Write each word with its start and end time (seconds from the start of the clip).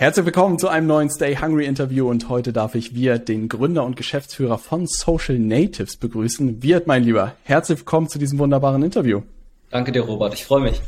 Herzlich 0.00 0.24
willkommen 0.24 0.58
zu 0.58 0.68
einem 0.68 0.86
neuen 0.86 1.10
Stay 1.10 1.36
Hungry 1.36 1.66
Interview 1.66 2.08
und 2.08 2.30
heute 2.30 2.54
darf 2.54 2.74
ich 2.74 2.94
Wirt, 2.94 3.28
den 3.28 3.50
Gründer 3.50 3.84
und 3.84 3.96
Geschäftsführer 3.96 4.56
von 4.56 4.86
Social 4.86 5.38
Natives, 5.38 5.98
begrüßen. 5.98 6.62
Wirt, 6.62 6.86
mein 6.86 7.04
Lieber, 7.04 7.34
herzlich 7.42 7.80
willkommen 7.80 8.08
zu 8.08 8.18
diesem 8.18 8.38
wunderbaren 8.38 8.82
Interview. 8.82 9.20
Danke 9.68 9.92
dir, 9.92 10.00
Robert. 10.00 10.32
Ich 10.32 10.46
freue 10.46 10.62
mich. 10.62 10.80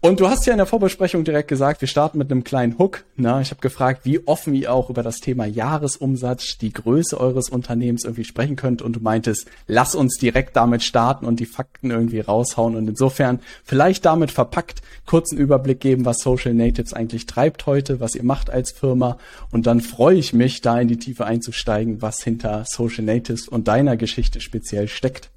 Und 0.00 0.20
du 0.20 0.28
hast 0.28 0.44
ja 0.44 0.52
in 0.52 0.58
der 0.58 0.66
Vorbesprechung 0.66 1.24
direkt 1.24 1.48
gesagt, 1.48 1.80
wir 1.80 1.88
starten 1.88 2.18
mit 2.18 2.30
einem 2.30 2.44
kleinen 2.44 2.78
Hook. 2.78 3.04
Na, 3.16 3.40
ich 3.40 3.50
habe 3.50 3.62
gefragt, 3.62 4.02
wie 4.04 4.26
offen 4.26 4.54
ihr 4.54 4.70
auch 4.70 4.90
über 4.90 5.02
das 5.02 5.20
Thema 5.20 5.46
Jahresumsatz, 5.46 6.58
die 6.58 6.74
Größe 6.74 7.18
eures 7.18 7.48
Unternehmens 7.48 8.04
irgendwie 8.04 8.24
sprechen 8.24 8.56
könnt. 8.56 8.82
Und 8.82 8.96
du 8.96 9.00
meintest, 9.00 9.48
lass 9.66 9.94
uns 9.94 10.18
direkt 10.18 10.56
damit 10.56 10.82
starten 10.82 11.24
und 11.24 11.40
die 11.40 11.46
Fakten 11.46 11.90
irgendwie 11.90 12.20
raushauen. 12.20 12.76
Und 12.76 12.86
insofern 12.86 13.40
vielleicht 13.64 14.04
damit 14.04 14.30
verpackt 14.30 14.82
kurzen 15.06 15.38
Überblick 15.38 15.80
geben, 15.80 16.04
was 16.04 16.20
Social 16.20 16.52
Natives 16.52 16.92
eigentlich 16.92 17.24
treibt 17.24 17.64
heute, 17.64 17.98
was 17.98 18.14
ihr 18.14 18.24
macht 18.24 18.50
als 18.50 18.72
Firma. 18.72 19.16
Und 19.52 19.66
dann 19.66 19.80
freue 19.80 20.16
ich 20.16 20.34
mich, 20.34 20.60
da 20.60 20.78
in 20.78 20.88
die 20.88 20.98
Tiefe 20.98 21.24
einzusteigen, 21.24 22.02
was 22.02 22.22
hinter 22.22 22.64
Social 22.66 23.04
Natives 23.04 23.48
und 23.48 23.68
deiner 23.68 23.96
Geschichte 23.96 24.42
speziell 24.42 24.88
steckt. 24.88 25.30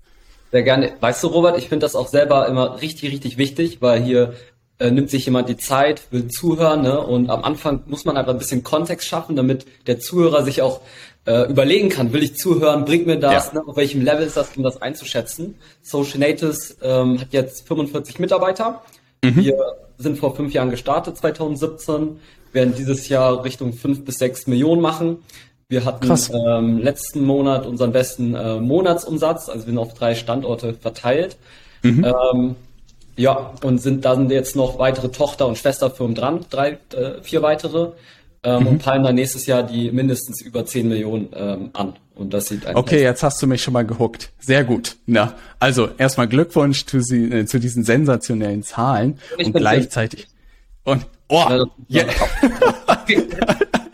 Sehr 0.52 0.64
gerne. 0.64 0.94
Weißt 1.00 1.24
du, 1.24 1.28
Robert, 1.28 1.58
ich 1.58 1.68
finde 1.70 1.86
das 1.86 1.96
auch 1.96 2.08
selber 2.08 2.48
immer 2.48 2.82
richtig, 2.82 3.12
richtig 3.12 3.38
wichtig, 3.38 3.82
weil 3.82 4.02
hier 4.02 4.34
äh, 4.80 4.92
nimmt 4.92 5.10
sich 5.10 5.26
jemand 5.26 5.50
die 5.50 5.58
Zeit, 5.58 6.04
will 6.12 6.28
zuhören, 6.28 6.84
ne? 6.84 7.00
Und 7.02 7.30
am 7.30 7.44
Anfang 7.44 7.84
muss 7.88 8.06
man 8.06 8.16
einfach 8.16 8.32
ein 8.32 8.38
bisschen 8.38 8.64
Kontext 8.64 9.08
schaffen, 9.08 9.36
damit 9.36 9.66
der 9.88 10.00
Zuhörer 10.00 10.44
sich 10.44 10.62
auch 10.62 10.82
äh, 11.26 11.50
überlegen 11.50 11.90
kann, 11.90 12.14
will 12.14 12.24
ich 12.24 12.38
zuhören, 12.38 12.86
bringt 12.86 13.06
mir 13.06 13.20
das, 13.20 13.48
ja. 13.48 13.56
ne? 13.56 13.68
auf 13.68 13.76
welchem 13.76 14.02
Level 14.02 14.26
ist 14.26 14.38
das, 14.38 14.56
um 14.56 14.64
das 14.64 14.82
einzuschätzen. 14.82 15.56
Social 15.82 16.20
Natives 16.20 16.78
ähm, 16.82 17.20
hat 17.20 17.34
jetzt 17.34 17.68
45 17.68 18.20
Mitarbeiter. 18.20 18.82
Mhm. 19.24 19.36
Wir 19.36 19.58
sind 19.98 20.18
vor 20.18 20.36
fünf 20.36 20.54
Jahren 20.54 20.70
gestartet, 20.70 21.18
2017, 21.18 22.20
werden 22.54 22.74
dieses 22.76 23.10
Jahr 23.10 23.44
Richtung 23.44 23.74
fünf 23.74 24.06
bis 24.06 24.16
sechs 24.16 24.48
Millionen 24.48 24.82
machen. 24.82 25.18
Wir 25.70 25.84
hatten 25.84 26.10
ähm, 26.34 26.78
letzten 26.78 27.26
Monat 27.26 27.66
unseren 27.66 27.92
besten 27.92 28.36
äh, 28.36 28.56
Monatsumsatz, 28.56 29.50
also 29.50 29.66
wir 29.66 29.74
sind 29.74 29.78
auf 29.78 29.94
drei 29.94 30.16
Standorte 30.16 30.74
verteilt. 30.74 31.36
Mhm. 31.84 32.06
Ähm, 32.06 32.56
ja, 33.18 33.52
und 33.64 33.80
sind 33.80 34.06
dann 34.06 34.30
jetzt 34.30 34.56
noch 34.56 34.80
weitere 34.80 35.10
Tochter- 35.10 35.46
und 35.46 35.58
Schwesterfirmen 35.58 36.16
dran, 36.16 36.46
drei, 36.50 36.78
äh, 36.94 37.22
vier 37.22 37.42
weitere. 37.42 37.92
Ähm, 38.44 38.62
mhm. 38.62 38.68
Und 38.68 38.78
peilen 38.80 39.04
dann 39.04 39.16
nächstes 39.16 39.46
Jahr 39.46 39.64
die 39.64 39.92
mindestens 39.92 40.42
über 40.42 40.66
10 40.66 40.88
Millionen 40.88 41.30
ähm, 41.34 41.70
an. 41.74 41.96
Und 42.16 42.34
das 42.34 42.48
sieht 42.48 42.66
einfach 42.66 42.80
Okay, 42.80 43.02
jetzt 43.02 43.24
hast 43.24 43.42
du 43.42 43.48
mich 43.48 43.62
schon 43.62 43.74
mal 43.74 43.86
gehuckt. 43.86 44.32
Sehr 44.40 44.64
gut. 44.64 44.96
Na, 45.06 45.34
also 45.60 45.90
erstmal 45.98 46.30
Glückwunsch 46.30 46.86
zu, 46.86 47.02
sie, 47.02 47.26
äh, 47.26 47.46
zu 47.46 47.60
diesen 47.60 47.84
sensationellen 47.84 48.64
Zahlen 48.64 49.20
und 49.38 49.54
gleichzeitig. 49.54 50.28
Und 50.86 51.08
oh, 51.28 51.44
ja. 51.90 52.06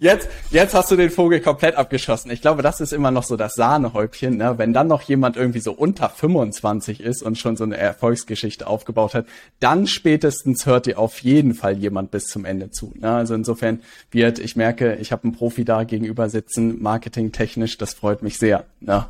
jetzt, 0.00 0.28
jetzt 0.50 0.74
hast 0.74 0.90
du 0.90 0.96
den 0.96 1.10
Vogel 1.10 1.40
komplett 1.40 1.76
abgeschossen. 1.76 2.30
Ich 2.30 2.40
glaube, 2.40 2.62
das 2.62 2.80
ist 2.80 2.92
immer 2.92 3.10
noch 3.10 3.22
so 3.22 3.36
das 3.36 3.54
Sahnehäubchen, 3.54 4.36
ne? 4.36 4.58
wenn 4.58 4.72
dann 4.72 4.88
noch 4.88 5.02
jemand 5.02 5.36
irgendwie 5.36 5.60
so 5.60 5.72
unter 5.72 6.08
25 6.08 7.00
ist 7.00 7.22
und 7.22 7.38
schon 7.38 7.56
so 7.56 7.64
eine 7.64 7.76
Erfolgsgeschichte 7.76 8.66
aufgebaut 8.66 9.14
hat, 9.14 9.26
dann 9.60 9.86
spätestens 9.86 10.66
hört 10.66 10.86
dir 10.86 10.98
auf 10.98 11.18
jeden 11.20 11.54
Fall 11.54 11.76
jemand 11.78 12.10
bis 12.10 12.26
zum 12.26 12.44
Ende 12.44 12.70
zu. 12.70 12.92
Ne? 12.96 13.10
Also 13.10 13.34
insofern 13.34 13.80
wird, 14.10 14.38
ich 14.38 14.56
merke, 14.56 14.96
ich 14.96 15.12
habe 15.12 15.24
einen 15.24 15.32
Profi 15.32 15.64
da 15.64 15.84
gegenüber 15.84 16.28
sitzen, 16.28 16.82
marketingtechnisch, 16.82 17.78
das 17.78 17.94
freut 17.94 18.22
mich 18.22 18.38
sehr. 18.38 18.64
Ne? 18.80 19.06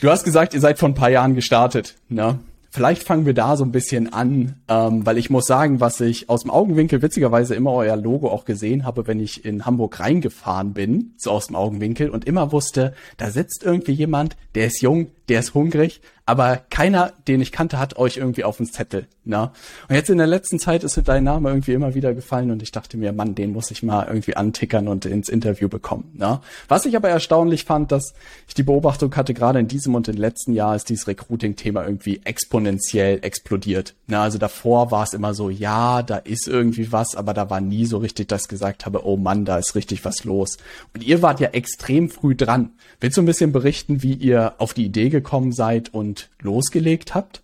Du 0.00 0.10
hast 0.10 0.24
gesagt, 0.24 0.54
ihr 0.54 0.60
seid 0.60 0.78
vor 0.78 0.88
ein 0.88 0.94
paar 0.94 1.10
Jahren 1.10 1.34
gestartet. 1.34 1.94
Ne? 2.08 2.38
Vielleicht 2.74 3.04
fangen 3.04 3.24
wir 3.24 3.34
da 3.34 3.56
so 3.56 3.62
ein 3.62 3.70
bisschen 3.70 4.12
an, 4.12 4.56
ähm, 4.66 5.06
weil 5.06 5.16
ich 5.16 5.30
muss 5.30 5.44
sagen, 5.44 5.78
was 5.78 6.00
ich 6.00 6.28
aus 6.28 6.42
dem 6.42 6.50
Augenwinkel 6.50 7.02
witzigerweise 7.02 7.54
immer 7.54 7.72
euer 7.72 7.94
Logo 7.94 8.28
auch 8.28 8.44
gesehen 8.44 8.84
habe, 8.84 9.06
wenn 9.06 9.20
ich 9.20 9.44
in 9.44 9.64
Hamburg 9.64 10.00
reingefahren 10.00 10.72
bin, 10.72 11.14
so 11.16 11.30
aus 11.30 11.46
dem 11.46 11.54
Augenwinkel 11.54 12.10
und 12.10 12.24
immer 12.24 12.50
wusste, 12.50 12.92
da 13.16 13.30
sitzt 13.30 13.62
irgendwie 13.62 13.92
jemand, 13.92 14.36
der 14.56 14.66
ist 14.66 14.82
jung, 14.82 15.12
der 15.28 15.38
ist 15.38 15.54
hungrig, 15.54 16.00
aber 16.26 16.62
keiner, 16.68 17.12
den 17.28 17.40
ich 17.40 17.52
kannte, 17.52 17.78
hat 17.78 17.96
euch 17.96 18.16
irgendwie 18.16 18.42
auf 18.42 18.56
den 18.56 18.66
Zettel. 18.66 19.06
Ne? 19.26 19.50
Und 19.88 19.94
jetzt 19.94 20.10
in 20.10 20.18
der 20.18 20.26
letzten 20.26 20.58
Zeit 20.58 20.84
ist 20.84 21.00
dein 21.04 21.24
Name 21.24 21.48
irgendwie 21.48 21.72
immer 21.72 21.94
wieder 21.94 22.12
gefallen 22.14 22.50
und 22.50 22.62
ich 22.62 22.72
dachte 22.72 22.96
mir, 22.98 23.12
Mann, 23.12 23.34
den 23.34 23.52
muss 23.52 23.70
ich 23.70 23.82
mal 23.82 24.06
irgendwie 24.06 24.36
antickern 24.36 24.86
und 24.86 25.06
ins 25.06 25.28
Interview 25.28 25.68
bekommen. 25.68 26.10
Ne? 26.14 26.40
Was 26.68 26.84
ich 26.84 26.94
aber 26.94 27.08
erstaunlich 27.08 27.64
fand, 27.64 27.90
dass 27.90 28.14
ich 28.46 28.54
die 28.54 28.62
Beobachtung 28.62 29.14
hatte, 29.16 29.32
gerade 29.32 29.58
in 29.58 29.68
diesem 29.68 29.94
und 29.94 30.08
im 30.08 30.16
letzten 30.16 30.52
Jahr 30.52 30.76
ist 30.76 30.90
dieses 30.90 31.08
Recruiting-Thema 31.08 31.84
irgendwie 31.84 32.20
exponentiell 32.24 33.20
explodiert. 33.22 33.94
Ne? 34.06 34.18
Also 34.18 34.36
davor 34.36 34.90
war 34.90 35.04
es 35.04 35.14
immer 35.14 35.32
so, 35.32 35.48
ja, 35.48 36.02
da 36.02 36.16
ist 36.18 36.46
irgendwie 36.46 36.92
was, 36.92 37.16
aber 37.16 37.32
da 37.32 37.48
war 37.48 37.60
nie 37.60 37.86
so 37.86 37.98
richtig, 37.98 38.28
dass 38.28 38.42
ich 38.42 38.48
gesagt 38.48 38.84
habe, 38.84 39.06
oh 39.06 39.16
Mann, 39.16 39.46
da 39.46 39.58
ist 39.58 39.74
richtig 39.74 40.04
was 40.04 40.24
los. 40.24 40.58
Und 40.92 41.02
ihr 41.02 41.22
wart 41.22 41.40
ja 41.40 41.48
extrem 41.48 42.10
früh 42.10 42.34
dran. 42.34 42.72
Willst 43.00 43.16
du 43.16 43.22
ein 43.22 43.26
bisschen 43.26 43.52
berichten, 43.52 44.02
wie 44.02 44.14
ihr 44.14 44.54
auf 44.58 44.74
die 44.74 44.84
Idee 44.84 45.08
gekommen 45.08 45.52
seid 45.52 45.94
und 45.94 46.28
losgelegt 46.40 47.14
habt? 47.14 47.42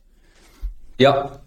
Ja. 0.98 1.40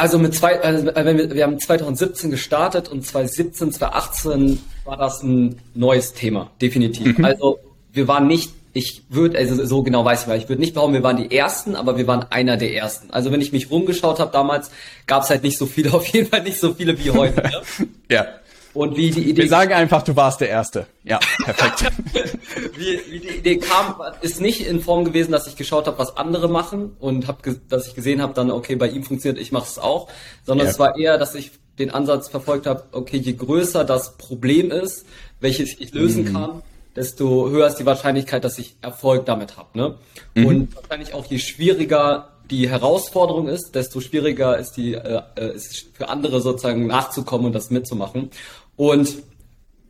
Also 0.00 0.18
mit 0.18 0.34
zwei, 0.34 0.58
also 0.60 0.86
wir, 0.86 1.34
wir 1.34 1.44
haben 1.44 1.60
2017 1.60 2.30
gestartet 2.30 2.88
und 2.88 3.04
2017, 3.04 3.72
2018 3.72 4.58
war 4.86 4.96
das 4.96 5.22
ein 5.22 5.60
neues 5.74 6.14
Thema, 6.14 6.50
definitiv. 6.62 7.18
Mhm. 7.18 7.24
Also 7.26 7.58
wir 7.92 8.08
waren 8.08 8.26
nicht, 8.26 8.50
ich 8.72 9.02
würde, 9.10 9.36
also 9.36 9.62
so 9.66 9.82
genau 9.82 10.04
weiß 10.04 10.22
ich 10.22 10.26
mal, 10.26 10.38
ich 10.38 10.48
würde 10.48 10.60
nicht 10.62 10.72
behaupten, 10.72 10.94
wir 10.94 11.02
waren 11.02 11.18
die 11.18 11.36
Ersten, 11.36 11.76
aber 11.76 11.98
wir 11.98 12.06
waren 12.06 12.24
einer 12.30 12.56
der 12.56 12.72
Ersten. 12.72 13.10
Also 13.10 13.30
wenn 13.30 13.42
ich 13.42 13.52
mich 13.52 13.70
rumgeschaut 13.70 14.20
habe 14.20 14.32
damals, 14.32 14.70
gab 15.06 15.24
es 15.24 15.28
halt 15.28 15.42
nicht 15.42 15.58
so 15.58 15.66
viele, 15.66 15.92
auf 15.94 16.06
jeden 16.06 16.28
Fall 16.28 16.44
nicht 16.44 16.60
so 16.60 16.72
viele 16.72 16.98
wie 16.98 17.10
heute. 17.10 17.42
Ne? 17.42 17.62
ja. 18.10 18.26
Und 18.72 18.96
wie 18.96 19.10
die 19.10 19.28
Idee. 19.28 19.42
Wir 19.42 19.48
sagen 19.48 19.72
einfach, 19.72 20.02
du 20.02 20.14
warst 20.14 20.40
der 20.40 20.48
Erste. 20.48 20.86
Ja, 21.02 21.18
perfekt. 21.44 21.92
wie, 22.76 23.00
wie 23.10 23.18
die 23.18 23.38
Idee 23.38 23.56
kam, 23.58 23.96
ist 24.20 24.40
nicht 24.40 24.66
in 24.66 24.80
Form 24.80 25.04
gewesen, 25.04 25.32
dass 25.32 25.46
ich 25.46 25.56
geschaut 25.56 25.86
habe, 25.86 25.98
was 25.98 26.16
andere 26.16 26.48
machen 26.48 26.96
und 27.00 27.26
hab, 27.26 27.42
dass 27.68 27.88
ich 27.88 27.94
gesehen 27.94 28.22
habe, 28.22 28.32
dann 28.34 28.50
okay, 28.50 28.76
bei 28.76 28.88
ihm 28.88 29.02
funktioniert, 29.02 29.40
ich 29.42 29.50
mache 29.50 29.66
es 29.66 29.78
auch, 29.78 30.08
sondern 30.44 30.66
ja. 30.66 30.72
es 30.72 30.78
war 30.78 30.96
eher, 30.96 31.18
dass 31.18 31.34
ich 31.34 31.50
den 31.78 31.90
Ansatz 31.90 32.28
verfolgt 32.28 32.66
habe, 32.66 32.84
okay, 32.92 33.16
je 33.16 33.32
größer 33.32 33.84
das 33.84 34.16
Problem 34.18 34.70
ist, 34.70 35.06
welches 35.40 35.80
ich 35.80 35.92
lösen 35.92 36.24
mhm. 36.24 36.32
kann, 36.32 36.62
desto 36.94 37.48
höher 37.48 37.66
ist 37.66 37.76
die 37.76 37.86
Wahrscheinlichkeit, 37.86 38.44
dass 38.44 38.58
ich 38.58 38.76
Erfolg 38.82 39.26
damit 39.26 39.56
habe. 39.56 39.76
Ne? 39.78 39.94
Mhm. 40.34 40.46
Und 40.46 40.76
wahrscheinlich 40.76 41.14
auch 41.14 41.24
je 41.26 41.38
schwieriger 41.38 42.28
die 42.50 42.68
Herausforderung 42.68 43.48
ist, 43.48 43.74
desto 43.74 44.00
schwieriger 44.00 44.58
ist 44.58 44.72
die 44.72 44.94
äh, 44.94 45.22
äh 45.36 45.54
ist 45.54 45.86
für 45.94 46.08
andere 46.08 46.40
sozusagen 46.40 46.86
nachzukommen 46.86 47.46
und 47.46 47.52
das 47.52 47.70
mitzumachen. 47.70 48.30
Und 48.80 49.16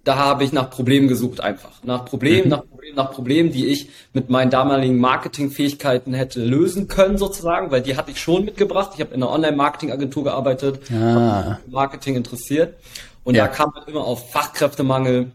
da 0.03 0.17
habe 0.17 0.43
ich 0.43 0.53
nach 0.53 0.69
Problemen 0.69 1.07
gesucht 1.07 1.41
einfach. 1.41 1.85
Nach 1.85 2.05
Problemen, 2.05 2.47
mhm. 2.47 2.51
nach 2.51 2.67
Problemen, 2.67 2.97
nach 2.97 3.13
Problemen, 3.13 3.53
die 3.53 3.69
ich 3.69 3.89
mit 4.13 4.31
meinen 4.31 4.51
damaligen 4.51 4.99
Marketingfähigkeiten 4.99 6.13
hätte 6.13 6.45
lösen 6.45 6.89
können 6.89 7.17
sozusagen, 7.17 7.71
weil 7.71 7.83
die 7.83 7.97
hatte 7.97 8.11
ich 8.11 8.21
schon 8.21 8.45
mitgebracht. 8.45 8.91
Ich 8.95 9.01
habe 9.01 9.15
in 9.15 9.23
einer 9.23 9.31
Online-Marketing-Agentur 9.31 10.25
gearbeitet, 10.25 10.91
ah. 10.91 11.61
Marketing 11.69 12.17
interessiert. 12.17 12.79
Und 13.23 13.37
ja. 13.37 13.47
da 13.47 13.53
kam 13.53 13.73
halt 13.77 13.87
immer 13.87 14.03
auf 14.05 14.33
Fachkräftemangel, 14.33 15.31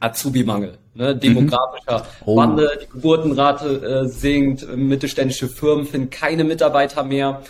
Azubi-Mangel, 0.00 0.76
ne, 0.92 1.16
demografischer 1.16 2.00
mhm. 2.00 2.26
oh. 2.26 2.36
Wandel, 2.36 2.70
die 2.82 2.92
Geburtenrate 2.92 4.04
äh, 4.04 4.08
sinkt, 4.08 4.76
mittelständische 4.76 5.48
Firmen 5.48 5.86
finden 5.86 6.10
keine 6.10 6.44
Mitarbeiter 6.44 7.02
mehr 7.02 7.40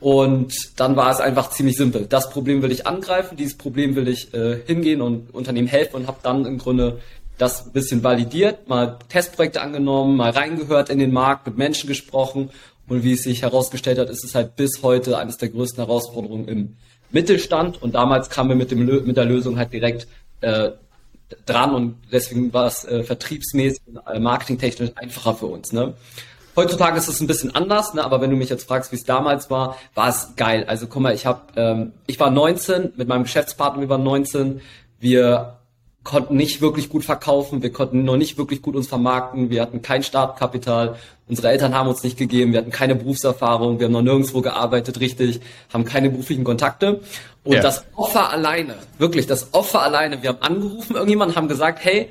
und 0.00 0.54
dann 0.76 0.96
war 0.96 1.10
es 1.10 1.20
einfach 1.20 1.50
ziemlich 1.50 1.76
simpel. 1.76 2.06
Das 2.06 2.30
Problem 2.30 2.62
will 2.62 2.70
ich 2.70 2.86
angreifen, 2.86 3.36
dieses 3.36 3.56
Problem 3.56 3.96
will 3.96 4.08
ich 4.08 4.32
äh, 4.34 4.58
hingehen 4.66 5.00
und 5.00 5.32
Unternehmen 5.34 5.68
helfen 5.68 5.96
und 5.96 6.06
habe 6.06 6.18
dann 6.22 6.44
im 6.44 6.58
Grunde 6.58 7.00
das 7.38 7.72
bisschen 7.72 8.02
validiert, 8.02 8.68
mal 8.68 8.98
Testprojekte 9.08 9.60
angenommen, 9.60 10.16
mal 10.16 10.30
reingehört 10.30 10.88
in 10.88 10.98
den 10.98 11.12
Markt, 11.12 11.46
mit 11.46 11.58
Menschen 11.58 11.86
gesprochen 11.86 12.50
und 12.88 13.04
wie 13.04 13.12
es 13.12 13.22
sich 13.22 13.42
herausgestellt 13.42 13.98
hat, 13.98 14.08
ist 14.08 14.24
es 14.24 14.34
halt 14.34 14.56
bis 14.56 14.82
heute 14.82 15.18
eines 15.18 15.36
der 15.36 15.50
größten 15.50 15.84
Herausforderungen 15.84 16.48
im 16.48 16.76
Mittelstand 17.10 17.82
und 17.82 17.94
damals 17.94 18.30
kamen 18.30 18.50
wir 18.50 18.56
mit, 18.56 18.70
dem, 18.70 18.84
mit 18.84 19.16
der 19.16 19.24
Lösung 19.24 19.58
halt 19.58 19.72
direkt 19.72 20.06
äh, 20.40 20.70
dran 21.44 21.74
und 21.74 21.96
deswegen 22.12 22.52
war 22.52 22.66
es 22.66 22.84
äh, 22.84 23.02
vertriebsmäßig 23.02 23.80
und 23.86 23.98
äh, 24.06 24.18
marketingtechnisch 24.18 24.92
einfacher 24.94 25.34
für 25.34 25.46
uns. 25.46 25.72
Ne? 25.72 25.94
Heutzutage 26.56 26.96
ist 26.96 27.08
es 27.08 27.20
ein 27.20 27.26
bisschen 27.26 27.54
anders, 27.54 27.92
ne? 27.92 28.02
aber 28.02 28.20
wenn 28.22 28.30
du 28.30 28.36
mich 28.36 28.48
jetzt 28.48 28.66
fragst, 28.66 28.90
wie 28.90 28.96
es 28.96 29.04
damals 29.04 29.50
war, 29.50 29.76
war 29.94 30.08
es 30.08 30.32
geil. 30.36 30.64
Also 30.66 30.86
guck 30.86 31.02
mal, 31.02 31.14
ich 31.14 31.26
habe, 31.26 31.42
ähm, 31.56 31.92
ich 32.06 32.18
war 32.18 32.30
19 32.30 32.94
mit 32.96 33.08
meinem 33.08 33.24
Geschäftspartner, 33.24 33.82
wir 33.82 33.88
waren 33.90 34.02
19. 34.02 34.62
Wir 34.98 35.58
konnten 36.02 36.36
nicht 36.36 36.62
wirklich 36.62 36.88
gut 36.88 37.04
verkaufen, 37.04 37.62
wir 37.62 37.72
konnten 37.72 38.04
noch 38.04 38.16
nicht 38.16 38.38
wirklich 38.38 38.62
gut 38.62 38.76
uns 38.76 38.86
vermarkten, 38.86 39.50
wir 39.50 39.60
hatten 39.60 39.82
kein 39.82 40.02
Startkapital, 40.02 40.96
unsere 41.28 41.48
Eltern 41.48 41.74
haben 41.74 41.88
uns 41.88 42.02
nicht 42.04 42.16
gegeben, 42.16 42.52
wir 42.52 42.60
hatten 42.60 42.70
keine 42.70 42.94
Berufserfahrung, 42.94 43.80
wir 43.80 43.86
haben 43.86 43.92
noch 43.92 44.02
nirgendwo 44.02 44.40
gearbeitet 44.40 45.00
richtig, 45.00 45.40
haben 45.72 45.84
keine 45.84 46.08
beruflichen 46.08 46.44
Kontakte. 46.44 47.00
Und 47.42 47.54
ja. 47.54 47.60
das 47.60 47.84
Offer 47.96 48.30
alleine, 48.30 48.76
wirklich 48.98 49.26
das 49.26 49.52
Offer 49.52 49.82
alleine, 49.82 50.22
wir 50.22 50.30
haben 50.30 50.42
angerufen, 50.42 50.94
irgendjemand 50.94 51.36
haben 51.36 51.48
gesagt, 51.48 51.84
hey, 51.84 52.08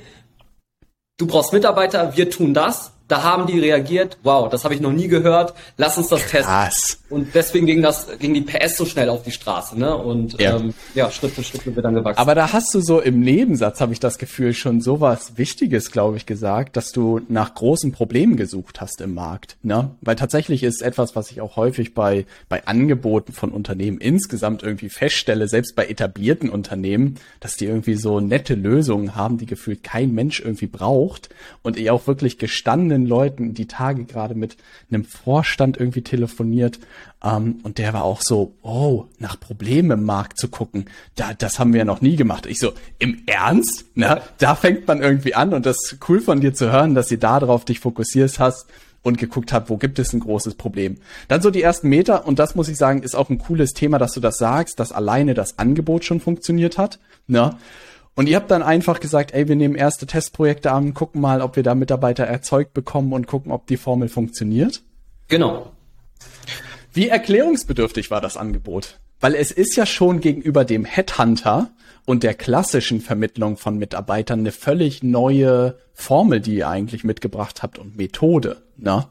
du 1.17 1.25
brauchst 1.25 1.53
Mitarbeiter, 1.53 2.15
wir 2.17 2.29
tun 2.29 2.53
das 2.53 2.91
da 3.07 3.23
haben 3.23 3.45
die 3.45 3.59
reagiert, 3.59 4.17
wow, 4.23 4.49
das 4.49 4.63
habe 4.63 4.73
ich 4.73 4.81
noch 4.81 4.91
nie 4.91 5.07
gehört, 5.07 5.53
lass 5.77 5.97
uns 5.97 6.07
das 6.07 6.25
Krass. 6.45 6.99
Und 7.09 7.35
deswegen 7.35 7.65
ging 7.65 7.81
das, 7.81 8.07
ging 8.19 8.33
die 8.33 8.41
PS 8.41 8.77
so 8.77 8.85
schnell 8.85 9.09
auf 9.09 9.23
die 9.23 9.31
Straße, 9.31 9.77
ne? 9.77 9.95
Und 9.95 10.39
ja, 10.39 10.55
ähm, 10.55 10.73
ja 10.93 11.11
Schritt 11.11 11.31
für 11.31 11.43
Schritt 11.43 11.63
sind 11.63 11.75
wir 11.75 11.83
dann 11.83 11.95
gewachsen. 11.95 12.17
Aber 12.17 12.35
da 12.35 12.53
hast 12.53 12.73
du 12.73 12.79
so 12.79 13.01
im 13.01 13.19
Nebensatz, 13.19 13.81
habe 13.81 13.93
ich 13.93 13.99
das 13.99 14.17
Gefühl, 14.17 14.53
schon 14.53 14.81
sowas 14.81 15.37
Wichtiges, 15.37 15.91
glaube 15.91 16.17
ich, 16.17 16.25
gesagt, 16.25 16.77
dass 16.77 16.91
du 16.91 17.21
nach 17.27 17.53
großen 17.53 17.91
Problemen 17.91 18.37
gesucht 18.37 18.81
hast 18.81 19.01
im 19.01 19.13
Markt. 19.13 19.57
Ne? 19.61 19.91
Weil 20.01 20.15
tatsächlich 20.15 20.63
ist 20.63 20.81
etwas, 20.81 21.15
was 21.15 21.31
ich 21.31 21.41
auch 21.41 21.57
häufig 21.57 21.93
bei, 21.93 22.25
bei 22.49 22.65
Angeboten 22.65 23.33
von 23.33 23.51
Unternehmen 23.51 23.99
insgesamt 23.99 24.63
irgendwie 24.63 24.89
feststelle, 24.89 25.47
selbst 25.47 25.75
bei 25.75 25.85
etablierten 25.85 26.49
Unternehmen, 26.49 27.15
dass 27.39 27.55
die 27.55 27.65
irgendwie 27.65 27.95
so 27.95 28.19
nette 28.19 28.55
Lösungen 28.55 29.15
haben, 29.15 29.37
die 29.37 29.45
gefühlt 29.45 29.83
kein 29.83 30.13
Mensch 30.13 30.39
irgendwie 30.39 30.67
braucht 30.67 31.29
und 31.61 31.77
ihr 31.77 31.93
auch 31.93 32.07
wirklich 32.07 32.37
gestanden 32.37 32.85
spannenden 32.85 33.05
Leuten 33.07 33.53
die 33.53 33.67
Tage 33.67 34.05
gerade 34.05 34.35
mit 34.35 34.57
einem 34.91 35.05
Vorstand 35.05 35.77
irgendwie 35.77 36.01
telefoniert 36.01 36.79
ähm, 37.23 37.59
und 37.63 37.77
der 37.77 37.93
war 37.93 38.03
auch 38.03 38.21
so, 38.21 38.55
oh, 38.61 39.05
nach 39.19 39.39
Problemen 39.39 39.91
im 39.91 40.03
Markt 40.03 40.37
zu 40.37 40.47
gucken, 40.47 40.85
da, 41.15 41.33
das 41.33 41.59
haben 41.59 41.73
wir 41.73 41.79
ja 41.79 41.85
noch 41.85 42.01
nie 42.01 42.15
gemacht. 42.15 42.45
Ich 42.45 42.59
so, 42.59 42.73
im 42.99 43.23
Ernst? 43.25 43.85
Na, 43.95 44.21
da 44.37 44.55
fängt 44.55 44.87
man 44.87 45.01
irgendwie 45.01 45.35
an 45.35 45.53
und 45.53 45.65
das 45.65 45.77
ist 45.83 45.97
cool 46.09 46.21
von 46.21 46.41
dir 46.41 46.53
zu 46.53 46.71
hören, 46.71 46.95
dass 46.95 47.07
sie 47.07 47.17
da 47.17 47.39
drauf 47.39 47.65
dich 47.65 47.79
fokussierst 47.79 48.39
hast 48.39 48.67
und 49.01 49.17
geguckt 49.17 49.53
hat, 49.53 49.69
wo 49.69 49.77
gibt 49.77 49.99
es 49.99 50.13
ein 50.13 50.19
großes 50.19 50.55
Problem. 50.55 50.97
Dann 51.27 51.41
so 51.41 51.51
die 51.51 51.61
ersten 51.61 51.89
Meter 51.89 52.27
und 52.27 52.39
das 52.39 52.55
muss 52.55 52.69
ich 52.69 52.77
sagen, 52.77 53.03
ist 53.03 53.15
auch 53.15 53.29
ein 53.29 53.37
cooles 53.37 53.73
Thema, 53.73 53.99
dass 53.99 54.13
du 54.13 54.19
das 54.19 54.37
sagst, 54.37 54.79
dass 54.79 54.91
alleine 54.91 55.33
das 55.33 55.59
Angebot 55.59 56.05
schon 56.05 56.19
funktioniert 56.19 56.77
hat. 56.77 56.99
Ne? 57.27 57.55
Und 58.15 58.29
ihr 58.29 58.37
habt 58.37 58.49
dann 58.49 58.63
einfach 58.63 58.99
gesagt, 58.99 59.33
ey, 59.33 59.47
wir 59.47 59.55
nehmen 59.55 59.75
erste 59.75 60.07
Testprojekte 60.07 60.71
an, 60.71 60.93
gucken 60.93 61.21
mal, 61.21 61.41
ob 61.41 61.55
wir 61.55 61.63
da 61.63 61.75
Mitarbeiter 61.75 62.23
erzeugt 62.23 62.73
bekommen 62.73 63.13
und 63.13 63.27
gucken, 63.27 63.51
ob 63.51 63.67
die 63.67 63.77
Formel 63.77 64.07
funktioniert. 64.07 64.81
Genau. 65.27 65.71
Wie 66.95 67.09
erklärungsbedürftig 67.09 68.09
war 68.09 68.21
das 68.21 68.37
Angebot? 68.37 69.01
Weil 69.19 69.35
es 69.35 69.51
ist 69.51 69.75
ja 69.75 69.85
schon 69.85 70.21
gegenüber 70.21 70.63
dem 70.63 70.85
Headhunter 70.85 71.71
und 72.05 72.23
der 72.23 72.33
klassischen 72.33 73.01
Vermittlung 73.01 73.57
von 73.57 73.77
Mitarbeitern 73.77 74.39
eine 74.39 74.53
völlig 74.53 75.03
neue 75.03 75.77
Formel, 75.93 76.39
die 76.39 76.55
ihr 76.55 76.69
eigentlich 76.69 77.03
mitgebracht 77.03 77.63
habt 77.63 77.79
und 77.79 77.97
Methode. 77.97 78.63
Ne? 78.77 79.07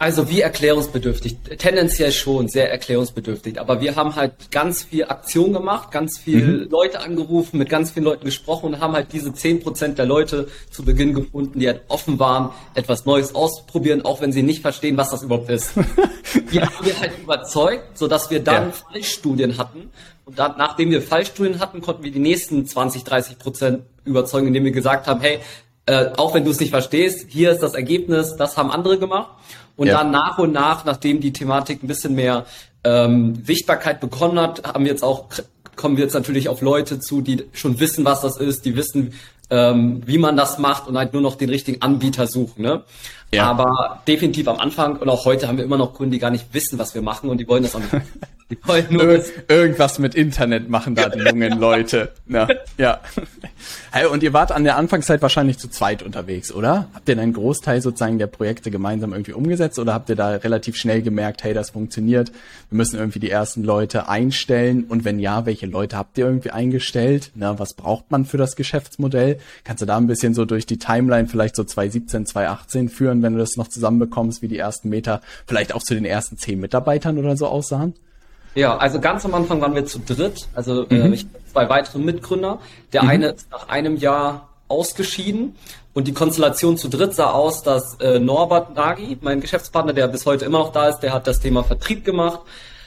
Also 0.00 0.30
wie 0.30 0.42
erklärungsbedürftig? 0.42 1.38
Tendenziell 1.58 2.12
schon 2.12 2.46
sehr 2.46 2.70
erklärungsbedürftig. 2.70 3.60
Aber 3.60 3.80
wir 3.80 3.96
haben 3.96 4.14
halt 4.14 4.52
ganz 4.52 4.84
viel 4.84 5.04
Aktion 5.06 5.52
gemacht, 5.52 5.90
ganz 5.90 6.18
viel 6.18 6.46
mhm. 6.46 6.70
Leute 6.70 7.00
angerufen, 7.00 7.58
mit 7.58 7.68
ganz 7.68 7.90
vielen 7.90 8.04
Leuten 8.04 8.24
gesprochen 8.24 8.66
und 8.66 8.80
haben 8.80 8.92
halt 8.92 9.12
diese 9.12 9.34
zehn 9.34 9.60
Prozent 9.60 9.98
der 9.98 10.06
Leute 10.06 10.46
zu 10.70 10.84
Beginn 10.84 11.14
gefunden, 11.14 11.58
die 11.58 11.66
halt 11.66 11.82
offen 11.88 12.20
waren, 12.20 12.50
etwas 12.74 13.06
Neues 13.06 13.34
auszuprobieren, 13.34 14.04
auch 14.04 14.20
wenn 14.20 14.30
sie 14.30 14.44
nicht 14.44 14.62
verstehen, 14.62 14.96
was 14.96 15.10
das 15.10 15.24
überhaupt 15.24 15.50
ist. 15.50 15.72
die 16.52 16.60
haben 16.60 16.86
wir 16.86 17.00
halt 17.00 17.18
überzeugt, 17.20 17.98
sodass 17.98 18.30
wir 18.30 18.38
dann 18.38 18.68
ja. 18.68 18.72
Fallstudien 18.72 19.58
hatten. 19.58 19.90
Und 20.24 20.38
dann, 20.38 20.54
nachdem 20.58 20.90
wir 20.90 21.02
Fallstudien 21.02 21.58
hatten, 21.58 21.80
konnten 21.80 22.04
wir 22.04 22.12
die 22.12 22.20
nächsten 22.20 22.66
20, 22.66 23.02
30 23.02 23.38
Prozent 23.38 23.82
überzeugen, 24.04 24.46
indem 24.46 24.64
wir 24.64 24.72
gesagt 24.72 25.08
haben, 25.08 25.20
hey, 25.20 25.40
äh, 25.88 26.12
auch 26.18 26.34
wenn 26.34 26.44
du 26.44 26.50
es 26.50 26.60
nicht 26.60 26.70
verstehst, 26.70 27.26
hier 27.28 27.50
ist 27.50 27.62
das 27.62 27.72
Ergebnis, 27.72 28.36
das 28.36 28.58
haben 28.58 28.70
andere 28.70 28.98
gemacht. 28.98 29.30
Und 29.74 29.86
ja. 29.86 29.98
dann 29.98 30.10
nach 30.10 30.38
und 30.38 30.52
nach, 30.52 30.84
nachdem 30.84 31.20
die 31.20 31.32
Thematik 31.32 31.82
ein 31.82 31.86
bisschen 31.86 32.14
mehr 32.14 32.44
ähm, 32.84 33.42
Sichtbarkeit 33.44 33.98
bekommen 33.98 34.38
hat, 34.38 34.66
haben 34.66 34.84
wir 34.84 34.90
jetzt 34.90 35.02
auch 35.02 35.26
kommen 35.76 35.96
wir 35.96 36.04
jetzt 36.04 36.12
natürlich 36.12 36.48
auf 36.48 36.60
Leute 36.60 36.98
zu, 36.98 37.20
die 37.20 37.44
schon 37.52 37.78
wissen, 37.78 38.04
was 38.04 38.20
das 38.20 38.36
ist, 38.36 38.64
die 38.64 38.74
wissen, 38.74 39.14
ähm, 39.50 40.02
wie 40.06 40.18
man 40.18 40.36
das 40.36 40.58
macht 40.58 40.88
und 40.88 40.98
halt 40.98 41.12
nur 41.12 41.22
noch 41.22 41.36
den 41.36 41.48
richtigen 41.48 41.82
Anbieter 41.82 42.26
suchen. 42.26 42.62
Ne? 42.62 42.82
Ja. 43.32 43.44
Aber 43.44 44.02
definitiv 44.08 44.48
am 44.48 44.58
Anfang 44.58 44.96
und 44.96 45.08
auch 45.08 45.24
heute 45.24 45.48
haben 45.48 45.58
wir 45.58 45.64
immer 45.64 45.76
noch 45.76 45.94
Kunden, 45.94 46.12
die 46.12 46.18
gar 46.18 46.30
nicht 46.30 46.46
wissen, 46.52 46.78
was 46.78 46.94
wir 46.94 47.02
machen 47.02 47.28
und 47.28 47.38
die 47.38 47.48
wollen 47.48 47.62
das 47.62 47.74
auch 47.74 47.80
nicht. 47.80 47.92
Die 48.50 48.56
wollen 48.64 48.86
nur 48.88 49.02
Ir 49.02 49.24
irgendwas 49.48 49.98
mit 49.98 50.14
Internet 50.14 50.70
machen 50.70 50.94
da 50.94 51.10
die 51.10 51.18
jungen 51.18 51.58
Leute. 51.60 52.12
Ja. 52.28 52.48
ja. 52.78 53.00
Hey, 53.92 54.06
und 54.06 54.22
ihr 54.22 54.32
wart 54.32 54.52
an 54.52 54.64
der 54.64 54.76
Anfangszeit 54.76 55.20
wahrscheinlich 55.20 55.58
zu 55.58 55.68
zweit 55.68 56.02
unterwegs, 56.02 56.50
oder? 56.50 56.88
Habt 56.94 57.08
ihr 57.10 57.18
einen 57.18 57.34
Großteil 57.34 57.82
sozusagen 57.82 58.18
der 58.18 58.26
Projekte 58.26 58.70
gemeinsam 58.70 59.12
irgendwie 59.12 59.34
umgesetzt 59.34 59.78
oder 59.78 59.92
habt 59.92 60.08
ihr 60.08 60.16
da 60.16 60.30
relativ 60.30 60.76
schnell 60.76 61.02
gemerkt, 61.02 61.44
hey, 61.44 61.52
das 61.52 61.70
funktioniert, 61.70 62.32
wir 62.70 62.76
müssen 62.78 62.98
irgendwie 62.98 63.18
die 63.18 63.30
ersten 63.30 63.64
Leute 63.64 64.08
einstellen 64.08 64.84
und 64.84 65.04
wenn 65.04 65.18
ja, 65.18 65.44
welche 65.44 65.66
Leute 65.66 65.98
habt 65.98 66.16
ihr 66.16 66.24
irgendwie 66.24 66.50
eingestellt? 66.50 67.32
Na, 67.34 67.58
was 67.58 67.74
braucht 67.74 68.10
man 68.10 68.24
für 68.24 68.38
das 68.38 68.56
Geschäftsmodell? 68.56 69.37
Kannst 69.64 69.82
du 69.82 69.86
da 69.86 69.96
ein 69.96 70.06
bisschen 70.06 70.34
so 70.34 70.44
durch 70.44 70.66
die 70.66 70.78
Timeline 70.78 71.28
vielleicht 71.28 71.56
so 71.56 71.64
2017, 71.64 72.26
2018 72.26 72.88
führen, 72.88 73.22
wenn 73.22 73.34
du 73.34 73.38
das 73.38 73.56
noch 73.56 73.68
zusammenbekommst, 73.68 74.42
wie 74.42 74.48
die 74.48 74.58
ersten 74.58 74.88
Meter 74.88 75.20
vielleicht 75.46 75.74
auch 75.74 75.82
zu 75.82 75.94
den 75.94 76.04
ersten 76.04 76.38
zehn 76.38 76.60
Mitarbeitern 76.60 77.18
oder 77.18 77.36
so 77.36 77.46
aussahen? 77.46 77.94
Ja, 78.54 78.76
also 78.76 79.00
ganz 79.00 79.24
am 79.24 79.34
Anfang 79.34 79.60
waren 79.60 79.74
wir 79.74 79.86
zu 79.86 80.00
dritt, 80.00 80.48
also 80.54 80.86
äh, 80.88 81.08
mhm. 81.08 81.12
äh, 81.12 81.18
zwei 81.52 81.68
weitere 81.68 81.98
Mitgründer. 81.98 82.58
Der 82.92 83.04
mhm. 83.04 83.08
eine 83.08 83.28
ist 83.28 83.50
nach 83.50 83.68
einem 83.68 83.96
Jahr 83.96 84.48
ausgeschieden 84.68 85.54
und 85.94 86.08
die 86.08 86.12
Konstellation 86.12 86.76
zu 86.76 86.88
dritt 86.88 87.14
sah 87.14 87.30
aus, 87.30 87.62
dass 87.62 87.96
äh, 88.00 88.18
Norbert 88.18 88.74
Nagy, 88.74 89.18
mein 89.20 89.40
Geschäftspartner, 89.40 89.92
der 89.92 90.08
bis 90.08 90.26
heute 90.26 90.44
immer 90.44 90.58
noch 90.58 90.72
da 90.72 90.88
ist, 90.88 91.00
der 91.00 91.12
hat 91.12 91.26
das 91.26 91.40
Thema 91.40 91.64
Vertrieb 91.64 92.04
gemacht. 92.04 92.40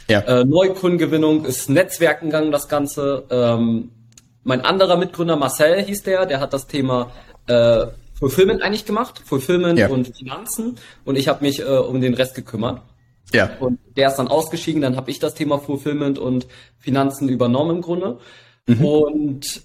Ja. 0.08 0.20
Äh, 0.22 0.46
Neukundengewinnung 0.46 1.46
ist 1.46 1.70
Netzwerken 1.70 2.28
gegangen, 2.28 2.52
das 2.52 2.68
Ganze. 2.68 3.24
Ähm, 3.30 3.92
mein 4.44 4.62
anderer 4.62 4.98
Mitgründer 4.98 5.36
Marcel 5.36 5.84
hieß 5.84 6.04
der, 6.04 6.26
der 6.26 6.40
hat 6.40 6.54
das 6.54 6.68
Thema 6.68 7.12
äh, 7.48 7.86
Fulfillment 8.14 8.62
eigentlich 8.62 8.86
gemacht, 8.86 9.22
Fulfillment 9.26 9.80
ja. 9.80 9.90
und 9.90 10.16
Finanzen 10.16 10.78
und 11.06 11.18
ich 11.18 11.28
habe 11.28 11.44
mich 11.44 11.60
äh, 11.60 11.64
um 11.64 12.02
den 12.02 12.14
Rest 12.14 12.36
gekümmert. 12.36 12.82
Ja. 13.34 13.52
Und 13.60 13.80
der 13.96 14.10
ist 14.10 14.16
dann 14.18 14.28
ausgeschieden, 14.28 14.82
dann 14.82 14.96
habe 14.96 15.10
ich 15.10 15.20
das 15.20 15.34
Thema 15.34 15.58
Fulfillment 15.60 16.20
und 16.20 16.48
Finanzen 16.80 17.30
übernommen 17.30 17.78
im 17.78 17.82
Grunde. 17.82 18.20
Mhm. 18.68 18.86
Und 18.86 19.62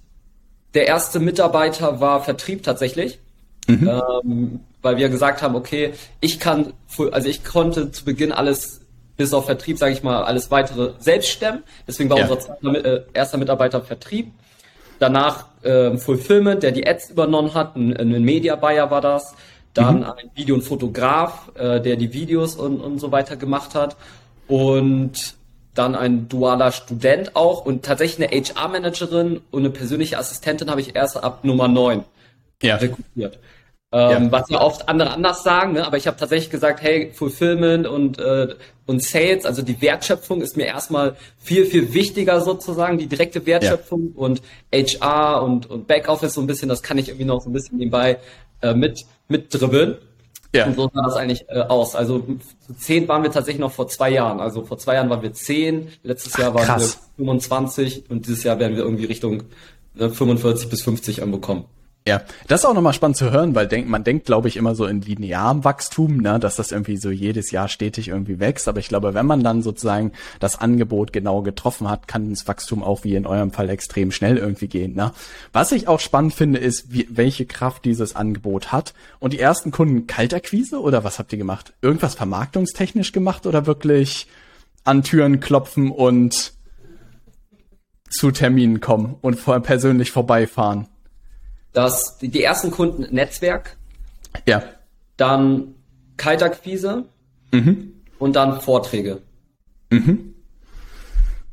der 0.74 0.86
erste 0.86 1.18
Mitarbeiter 1.18 2.00
war 2.00 2.22
Vertrieb 2.22 2.62
tatsächlich. 2.62 3.18
Mhm. 3.66 3.90
Ähm, 4.24 4.60
weil 4.82 4.98
wir 4.98 5.08
gesagt 5.08 5.42
haben, 5.42 5.56
okay, 5.56 5.94
ich 6.20 6.38
kann, 6.38 6.72
also 7.10 7.28
ich 7.28 7.42
konnte 7.42 7.90
zu 7.90 8.04
Beginn 8.04 8.30
alles 8.30 8.82
bis 9.16 9.34
auf 9.34 9.46
Vertrieb, 9.46 9.78
sage 9.78 9.92
ich 9.92 10.04
mal, 10.04 10.22
alles 10.22 10.52
weitere 10.52 10.92
selbst 10.98 11.30
stemmen. 11.30 11.64
Deswegen 11.88 12.08
war 12.08 12.18
ja. 12.18 12.28
unser 12.28 12.84
äh, 12.84 13.02
erster 13.12 13.36
Mitarbeiter 13.38 13.80
Vertrieb. 13.80 14.30
Danach 14.98 15.46
äh, 15.62 15.96
Fulfillment, 15.96 16.62
der 16.62 16.72
die 16.72 16.86
Ads 16.86 17.10
übernommen 17.10 17.54
hat, 17.54 17.76
ein, 17.76 17.96
ein 17.96 18.22
Media 18.22 18.56
Buyer 18.56 18.90
war 18.90 19.00
das 19.00 19.34
dann 19.76 19.98
mhm. 19.98 20.04
ein 20.04 20.30
Video- 20.34 20.54
und 20.54 20.62
Fotograf, 20.62 21.50
äh, 21.54 21.80
der 21.80 21.96
die 21.96 22.12
Videos 22.12 22.56
und, 22.56 22.80
und 22.80 22.98
so 22.98 23.12
weiter 23.12 23.36
gemacht 23.36 23.74
hat 23.74 23.96
und 24.48 25.34
dann 25.74 25.94
ein 25.94 26.28
dualer 26.28 26.72
Student 26.72 27.36
auch 27.36 27.66
und 27.66 27.84
tatsächlich 27.84 28.26
eine 28.26 28.42
HR-Managerin 28.42 29.42
und 29.50 29.60
eine 29.60 29.70
persönliche 29.70 30.18
Assistentin 30.18 30.70
habe 30.70 30.80
ich 30.80 30.96
erst 30.96 31.22
ab 31.22 31.44
Nummer 31.44 31.68
9 31.68 32.04
ja. 32.62 32.76
rekrutiert. 32.76 33.38
Ähm, 33.92 34.24
ja. 34.24 34.32
Was 34.32 34.50
ja 34.50 34.60
oft 34.60 34.88
andere 34.88 35.12
anders 35.12 35.44
sagen, 35.44 35.74
ne? 35.74 35.86
aber 35.86 35.96
ich 35.96 36.08
habe 36.08 36.16
tatsächlich 36.16 36.50
gesagt, 36.50 36.82
hey, 36.82 37.12
Fulfillment 37.14 37.86
und, 37.86 38.18
äh, 38.18 38.48
und 38.84 39.02
Sales, 39.02 39.46
also 39.46 39.62
die 39.62 39.80
Wertschöpfung 39.80 40.40
ist 40.40 40.56
mir 40.56 40.66
erstmal 40.66 41.16
viel, 41.38 41.66
viel 41.66 41.94
wichtiger 41.94 42.40
sozusagen, 42.40 42.98
die 42.98 43.06
direkte 43.06 43.46
Wertschöpfung 43.46 44.12
ja. 44.14 44.20
und 44.20 44.42
HR 44.72 45.42
und, 45.44 45.70
und 45.70 45.86
Backoffice 45.86 46.34
so 46.34 46.40
ein 46.40 46.48
bisschen, 46.48 46.68
das 46.68 46.82
kann 46.82 46.98
ich 46.98 47.08
irgendwie 47.08 47.26
noch 47.26 47.40
so 47.40 47.48
ein 47.48 47.52
bisschen 47.52 47.78
nebenbei 47.78 48.18
äh, 48.60 48.74
mit, 48.74 49.06
mit 49.28 49.54
dribbeln. 49.54 49.98
Ja. 50.52 50.66
Und 50.66 50.76
so 50.76 50.90
sah 50.92 51.02
das 51.02 51.14
eigentlich 51.14 51.48
äh, 51.48 51.60
aus. 51.60 51.94
Also 51.94 52.24
zehn 52.78 53.06
waren 53.08 53.22
wir 53.22 53.30
tatsächlich 53.30 53.60
noch 53.60 53.72
vor 53.72 53.88
zwei 53.88 54.10
Jahren. 54.10 54.40
Also 54.40 54.64
vor 54.64 54.78
zwei 54.78 54.94
Jahren 54.94 55.10
waren 55.10 55.22
wir 55.22 55.32
zehn, 55.32 55.88
letztes 56.02 56.36
Jahr 56.36 56.54
waren 56.54 56.64
Krass. 56.64 56.98
wir 57.16 57.26
25 57.26 58.10
und 58.10 58.26
dieses 58.26 58.42
Jahr 58.42 58.58
werden 58.58 58.76
wir 58.76 58.82
irgendwie 58.82 59.04
Richtung 59.04 59.44
ne, 59.94 60.10
45 60.10 60.68
bis 60.70 60.82
50 60.82 61.22
anbekommen. 61.22 61.66
Ja, 62.08 62.22
das 62.46 62.60
ist 62.60 62.66
auch 62.66 62.74
nochmal 62.74 62.92
spannend 62.92 63.16
zu 63.16 63.32
hören, 63.32 63.56
weil 63.56 63.66
denk, 63.66 63.88
man 63.88 64.04
denkt, 64.04 64.26
glaube 64.26 64.46
ich, 64.46 64.56
immer 64.56 64.76
so 64.76 64.86
in 64.86 65.00
linearem 65.00 65.64
Wachstum, 65.64 66.18
ne, 66.18 66.38
dass 66.38 66.54
das 66.54 66.70
irgendwie 66.70 66.98
so 66.98 67.10
jedes 67.10 67.50
Jahr 67.50 67.66
stetig 67.66 68.06
irgendwie 68.08 68.38
wächst. 68.38 68.68
Aber 68.68 68.78
ich 68.78 68.86
glaube, 68.86 69.12
wenn 69.14 69.26
man 69.26 69.42
dann 69.42 69.60
sozusagen 69.60 70.12
das 70.38 70.56
Angebot 70.60 71.12
genau 71.12 71.42
getroffen 71.42 71.90
hat, 71.90 72.06
kann 72.06 72.30
das 72.30 72.46
Wachstum 72.46 72.84
auch 72.84 73.02
wie 73.02 73.16
in 73.16 73.26
eurem 73.26 73.50
Fall 73.50 73.68
extrem 73.70 74.12
schnell 74.12 74.36
irgendwie 74.36 74.68
gehen. 74.68 74.94
Ne? 74.94 75.10
Was 75.52 75.72
ich 75.72 75.88
auch 75.88 75.98
spannend 75.98 76.32
finde, 76.32 76.60
ist, 76.60 76.92
wie, 76.92 77.08
welche 77.10 77.44
Kraft 77.44 77.84
dieses 77.84 78.14
Angebot 78.14 78.70
hat. 78.70 78.94
Und 79.18 79.32
die 79.32 79.40
ersten 79.40 79.72
Kunden 79.72 80.06
Kaltakquise 80.06 80.80
oder 80.80 81.02
was 81.02 81.18
habt 81.18 81.32
ihr 81.32 81.38
gemacht? 81.38 81.72
Irgendwas 81.82 82.14
vermarktungstechnisch 82.14 83.10
gemacht 83.10 83.46
oder 83.46 83.66
wirklich 83.66 84.28
an 84.84 85.02
Türen 85.02 85.40
klopfen 85.40 85.90
und 85.90 86.52
zu 88.08 88.30
Terminen 88.30 88.80
kommen 88.80 89.16
und 89.22 89.40
vor, 89.40 89.58
persönlich 89.58 90.12
vorbeifahren? 90.12 90.86
Dass 91.76 92.16
die, 92.16 92.28
die 92.28 92.42
ersten 92.42 92.70
Kunden 92.70 93.06
Netzwerk, 93.14 93.76
ja. 94.46 94.62
dann 95.18 95.74
Kaltakquise 96.16 97.04
mhm. 97.52 97.92
und 98.18 98.34
dann 98.34 98.62
Vorträge. 98.62 99.20
Mhm. 99.90 100.32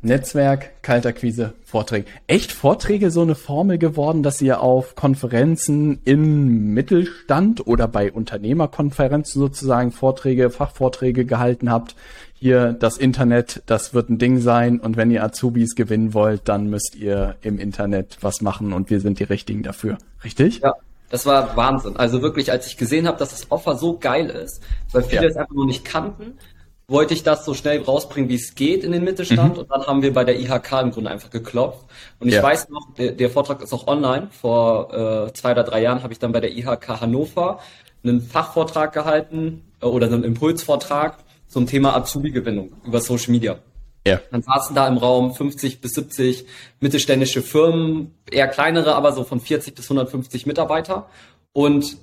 Netzwerk, 0.02 0.82
Kalterquise, 0.82 1.54
Vorträge. 1.66 2.06
Echt 2.28 2.54
Vorträge 2.54 3.12
so 3.12 3.22
eine 3.22 3.36
Formel 3.36 3.78
geworden, 3.78 4.24
dass 4.24 4.42
ihr 4.42 4.62
auf 4.62 4.96
Konferenzen 4.96 6.00
im 6.06 6.74
Mittelstand 6.74 7.68
oder 7.68 7.90
bei 7.90 8.12
Unternehmerkonferenzen 8.12 9.42
sozusagen 9.42 9.92
Vorträge, 9.92 10.50
Fachvorträge 10.50 11.26
gehalten 11.26 11.70
habt? 11.70 11.96
Hier 12.44 12.74
das 12.74 12.98
Internet, 12.98 13.64
das 13.68 13.94
wird 13.94 14.10
ein 14.10 14.18
Ding 14.18 14.42
sein 14.42 14.82
und 14.82 14.98
wenn 14.98 15.10
ihr 15.10 15.24
Azubis 15.24 15.76
gewinnen 15.76 16.14
wollt, 16.14 16.50
dann 16.50 16.70
müsst 16.70 16.94
ihr 16.94 17.38
im 17.42 17.58
Internet 17.58 18.18
was 18.20 18.42
machen 18.42 18.74
und 18.74 18.90
wir 18.90 19.00
sind 19.00 19.20
die 19.20 19.24
Richtigen 19.24 19.64
dafür. 19.64 19.98
Richtig? 20.26 20.60
Ja. 20.60 20.74
Das 21.10 21.26
war 21.26 21.56
Wahnsinn. 21.56 21.96
Also 21.96 22.22
wirklich, 22.22 22.52
als 22.52 22.68
ich 22.68 22.76
gesehen 22.76 23.08
habe, 23.08 23.18
dass 23.18 23.30
das 23.30 23.50
Offer 23.50 23.78
so 23.78 23.98
geil 23.98 24.30
ist, 24.30 24.62
weil 24.92 25.04
viele 25.04 25.24
ja. 25.24 25.30
es 25.30 25.38
einfach 25.38 25.56
nur 25.56 25.66
nicht 25.66 25.86
kannten, 25.86 26.38
wollte 26.90 27.14
ich 27.14 27.24
das 27.24 27.46
so 27.46 27.54
schnell 27.54 27.82
rausbringen, 27.82 28.30
wie 28.30 28.36
es 28.36 28.56
geht 28.56 28.84
in 28.84 28.92
den 28.92 29.06
Mittelstand. 29.06 29.54
Mhm. 29.54 29.60
Und 29.62 29.72
dann 29.72 29.88
haben 29.88 30.02
wir 30.02 30.12
bei 30.12 30.26
der 30.26 30.38
IHK 30.38 30.82
im 30.82 30.92
Grunde 30.92 31.12
einfach 31.12 31.30
geklopft. 31.30 31.86
Und 32.20 32.28
ich 32.28 32.34
ja. 32.34 32.44
weiß 32.44 32.68
noch, 32.68 32.94
der, 32.98 33.14
der, 33.14 33.30
Vortrag 33.30 33.62
ist 33.62 33.72
auch 33.72 33.88
online. 33.88 34.28
Vor 34.32 35.28
äh, 35.28 35.32
zwei 35.32 35.54
oder 35.54 35.64
drei 35.64 35.82
Jahren 35.82 36.04
habe 36.04 36.12
ich 36.12 36.20
dann 36.20 36.34
bei 36.34 36.42
der 36.42 36.52
IHK 36.52 37.00
Hannover 37.00 37.60
einen 38.04 38.20
Fachvortrag 38.20 38.92
gehalten 38.92 39.64
äh, 39.82 39.86
oder 39.86 40.08
einen 40.08 40.26
Impulsvortrag 40.26 41.20
zum 41.54 41.68
Thema 41.68 41.96
Azubi-Gewinnung 41.96 42.74
über 42.86 43.00
Social 43.00 43.32
Media. 43.32 43.60
Ja. 44.06 44.20
Dann 44.32 44.42
saßen 44.42 44.76
da 44.76 44.88
im 44.88 44.98
Raum 44.98 45.34
50 45.34 45.80
bis 45.80 45.94
70 45.94 46.46
mittelständische 46.82 47.42
Firmen, 47.42 48.14
eher 48.30 48.48
kleinere, 48.50 48.96
aber 48.96 49.14
so 49.14 49.24
von 49.24 49.40
40 49.40 49.76
bis 49.76 49.86
150 49.86 50.46
Mitarbeiter. 50.46 51.08
Und 51.54 51.98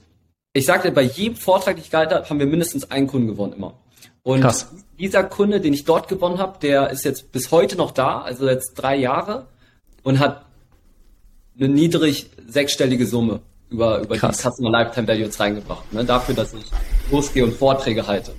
ich 0.55 0.65
sagte, 0.65 0.91
bei 0.93 1.03
jedem 1.03 1.37
Vortrag, 1.37 1.77
den 1.77 1.85
ich 1.85 1.91
gehalten 1.91 2.15
habe, 2.15 2.31
haben 2.31 2.39
wir 2.39 2.47
mindestens 2.47 2.91
einen 2.91 3.07
Kunden 3.07 3.29
gewonnen 3.29 3.53
immer. 3.53 3.75
Und 4.23 4.41
Krass. 4.41 4.69
dieser 4.99 5.25
Kunde, 5.25 5.61
den 5.61 5.75
ich 5.75 5.85
dort 5.85 6.09
gewonnen 6.09 6.39
habe, 6.39 6.59
der 6.61 6.91
ist 6.91 7.05
jetzt 7.05 7.33
bis 7.33 7.51
heute 7.51 7.77
noch 7.77 7.91
da, 7.91 8.21
also 8.21 8.49
jetzt 8.49 8.75
drei 8.75 8.97
Jahre 8.97 9.47
und 10.03 10.19
hat 10.19 10.45
eine 11.59 11.69
niedrig 11.69 12.31
sechsstellige 12.47 13.07
Summe 13.07 13.41
über, 13.69 14.01
über 14.01 14.17
die 14.17 14.21
Customer 14.21 14.71
Lifetime 14.71 15.09
Value 15.09 15.25
jetzt 15.25 15.41
reingebracht. 15.41 15.93
Ne? 15.93 16.05
Dafür, 16.05 16.35
dass 16.35 16.53
ich 16.55 16.65
losgehe 17.11 17.45
und 17.45 17.55
Vorträge 17.55 18.07
halte. 18.07 18.33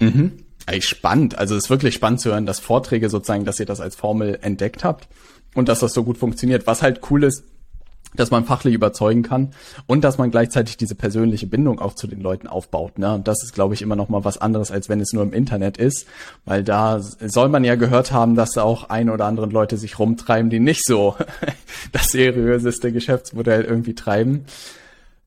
Mhm. 0.00 0.43
Ey, 0.66 0.80
spannend. 0.80 1.38
Also 1.38 1.56
es 1.56 1.64
ist 1.64 1.70
wirklich 1.70 1.94
spannend 1.94 2.20
zu 2.20 2.30
hören, 2.30 2.46
dass 2.46 2.60
Vorträge 2.60 3.10
sozusagen, 3.10 3.44
dass 3.44 3.60
ihr 3.60 3.66
das 3.66 3.80
als 3.80 3.96
Formel 3.96 4.38
entdeckt 4.40 4.84
habt 4.84 5.08
und 5.54 5.68
dass 5.68 5.80
das 5.80 5.92
so 5.92 6.04
gut 6.04 6.18
funktioniert. 6.18 6.66
Was 6.66 6.82
halt 6.82 7.00
cool 7.10 7.24
ist, 7.24 7.44
dass 8.16 8.30
man 8.30 8.44
fachlich 8.44 8.74
überzeugen 8.74 9.22
kann 9.22 9.50
und 9.86 10.04
dass 10.04 10.18
man 10.18 10.30
gleichzeitig 10.30 10.76
diese 10.76 10.94
persönliche 10.94 11.46
Bindung 11.46 11.80
auch 11.80 11.94
zu 11.94 12.06
den 12.06 12.20
Leuten 12.20 12.46
aufbaut. 12.46 12.98
Ne? 12.98 13.12
Und 13.12 13.28
das 13.28 13.42
ist, 13.42 13.54
glaube 13.54 13.74
ich, 13.74 13.82
immer 13.82 13.96
noch 13.96 14.08
mal 14.08 14.24
was 14.24 14.38
anderes, 14.38 14.70
als 14.70 14.88
wenn 14.88 15.00
es 15.00 15.12
nur 15.12 15.22
im 15.22 15.32
Internet 15.32 15.76
ist, 15.76 16.06
weil 16.44 16.62
da 16.62 17.00
soll 17.00 17.48
man 17.48 17.64
ja 17.64 17.74
gehört 17.74 18.12
haben, 18.12 18.36
dass 18.36 18.56
auch 18.56 18.88
ein 18.88 19.10
oder 19.10 19.26
andere 19.26 19.46
Leute 19.46 19.76
sich 19.76 19.98
rumtreiben, 19.98 20.50
die 20.50 20.60
nicht 20.60 20.84
so 20.84 21.16
das 21.92 22.08
seriöseste 22.08 22.92
Geschäftsmodell 22.92 23.64
irgendwie 23.64 23.94
treiben. 23.94 24.44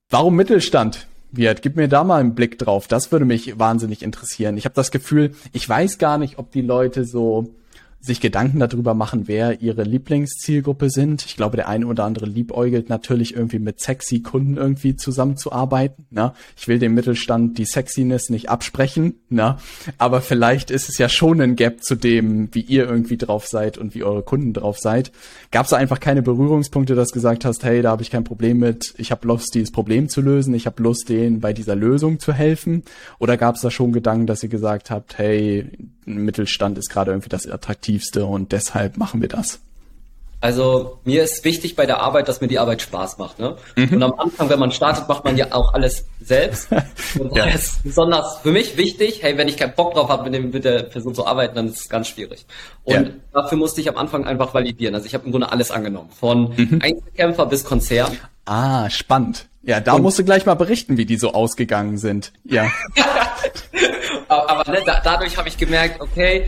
Warum 0.10 0.36
Mittelstand? 0.36 1.08
Wirt, 1.38 1.62
gib 1.62 1.75
mir 1.75 1.88
da 1.88 2.03
mal 2.03 2.20
einen 2.20 2.36
Blick 2.36 2.58
drauf. 2.58 2.88
Das 2.88 3.12
würde 3.12 3.25
mich 3.25 3.58
wahnsinnig 3.58 4.03
interessieren. 4.03 4.58
Ich 4.58 4.65
habe 4.65 4.75
das 4.75 4.91
Gefühl, 4.91 5.34
ich 5.53 5.67
weiß 5.67 5.98
gar 5.98 6.17
nicht, 6.17 6.38
ob 6.38 6.51
die 6.51 6.62
Leute 6.62 7.06
so 7.06 7.53
sich 8.00 8.22
Gedanken 8.22 8.60
darüber 8.60 8.94
machen, 8.94 9.27
wer 9.27 9.62
ihre 9.62 9.84
Lieblingszielgruppe 9.84 10.89
sind. 10.89 11.25
Ich 11.25 11.36
glaube, 11.36 11.58
der 11.58 11.68
eine 11.68 11.88
oder 11.88 12.06
andere 12.06 12.25
liebäugelt 12.25 12.89
natürlich 12.89 13.36
irgendwie 13.36 13.60
mit 13.60 13.80
sexy 13.80 14.22
Kunden 14.22 14.58
irgendwie 14.58 14.96
zusammenzuarbeiten. 14.96 16.06
Ne? 16.10 16.34
Ich 16.56 16.68
will 16.68 16.80
dem 16.80 16.94
Mittelstand 16.94 17.58
die 17.58 17.66
Sexiness 17.66 18.30
nicht 18.30 18.50
absprechen, 18.50 19.16
ne? 19.30 19.58
aber 19.98 20.22
vielleicht 20.22 20.72
ist 20.72 20.89
es 20.89 20.98
ja 20.98 21.10
schon 21.10 21.42
ein 21.42 21.56
Gap 21.56 21.84
zu 21.84 21.96
dem, 21.96 22.54
wie 22.54 22.62
ihr 22.62 22.88
irgendwie 22.88 23.18
drauf 23.18 23.48
seid 23.48 23.77
und 23.77 23.96
wie 23.96 24.04
eure 24.04 24.24
Kunden 24.24 24.54
drauf 24.54 24.77
seid. 24.80 25.12
Gab 25.51 25.66
es 25.66 25.74
einfach 25.74 26.00
keine 26.00 26.22
Berührungspunkte, 26.22 26.96
dass 26.96 27.10
du 27.10 27.16
gesagt 27.16 27.46
hast, 27.46 27.63
hey, 27.63 27.82
da 27.82 27.92
habe 27.92 28.04
ich 28.04 28.12
kein 28.12 28.24
Problem 28.24 28.60
mit, 28.60 28.94
ich 28.98 29.12
habe 29.12 29.27
Lust, 29.27 29.56
dieses 29.56 29.72
Problem 29.72 30.08
zu 30.08 30.22
lösen, 30.22 30.54
ich 30.54 30.66
habe 30.66 30.82
Lust, 30.84 31.10
denen 31.10 31.39
bei 31.39 31.51
dieser 31.51 31.75
Lösung 31.75 32.20
zu 32.20 32.32
helfen? 32.32 32.84
Oder 33.20 33.38
gab 33.38 33.56
es 33.56 33.62
da 33.62 33.72
schon 33.72 33.92
Gedanken, 33.92 34.27
dass 34.27 34.44
ihr 34.44 34.50
gesagt 34.50 34.92
habt, 34.92 35.18
hey, 35.18 35.70
Mittelstand 36.06 36.77
ist 36.77 36.89
gerade 36.89 37.12
irgendwie 37.12 37.30
das 37.30 37.46
Attraktivste 37.88 38.25
und 38.25 38.51
deshalb 38.51 38.98
machen 38.98 39.22
wir 39.22 39.29
das. 39.29 39.60
Also 40.39 41.00
mir 41.03 41.24
ist 41.24 41.44
wichtig 41.46 41.75
bei 41.75 41.88
der 41.88 42.00
Arbeit, 42.00 42.27
dass 42.27 42.41
mir 42.41 42.48
die 42.48 42.60
Arbeit 42.60 42.84
Spaß 42.84 43.17
macht. 43.17 43.39
Ne? 43.39 43.58
Mhm. 43.75 43.94
Und 43.94 44.03
am 44.03 44.13
Anfang, 44.20 44.50
wenn 44.50 44.60
man 44.60 44.72
startet, 44.72 45.08
macht 45.08 45.25
man 45.25 45.36
ja 45.36 45.48
auch 45.50 45.74
alles 45.74 46.06
selbst. 46.22 46.70
Und 47.20 47.36
ja. 47.36 47.46
das 47.48 47.56
ist 47.56 47.84
besonders 47.84 48.38
für 48.44 48.51
mich 48.51 48.77
wichtig, 48.77 49.24
hey, 49.24 49.36
wenn 49.36 49.48
ich 49.48 49.58
keinen 49.58 49.74
Bock 49.74 49.96
drauf 49.96 50.10
habe, 50.10 50.29
mit, 50.29 50.63
der 50.63 50.84
Person 50.84 51.15
zu 51.15 51.25
arbeiten, 51.25 51.56
dann 51.56 51.67
ist 51.67 51.79
es 51.79 51.89
ganz 51.89 52.08
schwierig. 52.10 52.46
Und 52.84 52.94
ja. 52.94 53.13
dafür 53.34 53.58
musste 53.58 53.82
ich 53.82 53.89
am 53.89 53.98
Anfang 53.98 54.25
einfach 54.25 54.53
validieren. 54.53 54.94
Also 54.94 55.08
ich 55.08 55.15
habe 55.15 55.25
im 55.25 55.32
Grunde 55.32 55.51
alles 55.51 55.72
angenommen, 55.72 56.10
von 56.12 56.53
mhm. 56.56 56.82
Einzelkämpfer 56.84 57.48
bis 57.48 57.63
Konzern. 57.63 58.15
Ah, 58.46 58.91
spannend. 58.91 59.48
Ja, 59.63 59.79
da 59.79 59.94
und, 59.94 60.03
musst 60.03 60.20
du 60.20 60.24
gleich 60.24 60.46
mal 60.46 60.53
berichten, 60.53 60.98
wie 60.98 61.06
die 61.06 61.17
so 61.17 61.34
ausgegangen 61.34 61.98
sind. 61.98 62.32
Ja. 62.44 62.72
aber, 64.27 64.50
aber 64.51 64.72
ne, 64.72 64.82
da, 64.86 65.01
dadurch 65.03 65.36
habe 65.36 65.50
ich 65.50 65.58
gemerkt, 65.58 66.00
okay, 66.00 66.48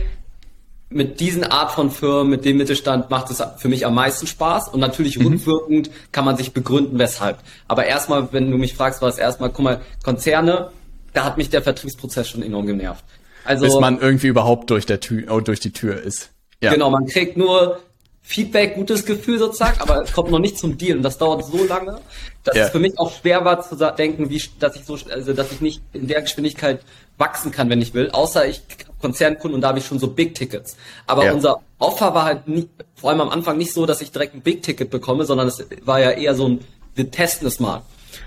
mit 0.90 1.20
diesen 1.20 1.44
Art 1.44 1.70
von 1.72 1.90
Firmen, 1.90 2.30
mit 2.30 2.44
dem 2.44 2.56
Mittelstand 2.56 3.10
macht 3.10 3.30
es 3.30 3.42
für 3.58 3.68
mich 3.68 3.86
am 3.86 3.94
meisten 3.94 4.26
Spaß 4.26 4.68
und 4.68 4.80
natürlich 4.80 5.18
mhm. 5.18 5.28
rückwirkend 5.28 5.90
kann 6.10 6.24
man 6.24 6.36
sich 6.36 6.52
begründen, 6.52 6.98
weshalb. 6.98 7.38
Aber 7.68 7.86
erstmal, 7.86 8.32
wenn 8.32 8.50
du 8.50 8.58
mich 8.58 8.74
fragst, 8.74 9.00
war 9.00 9.08
es 9.08 9.16
erstmal, 9.16 9.50
guck 9.50 9.64
mal, 9.64 9.80
Konzerne, 10.02 10.70
da 11.12 11.24
hat 11.24 11.38
mich 11.38 11.48
der 11.48 11.62
Vertriebsprozess 11.62 12.28
schon 12.28 12.42
enorm 12.42 12.66
genervt. 12.66 13.04
Also, 13.44 13.64
Bis 13.64 13.78
man 13.78 14.00
irgendwie 14.00 14.26
überhaupt 14.26 14.68
durch, 14.70 14.84
der 14.84 15.00
Tür, 15.00 15.32
oh, 15.32 15.40
durch 15.40 15.60
die 15.60 15.72
Tür 15.72 16.02
ist. 16.02 16.30
Ja. 16.60 16.72
Genau, 16.72 16.90
man 16.90 17.06
kriegt 17.06 17.36
nur 17.36 17.78
Feedback, 18.22 18.74
gutes 18.74 19.06
Gefühl 19.06 19.38
sozusagen, 19.38 19.80
aber 19.80 20.02
es 20.02 20.12
kommt 20.12 20.30
noch 20.30 20.38
nicht 20.38 20.58
zum 20.58 20.76
Deal 20.76 20.96
und 20.96 21.02
das 21.02 21.18
dauert 21.18 21.44
so 21.44 21.64
lange, 21.64 22.00
dass 22.44 22.56
ja. 22.56 22.64
es 22.64 22.70
für 22.70 22.78
mich 22.78 22.98
auch 22.98 23.12
schwer 23.12 23.44
war 23.44 23.60
zu 23.62 23.76
denken, 23.76 24.28
wie, 24.28 24.42
dass 24.58 24.76
ich 24.76 24.84
so, 24.84 24.98
also 25.10 25.32
dass 25.32 25.52
ich 25.52 25.60
nicht 25.60 25.82
in 25.92 26.06
der 26.06 26.20
Geschwindigkeit 26.20 26.80
wachsen 27.20 27.52
kann, 27.52 27.68
wenn 27.70 27.80
ich 27.80 27.94
will, 27.94 28.10
außer 28.10 28.48
ich 28.48 28.62
Konzernkunden 29.00 29.56
und 29.56 29.60
da 29.60 29.68
habe 29.68 29.78
ich 29.78 29.86
schon 29.86 29.98
so 29.98 30.08
Big 30.08 30.34
Tickets. 30.34 30.76
Aber 31.06 31.26
ja. 31.26 31.32
unser 31.32 31.60
Offer 31.78 32.14
war 32.14 32.24
halt 32.24 32.48
nie, 32.48 32.68
vor 32.96 33.10
allem 33.10 33.20
am 33.20 33.30
Anfang 33.30 33.56
nicht 33.56 33.72
so, 33.72 33.86
dass 33.86 34.00
ich 34.00 34.10
direkt 34.10 34.34
ein 34.34 34.42
Big 34.42 34.62
Ticket 34.62 34.90
bekomme, 34.90 35.24
sondern 35.24 35.48
es 35.48 35.64
war 35.84 36.00
ja 36.00 36.10
eher 36.10 36.34
so 36.34 36.48
ein, 36.48 36.60
wir 36.94 37.10
testen 37.10 37.46
es 37.46 37.60
mal. 37.60 37.82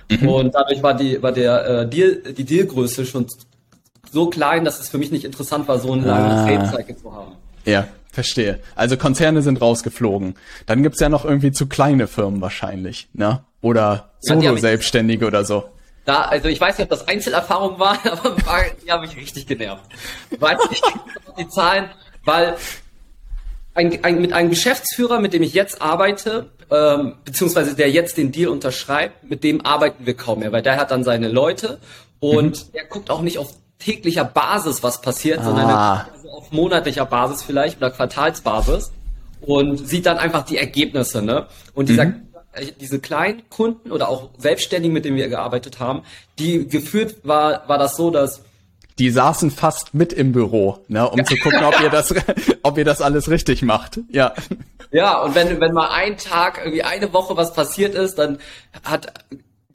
Mhm. 0.10 0.28
Und 0.28 0.56
dadurch 0.56 0.82
war 0.82 0.94
die, 0.94 1.22
war 1.22 1.32
der 1.32 1.66
äh, 1.66 1.90
Deal, 1.90 2.34
die 2.38 2.44
Dealgröße 2.44 3.06
schon 3.06 3.28
so 4.12 4.30
klein, 4.30 4.64
dass 4.64 4.80
es 4.80 4.90
für 4.90 4.98
mich 4.98 5.12
nicht 5.12 5.26
interessant 5.26 5.68
war, 5.68 5.80
so 5.80 5.92
eine 5.92 6.06
lange 6.06 6.34
ah. 6.34 6.46
Trade-Cycle 6.46 6.98
zu 6.98 7.14
haben. 7.14 7.32
Ja, 7.66 7.88
verstehe. 8.12 8.60
Also 8.76 8.98
Konzerne 8.98 9.42
sind 9.42 9.60
rausgeflogen. 9.60 10.36
Dann 10.66 10.84
gibt's 10.84 11.00
ja 11.00 11.10
noch 11.10 11.26
irgendwie 11.26 11.52
zu 11.52 11.68
kleine 11.68 12.08
Firmen 12.08 12.42
wahrscheinlich, 12.42 13.10
ne? 13.14 13.44
Oder 13.62 14.12
Solo-Selbstständige 14.22 15.26
oder 15.26 15.46
so. 15.46 15.66
Da, 16.06 16.24
also 16.24 16.50
ich 16.50 16.60
weiß 16.60 16.78
nicht, 16.78 16.86
ob 16.86 16.90
das 16.90 17.08
Einzelerfahrungen 17.08 17.80
waren, 17.80 18.00
aber 18.10 18.38
die 18.86 18.92
haben 18.92 19.02
mich 19.02 19.16
richtig 19.16 19.48
genervt. 19.48 19.84
Weiß 20.38 20.58
nicht 20.70 20.84
die 21.38 21.48
Zahlen, 21.48 21.90
weil 22.26 22.58
ein, 23.74 24.04
ein, 24.04 24.22
mit 24.22 24.34
einem 24.34 24.50
Geschäftsführer, 24.50 25.20
mit 25.20 25.34
dem 25.34 25.44
ich 25.44 25.54
jetzt 25.54 25.82
arbeite, 25.82 26.50
ähm, 26.70 27.16
beziehungsweise 27.24 27.76
der 27.76 27.90
jetzt 27.90 28.18
den 28.18 28.32
Deal 28.32 28.50
unterschreibt, 28.50 29.30
mit 29.30 29.44
dem 29.44 29.66
arbeiten 29.66 30.06
wir 30.06 30.16
kaum 30.16 30.40
mehr, 30.40 30.52
weil 30.52 30.62
der 30.62 30.76
hat 30.76 30.92
dann 30.92 31.04
seine 31.04 31.30
Leute 31.30 31.80
und 32.20 32.68
mhm. 32.68 32.72
der 32.74 32.86
guckt 32.86 33.10
auch 33.10 33.22
nicht 33.22 33.38
auf 33.38 33.54
täglicher 33.80 34.26
Basis, 34.26 34.84
was 34.84 35.02
passiert, 35.02 35.40
ah. 35.40 35.44
sondern 35.44 35.70
also 35.70 36.30
auf 36.30 36.52
monatlicher 36.52 37.06
Basis 37.06 37.44
vielleicht 37.44 37.78
oder 37.78 37.92
Quartalsbasis 37.92 38.92
und 39.42 39.88
sieht 39.88 40.06
dann 40.06 40.18
einfach 40.18 40.44
die 40.44 40.58
Ergebnisse, 40.58 41.22
ne? 41.22 41.48
Und 41.74 41.90
dieser 41.90 42.06
mhm 42.06 42.33
diese 42.80 43.00
kleinen 43.00 43.50
Kunden 43.50 43.92
oder 43.92 44.10
auch 44.10 44.30
Selbstständigen, 44.38 44.94
mit 44.94 45.06
denen 45.06 45.18
wir 45.18 45.30
gearbeitet 45.30 45.80
haben, 45.80 46.04
die 46.40 46.68
geführt 46.68 47.18
war, 47.24 47.68
war 47.68 47.78
das 47.78 47.96
so, 47.96 48.12
dass 48.12 48.42
die 49.00 49.10
saßen 49.10 49.50
fast 49.50 49.96
mit 49.96 50.14
im 50.14 50.34
Büro, 50.34 50.78
ne, 50.88 51.10
um 51.10 51.26
zu 51.26 51.36
gucken, 51.38 51.64
ob 51.64 51.82
ihr 51.82 51.90
das, 51.90 52.14
ob 52.64 52.78
ihr 52.78 52.86
das 52.86 53.02
alles 53.02 53.28
richtig 53.30 53.64
macht. 53.64 54.00
Ja. 54.10 54.34
Ja, 54.92 55.24
und 55.24 55.34
wenn, 55.34 55.60
wenn 55.60 55.74
mal 55.74 55.90
ein 55.90 56.18
Tag, 56.18 56.60
irgendwie 56.60 56.84
eine 56.84 57.12
Woche 57.12 57.36
was 57.36 57.54
passiert 57.54 57.96
ist, 57.96 58.20
dann 58.20 58.38
hat 58.84 59.12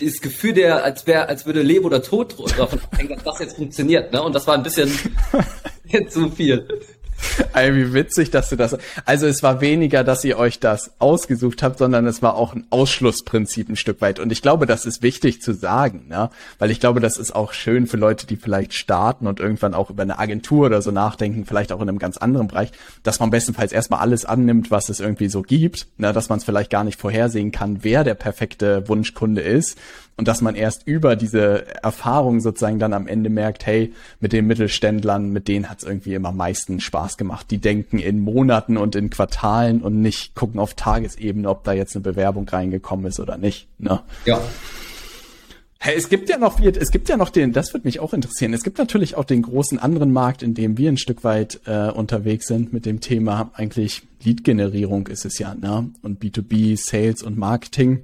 das 0.01 0.21
Gefühl 0.21 0.53
der, 0.53 0.85
als 0.85 1.09
wäre, 1.09 1.29
als 1.29 1.45
würde 1.47 1.63
Leben 1.63 1.85
oder 1.85 2.01
Tod 2.03 2.37
davon 2.57 2.79
abhängen, 2.81 3.09
dass 3.17 3.25
das 3.25 3.39
jetzt 3.41 3.57
funktioniert, 3.57 4.13
ne? 4.13 4.23
Und 4.23 4.33
das 4.33 4.47
war 4.47 4.55
ein 4.55 4.63
bisschen 4.63 4.97
zu 6.09 6.31
viel. 6.31 6.69
Ey, 7.55 7.75
wie 7.75 7.93
witzig, 7.93 8.31
dass 8.31 8.49
du 8.49 8.57
das. 8.57 8.77
Also 9.05 9.27
es 9.27 9.43
war 9.43 9.61
weniger, 9.61 10.05
dass 10.05 10.25
ihr 10.25 10.39
euch 10.39 10.61
das 10.61 10.93
ausgesucht 10.99 11.63
habt, 11.63 11.79
sondern 11.79 12.07
es 12.07 12.23
war 12.23 12.37
auch 12.37 12.55
ein 12.55 12.67
Ausschlussprinzip 12.71 13.69
ein 13.69 13.77
Stück 13.77 14.01
weit. 14.01 14.21
Und 14.21 14.31
ich 14.31 14.43
glaube, 14.43 14.67
das 14.67 14.87
ist 14.87 15.03
wichtig 15.03 15.43
zu 15.43 15.53
sagen, 15.53 16.07
ne? 16.09 16.31
Weil 16.59 16.71
ich 16.71 16.81
glaube, 16.81 17.01
das 17.01 17.19
ist 17.19 17.35
auch 17.35 17.53
schön 17.53 17.87
für 17.87 17.97
Leute, 17.97 18.27
die 18.27 18.37
vielleicht 18.37 18.75
starten 18.75 19.27
und 19.27 19.41
irgendwann 19.41 19.75
auch 19.75 19.91
über 19.91 20.03
eine 20.03 20.19
Agentur 20.19 20.67
oder 20.67 20.83
so 20.83 20.91
nachdenken, 20.91 21.45
vielleicht 21.45 21.73
auch 21.73 21.81
in 21.81 21.89
einem 21.89 21.99
ganz 21.99 22.17
anderen 22.17 22.49
Bereich, 22.49 22.71
dass 23.03 23.21
man 23.21 23.31
bestenfalls 23.31 23.73
erstmal 23.73 24.01
alles 24.01 24.25
annimmt, 24.25 24.71
was 24.71 24.89
es 24.89 25.01
irgendwie 25.01 25.29
so 25.29 25.43
gibt, 25.43 25.89
ne? 25.97 26.13
dass 26.13 26.29
man 26.29 26.39
es 26.39 26.45
vielleicht 26.45 26.71
gar 26.71 26.85
nicht 26.85 27.01
vorhersehen 27.01 27.53
kann, 27.53 27.79
wer 27.83 28.05
der 28.05 28.15
perfekte 28.15 28.89
Wunschkunde 28.89 29.41
ist 29.41 29.79
und 30.19 30.27
dass 30.27 30.43
man 30.43 30.57
erst 30.57 30.85
über 30.85 31.15
diese 31.15 31.65
Erfahrung 31.83 32.41
sozusagen 32.41 32.81
dann 32.81 32.93
am 32.93 33.07
Ende 33.07 33.31
merkt, 33.31 33.65
hey, 33.67 33.95
mit 34.19 34.33
den 34.33 34.49
Mittelständlern, 34.49 35.31
mit 35.31 35.47
denen 35.47 35.71
hat 35.71 35.79
es 35.79 35.85
irgendwie 35.85 36.15
immer 36.15 36.31
am 36.31 36.37
meisten 36.37 36.81
Spaß 36.81 37.17
gemacht. 37.17 37.53
Die 37.53 37.59
denken 37.59 38.01
in 38.01 38.19
Monaten 38.19 38.77
und 38.77 38.97
in 38.97 39.11
Quartalen 39.11 39.81
und 39.81 40.03
nicht 40.03 40.35
gucken 40.35 40.59
auf 40.59 40.75
Tagesebene, 40.75 41.49
ob 41.49 41.63
da 41.63 41.73
jetzt 41.73 41.95
eine 41.95 42.03
Bewerbung 42.03 42.49
reingekommen 42.49 43.07
ist 43.07 43.21
oder 43.21 43.39
nicht. 43.39 43.69
Ne? 43.79 44.01
Ja. 44.25 44.41
Hey, 45.79 45.95
es 45.97 46.09
gibt 46.09 46.29
ja 46.29 46.37
noch, 46.37 46.61
es 46.61 46.91
gibt 46.91 47.09
ja 47.09 47.17
noch 47.17 47.31
den, 47.31 47.53
das 47.53 47.73
würde 47.73 47.87
mich 47.87 48.01
auch 48.01 48.13
interessieren. 48.13 48.53
Es 48.53 48.65
gibt 48.65 48.79
natürlich 48.79 49.17
auch 49.17 49.25
den 49.25 49.43
großen 49.43 49.79
anderen 49.79 50.13
Markt, 50.13 50.43
in 50.43 50.53
dem 50.53 50.77
wir 50.77 50.91
ein 50.91 50.99
Stück 50.99 51.23
weit 51.23 51.61
äh, 51.67 51.91
unterwegs 51.91 52.49
sind 52.49 52.73
mit 52.73 52.87
dem 52.87 52.99
Thema 52.99 53.53
eigentlich 53.55 54.03
Lead-Generierung 54.25 55.07
ist 55.07 55.25
es 55.25 55.39
ja, 55.39 55.55
ne? 55.55 55.91
Und 56.03 56.21
B2B, 56.21 56.77
Sales 56.77 57.23
und 57.23 57.39
Marketing. 57.39 58.01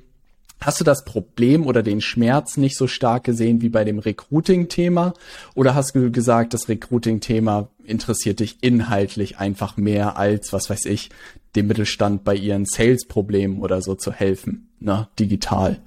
Hast 0.60 0.80
du 0.80 0.84
das 0.84 1.04
Problem 1.04 1.66
oder 1.66 1.82
den 1.82 2.00
Schmerz 2.00 2.56
nicht 2.56 2.76
so 2.76 2.86
stark 2.86 3.24
gesehen 3.24 3.60
wie 3.60 3.68
bei 3.68 3.84
dem 3.84 3.98
Recruiting-Thema? 3.98 5.12
Oder 5.54 5.74
hast 5.74 5.94
du 5.94 6.10
gesagt, 6.10 6.54
das 6.54 6.68
Recruiting-Thema 6.68 7.68
interessiert 7.84 8.40
dich 8.40 8.58
inhaltlich 8.62 9.38
einfach 9.38 9.76
mehr 9.76 10.16
als, 10.16 10.52
was 10.52 10.70
weiß 10.70 10.86
ich, 10.86 11.10
dem 11.54 11.66
Mittelstand 11.66 12.24
bei 12.24 12.34
ihren 12.34 12.64
Sales-Problemen 12.64 13.60
oder 13.60 13.82
so 13.82 13.94
zu 13.94 14.10
helfen, 14.12 14.70
ne? 14.80 15.08
digital? 15.18 15.80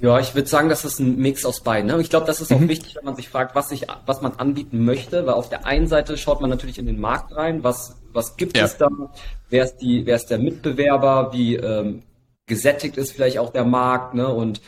Ja, 0.00 0.18
ich 0.18 0.34
würde 0.34 0.48
sagen, 0.48 0.68
das 0.68 0.84
ist 0.84 0.98
ein 0.98 1.16
Mix 1.16 1.46
aus 1.46 1.62
beiden. 1.62 1.90
Ne? 1.90 1.98
Ich 2.00 2.10
glaube, 2.10 2.26
das 2.26 2.40
ist 2.42 2.52
auch 2.52 2.60
mhm. 2.60 2.68
wichtig, 2.68 2.96
wenn 2.96 3.06
man 3.06 3.16
sich 3.16 3.28
fragt, 3.30 3.54
was 3.54 3.70
sich, 3.70 3.86
was 4.04 4.20
man 4.20 4.32
anbieten 4.32 4.84
möchte, 4.84 5.24
weil 5.24 5.32
auf 5.32 5.48
der 5.48 5.64
einen 5.64 5.86
Seite 5.86 6.18
schaut 6.18 6.42
man 6.42 6.50
natürlich 6.50 6.78
in 6.78 6.84
den 6.84 7.00
Markt 7.00 7.34
rein, 7.34 7.64
was, 7.64 7.96
was 8.12 8.36
gibt 8.36 8.56
ja. 8.56 8.64
es 8.64 8.76
da, 8.76 8.88
wer 9.48 9.64
ist 9.64 9.78
die, 9.78 10.04
wer 10.04 10.16
ist 10.16 10.26
der 10.26 10.38
Mitbewerber, 10.38 11.32
wie 11.32 11.56
ähm, 11.56 12.02
gesättigt 12.46 12.96
ist 12.96 13.12
vielleicht 13.12 13.38
auch 13.38 13.50
der 13.50 13.64
Markt, 13.64 14.14
ne? 14.14 14.28
Und 14.28 14.60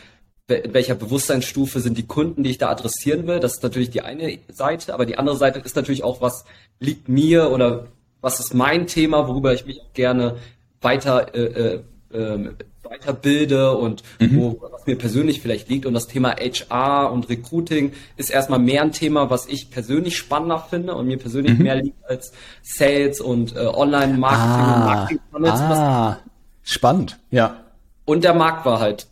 in 0.47 0.73
welcher 0.73 0.95
Bewusstseinsstufe 0.95 1.81
sind 1.81 1.97
die 1.97 2.07
Kunden, 2.07 2.43
die 2.43 2.51
ich 2.51 2.57
da 2.57 2.69
adressieren 2.69 3.27
will. 3.27 3.39
Das 3.39 3.55
ist 3.55 3.63
natürlich 3.63 3.89
die 3.89 4.01
eine 4.01 4.39
Seite, 4.47 4.93
aber 4.93 5.05
die 5.05 5.17
andere 5.17 5.35
Seite 5.35 5.59
ist 5.59 5.75
natürlich 5.75 6.03
auch, 6.03 6.21
was 6.21 6.45
liegt 6.79 7.09
mir 7.09 7.51
oder 7.51 7.87
was 8.21 8.39
ist 8.39 8.53
mein 8.53 8.87
Thema, 8.87 9.27
worüber 9.27 9.53
ich 9.53 9.65
mich 9.65 9.81
auch 9.81 9.93
gerne 9.93 10.37
weiter 10.81 11.33
äh, 11.35 11.73
äh, 11.73 11.81
äh 12.13 12.51
weiterbilde 12.89 13.75
und 13.75 14.03
mhm. 14.19 14.37
wo, 14.37 14.61
was 14.71 14.85
mir 14.85 14.97
persönlich 14.97 15.41
vielleicht 15.41 15.67
liegt. 15.67 15.85
Und 15.85 15.93
das 15.93 16.07
Thema 16.07 16.35
HR 16.37 17.11
und 17.11 17.27
Recruiting 17.27 17.91
ist 18.15 18.29
erstmal 18.29 18.59
mehr 18.59 18.81
ein 18.81 18.93
Thema, 18.93 19.29
was 19.29 19.45
ich 19.47 19.69
persönlich 19.71 20.17
spannender 20.17 20.59
finde 20.69 20.95
und 20.95 21.07
mir 21.07 21.17
persönlich 21.17 21.57
mhm. 21.57 21.63
mehr 21.63 21.75
liegt 21.75 22.05
als 22.05 22.31
Sales 22.63 23.19
und 23.19 23.55
äh, 23.57 23.59
Online-Marketing 23.59 25.19
ah, 25.19 25.25
und 25.33 25.41
Marketing. 25.41 25.69
Ah, 25.77 26.19
spannend, 26.63 27.19
ja. 27.29 27.66
Und 28.07 28.23
der 28.23 28.33
Markt 28.33 28.65
war 28.65 28.79
halt 28.79 29.05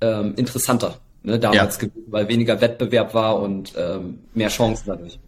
ähm, 0.00 0.34
interessanter 0.36 0.94
ne, 1.22 1.38
damals 1.38 1.80
ja. 1.80 1.88
weil 2.06 2.26
weniger 2.28 2.60
Wettbewerb 2.60 3.12
war 3.12 3.38
und 3.38 3.74
ähm, 3.76 4.20
mehr 4.32 4.48
Chancen 4.48 4.84
dadurch. 4.86 5.18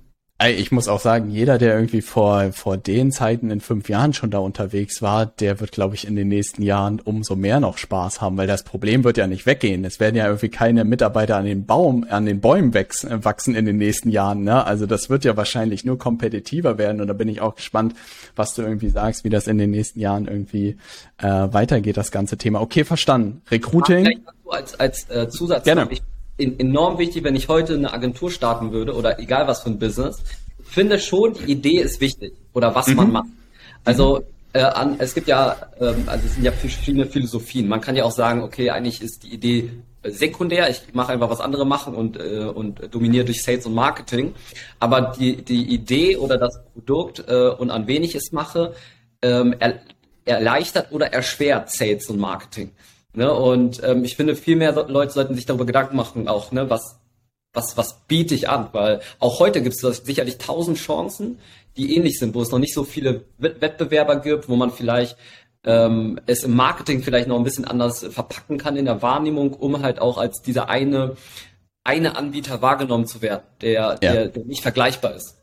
Ich 0.49 0.73
muss 0.73 0.89
auch 0.89 1.01
sagen, 1.01 1.29
jeder, 1.29 1.59
der 1.59 1.75
irgendwie 1.75 2.01
vor, 2.01 2.53
vor 2.53 2.79
den 2.79 3.13
Zeiten 3.13 3.51
in 3.51 3.61
fünf 3.61 3.91
Jahren 3.91 4.15
schon 4.15 4.31
da 4.31 4.39
unterwegs 4.39 5.03
war, 5.03 5.27
der 5.27 5.61
wird, 5.61 5.73
glaube 5.73 5.95
ich, 5.97 6.07
in 6.07 6.17
den 6.17 6.29
nächsten 6.29 6.63
Jahren 6.63 6.99
umso 6.99 7.37
mehr 7.37 7.61
noch 7.61 7.77
Spaß 7.77 8.23
haben, 8.23 8.39
weil 8.39 8.47
das 8.47 8.63
Problem 8.63 9.05
wird 9.05 9.19
ja 9.19 9.27
nicht 9.27 9.45
weggehen. 9.45 9.85
Es 9.85 10.01
werden 10.01 10.17
ja 10.17 10.25
irgendwie 10.25 10.49
keine 10.49 10.85
Mitarbeiter 10.85 11.37
an 11.37 11.45
den 11.45 11.67
Baum, 11.67 12.07
an 12.09 12.25
den 12.25 12.41
Bäumen 12.41 12.73
wachsen, 12.73 13.23
wachsen 13.23 13.55
in 13.55 13.67
den 13.67 13.77
nächsten 13.77 14.09
Jahren. 14.09 14.43
Ne? 14.43 14.65
Also 14.65 14.87
das 14.87 15.11
wird 15.11 15.27
ja 15.27 15.37
wahrscheinlich 15.37 15.85
nur 15.85 15.99
kompetitiver 15.99 16.79
werden 16.79 17.03
und 17.03 17.09
da 17.09 17.13
bin 17.13 17.29
ich 17.29 17.43
auch 17.43 17.57
gespannt, 17.57 17.95
was 18.35 18.55
du 18.55 18.63
irgendwie 18.63 18.89
sagst, 18.89 19.25
wie 19.25 19.31
das 19.31 19.47
in 19.47 19.59
den 19.59 19.71
nächsten 19.71 20.01
Jahren 20.01 20.27
irgendwie 20.27 20.79
äh, 21.19 21.27
weitergeht, 21.27 21.99
das 21.99 22.11
ganze 22.11 22.39
Thema. 22.39 22.63
Okay, 22.63 22.85
verstanden. 22.85 23.43
Recruiting. 23.51 24.25
Als, 24.49 24.81
als 24.81 25.11
äh, 25.11 25.29
Zusatz. 25.29 25.65
Gerne. 25.65 25.87
Ich 25.91 26.01
enorm 26.41 26.99
wichtig, 26.99 27.25
wenn 27.25 27.37
ich 27.37 27.49
heute 27.49 27.75
eine 27.75 27.93
Agentur 27.93 28.31
starten 28.31 28.73
würde 28.73 28.95
oder 28.95 29.19
egal 29.19 29.47
was 29.47 29.63
für 29.63 29.71
ein 29.71 29.79
Business. 29.79 30.23
Finde 30.63 30.99
schon, 30.99 31.35
die 31.35 31.53
Idee 31.53 31.81
ist 31.81 32.01
wichtig 32.01 32.33
oder 32.53 32.75
was 32.75 32.87
mhm. 32.89 32.97
man 32.97 33.13
macht. 33.13 33.29
Also 33.85 34.23
äh, 34.53 34.63
an, 34.63 34.97
es 34.99 35.15
gibt 35.15 35.29
ja, 35.29 35.57
ähm, 35.81 36.05
also 36.07 36.27
es 36.27 36.35
sind 36.35 36.45
ja 36.45 36.53
verschiedene 36.53 37.07
Philosophien. 37.07 37.69
Man 37.69 37.81
kann 37.81 37.97
ja 37.97 38.05
auch 38.05 38.13
sagen, 38.13 38.43
okay, 38.43 38.71
eigentlich 38.71 39.01
ist 39.01 39.23
die 39.23 39.35
Idee 39.35 39.71
sekundär. 40.03 40.69
Ich 40.71 40.83
mache 40.93 41.13
einfach 41.13 41.31
was 41.31 41.41
andere 41.41 41.67
machen 41.67 41.95
und 41.95 42.17
äh, 42.19 42.45
und 42.45 42.95
dominiere 42.95 43.25
durch 43.25 43.43
Sales 43.43 43.67
und 43.67 43.75
Marketing. 43.75 44.35
Aber 44.79 45.13
die 45.19 45.43
die 45.43 45.75
Idee 45.75 46.17
oder 46.17 46.39
das 46.39 46.61
Produkt 46.73 47.25
äh, 47.29 47.49
und 47.49 47.71
an 47.71 47.87
wen 47.87 48.03
ich 48.03 48.15
es 48.15 48.33
mache 48.33 48.75
ähm, 49.23 49.55
er, 49.59 49.81
erleichtert 50.25 50.93
oder 50.93 51.13
erschwert 51.13 51.71
Sales 51.71 52.09
und 52.09 52.19
Marketing. 52.19 52.73
Ne? 53.13 53.33
Und 53.33 53.83
ähm, 53.83 54.05
ich 54.05 54.17
finde, 54.17 54.37
viel 54.37 54.57
mehr 54.57 54.73
Leute 54.89 55.13
sollten 55.13 55.35
sich 55.35 55.47
darüber 55.47 55.67
Gedanken 55.67 55.97
machen, 55.97 56.29
auch, 56.29 56.53
ne, 56.53 56.71
was, 56.71 57.01
was, 57.53 57.77
was 57.77 58.07
biete 58.07 58.35
ich 58.35 58.49
an? 58.49 58.69
Weil 58.73 59.01
auch 59.19 59.41
heute 59.41 59.63
gibt 59.63 59.75
es 59.75 60.05
sicherlich 60.05 60.39
tausend 60.39 60.79
Chancen, 60.79 61.39
die 61.77 61.97
ähnlich 61.97 62.19
sind, 62.19 62.35
wo 62.35 62.43
es 62.43 62.51
noch 62.51 62.59
nicht 62.59 62.75
so 62.75 62.85
viele 62.85 63.25
Wettbewerber 63.39 64.17
gibt, 64.17 64.49
wo 64.49 64.57
man 64.57 64.71
vielleicht 64.71 65.17
ähm, 65.65 66.21
es 66.27 66.45
im 66.45 66.55
Marketing 66.55 67.03
vielleicht 67.03 67.29
noch 67.29 67.37
ein 67.37 67.45
bisschen 67.45 67.65
anders 67.65 68.05
verpacken 68.05 68.59
kann 68.59 68.77
in 68.77 68.87
der 68.87 69.03
Wahrnehmung, 69.03 69.53
um 69.53 69.83
halt 69.83 70.01
auch 70.01 70.17
als 70.17 70.41
dieser 70.43 70.69
eine, 70.69 71.17
eine 71.85 72.17
Anbieter 72.17 72.63
wahrgenommen 72.63 73.07
zu 73.07 73.23
werden, 73.23 73.43
der, 73.61 73.73
ja. 73.73 73.95
der, 73.95 74.29
der 74.29 74.45
nicht 74.45 74.63
vergleichbar 74.63 75.15
ist. 75.15 75.40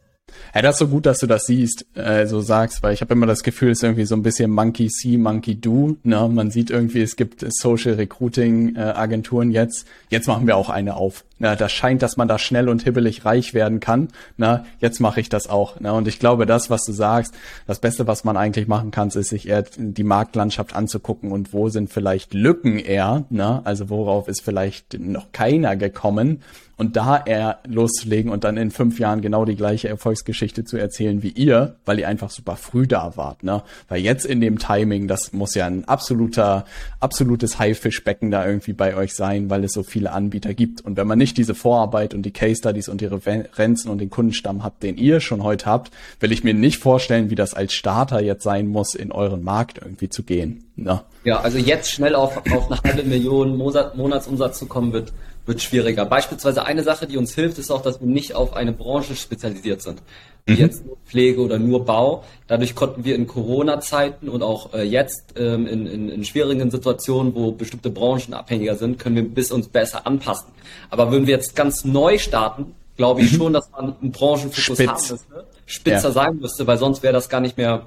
Ja, 0.54 0.62
das 0.62 0.76
ist 0.76 0.80
so 0.80 0.88
gut, 0.88 1.06
dass 1.06 1.20
du 1.20 1.28
das 1.28 1.46
siehst, 1.46 1.86
äh, 1.96 2.26
so 2.26 2.42
sagst, 2.42 2.84
weil 2.84 2.94
ich 2.94 3.02
habe 3.02 3.13
immer 3.13 3.26
das 3.26 3.44
Gefühl, 3.44 3.72
es 3.72 3.80
ist 3.80 3.84
irgendwie 3.84 4.06
so 4.06 4.16
ein 4.16 4.24
bisschen 4.24 4.52
Monkey 4.52 4.90
See, 4.90 5.18
Monkey 5.18 5.60
Do. 5.60 5.98
Ne? 6.04 6.28
Man 6.30 6.52
sieht 6.52 6.70
irgendwie, 6.70 7.02
es 7.02 7.16
gibt 7.16 7.46
Social 7.48 7.94
Recruiting 7.94 8.76
äh, 8.76 8.80
Agenturen 8.80 9.52
jetzt. 9.52 9.88
Jetzt 10.10 10.28
machen 10.28 10.48
wir 10.48 10.58
auch 10.58 10.70
eine 10.70 10.96
auf. 10.96 11.24
Na, 11.39 11.56
das 11.56 11.71
scheint, 11.71 12.02
dass 12.02 12.17
man 12.17 12.28
da 12.28 12.39
schnell 12.39 12.69
und 12.69 12.84
hibbelig 12.84 13.26
reich 13.26 13.54
werden 13.54 13.80
kann. 13.80 14.08
Na, 14.38 14.65
jetzt 14.80 15.00
mache 15.00 15.21
ich 15.21 15.30
das 15.30 15.47
auch. 15.47 15.76
Na, 15.80 15.91
und 15.91 16.08
ich 16.08 16.19
glaube, 16.19 16.45
das, 16.45 16.69
was 16.69 16.84
du 16.84 16.91
sagst, 16.91 17.34
das 17.67 17.80
Beste, 17.80 18.08
was 18.08 18.23
man 18.23 18.38
eigentlich 18.38 18.67
machen 18.67 18.91
kann, 18.91 19.10
ist 19.10 19.30
sich 19.30 19.47
eher 19.47 19.63
die 19.78 20.04
Marktlandschaft 20.04 20.76
anzugucken 20.76 21.32
und 21.32 21.54
wo 21.54 21.69
sind 21.69 21.91
vielleicht 21.91 22.34
Lücken 22.34 22.80
eher. 22.80 23.26
Na, 23.30 23.62
also 23.63 23.89
worauf 23.89 24.28
ist 24.28 24.41
vielleicht 24.41 25.00
noch 25.00 25.32
keiner 25.32 25.76
gekommen 25.76 26.41
und 26.78 26.95
da 26.95 27.21
eher 27.26 27.60
loszulegen 27.67 28.32
und 28.32 28.43
dann 28.43 28.56
in 28.56 28.71
fünf 28.71 29.00
Jahren 29.00 29.21
genau 29.21 29.45
die 29.45 29.56
gleiche 29.56 29.89
Erfolgsgeschichte 29.89 30.63
zu 30.63 30.78
erzählen 30.78 31.23
wie 31.23 31.30
ihr, 31.30 31.76
weil 31.86 32.00
ihr 32.00 32.08
einfach 32.08 32.30
super 32.30 32.56
früh 32.56 32.86
da 32.88 33.17
wart, 33.17 33.43
ne? 33.43 33.63
Weil 33.89 34.02
jetzt 34.02 34.26
in 34.26 34.39
dem 34.41 34.60
Timing, 34.60 35.08
das 35.08 35.34
muss 35.34 35.56
ja 35.56 35.65
ein 35.65 35.86
absoluter, 35.86 36.65
absolutes 37.00 37.58
Haifischbecken 37.58 38.30
da 38.30 38.45
irgendwie 38.45 38.73
bei 38.73 38.95
euch 38.95 39.15
sein, 39.15 39.50
weil 39.50 39.63
es 39.63 39.73
so 39.73 39.82
viele 39.82 40.12
Anbieter 40.12 40.54
gibt. 40.54 40.82
Und 40.82 40.97
wenn 40.97 41.08
man 41.08 41.17
nicht 41.17 41.27
diese 41.34 41.56
Vorarbeit 41.56 42.13
und 42.13 42.24
die 42.24 42.32
Case 42.32 42.58
Studies 42.58 42.90
und 42.90 43.02
die 43.02 43.06
Referenzen 43.06 43.90
und 43.90 44.00
den 44.00 44.10
Kundenstamm 44.10 44.63
habt, 44.63 44.84
den 44.84 44.98
ihr 44.98 45.20
schon 45.20 45.44
heute 45.44 45.66
habt, 45.66 45.92
will 46.20 46.32
ich 46.32 46.44
mir 46.44 46.54
nicht 46.54 46.78
vorstellen, 46.78 47.30
wie 47.30 47.36
das 47.36 47.54
als 47.54 47.74
Starter 47.74 48.22
jetzt 48.22 48.44
sein 48.44 48.68
muss, 48.68 48.96
in 48.96 49.12
euren 49.12 49.44
Markt 49.44 49.80
irgendwie 49.80 50.10
zu 50.10 50.24
gehen. 50.24 50.66
Ne? 50.76 51.02
Ja, 51.24 51.40
also 51.40 51.58
jetzt 51.58 51.92
schnell 51.92 52.16
auf, 52.16 52.38
auf 52.52 52.72
eine 52.72 52.82
halbe 52.82 53.04
Million 53.04 53.58
Monatsumsatz 53.58 54.60
zu 54.60 54.66
kommen, 54.68 54.94
wird 54.94 55.13
wird 55.48 55.62
schwieriger. 55.62 56.06
Beispielsweise 56.06 56.66
eine 56.66 56.84
Sache, 56.84 57.08
die 57.08 57.18
uns 57.18 57.34
hilft, 57.34 57.58
ist 57.58 57.72
auch, 57.72 57.82
dass 57.82 58.02
wir 58.02 58.08
nicht 58.08 58.36
auf 58.36 58.54
eine 58.54 58.74
Branche 58.74 59.16
spezialisiert 59.16 59.82
sind. 59.82 60.02
Wie 60.46 60.54
mhm. 60.54 60.60
jetzt 60.60 60.86
nur 60.86 60.98
Pflege 61.06 61.42
oder 61.42 61.58
nur 61.58 61.86
Bau. 61.86 62.24
Dadurch 62.48 62.76
konnten 62.76 63.04
wir 63.04 63.16
in 63.16 63.28
Corona-Zeiten 63.28 64.30
und 64.30 64.44
auch 64.44 64.74
äh, 64.74 64.84
jetzt 64.84 65.34
ähm, 65.38 65.68
in, 65.68 65.88
in, 65.88 66.10
in 66.10 66.24
schwierigen 66.26 66.70
Situationen, 66.70 67.34
wo 67.36 67.52
bestimmte 67.52 67.90
Branchen 67.90 68.34
abhängiger 68.34 68.76
sind, 68.76 69.00
können 69.00 69.16
wir 69.16 69.28
bis 69.28 69.52
uns 69.52 69.68
besser 69.70 70.06
anpassen. 70.06 70.52
Aber 70.90 71.12
würden 71.12 71.28
wir 71.28 71.36
jetzt 71.36 71.56
ganz 71.56 71.86
neu 71.86 72.18
starten, 72.18 72.76
glaube 72.96 73.22
ich 73.22 73.32
mhm. 73.34 73.38
schon, 73.38 73.54
dass 73.54 73.70
man 73.72 73.96
einen 74.02 74.12
Branchenfokus 74.12 74.64
Spitz. 74.64 74.88
haben 74.88 74.96
müsste, 74.96 75.46
spitzer 75.66 76.08
ja. 76.08 76.12
sein 76.12 76.38
müsste, 76.38 76.68
weil 76.68 76.78
sonst 76.78 77.04
wäre 77.04 77.14
das 77.14 77.30
gar 77.30 77.42
nicht 77.42 77.58
mehr 77.58 77.86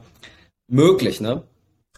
möglich, 0.68 1.20
ne? 1.20 1.42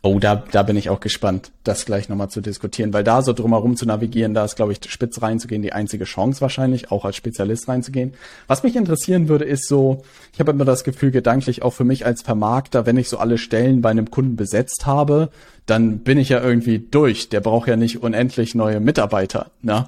Oh, 0.05 0.19
da, 0.19 0.43
da 0.51 0.65
bin 0.65 0.77
ich 0.77 0.91
auch 0.91 0.99
gespannt, 0.99 1.53
das 1.63 1.85
gleich 1.85 2.09
nochmal 2.09 2.29
zu 2.29 2.41
diskutieren, 2.41 2.93
weil 2.93 3.05
da 3.05 3.23
so 3.23 3.33
drumherum 3.33 3.77
zu 3.77 3.87
navigieren, 3.87 4.35
da 4.35 4.45
ist, 4.45 4.57
glaube 4.57 4.73
ich, 4.73 4.81
spitz 4.91 5.23
reinzugehen, 5.23 5.63
die 5.63 5.73
einzige 5.73 6.07
Chance 6.07 6.41
wahrscheinlich, 6.41 6.91
auch 6.91 7.05
als 7.05 7.15
Spezialist 7.15 7.69
reinzugehen. 7.69 8.15
Was 8.49 8.65
mich 8.65 8.75
interessieren 8.75 9.29
würde, 9.29 9.45
ist 9.45 9.69
so, 9.69 10.03
ich 10.33 10.41
habe 10.41 10.51
immer 10.51 10.65
das 10.65 10.83
Gefühl, 10.83 11.13
gedanklich 11.13 11.63
auch 11.63 11.73
für 11.73 11.85
mich 11.85 12.05
als 12.05 12.23
Vermarkter, 12.23 12.85
wenn 12.85 12.97
ich 12.97 13.09
so 13.09 13.19
alle 13.19 13.39
Stellen 13.39 13.81
bei 13.81 13.91
einem 13.91 14.11
Kunden 14.11 14.35
besetzt 14.35 14.87
habe, 14.87 15.29
dann 15.67 16.01
bin 16.01 16.19
ich 16.19 16.31
ja 16.31 16.43
irgendwie 16.43 16.81
durch. 16.81 17.29
Der 17.29 17.41
braucht 17.41 17.69
ja 17.69 17.77
nicht 17.77 18.03
unendlich 18.03 18.57
neue 18.57 18.81
Mitarbeiter. 18.81 19.53
Ne? 19.63 19.87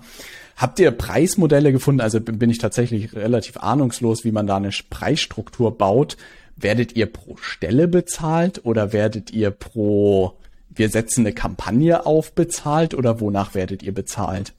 Habt 0.56 0.78
ihr 0.78 0.92
Preismodelle 0.92 1.72
gefunden? 1.72 2.00
Also 2.00 2.20
bin 2.20 2.50
ich 2.50 2.58
tatsächlich 2.58 3.16
relativ 3.16 3.56
ahnungslos, 3.56 4.22
wie 4.22 4.30
man 4.30 4.46
da 4.46 4.58
eine 4.58 4.70
Preisstruktur 4.90 5.76
baut 5.76 6.16
werdet 6.56 6.96
ihr 6.96 7.06
pro 7.06 7.36
Stelle 7.36 7.88
bezahlt 7.88 8.64
oder 8.64 8.92
werdet 8.92 9.30
ihr 9.30 9.50
pro, 9.50 10.34
wir 10.68 10.88
setzen 10.88 11.20
eine 11.20 11.32
Kampagne 11.32 12.06
auf 12.06 12.32
bezahlt 12.32 12.94
oder 12.94 13.20
wonach 13.20 13.54
werdet 13.54 13.82
ihr 13.82 13.92
bezahlt? 13.92 14.52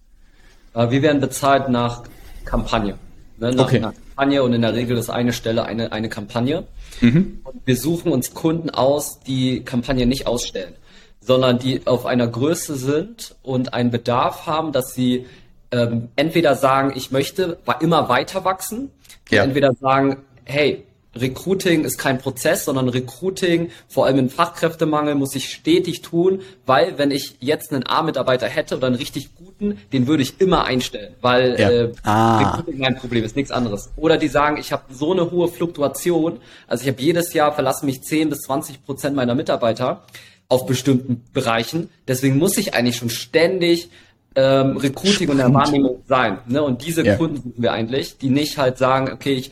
Äh, 0.74 0.90
wir 0.90 1.02
werden 1.02 1.22
bezahlt 1.22 1.70
nach 1.70 2.04
Kampagne. 2.44 2.98
Ne? 3.38 3.54
Nach, 3.54 3.66
okay. 3.66 3.80
nach 3.80 3.94
Kampagne 3.94 4.44
und 4.44 4.54
in 4.54 4.62
der 4.62 4.74
Regel 4.74 4.98
ist 4.98 5.10
eine 5.10 5.34
Stelle 5.34 5.66
eine, 5.66 5.92
eine 5.92 6.10
Kampagne. 6.10 6.66
Mhm. 7.02 7.40
Und 7.44 7.62
wir 7.66 7.76
suchen 7.76 8.12
uns 8.12 8.34
Kunden 8.34 8.70
aus, 8.70 9.20
die 9.22 9.64
Kampagne 9.64 10.06
nicht 10.06 10.28
ausstellen, 10.28 10.74
sondern 11.20 11.60
die 11.60 11.86
auf 11.86 12.06
einer 12.06 12.28
Größe 12.28 12.76
sind 12.76 13.36
und 13.42 13.74
einen 13.74 13.92
Bedarf 13.92 14.46
haben, 14.46 14.72
dass 14.72 14.94
sie 14.94 15.26
ähm, 15.72 16.10
entweder 16.16 16.56
sagen, 16.56 16.94
ich 16.96 17.12
möchte 17.12 17.58
immer 17.82 18.08
weiter 18.08 18.46
wachsen, 18.46 18.92
ja. 19.30 19.44
entweder 19.44 19.74
sagen, 19.74 20.18
hey, 20.46 20.86
Recruiting 21.18 21.86
ist 21.86 21.98
kein 21.98 22.18
Prozess, 22.18 22.66
sondern 22.66 22.90
Recruiting, 22.90 23.70
vor 23.88 24.06
allem 24.06 24.20
in 24.20 24.30
Fachkräftemangel, 24.30 25.16
muss 25.16 25.36
ich 25.36 25.50
stetig 25.50 26.02
tun, 26.02 26.42
weil 26.66 26.98
wenn 26.98 27.12
ich 27.12 27.38
jetzt 27.40 27.72
einen 27.72 27.88
A-Mitarbeiter 27.88 28.48
hätte 28.48 28.76
oder 28.78 28.88
einen 28.88 28.98
richtig 28.98 29.36
guten, 29.36 29.78
den 29.94 30.08
würde 30.08 30.24
ich 30.24 30.42
immer 30.42 30.66
einstellen, 30.66 31.16
weil 31.22 31.60
ja. 31.60 31.70
äh, 31.70 31.92
ah. 32.04 32.40
Recruiting 32.40 32.80
mein 32.80 32.98
Problem 32.98 33.24
ist, 33.24 33.36
nichts 33.36 33.52
anderes. 33.52 33.92
Oder 33.96 34.18
die 34.18 34.28
sagen, 34.28 34.58
ich 34.58 34.72
habe 34.72 34.84
so 34.94 35.14
eine 35.14 35.32
hohe 35.32 35.48
Fluktuation, 35.48 36.40
also 36.68 36.84
ich 36.84 36.90
habe 36.90 37.02
jedes 37.02 37.34
Jahr 37.34 37.54
verlassen 37.54 37.86
mich 37.86 38.02
10 38.04 38.30
bis 38.30 38.42
20 38.42 38.86
Prozent 38.86 39.16
meiner 39.16 39.36
Mitarbeiter 39.36 40.04
auf 40.50 40.66
bestimmten 40.66 41.24
Bereichen, 41.34 41.90
deswegen 42.08 42.38
muss 42.38 42.58
ich 42.58 42.74
eigentlich 42.74 42.98
schon 42.98 43.10
ständig 43.10 43.90
ähm, 44.36 44.76
Recruiting 44.78 45.30
Spannend. 45.30 45.32
und 45.32 45.38
der 45.38 45.54
Wahrnehmung 45.54 46.04
sein. 46.08 46.40
Ne? 46.48 46.62
Und 46.62 46.86
diese 46.86 47.06
ja. 47.06 47.16
Kunden 47.16 47.38
suchen 47.38 47.54
wir 47.56 47.72
eigentlich, 47.72 48.18
die 48.18 48.30
nicht 48.30 48.58
halt 48.58 48.78
sagen, 48.78 49.12
okay, 49.12 49.34
ich 49.34 49.52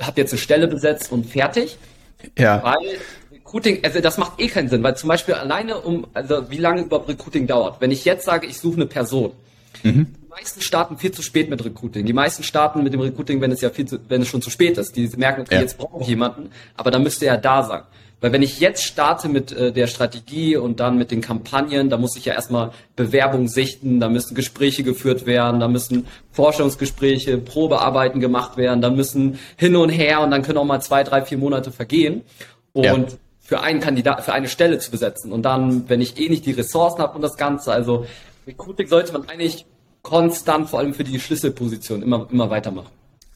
habe 0.00 0.20
jetzt 0.20 0.32
eine 0.32 0.40
Stelle 0.40 0.68
besetzt 0.68 1.12
und 1.12 1.26
fertig. 1.26 1.78
Ja. 2.38 2.62
Weil 2.62 2.98
Recruiting, 3.32 3.84
also 3.84 4.00
das 4.00 4.18
macht 4.18 4.40
eh 4.40 4.48
keinen 4.48 4.68
Sinn, 4.68 4.82
weil 4.82 4.96
zum 4.96 5.08
Beispiel 5.08 5.34
alleine 5.34 5.80
um, 5.80 6.06
also 6.14 6.50
wie 6.50 6.56
lange 6.56 6.82
überhaupt 6.82 7.08
Recruiting 7.08 7.46
dauert. 7.46 7.80
Wenn 7.80 7.90
ich 7.90 8.04
jetzt 8.04 8.24
sage, 8.24 8.46
ich 8.46 8.58
suche 8.58 8.76
eine 8.76 8.86
Person, 8.86 9.32
mhm. 9.82 10.06
die 10.22 10.28
meisten 10.28 10.60
starten 10.60 10.98
viel 10.98 11.12
zu 11.12 11.22
spät 11.22 11.50
mit 11.50 11.64
Recruiting. 11.64 12.06
Die 12.06 12.12
meisten 12.12 12.42
starten 12.42 12.82
mit 12.82 12.92
dem 12.92 13.00
Recruiting, 13.00 13.40
wenn 13.40 13.52
es 13.52 13.60
ja 13.60 13.70
viel 13.70 13.86
zu, 13.86 13.98
wenn 14.08 14.22
es 14.22 14.28
schon 14.28 14.42
zu 14.42 14.50
spät 14.50 14.78
ist. 14.78 14.96
Die 14.96 15.08
merken, 15.16 15.42
okay, 15.42 15.56
ja. 15.56 15.60
jetzt 15.60 15.78
brauche 15.78 16.02
ich 16.02 16.08
jemanden, 16.08 16.50
aber 16.76 16.90
dann 16.90 17.02
müsste 17.02 17.26
er 17.26 17.36
da 17.36 17.62
sein. 17.62 17.82
Weil 18.24 18.32
wenn 18.32 18.40
ich 18.40 18.58
jetzt 18.58 18.84
starte 18.84 19.28
mit 19.28 19.52
äh, 19.52 19.70
der 19.70 19.86
Strategie 19.86 20.56
und 20.56 20.80
dann 20.80 20.96
mit 20.96 21.10
den 21.10 21.20
Kampagnen, 21.20 21.90
da 21.90 21.98
muss 21.98 22.16
ich 22.16 22.24
ja 22.24 22.32
erstmal 22.32 22.70
Bewerbungen 22.96 23.48
sichten, 23.48 24.00
da 24.00 24.08
müssen 24.08 24.34
Gespräche 24.34 24.82
geführt 24.82 25.26
werden, 25.26 25.60
da 25.60 25.68
müssen 25.68 26.06
Forschungsgespräche, 26.32 27.36
Probearbeiten 27.36 28.20
gemacht 28.20 28.56
werden, 28.56 28.80
da 28.80 28.88
müssen 28.88 29.38
hin 29.58 29.76
und 29.76 29.90
her 29.90 30.22
und 30.22 30.30
dann 30.30 30.40
können 30.40 30.56
auch 30.56 30.64
mal 30.64 30.80
zwei, 30.80 31.04
drei, 31.04 31.20
vier 31.20 31.36
Monate 31.36 31.70
vergehen. 31.70 32.22
Und 32.72 32.86
ja. 32.86 33.06
für 33.40 33.60
einen 33.60 33.80
Kandidat, 33.80 34.24
für 34.24 34.32
eine 34.32 34.48
Stelle 34.48 34.78
zu 34.78 34.90
besetzen. 34.90 35.30
Und 35.30 35.42
dann, 35.42 35.90
wenn 35.90 36.00
ich 36.00 36.18
eh 36.18 36.30
nicht 36.30 36.46
die 36.46 36.52
Ressourcen 36.52 37.02
habe 37.02 37.16
und 37.16 37.20
das 37.20 37.36
Ganze, 37.36 37.74
also 37.74 38.06
Recruiting 38.46 38.86
sollte 38.86 39.12
man 39.12 39.28
eigentlich 39.28 39.66
konstant, 40.00 40.70
vor 40.70 40.78
allem 40.78 40.94
für 40.94 41.04
die 41.04 41.20
Schlüsselposition, 41.20 42.00
immer, 42.00 42.26
immer 42.32 42.48
weitermachen. 42.48 42.88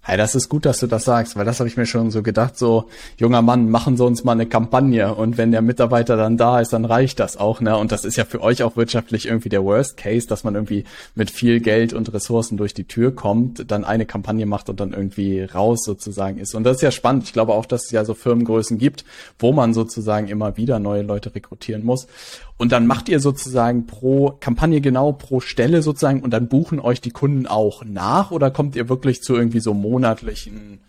Hey, 0.08 0.16
das 0.16 0.34
ist 0.34 0.48
gut, 0.48 0.64
dass 0.64 0.78
du 0.78 0.86
das 0.86 1.04
sagst, 1.04 1.36
weil 1.36 1.44
das 1.44 1.60
habe 1.60 1.68
ich 1.68 1.76
mir 1.76 1.84
schon 1.84 2.10
so 2.10 2.22
gedacht, 2.22 2.56
so 2.56 2.86
junger 3.18 3.42
Mann, 3.42 3.68
machen 3.68 3.98
Sie 3.98 4.04
uns 4.06 4.24
mal 4.24 4.32
eine 4.32 4.46
Kampagne 4.46 5.14
und 5.14 5.36
wenn 5.36 5.52
der 5.52 5.60
Mitarbeiter 5.60 6.16
dann 6.16 6.38
da 6.38 6.60
ist, 6.60 6.72
dann 6.72 6.86
reicht 6.86 7.20
das 7.20 7.36
auch, 7.36 7.60
ne? 7.60 7.76
Und 7.76 7.92
das 7.92 8.06
ist 8.06 8.16
ja 8.16 8.24
für 8.24 8.40
euch 8.40 8.62
auch 8.62 8.74
wirtschaftlich 8.74 9.26
irgendwie 9.26 9.50
der 9.50 9.62
Worst 9.62 9.98
Case, 9.98 10.26
dass 10.26 10.44
man 10.44 10.54
irgendwie 10.54 10.84
mit 11.14 11.30
viel 11.30 11.60
Geld 11.60 11.92
und 11.92 12.10
Ressourcen 12.10 12.56
durch 12.56 12.72
die 12.72 12.84
Tür 12.84 13.14
kommt, 13.14 13.70
dann 13.70 13.84
eine 13.84 14.06
Kampagne 14.06 14.46
macht 14.46 14.70
und 14.70 14.80
dann 14.80 14.94
irgendwie 14.94 15.42
raus 15.42 15.84
sozusagen 15.84 16.38
ist. 16.38 16.54
Und 16.54 16.64
das 16.64 16.76
ist 16.76 16.82
ja 16.82 16.90
spannend. 16.90 17.24
Ich 17.24 17.34
glaube 17.34 17.52
auch, 17.52 17.66
dass 17.66 17.84
es 17.84 17.90
ja 17.90 18.06
so 18.06 18.14
Firmengrößen 18.14 18.78
gibt, 18.78 19.04
wo 19.38 19.52
man 19.52 19.74
sozusagen 19.74 20.28
immer 20.28 20.56
wieder 20.56 20.78
neue 20.78 21.02
Leute 21.02 21.34
rekrutieren 21.34 21.84
muss. 21.84 22.06
Und 22.58 22.72
dann 22.72 22.88
macht 22.88 23.08
ihr 23.08 23.20
sozusagen 23.20 23.86
pro 23.86 24.36
Kampagne 24.40 24.80
genau 24.80 25.12
pro 25.12 25.40
Stelle 25.40 25.80
sozusagen 25.80 26.22
und 26.22 26.32
dann 26.32 26.48
buchen 26.48 26.80
euch 26.80 27.00
die 27.00 27.10
Kunden 27.10 27.46
auch 27.46 27.84
nach 27.84 28.32
oder 28.32 28.50
kommt 28.50 28.74
ihr 28.74 28.88
wirklich 28.88 29.22
zu 29.22 29.36
irgendwie 29.36 29.60
so 29.60 29.74
monatlichen 29.74 30.80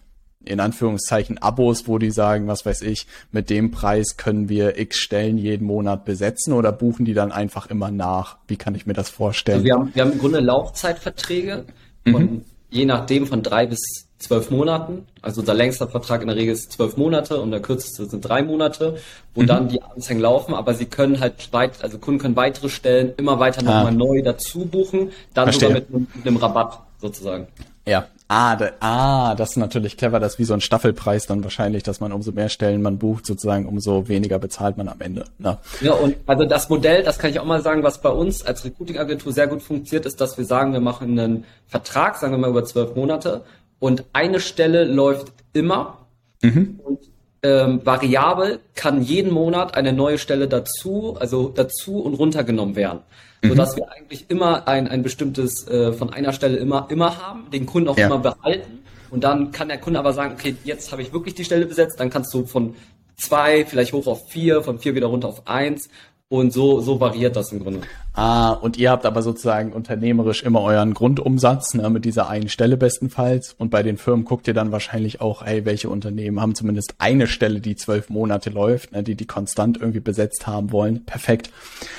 in 0.45 0.59
Anführungszeichen 0.59 1.37
Abos, 1.37 1.87
wo 1.87 1.97
die 1.97 2.11
sagen, 2.11 2.47
was 2.47 2.65
weiß 2.65 2.81
ich, 2.81 3.05
mit 3.31 3.49
dem 3.49 3.71
Preis 3.71 4.17
können 4.17 4.49
wir 4.49 4.79
x 4.79 4.97
Stellen 4.97 5.37
jeden 5.37 5.67
Monat 5.67 6.05
besetzen 6.05 6.53
oder 6.53 6.71
buchen 6.71 7.05
die 7.05 7.13
dann 7.13 7.31
einfach 7.31 7.67
immer 7.69 7.91
nach? 7.91 8.37
Wie 8.47 8.55
kann 8.55 8.73
ich 8.73 8.85
mir 8.85 8.93
das 8.93 9.09
vorstellen? 9.09 9.59
Also 9.59 9.65
wir, 9.65 9.73
haben, 9.75 9.91
wir 9.93 10.01
haben 10.01 10.11
im 10.13 10.19
Grunde 10.19 10.39
Laufzeitverträge 10.39 11.65
von 12.09 12.23
mhm. 12.23 12.45
je 12.69 12.85
nachdem 12.85 13.27
von 13.27 13.43
drei 13.43 13.67
bis 13.67 14.08
zwölf 14.19 14.51
Monaten. 14.51 15.05
Also 15.21 15.41
unser 15.41 15.53
längster 15.53 15.87
Vertrag 15.87 16.21
in 16.21 16.27
der 16.27 16.35
Regel 16.35 16.53
ist 16.53 16.73
zwölf 16.73 16.97
Monate 16.97 17.39
und 17.41 17.51
der 17.51 17.61
kürzeste 17.61 18.05
sind 18.05 18.21
drei 18.21 18.43
Monate, 18.43 18.97
wo 19.33 19.41
mhm. 19.41 19.47
dann 19.47 19.69
die 19.69 19.81
Anzeigen 19.81 20.19
laufen, 20.19 20.53
aber 20.53 20.73
sie 20.73 20.85
können 20.85 21.19
halt 21.19 21.51
weit, 21.51 21.81
also 21.81 21.97
Kunden 21.97 22.19
können 22.19 22.35
weitere 22.35 22.69
Stellen 22.69 23.13
immer 23.17 23.39
weiter 23.39 23.63
nochmal 23.63 23.87
ah. 23.87 23.91
neu 23.91 24.21
dazu 24.21 24.65
buchen, 24.65 25.11
dann 25.33 25.45
Verstehe. 25.45 25.69
sogar 25.69 25.81
mit, 25.81 26.15
mit 26.15 26.27
einem 26.27 26.37
Rabatt 26.37 26.81
sozusagen. 26.99 27.47
Ja. 27.85 28.05
Ah, 28.31 28.55
da, 28.55 28.69
ah, 28.79 29.33
das 29.33 29.51
ist 29.51 29.57
natürlich 29.57 29.97
clever, 29.97 30.19
das 30.19 30.33
ist 30.33 30.39
wie 30.39 30.43
so 30.43 30.53
ein 30.53 30.61
Staffelpreis 30.61 31.25
dann 31.25 31.43
wahrscheinlich, 31.43 31.81
dass 31.81 31.99
man 31.99 32.11
umso 32.11 32.31
mehr 32.31 32.49
Stellen 32.49 32.79
man 32.83 32.99
bucht, 32.99 33.25
sozusagen, 33.25 33.65
umso 33.65 34.07
weniger 34.07 34.37
bezahlt 34.37 34.77
man 34.77 34.87
am 34.87 35.01
Ende. 35.01 35.25
Ne? 35.39 35.57
Ja, 35.81 35.93
und 35.93 36.15
also 36.27 36.45
das 36.45 36.69
Modell, 36.69 37.01
das 37.01 37.17
kann 37.17 37.31
ich 37.31 37.39
auch 37.39 37.45
mal 37.45 37.63
sagen, 37.63 37.81
was 37.81 38.01
bei 38.01 38.09
uns 38.09 38.45
als 38.45 38.63
Recruiting-Agentur 38.63 39.33
sehr 39.33 39.47
gut 39.47 39.63
funktioniert, 39.63 40.05
ist, 40.05 40.21
dass 40.21 40.37
wir 40.37 40.45
sagen, 40.45 40.73
wir 40.73 40.79
machen 40.79 41.17
einen 41.17 41.45
Vertrag, 41.65 42.17
sagen 42.17 42.33
wir 42.33 42.37
mal 42.37 42.51
über 42.51 42.63
zwölf 42.63 42.95
Monate, 42.95 43.41
und 43.79 44.05
eine 44.13 44.39
Stelle 44.39 44.83
läuft 44.83 45.33
immer 45.53 46.07
mhm. 46.41 46.79
und 46.83 46.99
ähm, 47.41 47.81
variabel 47.85 48.59
kann 48.75 49.01
jeden 49.01 49.31
Monat 49.31 49.75
eine 49.75 49.93
neue 49.93 50.17
Stelle 50.17 50.47
dazu, 50.47 51.15
also 51.19 51.49
dazu 51.49 51.99
und 51.99 52.15
runtergenommen 52.15 52.75
werden. 52.75 52.99
Mhm. 53.41 53.49
Sodass 53.49 53.77
wir 53.77 53.89
eigentlich 53.91 54.29
immer 54.29 54.67
ein, 54.67 54.87
ein 54.87 55.03
bestimmtes 55.03 55.67
äh, 55.67 55.93
von 55.93 56.11
einer 56.11 56.33
Stelle 56.33 56.57
immer, 56.57 56.87
immer 56.89 57.17
haben, 57.17 57.49
den 57.51 57.65
Kunden 57.65 57.87
auch 57.87 57.97
ja. 57.97 58.07
immer 58.07 58.19
behalten. 58.19 58.79
Und 59.09 59.23
dann 59.23 59.51
kann 59.51 59.69
der 59.69 59.79
Kunde 59.79 59.99
aber 59.99 60.13
sagen, 60.13 60.35
okay, 60.37 60.55
jetzt 60.65 60.91
habe 60.91 61.01
ich 61.01 61.13
wirklich 61.13 61.33
die 61.33 61.45
Stelle 61.45 61.65
besetzt, 61.65 61.99
dann 61.99 62.09
kannst 62.09 62.33
du 62.33 62.45
von 62.45 62.75
zwei, 63.15 63.65
vielleicht 63.65 63.93
hoch 63.93 64.07
auf 64.07 64.29
vier, 64.29 64.61
von 64.61 64.79
vier 64.79 64.95
wieder 64.95 65.07
runter 65.07 65.29
auf 65.29 65.47
eins 65.47 65.89
und 66.29 66.53
so, 66.53 66.79
so 66.79 66.99
variiert 66.99 67.35
das 67.35 67.51
im 67.51 67.59
Grunde. 67.59 67.81
Ah, 68.13 68.51
und 68.51 68.77
ihr 68.77 68.91
habt 68.91 69.05
aber 69.07 69.23
sozusagen 69.23 69.73
unternehmerisch 69.73 70.43
immer 70.43 70.61
euren 70.61 70.93
Grundumsatz 70.93 71.73
ne, 71.73 71.89
mit 71.89 72.05
dieser 72.05 72.29
einen 72.29 72.49
Stelle 72.49 72.77
bestenfalls. 72.77 73.55
Und 73.57 73.71
bei 73.71 73.81
den 73.81 73.97
Firmen 73.97 74.25
guckt 74.25 74.47
ihr 74.47 74.53
dann 74.53 74.71
wahrscheinlich 74.71 75.21
auch, 75.21 75.43
hey, 75.43 75.65
welche 75.65 75.89
Unternehmen 75.89 76.39
haben 76.39 76.53
zumindest 76.53 76.93
eine 76.99 77.25
Stelle, 77.25 77.61
die 77.61 77.75
zwölf 77.75 78.09
Monate 78.09 78.51
läuft, 78.51 78.91
ne, 78.91 79.01
die 79.01 79.15
die 79.15 79.25
konstant 79.25 79.77
irgendwie 79.77 80.01
besetzt 80.01 80.45
haben 80.45 80.71
wollen. 80.71 81.03
Perfekt. 81.03 81.49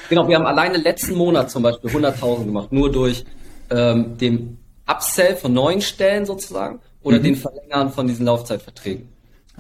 Genau, 0.08 0.28
wir 0.28 0.36
haben 0.36 0.46
alleine 0.46 0.78
letzten 0.78 1.16
Monat 1.16 1.50
zum 1.50 1.64
Beispiel 1.64 1.90
100.000 1.90 2.44
gemacht, 2.44 2.72
nur 2.72 2.92
durch 2.92 3.24
ähm, 3.70 4.16
den 4.16 4.58
Upsell 4.86 5.34
von 5.34 5.52
neuen 5.52 5.80
Stellen 5.80 6.24
sozusagen 6.24 6.78
oder 7.02 7.18
mhm. 7.18 7.24
den 7.24 7.36
Verlängern 7.36 7.90
von 7.90 8.06
diesen 8.06 8.26
Laufzeitverträgen. 8.26 9.08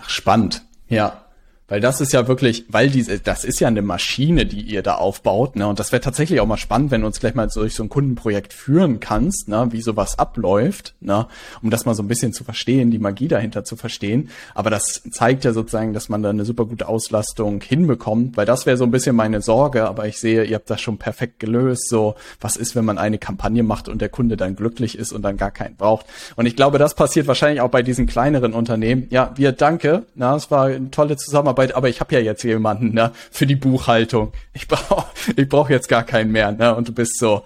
Ach, 0.00 0.08
spannend. 0.08 0.62
Ja. 0.88 1.24
Weil 1.70 1.80
das 1.80 2.00
ist 2.00 2.12
ja 2.12 2.26
wirklich, 2.26 2.64
weil 2.68 2.90
diese, 2.90 3.20
das 3.20 3.44
ist 3.44 3.60
ja 3.60 3.68
eine 3.68 3.80
Maschine, 3.80 4.44
die 4.44 4.60
ihr 4.60 4.82
da 4.82 4.96
aufbaut, 4.96 5.54
ne? 5.54 5.68
Und 5.68 5.78
das 5.78 5.92
wäre 5.92 6.02
tatsächlich 6.02 6.40
auch 6.40 6.46
mal 6.46 6.56
spannend, 6.56 6.90
wenn 6.90 7.02
du 7.02 7.06
uns 7.06 7.20
gleich 7.20 7.36
mal 7.36 7.46
durch 7.46 7.76
so 7.76 7.84
ein 7.84 7.88
Kundenprojekt 7.88 8.52
führen 8.52 8.98
kannst, 8.98 9.48
ne? 9.48 9.68
Wie 9.70 9.80
sowas 9.80 10.18
abläuft, 10.18 10.94
ne? 11.00 11.28
Um 11.62 11.70
das 11.70 11.86
mal 11.86 11.94
so 11.94 12.02
ein 12.02 12.08
bisschen 12.08 12.32
zu 12.32 12.42
verstehen, 12.42 12.90
die 12.90 12.98
Magie 12.98 13.28
dahinter 13.28 13.62
zu 13.62 13.76
verstehen. 13.76 14.30
Aber 14.52 14.68
das 14.68 15.02
zeigt 15.12 15.44
ja 15.44 15.52
sozusagen, 15.52 15.92
dass 15.92 16.08
man 16.08 16.24
da 16.24 16.30
eine 16.30 16.44
super 16.44 16.64
gute 16.64 16.88
Auslastung 16.88 17.60
hinbekommt, 17.60 18.36
weil 18.36 18.46
das 18.46 18.66
wäre 18.66 18.76
so 18.76 18.82
ein 18.82 18.90
bisschen 18.90 19.14
meine 19.14 19.40
Sorge, 19.40 19.86
aber 19.86 20.08
ich 20.08 20.18
sehe, 20.18 20.42
ihr 20.42 20.56
habt 20.56 20.70
das 20.70 20.80
schon 20.80 20.98
perfekt 20.98 21.38
gelöst. 21.38 21.88
So, 21.88 22.16
was 22.40 22.56
ist, 22.56 22.74
wenn 22.74 22.84
man 22.84 22.98
eine 22.98 23.18
Kampagne 23.18 23.62
macht 23.62 23.88
und 23.88 24.00
der 24.00 24.08
Kunde 24.08 24.36
dann 24.36 24.56
glücklich 24.56 24.98
ist 24.98 25.12
und 25.12 25.22
dann 25.22 25.36
gar 25.36 25.52
keinen 25.52 25.76
braucht? 25.76 26.06
Und 26.34 26.46
ich 26.46 26.56
glaube, 26.56 26.78
das 26.78 26.96
passiert 26.96 27.28
wahrscheinlich 27.28 27.60
auch 27.60 27.70
bei 27.70 27.84
diesen 27.84 28.08
kleineren 28.08 28.54
Unternehmen. 28.54 29.06
Ja, 29.10 29.32
wir 29.36 29.52
danke. 29.52 30.02
Na, 30.16 30.34
es 30.34 30.50
war 30.50 30.64
eine 30.64 30.90
tolle 30.90 31.14
Zusammenarbeit 31.16 31.59
Arbeit, 31.60 31.74
aber 31.74 31.88
ich 31.88 32.00
habe 32.00 32.14
ja 32.14 32.20
jetzt 32.20 32.42
jemanden 32.42 32.94
ne, 32.94 33.12
für 33.30 33.46
die 33.46 33.56
Buchhaltung. 33.56 34.32
Ich 34.54 34.66
brauche 34.66 35.06
ich 35.36 35.48
brauch 35.48 35.68
jetzt 35.68 35.88
gar 35.88 36.04
keinen 36.04 36.32
mehr. 36.32 36.52
Ne? 36.52 36.74
Und 36.74 36.88
du 36.88 36.92
bist 36.92 37.18
so, 37.18 37.42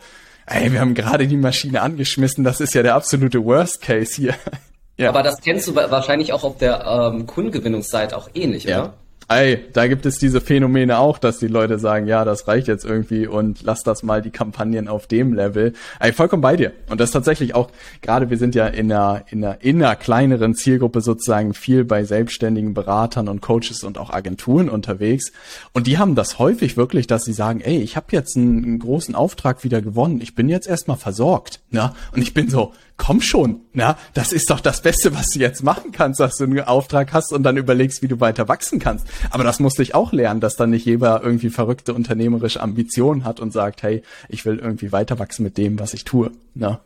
ey, 0.47 0.73
wir 0.73 0.81
haben 0.81 0.95
gerade 0.95 1.27
die 1.27 1.37
Maschine 1.37 1.83
angeschmissen, 1.83 2.45
das 2.45 2.61
ist 2.61 2.75
ja 2.75 2.83
der 2.83 2.95
absolute 2.95 3.45
Worst 3.45 3.83
Case 3.83 4.15
hier. 4.15 4.35
ja. 4.97 5.09
Aber 5.09 5.23
das 5.23 5.41
kennst 5.41 5.67
du 5.67 5.75
wahrscheinlich 5.75 6.33
auch 6.33 6.45
auf 6.45 6.59
der 6.59 6.85
ähm, 6.87 7.27
Kundengewinnungsseite 7.27 8.17
auch 8.17 8.29
ähnlich, 8.35 8.65
ja. 8.65 8.81
oder? 8.81 8.95
Ey, 9.29 9.65
da 9.73 9.87
gibt 9.87 10.05
es 10.05 10.19
diese 10.19 10.41
Phänomene 10.41 10.99
auch, 10.99 11.17
dass 11.17 11.39
die 11.39 11.47
Leute 11.47 11.79
sagen, 11.79 12.07
ja, 12.07 12.25
das 12.25 12.47
reicht 12.47 12.69
jetzt 12.69 12.85
irgendwie 12.85 13.27
und 13.27 13.63
lass 13.63 13.83
das 13.83 14.03
mal 14.03 14.21
die 14.21 14.31
Kampagnen 14.31 14.87
auf 14.87 15.07
dem 15.07 15.33
Level. 15.33 15.73
Ey, 15.99 16.13
vollkommen 16.13 16.43
bei 16.43 16.57
dir. 16.57 16.73
Und 16.91 17.01
das 17.01 17.11
tatsächlich 17.11 17.55
auch, 17.55 17.71
gerade 18.03 18.29
wir 18.29 18.37
sind 18.37 18.55
ja 18.55 18.67
in 18.67 18.93
einer, 18.93 19.25
in 19.31 19.43
einer, 19.43 19.63
in 19.63 19.83
einer 19.83 19.97
kleineren 19.97 20.55
Zielgruppe 20.55 21.01
sozusagen 21.01 21.55
viel 21.55 21.85
bei 21.85 22.05
selbstständigen 22.05 22.75
Beratern 22.75 23.29
und 23.29 23.41
Coaches 23.41 23.83
und 23.83 23.97
auch 23.97 24.11
Agenturen 24.11 24.69
unterwegs. 24.69 25.33
Und 25.73 25.87
die 25.87 25.97
haben 25.97 26.15
das 26.15 26.39
häufig 26.39 26.77
wirklich, 26.77 27.07
dass 27.07 27.25
sie 27.25 27.33
sagen, 27.33 27.63
ey, 27.63 27.79
ich 27.79 27.97
habe 27.97 28.07
jetzt 28.11 28.37
einen, 28.37 28.63
einen 28.63 28.79
großen 28.79 29.15
Auftrag 29.15 29.65
wieder 29.65 29.81
gewonnen. 29.81 30.21
Ich 30.21 30.35
bin 30.35 30.51
jetzt 30.51 30.67
erstmal 30.67 30.99
versorgt. 30.99 31.61
Ne? 31.71 31.95
Und 32.13 32.21
ich 32.21 32.35
bin 32.35 32.51
so, 32.51 32.75
komm 32.97 33.21
schon, 33.21 33.61
na, 33.73 33.99
das 34.15 34.33
ist 34.33 34.51
doch 34.51 34.61
das 34.61 34.83
Beste, 34.83 35.15
was 35.15 35.31
du 35.31 35.41
jetzt 35.41 35.63
machen 35.63 35.93
kannst, 35.93 36.21
dass 36.21 36.37
du 36.37 36.45
einen 36.45 36.61
Auftrag 36.61 37.13
hast 37.13 37.33
und 37.33 37.43
dann 37.43 37.57
überlegst, 37.57 38.03
wie 38.03 38.09
du 38.09 38.21
weiter 38.21 38.49
wachsen 38.49 38.79
kannst. 38.79 39.07
Aber 39.31 39.45
das 39.45 39.61
musste 39.61 39.83
ich 39.83 39.95
auch 39.95 40.13
lernen, 40.13 40.41
dass 40.41 40.57
dann 40.57 40.71
nicht 40.71 40.87
jeder 40.87 41.23
irgendwie 41.23 41.51
verrückte 41.51 41.95
unternehmerische 41.95 42.61
Ambitionen 42.61 43.25
hat 43.25 43.41
und 43.41 43.53
sagt, 43.53 43.83
hey, 43.83 44.03
ich 44.29 44.45
will 44.45 44.59
irgendwie 44.59 44.93
weiter 44.93 45.19
wachsen 45.19 45.43
mit 45.43 45.59
dem, 45.59 45.79
was 45.79 45.95
ich 45.95 46.05
tue. 46.05 46.31
Na. 46.55 46.81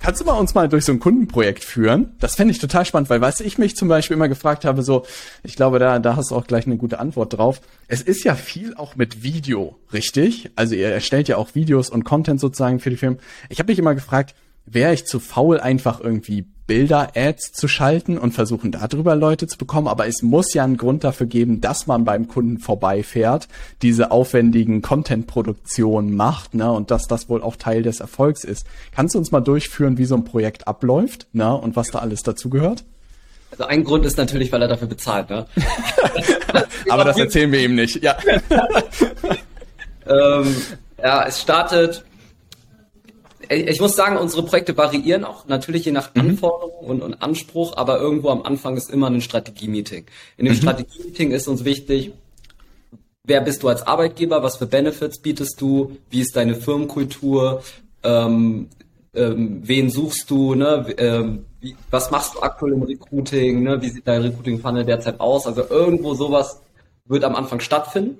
Kannst 0.00 0.20
du 0.20 0.24
mal 0.24 0.34
uns 0.34 0.54
mal 0.54 0.68
durch 0.68 0.84
so 0.84 0.92
ein 0.92 1.00
Kundenprojekt 1.00 1.64
führen? 1.64 2.14
Das 2.20 2.36
fände 2.36 2.52
ich 2.52 2.60
total 2.60 2.84
spannend, 2.84 3.10
weil 3.10 3.20
was 3.20 3.40
ich 3.40 3.58
mich 3.58 3.76
zum 3.76 3.88
Beispiel 3.88 4.16
immer 4.16 4.28
gefragt 4.28 4.64
habe, 4.64 4.82
so, 4.82 5.04
ich 5.42 5.56
glaube, 5.56 5.80
da, 5.80 5.98
da 5.98 6.14
hast 6.14 6.30
du 6.30 6.36
auch 6.36 6.46
gleich 6.46 6.66
eine 6.66 6.76
gute 6.76 7.00
Antwort 7.00 7.36
drauf. 7.36 7.60
Es 7.88 8.00
ist 8.00 8.22
ja 8.22 8.36
viel 8.36 8.74
auch 8.74 8.94
mit 8.94 9.24
Video, 9.24 9.76
richtig? 9.92 10.50
Also 10.54 10.76
ihr 10.76 10.88
erstellt 10.88 11.26
ja 11.26 11.36
auch 11.36 11.56
Videos 11.56 11.90
und 11.90 12.04
Content 12.04 12.38
sozusagen 12.38 12.78
für 12.78 12.90
die 12.90 12.96
Firmen. 12.96 13.18
Ich 13.48 13.58
habe 13.58 13.72
mich 13.72 13.78
immer 13.78 13.96
gefragt, 13.96 14.36
wäre 14.74 14.94
ich 14.94 15.06
zu 15.06 15.20
faul, 15.20 15.60
einfach 15.60 16.00
irgendwie 16.00 16.46
Bilder-Ads 16.68 17.52
zu 17.52 17.66
schalten 17.66 18.18
und 18.18 18.32
versuchen 18.32 18.70
darüber 18.70 19.16
Leute 19.16 19.46
zu 19.46 19.56
bekommen, 19.56 19.88
aber 19.88 20.06
es 20.06 20.22
muss 20.22 20.52
ja 20.52 20.64
einen 20.64 20.76
Grund 20.76 21.02
dafür 21.02 21.26
geben, 21.26 21.60
dass 21.62 21.86
man 21.86 22.04
beim 22.04 22.28
Kunden 22.28 22.58
vorbeifährt, 22.58 23.48
diese 23.80 24.10
aufwendigen 24.10 24.82
Content-Produktionen 24.82 26.14
macht, 26.14 26.54
ne, 26.54 26.70
und 26.70 26.90
dass 26.90 27.08
das 27.08 27.28
wohl 27.30 27.42
auch 27.42 27.56
Teil 27.56 27.82
des 27.82 28.00
Erfolgs 28.00 28.44
ist. 28.44 28.66
Kannst 28.94 29.14
du 29.14 29.18
uns 29.18 29.32
mal 29.32 29.40
durchführen, 29.40 29.96
wie 29.96 30.04
so 30.04 30.14
ein 30.14 30.24
Projekt 30.24 30.68
abläuft, 30.68 31.26
ne, 31.32 31.56
und 31.56 31.74
was 31.74 31.90
da 31.90 32.00
alles 32.00 32.22
dazu 32.22 32.50
gehört? 32.50 32.84
Also 33.50 33.64
ein 33.64 33.82
Grund 33.82 34.04
ist 34.04 34.18
natürlich, 34.18 34.52
weil 34.52 34.60
er 34.60 34.68
dafür 34.68 34.88
bezahlt, 34.88 35.30
ne? 35.30 35.46
aber 36.90 37.04
das 37.04 37.16
erzählen 37.16 37.50
wir 37.50 37.60
ihm 37.60 37.76
nicht, 37.76 38.02
ja. 38.02 38.14
ähm, 40.06 40.54
ja, 41.02 41.24
es 41.26 41.40
startet 41.40 42.04
ich 43.48 43.80
muss 43.80 43.96
sagen, 43.96 44.16
unsere 44.16 44.42
Projekte 44.42 44.76
variieren 44.76 45.24
auch 45.24 45.46
natürlich 45.46 45.84
je 45.84 45.92
nach 45.92 46.14
mhm. 46.14 46.20
Anforderung 46.20 46.86
und, 46.86 47.02
und, 47.02 47.22
Anspruch, 47.22 47.76
aber 47.76 47.98
irgendwo 47.98 48.30
am 48.30 48.42
Anfang 48.42 48.76
ist 48.76 48.90
immer 48.90 49.08
ein 49.08 49.20
Strategie-Meeting. 49.20 50.06
In 50.36 50.44
dem 50.44 50.54
mhm. 50.54 50.58
Strategie-Meeting 50.58 51.30
ist 51.30 51.48
uns 51.48 51.64
wichtig, 51.64 52.12
wer 53.24 53.40
bist 53.40 53.62
du 53.62 53.68
als 53.68 53.86
Arbeitgeber, 53.86 54.42
was 54.42 54.56
für 54.56 54.66
Benefits 54.66 55.20
bietest 55.20 55.60
du, 55.60 55.96
wie 56.10 56.20
ist 56.20 56.36
deine 56.36 56.54
Firmenkultur, 56.56 57.62
ähm, 58.02 58.68
ähm, 59.14 59.60
wen 59.64 59.90
suchst 59.90 60.30
du, 60.30 60.54
ne, 60.54 60.94
ähm, 60.98 61.44
wie, 61.60 61.76
was 61.90 62.10
machst 62.10 62.34
du 62.34 62.40
aktuell 62.40 62.72
im 62.72 62.82
Recruiting, 62.82 63.62
ne, 63.62 63.80
wie 63.80 63.88
sieht 63.88 64.06
dein 64.06 64.22
Recruiting-Funnel 64.22 64.84
derzeit 64.84 65.20
aus, 65.20 65.46
also 65.46 65.62
irgendwo 65.68 66.14
sowas 66.14 66.60
wird 67.06 67.24
am 67.24 67.34
Anfang 67.34 67.60
stattfinden. 67.60 68.18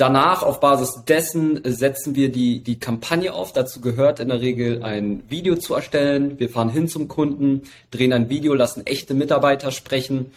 Danach, 0.00 0.42
auf 0.42 0.60
Basis 0.60 1.02
dessen, 1.06 1.60
setzen 1.62 2.16
wir 2.16 2.32
die, 2.32 2.60
die 2.60 2.78
Kampagne 2.78 3.34
auf. 3.34 3.52
Dazu 3.52 3.82
gehört 3.82 4.18
in 4.18 4.28
der 4.28 4.40
Regel 4.40 4.82
ein 4.82 5.22
Video 5.28 5.56
zu 5.56 5.74
erstellen. 5.74 6.38
Wir 6.38 6.48
fahren 6.48 6.70
hin 6.70 6.88
zum 6.88 7.06
Kunden, 7.06 7.64
drehen 7.90 8.14
ein 8.14 8.30
Video, 8.30 8.54
lassen 8.54 8.86
echte 8.86 9.12
Mitarbeiter 9.12 9.70
sprechen. 9.72 10.32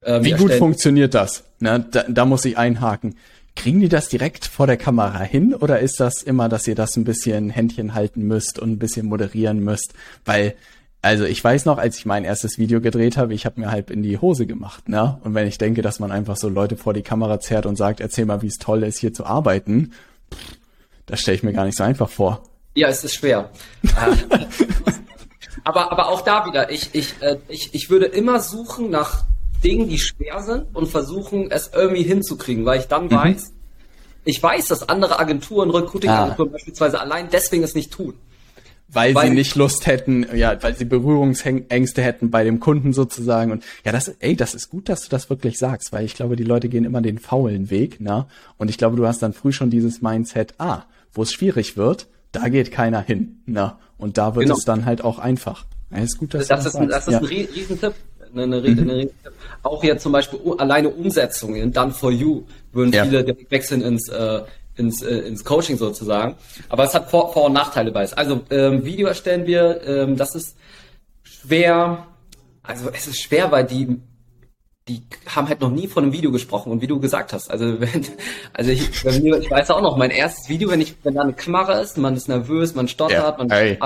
Äh, 0.00 0.24
Wie 0.24 0.32
gut 0.32 0.54
funktioniert 0.54 1.12
das? 1.12 1.44
Na, 1.60 1.78
da, 1.78 2.04
da 2.08 2.24
muss 2.24 2.46
ich 2.46 2.56
einhaken. 2.56 3.16
Kriegen 3.54 3.80
die 3.80 3.90
das 3.90 4.08
direkt 4.08 4.46
vor 4.46 4.66
der 4.66 4.78
Kamera 4.78 5.20
hin 5.20 5.52
oder 5.52 5.80
ist 5.80 6.00
das 6.00 6.22
immer, 6.22 6.48
dass 6.48 6.66
ihr 6.66 6.74
das 6.74 6.96
ein 6.96 7.04
bisschen 7.04 7.50
Händchen 7.50 7.92
halten 7.92 8.22
müsst 8.22 8.58
und 8.58 8.70
ein 8.70 8.78
bisschen 8.78 9.04
moderieren 9.04 9.60
müsst? 9.62 9.92
Weil 10.24 10.54
also 11.02 11.24
ich 11.24 11.42
weiß 11.42 11.64
noch, 11.64 11.78
als 11.78 11.98
ich 11.98 12.06
mein 12.06 12.24
erstes 12.24 12.58
Video 12.58 12.80
gedreht 12.80 13.16
habe, 13.16 13.34
ich 13.34 13.44
habe 13.44 13.60
mir 13.60 13.72
halb 13.72 13.90
in 13.90 14.04
die 14.04 14.18
Hose 14.18 14.46
gemacht, 14.46 14.88
ne? 14.88 15.18
Und 15.24 15.34
wenn 15.34 15.48
ich 15.48 15.58
denke, 15.58 15.82
dass 15.82 15.98
man 15.98 16.12
einfach 16.12 16.36
so 16.36 16.48
Leute 16.48 16.76
vor 16.76 16.94
die 16.94 17.02
Kamera 17.02 17.40
zerrt 17.40 17.66
und 17.66 17.74
sagt, 17.74 18.00
erzähl 18.00 18.24
mal, 18.24 18.40
wie 18.40 18.46
es 18.46 18.58
toll 18.58 18.84
ist, 18.84 18.98
hier 18.98 19.12
zu 19.12 19.26
arbeiten, 19.26 19.92
pff, 20.32 20.56
das 21.06 21.20
stelle 21.20 21.34
ich 21.34 21.42
mir 21.42 21.52
gar 21.52 21.64
nicht 21.64 21.76
so 21.76 21.82
einfach 21.82 22.08
vor. 22.08 22.44
Ja, 22.76 22.86
es 22.86 23.02
ist 23.02 23.16
schwer. 23.16 23.50
aber, 25.64 25.90
aber 25.90 26.08
auch 26.08 26.20
da 26.20 26.46
wieder, 26.46 26.70
ich, 26.70 26.90
ich, 26.94 27.20
äh, 27.20 27.38
ich, 27.48 27.74
ich 27.74 27.90
würde 27.90 28.06
immer 28.06 28.38
suchen 28.38 28.88
nach 28.88 29.24
Dingen, 29.64 29.88
die 29.88 29.98
schwer 29.98 30.40
sind 30.42 30.66
und 30.72 30.86
versuchen, 30.86 31.50
es 31.50 31.72
irgendwie 31.74 32.04
hinzukriegen, 32.04 32.64
weil 32.64 32.78
ich 32.78 32.86
dann 32.86 33.06
mhm. 33.06 33.12
weiß, 33.12 33.52
ich 34.24 34.40
weiß, 34.40 34.68
dass 34.68 34.88
andere 34.88 35.18
Agenturen, 35.18 35.70
Recruiting-Agenturen 35.70 36.50
ah. 36.50 36.52
beispielsweise 36.52 37.00
allein 37.00 37.28
deswegen 37.28 37.64
es 37.64 37.74
nicht 37.74 37.92
tun 37.92 38.14
weil, 38.92 39.14
weil 39.14 39.28
sie 39.28 39.34
nicht 39.34 39.54
Lust 39.56 39.86
hätten, 39.86 40.26
ja, 40.34 40.62
weil 40.62 40.76
sie 40.76 40.84
Berührungsängste 40.84 42.02
hätten 42.02 42.30
bei 42.30 42.44
dem 42.44 42.60
Kunden 42.60 42.92
sozusagen. 42.92 43.50
Und 43.50 43.64
ja, 43.84 43.92
das, 43.92 44.08
ey, 44.20 44.36
das 44.36 44.54
ist 44.54 44.68
gut, 44.68 44.88
dass 44.88 45.02
du 45.02 45.08
das 45.08 45.30
wirklich 45.30 45.58
sagst, 45.58 45.92
weil 45.92 46.04
ich 46.04 46.14
glaube, 46.14 46.36
die 46.36 46.44
Leute 46.44 46.68
gehen 46.68 46.84
immer 46.84 47.00
den 47.00 47.18
faulen 47.18 47.70
Weg, 47.70 48.00
ne? 48.00 48.26
Und 48.58 48.68
ich 48.68 48.78
glaube, 48.78 48.96
du 48.96 49.06
hast 49.06 49.22
dann 49.22 49.32
früh 49.32 49.52
schon 49.52 49.70
dieses 49.70 50.02
Mindset, 50.02 50.54
ah, 50.58 50.84
wo 51.12 51.22
es 51.22 51.32
schwierig 51.32 51.76
wird, 51.76 52.06
da 52.32 52.48
geht 52.48 52.70
keiner 52.70 53.00
hin, 53.00 53.40
ne? 53.46 53.74
Und 53.96 54.18
da 54.18 54.34
wird 54.34 54.46
genau. 54.46 54.58
es 54.58 54.64
dann 54.64 54.84
halt 54.84 55.02
auch 55.02 55.18
einfach. 55.18 55.64
Ja, 55.90 55.98
ist 55.98 56.18
gut, 56.18 56.34
dass 56.34 56.48
das, 56.48 56.60
du 56.60 56.64
das, 56.64 56.74
ist, 56.74 56.80
ein, 56.80 56.88
das 56.88 57.06
ist 57.06 57.12
ja. 57.12 57.18
ein 57.18 57.24
Riesentipp. 57.24 57.94
Eine, 58.34 58.56
eine, 58.56 58.60
mhm. 58.60 58.90
eine, 58.90 59.10
auch 59.62 59.84
jetzt 59.84 60.02
zum 60.02 60.12
Beispiel 60.12 60.40
alleine 60.56 60.88
Umsetzungen, 60.88 61.70
Done 61.70 61.92
for 61.92 62.10
You, 62.10 62.44
würden 62.72 62.92
ja. 62.92 63.04
viele 63.04 63.24
direkt 63.24 63.50
wechseln 63.50 63.82
ins 63.82 64.08
äh, 64.08 64.40
ins, 64.76 65.02
äh, 65.02 65.18
ins 65.18 65.44
Coaching 65.44 65.76
sozusagen. 65.76 66.36
Aber 66.68 66.84
es 66.84 66.94
hat 66.94 67.10
Vor-, 67.10 67.32
Vor 67.32 67.46
und 67.46 67.52
Nachteile 67.52 67.92
bei 67.92 68.02
es. 68.02 68.12
Also 68.12 68.42
ähm, 68.50 68.84
Video 68.84 69.06
erstellen 69.06 69.46
wir, 69.46 69.82
ähm, 69.86 70.16
das 70.16 70.34
ist 70.34 70.56
schwer. 71.22 72.06
Also 72.62 72.90
es 72.92 73.06
ist 73.06 73.20
schwer, 73.20 73.50
weil 73.50 73.64
die 73.64 74.00
die 74.88 75.02
haben 75.26 75.48
halt 75.48 75.60
noch 75.60 75.70
nie 75.70 75.86
von 75.86 76.02
einem 76.02 76.12
Video 76.12 76.32
gesprochen 76.32 76.72
und 76.72 76.82
wie 76.82 76.86
du 76.86 76.98
gesagt 76.98 77.32
hast, 77.32 77.50
also 77.50 77.64
wenn, 77.80 78.04
also 78.52 78.70
ich, 78.70 79.04
mir, 79.22 79.38
ich 79.38 79.50
weiß 79.50 79.70
auch 79.70 79.80
noch, 79.80 79.96
mein 79.96 80.10
erstes 80.10 80.48
Video, 80.48 80.70
wenn 80.70 80.80
ich, 80.80 80.96
wenn 81.04 81.14
da 81.14 81.22
eine 81.22 81.34
Kamera 81.34 81.80
ist, 81.80 81.98
man 81.98 82.16
ist 82.16 82.28
nervös, 82.28 82.74
man 82.74 82.88
stottert, 82.88 83.18
ja, 83.18 83.34
man 83.38 83.50
hey. 83.50 83.78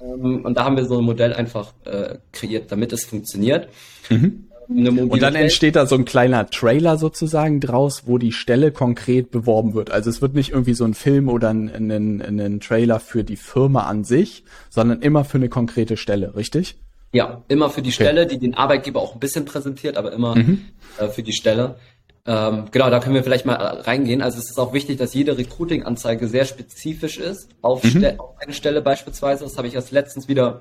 ähm, 0.00 0.44
und 0.44 0.54
da 0.54 0.64
haben 0.64 0.76
wir 0.76 0.84
so 0.84 0.98
ein 0.98 1.04
Modell 1.04 1.32
einfach 1.32 1.72
äh, 1.84 2.18
kreiert, 2.32 2.70
damit 2.70 2.92
es 2.92 3.04
funktioniert. 3.04 3.68
Mhm. 4.10 4.49
Und 4.70 5.20
dann 5.20 5.34
entsteht 5.34 5.74
da 5.74 5.86
so 5.86 5.96
ein 5.96 6.04
kleiner 6.04 6.48
Trailer 6.48 6.96
sozusagen 6.96 7.58
draus, 7.58 8.04
wo 8.06 8.18
die 8.18 8.30
Stelle 8.30 8.70
konkret 8.70 9.32
beworben 9.32 9.74
wird. 9.74 9.90
Also 9.90 10.10
es 10.10 10.22
wird 10.22 10.34
nicht 10.34 10.50
irgendwie 10.50 10.74
so 10.74 10.84
ein 10.84 10.94
Film 10.94 11.28
oder 11.28 11.50
ein, 11.50 11.68
ein, 11.90 12.22
ein 12.22 12.60
Trailer 12.60 13.00
für 13.00 13.24
die 13.24 13.36
Firma 13.36 13.86
an 13.86 14.04
sich, 14.04 14.44
sondern 14.68 15.02
immer 15.02 15.24
für 15.24 15.38
eine 15.38 15.48
konkrete 15.48 15.96
Stelle, 15.96 16.36
richtig? 16.36 16.76
Ja, 17.12 17.42
immer 17.48 17.70
für 17.70 17.82
die 17.82 17.88
okay. 17.88 18.04
Stelle, 18.04 18.26
die 18.28 18.38
den 18.38 18.54
Arbeitgeber 18.54 19.00
auch 19.00 19.14
ein 19.14 19.20
bisschen 19.20 19.44
präsentiert, 19.44 19.96
aber 19.96 20.12
immer 20.12 20.36
mhm. 20.36 20.66
äh, 20.98 21.08
für 21.08 21.24
die 21.24 21.32
Stelle. 21.32 21.74
Ähm, 22.24 22.66
genau, 22.70 22.90
da 22.90 23.00
können 23.00 23.16
wir 23.16 23.24
vielleicht 23.24 23.46
mal 23.46 23.56
äh, 23.56 23.80
reingehen. 23.80 24.22
Also 24.22 24.38
es 24.38 24.50
ist 24.50 24.58
auch 24.58 24.72
wichtig, 24.72 24.98
dass 24.98 25.14
jede 25.14 25.36
Recruiting-Anzeige 25.36 26.28
sehr 26.28 26.44
spezifisch 26.44 27.18
ist, 27.18 27.48
auf, 27.60 27.82
mhm. 27.82 28.04
auf 28.18 28.36
eine 28.38 28.52
Stelle 28.52 28.82
beispielsweise. 28.82 29.42
Das 29.42 29.58
habe 29.58 29.66
ich 29.66 29.74
erst 29.74 29.90
letztens 29.90 30.28
wieder 30.28 30.60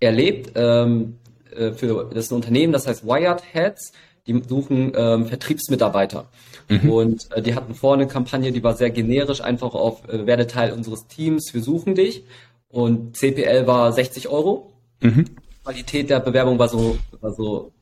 erlebt. 0.00 0.52
Ähm, 0.54 1.18
äh, 1.56 1.72
für 1.72 2.08
das 2.12 2.26
ist 2.26 2.32
ein 2.32 2.36
Unternehmen, 2.36 2.72
das 2.72 2.86
heißt 2.86 3.06
Wired 3.06 3.42
Heads. 3.52 3.92
Die 4.26 4.42
suchen 4.48 4.92
ähm, 4.96 5.26
Vertriebsmitarbeiter. 5.26 6.26
Mhm. 6.68 6.90
Und 6.90 7.28
äh, 7.32 7.42
die 7.42 7.54
hatten 7.54 7.74
vorne 7.74 8.02
eine 8.02 8.12
Kampagne, 8.12 8.50
die 8.50 8.62
war 8.62 8.74
sehr 8.74 8.90
generisch, 8.90 9.40
einfach 9.40 9.74
auf 9.74 10.08
äh, 10.08 10.26
werde 10.26 10.48
Teil 10.48 10.72
unseres 10.72 11.06
Teams, 11.06 11.54
wir 11.54 11.62
suchen 11.62 11.94
dich. 11.94 12.24
Und 12.68 13.16
CPL 13.16 13.66
war 13.66 13.92
60 13.92 14.28
Euro. 14.28 14.72
Mhm. 15.00 15.26
Qualität 15.62 16.10
der 16.10 16.20
Bewerbung 16.20 16.58
war 16.58 16.68
so, 16.68 16.98
war 17.20 17.32
so 17.32 17.72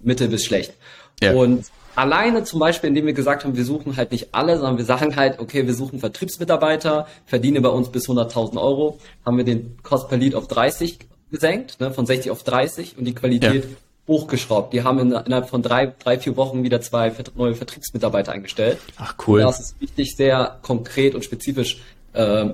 mittel 0.00 0.28
bis 0.28 0.44
schlecht. 0.44 0.74
Ja. 1.22 1.32
Und 1.32 1.66
alleine 1.94 2.44
zum 2.44 2.60
Beispiel, 2.60 2.88
indem 2.88 3.06
wir 3.06 3.12
gesagt 3.14 3.44
haben, 3.44 3.56
wir 3.56 3.64
suchen 3.64 3.96
halt 3.96 4.12
nicht 4.12 4.28
alle, 4.32 4.58
sondern 4.58 4.78
wir 4.78 4.84
sagen 4.84 5.16
halt, 5.16 5.38
okay, 5.38 5.66
wir 5.66 5.74
suchen 5.74 5.98
Vertriebsmitarbeiter, 5.98 7.06
verdiene 7.26 7.60
bei 7.60 7.68
uns 7.70 7.90
bis 7.90 8.08
100.000 8.08 8.60
Euro, 8.60 8.98
haben 9.24 9.36
wir 9.38 9.44
den 9.44 9.76
Cost 9.82 10.08
per 10.08 10.18
Lead 10.18 10.34
auf 10.34 10.48
30 10.48 10.98
gesenkt, 11.34 11.80
ne, 11.80 11.90
von 11.90 12.06
60 12.06 12.30
auf 12.30 12.42
30 12.44 12.96
und 12.96 13.04
die 13.04 13.14
Qualität 13.14 13.64
ja. 13.64 13.70
hochgeschraubt. 14.08 14.72
Die 14.72 14.84
haben 14.84 14.98
in, 14.98 15.12
innerhalb 15.12 15.48
von 15.48 15.62
drei, 15.62 15.92
drei, 15.98 16.18
vier 16.18 16.36
Wochen 16.36 16.62
wieder 16.62 16.80
zwei 16.80 17.12
neue 17.34 17.54
Vertriebsmitarbeiter 17.54 18.32
eingestellt. 18.32 18.78
Ach 18.96 19.14
cool. 19.26 19.40
Und 19.40 19.46
das 19.46 19.60
ist 19.60 19.80
wichtig, 19.80 20.16
sehr 20.16 20.58
konkret 20.62 21.14
und 21.14 21.24
spezifisch 21.24 21.82
äh, 22.12 22.50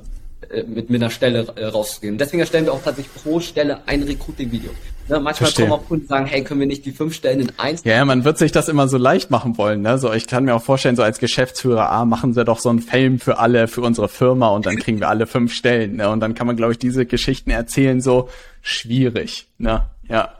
mit, 0.66 0.90
mit 0.90 1.02
einer 1.02 1.10
Stelle 1.10 1.46
äh, 1.56 1.66
rauszugehen. 1.66 2.16
Deswegen 2.16 2.40
erstellen 2.40 2.64
wir 2.64 2.72
auch 2.72 2.82
tatsächlich 2.82 3.14
pro 3.14 3.40
Stelle 3.40 3.80
ein 3.86 4.02
Recruiting-Video. 4.02 4.70
Ne, 5.08 5.16
manchmal 5.16 5.34
Verstehe. 5.34 5.66
kommen 5.66 5.80
auch 5.80 5.86
Kunden 5.86 6.06
sagen, 6.06 6.26
hey, 6.26 6.44
können 6.44 6.60
wir 6.60 6.66
nicht 6.66 6.86
die 6.86 6.92
fünf 6.92 7.14
Stellen 7.14 7.40
in 7.40 7.52
eins? 7.58 7.82
Ja, 7.84 8.04
man 8.04 8.24
wird 8.24 8.38
sich 8.38 8.52
das 8.52 8.68
immer 8.68 8.86
so 8.88 8.96
leicht 8.96 9.30
machen 9.30 9.58
wollen. 9.58 9.82
Ne? 9.82 9.98
So, 9.98 10.12
ich 10.12 10.26
kann 10.26 10.44
mir 10.44 10.54
auch 10.54 10.62
vorstellen, 10.62 10.96
so 10.96 11.02
als 11.02 11.18
Geschäftsführer, 11.18 11.90
ah, 11.90 12.04
machen 12.04 12.32
Sie 12.32 12.44
doch 12.44 12.60
so 12.60 12.68
einen 12.68 12.78
Film 12.78 13.18
für 13.18 13.38
alle, 13.38 13.66
für 13.66 13.82
unsere 13.82 14.08
Firma 14.08 14.48
und 14.48 14.66
dann 14.66 14.76
kriegen 14.76 15.00
wir 15.00 15.08
alle 15.08 15.26
fünf 15.26 15.52
Stellen. 15.52 15.96
Ne? 15.96 16.08
Und 16.08 16.20
dann 16.20 16.34
kann 16.34 16.46
man, 16.46 16.56
glaube 16.56 16.72
ich, 16.72 16.78
diese 16.78 17.06
Geschichten 17.06 17.50
erzählen, 17.50 18.00
so 18.00 18.28
schwierig. 18.62 19.48
Ne? 19.58 19.86
Ja. 20.08 20.34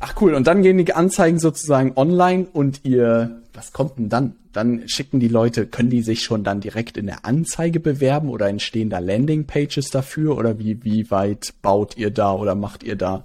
Ach 0.00 0.14
cool, 0.20 0.34
und 0.34 0.46
dann 0.46 0.62
gehen 0.62 0.76
die 0.76 0.92
Anzeigen 0.92 1.38
sozusagen 1.38 1.92
online 1.96 2.46
und 2.52 2.80
ihr, 2.84 3.40
was 3.54 3.72
kommt 3.72 3.98
denn 3.98 4.08
dann? 4.08 4.36
Dann 4.52 4.86
schicken 4.86 5.18
die 5.18 5.28
Leute, 5.28 5.66
können 5.66 5.90
die 5.90 6.02
sich 6.02 6.22
schon 6.22 6.44
dann 6.44 6.60
direkt 6.60 6.96
in 6.96 7.06
der 7.06 7.24
Anzeige 7.24 7.80
bewerben 7.80 8.28
oder 8.28 8.48
entstehen 8.48 8.90
da 8.90 8.98
Landingpages 8.98 9.90
dafür 9.90 10.36
oder 10.36 10.58
wie, 10.58 10.84
wie 10.84 11.10
weit 11.10 11.54
baut 11.62 11.96
ihr 11.96 12.10
da 12.10 12.34
oder 12.34 12.54
macht 12.54 12.82
ihr 12.82 12.96
da? 12.96 13.24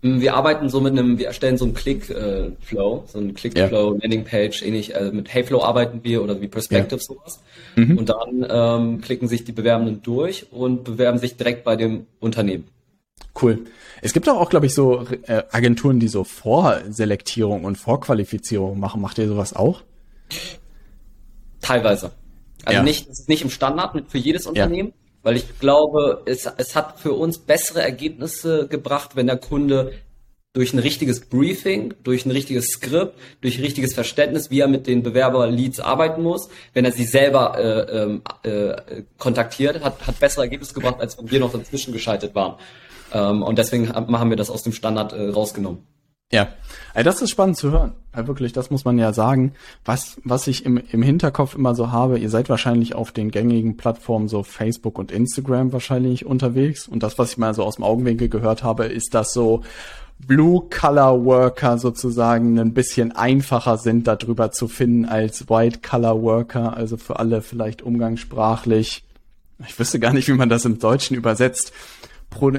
Wir 0.00 0.34
arbeiten 0.34 0.68
so 0.68 0.80
mit 0.80 0.92
einem, 0.92 1.18
wir 1.18 1.26
erstellen 1.26 1.58
so 1.58 1.64
einen 1.64 1.74
Click-Flow, 1.74 3.04
so 3.06 3.18
einen 3.18 3.34
Click-Flow, 3.34 3.94
ja. 3.94 3.98
Landingpage, 4.00 4.62
ähnlich, 4.62 4.94
also 4.94 5.12
mit 5.12 5.32
Heyflow 5.34 5.62
arbeiten 5.62 6.04
wir 6.04 6.22
oder 6.22 6.40
wie 6.40 6.46
Perspective 6.46 7.00
ja. 7.00 7.04
sowas. 7.04 7.40
Mhm. 7.74 7.98
Und 7.98 8.08
dann 8.08 8.46
ähm, 8.48 9.00
klicken 9.00 9.26
sich 9.26 9.42
die 9.42 9.50
Bewerbenden 9.50 10.00
durch 10.02 10.52
und 10.52 10.84
bewerben 10.84 11.18
sich 11.18 11.36
direkt 11.36 11.64
bei 11.64 11.74
dem 11.74 12.06
Unternehmen. 12.20 12.68
Cool. 13.40 13.64
Es 14.00 14.12
gibt 14.12 14.28
auch, 14.28 14.50
glaube 14.50 14.66
ich, 14.66 14.74
so 14.74 15.04
äh, 15.26 15.42
Agenturen, 15.50 15.98
die 15.98 16.08
so 16.08 16.22
Vorselektierung 16.22 17.64
und 17.64 17.76
Vorqualifizierung 17.76 18.78
machen. 18.78 19.00
Macht 19.00 19.18
ihr 19.18 19.26
sowas 19.26 19.54
auch? 19.54 19.82
Teilweise. 21.60 22.12
Also 22.64 22.78
ja. 22.78 22.82
nicht, 22.82 23.28
nicht 23.28 23.42
im 23.42 23.50
Standard 23.50 24.04
für 24.08 24.18
jedes 24.18 24.46
Unternehmen, 24.46 24.90
ja. 24.90 25.07
Weil 25.28 25.36
ich 25.36 25.58
glaube, 25.58 26.22
es, 26.24 26.48
es 26.56 26.74
hat 26.74 27.00
für 27.00 27.12
uns 27.12 27.36
bessere 27.36 27.82
Ergebnisse 27.82 28.66
gebracht, 28.66 29.14
wenn 29.14 29.26
der 29.26 29.36
Kunde 29.36 29.92
durch 30.54 30.72
ein 30.72 30.78
richtiges 30.78 31.20
Briefing, 31.20 31.92
durch 32.02 32.24
ein 32.24 32.30
richtiges 32.30 32.68
Skript, 32.68 33.12
durch 33.42 33.60
richtiges 33.60 33.92
Verständnis, 33.92 34.50
wie 34.50 34.60
er 34.60 34.68
mit 34.68 34.86
den 34.86 35.02
Bewerber-Leads 35.02 35.80
arbeiten 35.80 36.22
muss, 36.22 36.48
wenn 36.72 36.86
er 36.86 36.92
sie 36.92 37.04
selber 37.04 37.58
äh, 37.58 38.04
ähm, 38.04 38.22
äh, 38.42 39.02
kontaktiert, 39.18 39.84
hat, 39.84 40.06
hat 40.06 40.18
bessere 40.18 40.44
Ergebnisse 40.44 40.72
gebracht, 40.72 40.96
als 40.98 41.18
wenn 41.18 41.30
wir 41.30 41.40
noch 41.40 41.52
dazwischen 41.52 41.92
geschaltet 41.92 42.34
waren. 42.34 42.54
Ähm, 43.12 43.42
und 43.42 43.58
deswegen 43.58 43.92
haben 43.92 44.30
wir 44.30 44.36
das 44.38 44.48
aus 44.48 44.62
dem 44.62 44.72
Standard 44.72 45.12
äh, 45.12 45.28
rausgenommen. 45.28 45.86
Ja, 46.30 46.48
also 46.92 47.04
das 47.08 47.22
ist 47.22 47.30
spannend 47.30 47.56
zu 47.56 47.70
hören. 47.70 47.94
Ja, 48.14 48.26
wirklich, 48.26 48.52
das 48.52 48.70
muss 48.70 48.84
man 48.84 48.98
ja 48.98 49.14
sagen. 49.14 49.54
Was, 49.86 50.18
was 50.24 50.46
ich 50.46 50.66
im, 50.66 50.76
im 50.76 51.02
Hinterkopf 51.02 51.54
immer 51.54 51.74
so 51.74 51.90
habe, 51.90 52.18
ihr 52.18 52.28
seid 52.28 52.50
wahrscheinlich 52.50 52.94
auf 52.94 53.12
den 53.12 53.30
gängigen 53.30 53.78
Plattformen 53.78 54.28
so 54.28 54.42
Facebook 54.42 54.98
und 54.98 55.10
Instagram 55.10 55.72
wahrscheinlich 55.72 56.26
unterwegs. 56.26 56.86
Und 56.86 57.02
das, 57.02 57.18
was 57.18 57.32
ich 57.32 57.38
mal 57.38 57.54
so 57.54 57.64
aus 57.64 57.76
dem 57.76 57.84
Augenwinkel 57.84 58.28
gehört 58.28 58.62
habe, 58.62 58.84
ist, 58.84 59.14
dass 59.14 59.32
so 59.32 59.62
Blue-Color-Worker 60.18 61.78
sozusagen 61.78 62.58
ein 62.58 62.74
bisschen 62.74 63.12
einfacher 63.12 63.78
sind, 63.78 64.06
darüber 64.06 64.50
zu 64.50 64.68
finden 64.68 65.06
als 65.06 65.48
White-Color-Worker. 65.48 66.76
Also 66.76 66.98
für 66.98 67.18
alle 67.18 67.40
vielleicht 67.40 67.80
umgangssprachlich. 67.80 69.02
Ich 69.66 69.78
wüsste 69.78 69.98
gar 69.98 70.12
nicht, 70.12 70.28
wie 70.28 70.34
man 70.34 70.50
das 70.50 70.66
im 70.66 70.78
Deutschen 70.78 71.16
übersetzt. 71.16 71.72
Pro 72.28 72.52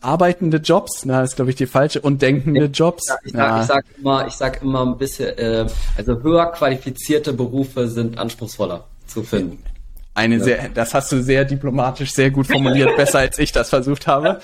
arbeitende 0.00 0.58
Jobs, 0.58 1.04
na, 1.04 1.22
ist 1.22 1.36
glaube 1.36 1.50
ich 1.50 1.56
die 1.56 1.66
falsche, 1.66 2.00
und 2.00 2.22
denkende 2.22 2.66
Jobs. 2.66 3.08
Ja, 3.08 3.16
ich, 3.24 3.32
sag, 3.32 3.60
ich, 3.60 3.66
sag 3.66 3.84
immer, 3.98 4.26
ich 4.26 4.34
sag 4.34 4.62
immer 4.62 4.86
ein 4.86 4.98
bisschen, 4.98 5.36
äh, 5.38 5.66
also 5.96 6.22
höher 6.22 6.46
qualifizierte 6.52 7.32
Berufe 7.32 7.88
sind 7.88 8.18
anspruchsvoller 8.18 8.84
zu 9.06 9.22
finden. 9.22 9.62
Eine 10.18 10.38
ja. 10.38 10.44
sehr, 10.44 10.68
das 10.70 10.94
hast 10.94 11.12
du 11.12 11.22
sehr 11.22 11.44
diplomatisch, 11.44 12.10
sehr 12.12 12.32
gut 12.32 12.48
formuliert, 12.48 12.96
besser 12.96 13.20
als 13.20 13.38
ich 13.38 13.52
das 13.52 13.70
versucht 13.70 14.08
habe. 14.08 14.40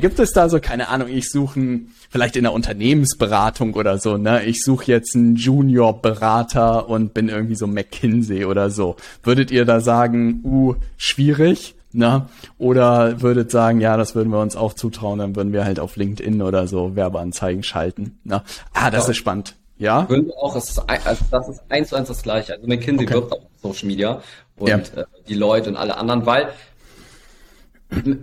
Gibt 0.00 0.18
es 0.18 0.32
da 0.32 0.48
so, 0.48 0.58
keine 0.58 0.88
Ahnung, 0.88 1.08
ich 1.08 1.30
suche 1.30 1.82
vielleicht 2.10 2.34
in 2.34 2.42
der 2.42 2.52
Unternehmensberatung 2.52 3.74
oder 3.74 3.98
so, 3.98 4.16
ne? 4.16 4.44
Ich 4.44 4.62
suche 4.64 4.86
jetzt 4.86 5.14
einen 5.14 5.36
Junior-Berater 5.36 6.88
und 6.88 7.14
bin 7.14 7.28
irgendwie 7.28 7.54
so 7.54 7.68
McKinsey 7.68 8.44
oder 8.44 8.70
so. 8.70 8.96
Würdet 9.22 9.52
ihr 9.52 9.64
da 9.64 9.78
sagen, 9.78 10.40
uh, 10.42 10.74
schwierig? 10.96 11.76
Na? 11.92 12.28
Oder 12.58 13.20
würdet 13.20 13.50
sagen, 13.50 13.80
ja, 13.80 13.96
das 13.96 14.14
würden 14.14 14.30
wir 14.30 14.40
uns 14.40 14.54
auch 14.56 14.74
zutrauen, 14.74 15.18
dann 15.18 15.34
würden 15.34 15.52
wir 15.52 15.64
halt 15.64 15.80
auf 15.80 15.96
LinkedIn 15.96 16.40
oder 16.42 16.68
so 16.68 16.94
Werbeanzeigen 16.94 17.62
schalten. 17.62 18.18
Na? 18.24 18.44
Ah, 18.72 18.90
das 18.90 19.04
ja. 19.04 19.10
ist 19.10 19.16
spannend. 19.16 19.56
Ja? 19.78 20.08
Würden 20.08 20.26
wir 20.26 20.36
auch, 20.36 20.54
es 20.54 20.70
ist, 20.70 20.78
also 20.78 21.24
das 21.30 21.48
ist 21.48 21.62
eins 21.68 21.88
zu 21.88 21.96
eins 21.96 22.08
das 22.08 22.22
Gleiche. 22.22 22.54
Also 22.54 22.66
McKinsey 22.66 23.06
okay. 23.06 23.14
wirbt 23.14 23.32
auf 23.32 23.40
Social 23.62 23.88
Media 23.88 24.22
und 24.56 24.68
ja. 24.68 24.76
äh, 24.76 25.04
die 25.28 25.34
Leute 25.34 25.70
und 25.70 25.76
alle 25.76 25.96
anderen, 25.96 26.26
weil 26.26 26.50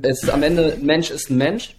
es 0.04 0.24
ist 0.24 0.30
am 0.30 0.44
Ende, 0.44 0.74
ein 0.74 0.86
Mensch 0.86 1.12
ist 1.12 1.30
ein 1.30 1.38
Mensch 1.38 1.76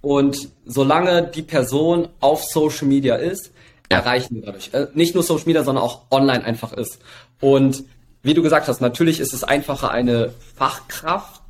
und 0.00 0.48
solange 0.64 1.24
die 1.24 1.42
Person 1.42 2.08
auf 2.20 2.44
Social 2.44 2.86
Media 2.86 3.16
ist, 3.16 3.50
erreichen 3.88 4.36
wir 4.36 4.42
dadurch. 4.42 4.70
Äh, 4.72 4.86
nicht 4.94 5.14
nur 5.14 5.22
Social 5.22 5.46
Media, 5.46 5.64
sondern 5.64 5.84
auch 5.84 6.02
online 6.10 6.44
einfach 6.44 6.72
ist. 6.72 6.98
Und 7.40 7.84
wie 8.26 8.34
du 8.34 8.42
gesagt 8.42 8.66
hast, 8.66 8.80
natürlich 8.80 9.20
ist 9.20 9.32
es 9.32 9.44
einfacher, 9.44 9.90
eine 9.90 10.32
Fachkraft 10.56 11.42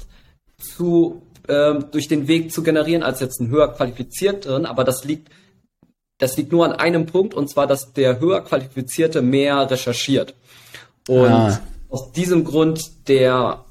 zu 0.58 1.22
ähm, 1.48 1.86
durch 1.90 2.06
den 2.06 2.28
Weg 2.28 2.52
zu 2.52 2.62
generieren, 2.62 3.02
als 3.02 3.20
jetzt 3.20 3.40
einen 3.40 3.50
höher 3.50 3.72
qualifizierten, 3.72 4.66
aber 4.66 4.84
das 4.84 5.04
liegt 5.04 5.30
das 6.18 6.36
liegt 6.36 6.52
nur 6.52 6.64
an 6.64 6.72
einem 6.72 7.06
Punkt, 7.06 7.34
und 7.34 7.50
zwar, 7.50 7.66
dass 7.66 7.92
der 7.92 8.20
höher 8.20 8.42
qualifizierte 8.42 9.20
mehr 9.20 9.70
recherchiert. 9.70 10.34
Und 11.08 11.30
ah. 11.30 11.60
aus 11.90 12.12
diesem 12.12 12.44
Grund 12.44 13.08
der 13.08 13.64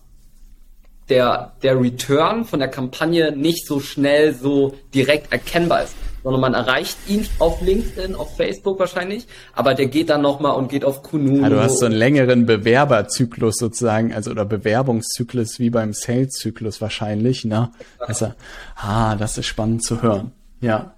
der, 1.10 1.54
der 1.62 1.80
Return 1.80 2.46
von 2.46 2.60
der 2.60 2.70
Kampagne 2.70 3.36
nicht 3.36 3.68
so 3.68 3.80
schnell 3.80 4.34
so 4.34 4.74
direkt 4.94 5.32
erkennbar 5.32 5.84
ist 5.84 5.96
sondern 6.26 6.42
man 6.42 6.56
erreicht 6.56 6.98
ihn 7.08 7.28
auf 7.38 7.62
LinkedIn, 7.62 8.16
auf 8.16 8.36
Facebook 8.36 8.80
wahrscheinlich, 8.80 9.28
aber 9.54 9.76
der 9.76 9.86
geht 9.86 10.10
dann 10.10 10.24
nochmal 10.24 10.56
und 10.56 10.70
geht 10.70 10.84
auf 10.84 11.04
Kununu. 11.04 11.44
Ja, 11.44 11.50
du 11.50 11.60
hast 11.62 11.78
so 11.78 11.86
einen 11.86 11.94
längeren 11.94 12.48
Bewerberzyklus 12.48 13.58
sozusagen, 13.58 14.12
also 14.12 14.32
oder 14.32 14.44
Bewerbungszyklus 14.44 15.60
wie 15.60 15.70
beim 15.70 15.94
Sales-Zyklus 15.94 16.82
wahrscheinlich, 16.82 17.46
ne? 17.46 17.70
Also, 18.00 18.34
ah, 18.76 19.16
das 19.16 19.38
ist 19.38 19.46
spannend 19.46 19.84
zu 19.84 20.02
hören. 20.02 20.32
Ja. 20.62 20.95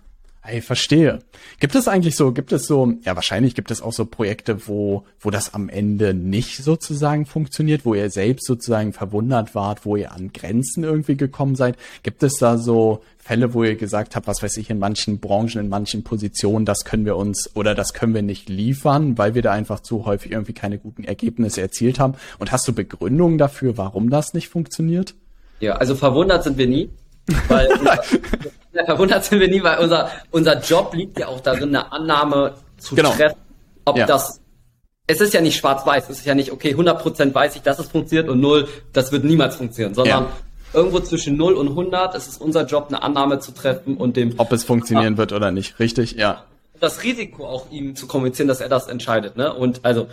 Hey, 0.49 0.61
verstehe. 0.61 1.19
Gibt 1.59 1.75
es 1.75 1.89
eigentlich 1.89 2.15
so, 2.15 2.31
gibt 2.31 2.53
es 2.53 2.67
so, 2.67 2.93
ja, 3.03 3.17
wahrscheinlich 3.17 3.53
gibt 3.53 3.69
es 3.69 3.81
auch 3.81 3.91
so 3.91 4.05
Projekte, 4.05 4.65
wo, 4.69 5.03
wo 5.19 5.29
das 5.29 5.53
am 5.53 5.67
Ende 5.67 6.13
nicht 6.13 6.63
sozusagen 6.63 7.25
funktioniert, 7.25 7.83
wo 7.83 7.93
ihr 7.93 8.09
selbst 8.09 8.47
sozusagen 8.47 8.93
verwundert 8.93 9.55
wart, 9.55 9.85
wo 9.85 9.97
ihr 9.97 10.13
an 10.13 10.31
Grenzen 10.31 10.85
irgendwie 10.85 11.17
gekommen 11.17 11.55
seid. 11.55 11.75
Gibt 12.01 12.23
es 12.23 12.37
da 12.37 12.57
so 12.57 13.01
Fälle, 13.17 13.53
wo 13.53 13.65
ihr 13.65 13.75
gesagt 13.75 14.15
habt, 14.15 14.25
was 14.27 14.41
weiß 14.41 14.55
ich, 14.55 14.69
in 14.69 14.79
manchen 14.79 15.19
Branchen, 15.19 15.59
in 15.59 15.67
manchen 15.67 16.05
Positionen, 16.05 16.63
das 16.63 16.85
können 16.85 17.03
wir 17.03 17.17
uns 17.17 17.53
oder 17.53 17.75
das 17.75 17.91
können 17.93 18.13
wir 18.13 18.21
nicht 18.21 18.47
liefern, 18.47 19.17
weil 19.17 19.35
wir 19.35 19.41
da 19.41 19.51
einfach 19.51 19.81
zu 19.81 20.05
häufig 20.05 20.31
irgendwie 20.31 20.53
keine 20.53 20.77
guten 20.77 21.03
Ergebnisse 21.03 21.59
erzielt 21.59 21.99
haben? 21.99 22.13
Und 22.39 22.53
hast 22.53 22.65
du 22.69 22.71
Begründungen 22.71 23.37
dafür, 23.37 23.75
warum 23.75 24.09
das 24.09 24.33
nicht 24.33 24.47
funktioniert? 24.47 25.13
Ja, 25.59 25.73
also 25.73 25.93
verwundert 25.93 26.45
sind 26.45 26.57
wir 26.57 26.67
nie. 26.67 26.89
Weil 27.47 27.67
unser, 27.79 28.85
verwundert 28.85 29.25
sind 29.25 29.39
wir 29.39 29.47
nie, 29.47 29.61
weil 29.63 29.79
unser, 29.79 30.11
unser 30.31 30.59
Job 30.61 30.93
liegt 30.93 31.19
ja 31.19 31.27
auch 31.27 31.41
darin, 31.41 31.69
eine 31.69 31.91
Annahme 31.91 32.55
zu 32.77 32.95
genau. 32.95 33.11
treffen, 33.11 33.37
ob 33.85 33.97
ja. 33.97 34.05
das 34.05 34.41
es 35.07 35.21
ist 35.21 35.33
ja 35.33 35.41
nicht 35.41 35.57
schwarz-weiß, 35.57 36.09
es 36.09 36.19
ist 36.19 36.25
ja 36.25 36.35
nicht, 36.35 36.51
okay, 36.51 36.75
100% 36.75 37.33
weiß 37.33 37.55
ich, 37.55 37.61
dass 37.61 37.79
es 37.79 37.87
funktioniert 37.87 38.29
und 38.29 38.41
0, 38.41 38.67
das 38.91 39.13
wird 39.13 39.23
niemals 39.23 39.55
funktionieren, 39.55 39.95
sondern 39.95 40.25
ja. 40.25 40.29
irgendwo 40.73 40.99
zwischen 40.99 41.37
0 41.37 41.53
und 41.53 41.69
100, 41.69 42.13
es 42.13 42.27
ist 42.27 42.41
unser 42.41 42.65
Job, 42.65 42.87
eine 42.89 43.01
Annahme 43.01 43.39
zu 43.39 43.53
treffen 43.53 43.95
und 43.95 44.17
dem... 44.17 44.33
Ob 44.37 44.51
es 44.51 44.65
funktionieren 44.65 45.17
wird 45.17 45.31
oder 45.31 45.51
nicht, 45.51 45.79
richtig, 45.79 46.11
ja. 46.13 46.43
Das 46.81 47.03
Risiko 47.03 47.47
auch 47.47 47.71
ihm 47.71 47.95
zu 47.95 48.05
kommunizieren, 48.05 48.49
dass 48.49 48.59
er 48.59 48.69
das 48.69 48.87
entscheidet, 48.87 49.37
ne? 49.37 49.51
Und 49.51 49.83
also, 49.83 50.07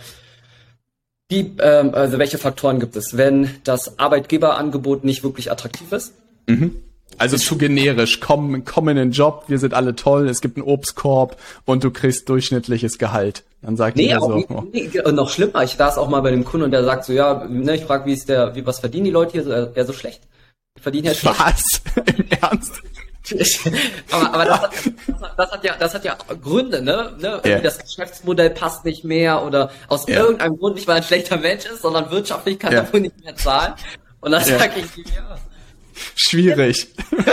die, 1.29 1.51
ähm, 1.59 1.93
also 1.93 2.17
welche 2.17 2.39
Faktoren 2.39 2.79
gibt 2.79 2.95
es? 2.95 3.17
Wenn 3.17 3.49
das 3.63 3.99
Arbeitgeberangebot 3.99 5.03
nicht 5.03 5.23
wirklich 5.23 5.51
attraktiv 5.51 5.91
ist, 5.91 6.15
mhm. 6.47 6.81
Also 7.17 7.37
zu 7.37 7.57
generisch. 7.57 8.19
Komm, 8.19 8.65
komm 8.65 8.89
in 8.89 8.97
den 8.97 9.11
Job, 9.11 9.45
wir 9.47 9.57
sind 9.59 9.73
alle 9.73 9.95
toll, 9.95 10.27
es 10.27 10.41
gibt 10.41 10.57
einen 10.57 10.65
Obstkorb 10.65 11.37
und 11.65 11.83
du 11.83 11.91
kriegst 11.91 12.27
durchschnittliches 12.29 12.97
Gehalt. 12.97 13.43
Dann 13.61 13.77
sagt 13.77 13.97
nee, 13.97 14.07
er 14.07 14.19
so. 14.19 14.43
Oh. 14.49 14.63
Nee, 14.71 14.91
noch 15.11 15.29
schlimmer, 15.29 15.63
ich 15.63 15.79
war 15.79 15.89
es 15.89 15.97
auch 15.97 16.09
mal 16.09 16.21
bei 16.21 16.31
dem 16.31 16.43
Kunden 16.43 16.65
und 16.65 16.71
der 16.71 16.83
sagt 16.83 17.05
so, 17.05 17.13
ja, 17.13 17.45
ne, 17.47 17.75
ich 17.75 17.85
frage, 17.85 18.05
wie 18.05 18.13
ist 18.13 18.29
der, 18.29 18.55
wie, 18.55 18.65
was 18.65 18.79
verdienen 18.79 19.05
die 19.05 19.11
Leute 19.11 19.31
hier 19.31 19.43
so, 19.43 19.51
ja, 19.51 19.85
so 19.85 19.93
schlecht. 19.93 20.21
Die 20.77 20.81
verdienen 20.81 21.05
ja 21.05 21.13
schlecht. 21.15 21.39
Was? 21.39 21.81
Im 22.17 22.25
Ernst? 22.41 22.73
aber 24.11 24.33
aber 24.33 24.45
das, 24.45 24.61
hat, 24.61 24.71
das, 25.37 25.51
hat 25.51 25.63
ja, 25.63 25.75
das 25.79 25.93
hat 25.95 26.05
ja 26.05 26.15
Gründe, 26.43 26.83
ne? 26.83 27.13
ne? 27.19 27.41
Yeah. 27.43 27.59
Das 27.59 27.79
Geschäftsmodell 27.79 28.51
passt 28.51 28.85
nicht 28.85 29.03
mehr 29.03 29.43
oder 29.43 29.71
aus 29.87 30.07
yeah. 30.07 30.21
irgendeinem 30.21 30.57
Grund 30.57 30.75
nicht, 30.75 30.87
weil 30.87 30.97
er 30.97 31.01
ein 31.01 31.07
schlechter 31.07 31.37
Mensch 31.37 31.65
ist, 31.65 31.81
sondern 31.81 32.11
wirtschaftlich 32.11 32.59
kann 32.59 32.71
yeah. 32.71 32.83
er 32.83 32.93
wohl 32.93 32.99
nicht 32.99 33.23
mehr 33.23 33.35
zahlen. 33.35 33.73
Und 34.21 34.31
dann 34.31 34.45
yeah. 34.45 34.59
sage 34.59 34.73
ich, 34.79 35.11
ja, 35.15 35.37
Schwierig. 36.15 36.87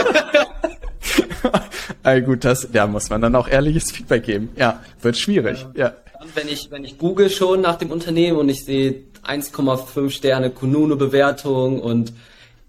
ah, 2.03 2.19
gut, 2.19 2.45
das, 2.45 2.67
da 2.71 2.87
muss 2.87 3.09
man 3.09 3.21
dann 3.21 3.35
auch 3.35 3.47
ehrliches 3.47 3.91
Feedback 3.91 4.23
geben. 4.23 4.49
Ja, 4.55 4.81
wird 5.01 5.17
schwierig. 5.17 5.65
Ja. 5.75 5.93
Dann, 6.19 6.29
wenn 6.35 6.47
ich, 6.47 6.71
wenn 6.71 6.85
ich 6.85 6.97
google 6.97 7.29
schon 7.29 7.61
nach 7.61 7.75
dem 7.75 7.91
Unternehmen 7.91 8.37
und 8.37 8.49
ich 8.49 8.63
sehe 8.63 9.03
1,5 9.25 10.09
Sterne 10.09 10.49
Kununu-Bewertung 10.49 11.79
und 11.79 12.13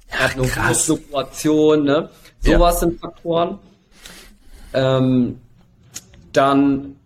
er 0.09 0.21
hat 0.21 0.35
eine 0.35 0.43
hohe 0.43 0.75
Fluktuation, 0.75 1.85
ne? 1.85 2.11
Sowas 2.41 2.75
ja. 2.75 2.81
sind 2.81 3.01
Faktoren. 3.01 3.59
Ähm, 4.73 5.41
dann 6.33 6.97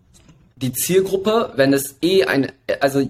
die 0.60 0.72
Zielgruppe, 0.72 1.52
wenn 1.56 1.72
es 1.72 1.96
eh 2.02 2.24
ein, 2.24 2.52
also 2.80 3.08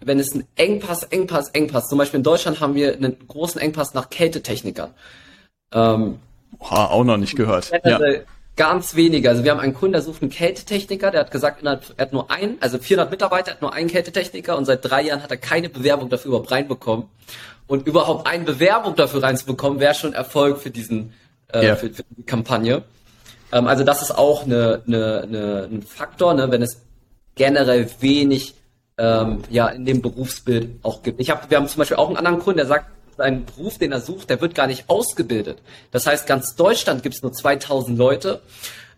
wenn 0.00 0.18
es 0.18 0.34
ein 0.34 0.44
Engpass, 0.56 1.04
Engpass, 1.04 1.48
Engpass, 1.50 1.88
zum 1.88 1.98
Beispiel 1.98 2.18
in 2.18 2.24
Deutschland 2.24 2.60
haben 2.60 2.74
wir 2.74 2.94
einen 2.94 3.16
großen 3.28 3.60
Engpass 3.60 3.94
nach 3.94 4.10
Kältetechnikern. 4.10 4.90
Ähm, 5.72 6.18
Boah, 6.58 6.90
auch 6.90 7.04
noch 7.04 7.16
nicht 7.16 7.36
gehört. 7.36 7.70
Ja. 7.84 8.00
Ganz 8.56 8.96
wenige. 8.96 9.28
Also 9.28 9.44
wir 9.44 9.52
haben 9.52 9.60
einen 9.60 9.74
Kunden, 9.74 9.92
der 9.92 10.02
sucht 10.02 10.20
einen 10.20 10.32
Kältetechniker, 10.32 11.12
der 11.12 11.20
hat 11.20 11.30
gesagt, 11.30 11.62
er 11.62 11.80
hat 11.96 12.12
nur 12.12 12.28
einen, 12.28 12.56
also 12.60 12.78
400 12.78 13.08
Mitarbeiter, 13.08 13.52
hat 13.52 13.62
nur 13.62 13.72
einen 13.72 13.88
Kältetechniker 13.88 14.58
und 14.58 14.64
seit 14.64 14.84
drei 14.84 15.02
Jahren 15.02 15.22
hat 15.22 15.30
er 15.30 15.36
keine 15.36 15.68
Bewerbung 15.68 16.08
dafür 16.08 16.30
überhaupt 16.30 16.50
reinbekommen. 16.50 17.06
Und 17.68 17.86
überhaupt 17.86 18.26
eine 18.26 18.44
Bewerbung 18.44 18.96
dafür 18.96 19.22
reinzubekommen, 19.22 19.78
wäre 19.78 19.94
schon 19.94 20.14
Erfolg 20.14 20.58
für 20.58 20.70
diesen, 20.70 21.12
äh, 21.52 21.66
ja. 21.66 21.76
für, 21.76 21.90
für 21.90 22.02
die 22.16 22.24
Kampagne. 22.24 22.82
Ähm, 23.52 23.68
also 23.68 23.84
das 23.84 24.02
ist 24.02 24.10
auch 24.10 24.44
eine, 24.44 24.82
eine, 24.86 25.20
eine, 25.22 25.68
ein 25.70 25.82
Faktor, 25.82 26.34
ne, 26.34 26.50
wenn 26.50 26.62
es 26.62 26.80
generell 27.38 27.88
wenig 28.00 28.54
ähm, 28.98 29.42
ja 29.48 29.68
in 29.68 29.86
dem 29.86 30.02
Berufsbild 30.02 30.80
auch 30.82 31.02
gibt. 31.02 31.20
Ich 31.20 31.30
hab, 31.30 31.50
wir 31.50 31.56
haben 31.56 31.68
zum 31.68 31.78
Beispiel 31.78 31.96
auch 31.96 32.08
einen 32.08 32.18
anderen 32.18 32.40
Kunden, 32.40 32.58
der 32.58 32.66
sagt, 32.66 32.86
sein 33.16 33.44
Beruf, 33.44 33.78
den 33.78 33.92
er 33.92 34.00
sucht, 34.00 34.30
der 34.30 34.40
wird 34.40 34.54
gar 34.54 34.66
nicht 34.66 34.84
ausgebildet. 34.88 35.58
Das 35.90 36.06
heißt, 36.06 36.26
ganz 36.26 36.54
Deutschland 36.54 37.02
gibt 37.02 37.16
es 37.16 37.22
nur 37.22 37.32
2000 37.32 37.98
Leute. 37.98 38.40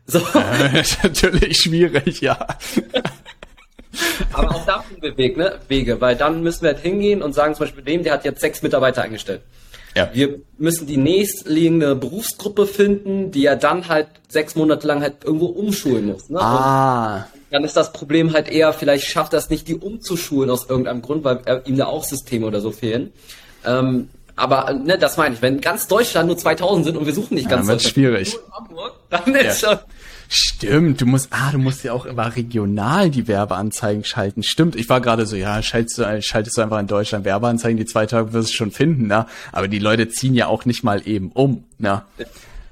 So. 0.07 0.18
Ist 0.80 1.03
natürlich 1.03 1.59
schwierig, 1.59 2.20
ja. 2.20 2.47
Aber 4.32 4.55
auch 4.55 4.66
da 4.66 4.82
finden 4.82 5.03
wir 5.03 5.16
Weg, 5.16 5.36
ne? 5.36 5.59
Wege, 5.68 6.01
weil 6.01 6.16
dann 6.16 6.43
müssen 6.43 6.62
wir 6.62 6.70
halt 6.70 6.80
hingehen 6.80 7.22
und 7.22 7.32
sagen 7.32 7.55
zum 7.55 7.66
Beispiel 7.66 7.82
dem, 7.82 8.05
der 8.05 8.12
hat 8.12 8.24
jetzt 8.24 8.41
sechs 8.41 8.62
Mitarbeiter 8.62 9.03
eingestellt. 9.03 9.43
Ja. 9.97 10.11
Wir 10.12 10.41
müssen 10.59 10.86
die 10.86 10.97
nächstliegende 10.97 11.97
Berufsgruppe 11.97 12.66
finden, 12.66 13.32
die 13.32 13.47
er 13.47 13.57
dann 13.57 13.88
halt 13.88 14.07
sechs 14.28 14.55
Monate 14.55 14.86
lang 14.86 15.01
halt 15.01 15.24
irgendwo 15.24 15.47
umschulen 15.47 16.07
muss. 16.07 16.28
Ne? 16.28 16.41
Ah. 16.41 17.26
Und 17.32 17.39
dann 17.51 17.64
ist 17.64 17.76
das 17.76 17.92
Problem 17.92 18.32
halt 18.32 18.48
eher, 18.48 18.72
vielleicht 18.72 19.07
schafft 19.07 19.32
er 19.32 19.38
es 19.38 19.51
nicht, 19.51 19.68
die 19.68 19.74
umzuschulen 19.74 20.51
aus 20.51 20.68
irgendeinem 20.68 21.03
Grund, 21.03 21.24
weil 21.24 21.40
ihm 21.66 21.76
da 21.76 21.86
auch 21.86 22.05
Systeme 22.05 22.46
oder 22.46 22.61
so 22.61 22.70
fehlen. 22.70 23.12
Ähm, 23.64 24.09
aber 24.36 24.72
ne, 24.72 24.96
das 24.96 25.16
meine 25.16 25.34
ich, 25.34 25.42
wenn 25.42 25.61
ganz 25.61 25.86
Deutschland 25.86 26.28
nur 26.28 26.38
2000 26.38 26.86
sind 26.86 26.96
und 26.96 27.05
wir 27.05 27.12
suchen 27.12 27.34
nicht 27.34 27.48
ganz 27.48 27.66
ja, 27.66 27.74
Deutschland, 27.74 27.94
schwierig. 27.94 28.38
Hamburg, 28.53 28.94
dann 29.11 29.34
ist 29.34 29.62
ja. 29.62 29.70
schon 29.70 29.78
Stimmt, 30.32 31.01
du 31.01 31.07
musst, 31.07 31.26
ah, 31.32 31.51
du 31.51 31.59
musst 31.59 31.82
ja 31.82 31.92
auch 31.92 32.07
immer 32.07 32.36
regional 32.36 33.11
die 33.11 33.26
Werbeanzeigen 33.26 34.05
schalten. 34.05 34.44
Stimmt, 34.44 34.76
ich 34.76 34.88
war 34.88 35.01
gerade 35.01 35.26
so, 35.26 35.34
ja, 35.34 35.61
schaltest 35.61 35.98
du, 35.98 36.22
schaltest 36.22 36.57
du 36.57 36.62
einfach 36.62 36.78
in 36.78 36.86
Deutschland 36.86 37.24
Werbeanzeigen, 37.24 37.76
die 37.76 37.84
zwei 37.84 38.07
Tage 38.07 38.32
wirst 38.32 38.51
du 38.51 38.55
schon 38.55 38.70
finden, 38.70 39.09
ne? 39.09 39.26
Aber 39.51 39.66
die 39.66 39.80
Leute 39.80 40.09
ziehen 40.09 40.34
ja 40.34 40.46
auch 40.46 40.66
nicht 40.66 40.84
mal 40.84 41.03
eben 41.05 41.32
um, 41.32 41.64
ne? 41.78 42.03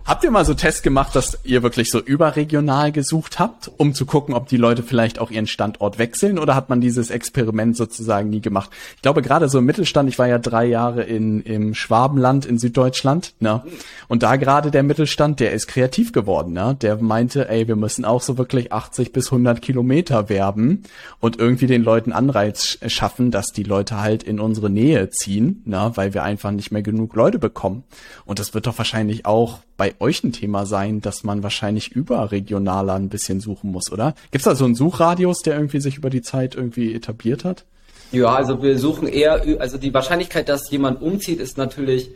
Habt 0.08 0.24
ihr 0.24 0.30
mal 0.30 0.46
so 0.46 0.54
Tests 0.54 0.80
gemacht, 0.80 1.14
dass 1.14 1.38
ihr 1.44 1.62
wirklich 1.62 1.90
so 1.90 2.00
überregional 2.00 2.92
gesucht 2.92 3.38
habt, 3.38 3.70
um 3.76 3.92
zu 3.92 4.06
gucken, 4.06 4.34
ob 4.34 4.48
die 4.48 4.56
Leute 4.56 4.82
vielleicht 4.82 5.18
auch 5.18 5.30
ihren 5.30 5.46
Standort 5.46 5.98
wechseln 5.98 6.38
oder 6.38 6.54
hat 6.54 6.70
man 6.70 6.80
dieses 6.80 7.10
Experiment 7.10 7.76
sozusagen 7.76 8.30
nie 8.30 8.40
gemacht? 8.40 8.70
Ich 8.96 9.02
glaube 9.02 9.20
gerade 9.20 9.50
so 9.50 9.58
im 9.58 9.66
Mittelstand, 9.66 10.08
ich 10.08 10.18
war 10.18 10.26
ja 10.26 10.38
drei 10.38 10.64
Jahre 10.64 11.02
in, 11.02 11.42
im 11.42 11.74
Schwabenland 11.74 12.46
in 12.46 12.58
Süddeutschland, 12.58 13.34
ne? 13.40 13.62
Und 14.08 14.22
da 14.22 14.36
gerade 14.36 14.70
der 14.70 14.82
Mittelstand, 14.82 15.40
der 15.40 15.52
ist 15.52 15.66
kreativ 15.66 16.12
geworden, 16.12 16.54
ne? 16.54 16.74
Der 16.80 16.96
meinte, 16.96 17.50
ey, 17.50 17.68
wir 17.68 17.76
müssen 17.76 18.06
auch 18.06 18.22
so 18.22 18.38
wirklich 18.38 18.72
80 18.72 19.12
bis 19.12 19.26
100 19.26 19.60
Kilometer 19.60 20.30
werben 20.30 20.84
und 21.20 21.38
irgendwie 21.38 21.66
den 21.66 21.82
Leuten 21.82 22.12
Anreiz 22.12 22.78
schaffen, 22.86 23.30
dass 23.30 23.48
die 23.48 23.62
Leute 23.62 24.00
halt 24.00 24.22
in 24.22 24.40
unsere 24.40 24.70
Nähe 24.70 25.10
ziehen, 25.10 25.60
ne? 25.66 25.92
Weil 25.96 26.14
wir 26.14 26.22
einfach 26.22 26.50
nicht 26.50 26.72
mehr 26.72 26.82
genug 26.82 27.14
Leute 27.14 27.38
bekommen. 27.38 27.84
Und 28.24 28.38
das 28.38 28.54
wird 28.54 28.66
doch 28.66 28.78
wahrscheinlich 28.78 29.26
auch 29.26 29.58
bei 29.76 29.94
euch 30.00 30.22
ein 30.24 30.32
Thema 30.32 30.66
sein, 30.66 31.00
dass 31.00 31.24
man 31.24 31.42
wahrscheinlich 31.42 31.92
überregionaler 31.92 32.94
ein 32.94 33.08
bisschen 33.08 33.40
suchen 33.40 33.70
muss, 33.70 33.90
oder? 33.92 34.14
Gibt 34.30 34.42
es 34.42 34.44
da 34.44 34.54
so 34.54 34.64
einen 34.64 34.74
Suchradius, 34.74 35.40
der 35.40 35.54
irgendwie 35.54 35.80
sich 35.80 35.96
über 35.96 36.10
die 36.10 36.22
Zeit 36.22 36.54
irgendwie 36.54 36.94
etabliert 36.94 37.44
hat? 37.44 37.64
Ja, 38.12 38.34
also 38.34 38.62
wir 38.62 38.78
suchen 38.78 39.06
eher, 39.06 39.42
also 39.60 39.76
die 39.76 39.92
Wahrscheinlichkeit, 39.92 40.48
dass 40.48 40.70
jemand 40.70 41.02
umzieht, 41.02 41.40
ist 41.40 41.58
natürlich 41.58 42.10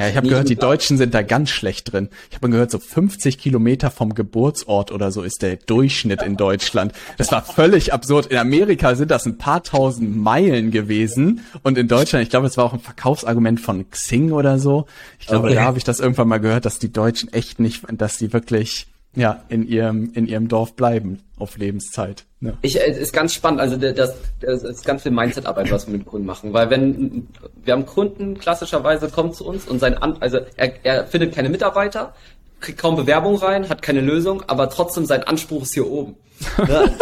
ja, 0.00 0.08
ich 0.08 0.16
habe 0.16 0.28
gehört, 0.28 0.48
die 0.48 0.56
Deutschen 0.56 0.96
sind 0.96 1.12
da 1.12 1.22
ganz 1.22 1.50
schlecht 1.50 1.92
drin. 1.92 2.08
Ich 2.30 2.36
habe 2.36 2.48
gehört, 2.48 2.70
so 2.70 2.78
50 2.78 3.36
Kilometer 3.38 3.90
vom 3.90 4.14
Geburtsort 4.14 4.92
oder 4.92 5.12
so 5.12 5.22
ist 5.22 5.42
der 5.42 5.56
Durchschnitt 5.56 6.22
in 6.22 6.36
Deutschland. 6.36 6.92
Das 7.18 7.30
war 7.32 7.42
völlig 7.42 7.92
absurd. 7.92 8.26
In 8.26 8.38
Amerika 8.38 8.94
sind 8.94 9.10
das 9.10 9.26
ein 9.26 9.36
paar 9.36 9.62
tausend 9.62 10.16
Meilen 10.16 10.70
gewesen 10.70 11.44
und 11.62 11.76
in 11.76 11.86
Deutschland, 11.86 12.22
ich 12.22 12.30
glaube, 12.30 12.46
es 12.46 12.56
war 12.56 12.64
auch 12.64 12.72
ein 12.72 12.80
Verkaufsargument 12.80 13.60
von 13.60 13.90
Xing 13.90 14.32
oder 14.32 14.58
so. 14.58 14.86
Ich 15.18 15.26
glaube, 15.26 15.48
okay. 15.48 15.56
da 15.56 15.62
habe 15.64 15.76
ich 15.76 15.84
das 15.84 16.00
irgendwann 16.00 16.28
mal 16.28 16.38
gehört, 16.38 16.64
dass 16.64 16.78
die 16.78 16.92
Deutschen 16.92 17.32
echt 17.32 17.60
nicht, 17.60 17.84
dass 17.90 18.16
die 18.16 18.32
wirklich 18.32 18.86
ja, 19.14 19.42
in 19.48 19.66
ihrem, 19.66 20.12
in 20.14 20.26
ihrem 20.26 20.48
Dorf 20.48 20.74
bleiben 20.74 21.22
auf 21.36 21.56
Lebenszeit. 21.56 22.24
Ja. 22.40 22.52
Ich, 22.62 22.80
es 22.80 22.96
ist 22.96 23.12
ganz 23.12 23.34
spannend, 23.34 23.60
also 23.60 23.76
das, 23.76 24.14
das 24.40 24.62
ist 24.62 24.84
ganz 24.84 25.02
viel 25.02 25.12
Mindset-Arbeit, 25.12 25.70
was 25.72 25.86
wir 25.86 25.96
mit 25.96 26.06
Kunden 26.06 26.26
machen, 26.26 26.52
weil 26.52 26.70
wenn, 26.70 27.26
wir 27.64 27.72
haben 27.72 27.86
Kunden, 27.86 28.38
klassischerweise 28.38 29.08
kommt 29.08 29.34
zu 29.34 29.44
uns 29.44 29.66
und 29.66 29.80
sein, 29.80 29.98
also 29.98 30.38
er, 30.56 30.84
er 30.84 31.06
findet 31.06 31.34
keine 31.34 31.48
Mitarbeiter, 31.48 32.14
kriegt 32.60 32.78
kaum 32.78 32.96
Bewerbung 32.96 33.36
rein, 33.36 33.68
hat 33.68 33.82
keine 33.82 34.00
Lösung, 34.00 34.44
aber 34.46 34.70
trotzdem 34.70 35.06
sein 35.06 35.24
Anspruch 35.24 35.62
ist 35.62 35.74
hier 35.74 35.90
oben. 35.90 36.16
Ne? 36.66 36.96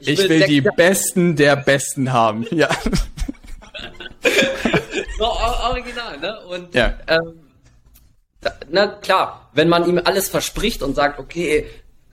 ich, 0.00 0.08
ich, 0.08 0.18
will, 0.20 0.40
will 0.40 0.46
die 0.46 0.62
Besten 0.62 1.36
der 1.36 1.56
Besten 1.56 2.12
haben, 2.12 2.46
ja. 2.50 2.68
so, 5.18 5.24
original, 5.24 6.18
ne? 6.20 6.40
Und, 6.48 6.74
ja. 6.74 6.94
ähm, 7.06 7.34
na 8.70 8.86
klar, 8.86 9.50
wenn 9.52 9.68
man 9.68 9.88
ihm 9.88 10.00
alles 10.02 10.28
verspricht 10.28 10.82
und 10.82 10.94
sagt, 10.94 11.18
okay, 11.18 11.66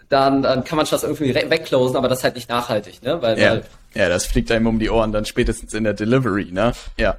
dann, 0.09 0.41
dann 0.41 0.63
kann 0.63 0.77
man 0.77 0.87
das 0.89 1.03
irgendwie 1.03 1.33
wegclosen, 1.35 1.97
aber 1.97 2.07
das 2.07 2.19
ist 2.19 2.23
halt 2.23 2.35
nicht 2.35 2.49
nachhaltig, 2.49 3.03
ne? 3.03 3.21
Weil, 3.21 3.39
ja. 3.39 3.51
weil 3.51 3.63
ja, 3.93 4.09
das 4.09 4.25
fliegt 4.25 4.51
einem 4.51 4.67
um 4.67 4.79
die 4.79 4.89
Ohren 4.89 5.11
dann 5.11 5.25
spätestens 5.25 5.73
in 5.73 5.83
der 5.83 5.93
Delivery, 5.93 6.51
ne? 6.51 6.73
Ja. 6.97 7.17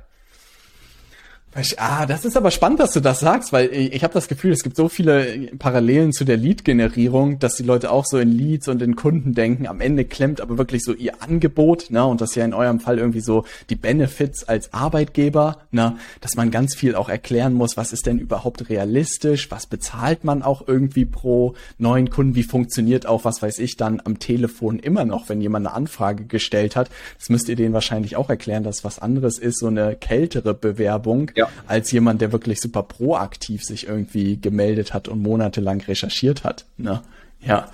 Ah, 1.78 2.06
das 2.06 2.24
ist 2.24 2.36
aber 2.36 2.50
spannend, 2.50 2.78
dass 2.78 2.92
du 2.92 3.00
das 3.00 3.20
sagst, 3.20 3.52
weil 3.52 3.72
ich, 3.72 3.94
ich 3.94 4.04
habe 4.04 4.14
das 4.14 4.28
Gefühl, 4.28 4.52
es 4.52 4.62
gibt 4.62 4.76
so 4.76 4.88
viele 4.88 5.48
Parallelen 5.58 6.12
zu 6.12 6.24
der 6.24 6.36
Lead-Generierung, 6.36 7.38
dass 7.38 7.56
die 7.56 7.62
Leute 7.62 7.90
auch 7.90 8.04
so 8.04 8.18
in 8.18 8.30
Leads 8.30 8.68
und 8.68 8.80
in 8.82 8.96
Kunden 8.96 9.32
denken. 9.34 9.66
Am 9.66 9.80
Ende 9.80 10.04
klemmt 10.04 10.40
aber 10.40 10.58
wirklich 10.58 10.84
so 10.84 10.92
ihr 10.92 11.20
Angebot, 11.20 11.90
ne, 11.90 12.04
und 12.04 12.20
das 12.20 12.34
ja 12.34 12.44
in 12.44 12.54
eurem 12.54 12.80
Fall 12.80 12.98
irgendwie 12.98 13.20
so 13.20 13.44
die 13.70 13.76
Benefits 13.76 14.44
als 14.44 14.72
Arbeitgeber, 14.72 15.58
ne, 15.72 15.96
dass 16.20 16.36
man 16.36 16.50
ganz 16.50 16.76
viel 16.76 16.94
auch 16.94 17.08
erklären 17.08 17.54
muss, 17.54 17.76
was 17.76 17.92
ist 17.92 18.06
denn 18.06 18.18
überhaupt 18.18 18.68
realistisch, 18.68 19.50
was 19.50 19.66
bezahlt 19.66 20.24
man 20.24 20.42
auch 20.42 20.68
irgendwie 20.68 21.06
pro 21.06 21.54
neuen 21.78 22.10
Kunden, 22.10 22.34
wie 22.34 22.44
funktioniert 22.44 23.06
auch, 23.06 23.24
was 23.24 23.42
weiß 23.42 23.58
ich, 23.58 23.76
dann 23.76 24.00
am 24.04 24.18
Telefon 24.18 24.78
immer 24.78 25.04
noch, 25.06 25.28
wenn 25.28 25.40
jemand 25.40 25.66
eine 25.66 25.74
Anfrage 25.74 26.24
gestellt 26.26 26.76
hat. 26.76 26.90
Das 27.18 27.30
müsst 27.30 27.48
ihr 27.48 27.56
denen 27.56 27.72
wahrscheinlich 27.72 28.16
auch 28.16 28.28
erklären, 28.28 28.62
dass 28.62 28.84
was 28.84 28.98
anderes 28.98 29.38
ist, 29.38 29.58
so 29.58 29.66
eine 29.66 29.96
kältere 29.96 30.54
Bewerbung. 30.54 31.32
Ja 31.38 31.48
als 31.78 31.92
jemand, 31.92 32.20
der 32.20 32.32
wirklich 32.32 32.60
super 32.60 32.82
proaktiv 32.82 33.62
sich 33.62 33.86
irgendwie 33.86 34.40
gemeldet 34.40 34.94
hat 34.94 35.06
und 35.06 35.22
monatelang 35.22 35.80
recherchiert 35.82 36.42
hat. 36.44 36.64
Ne? 36.76 37.02
Ja. 37.40 37.70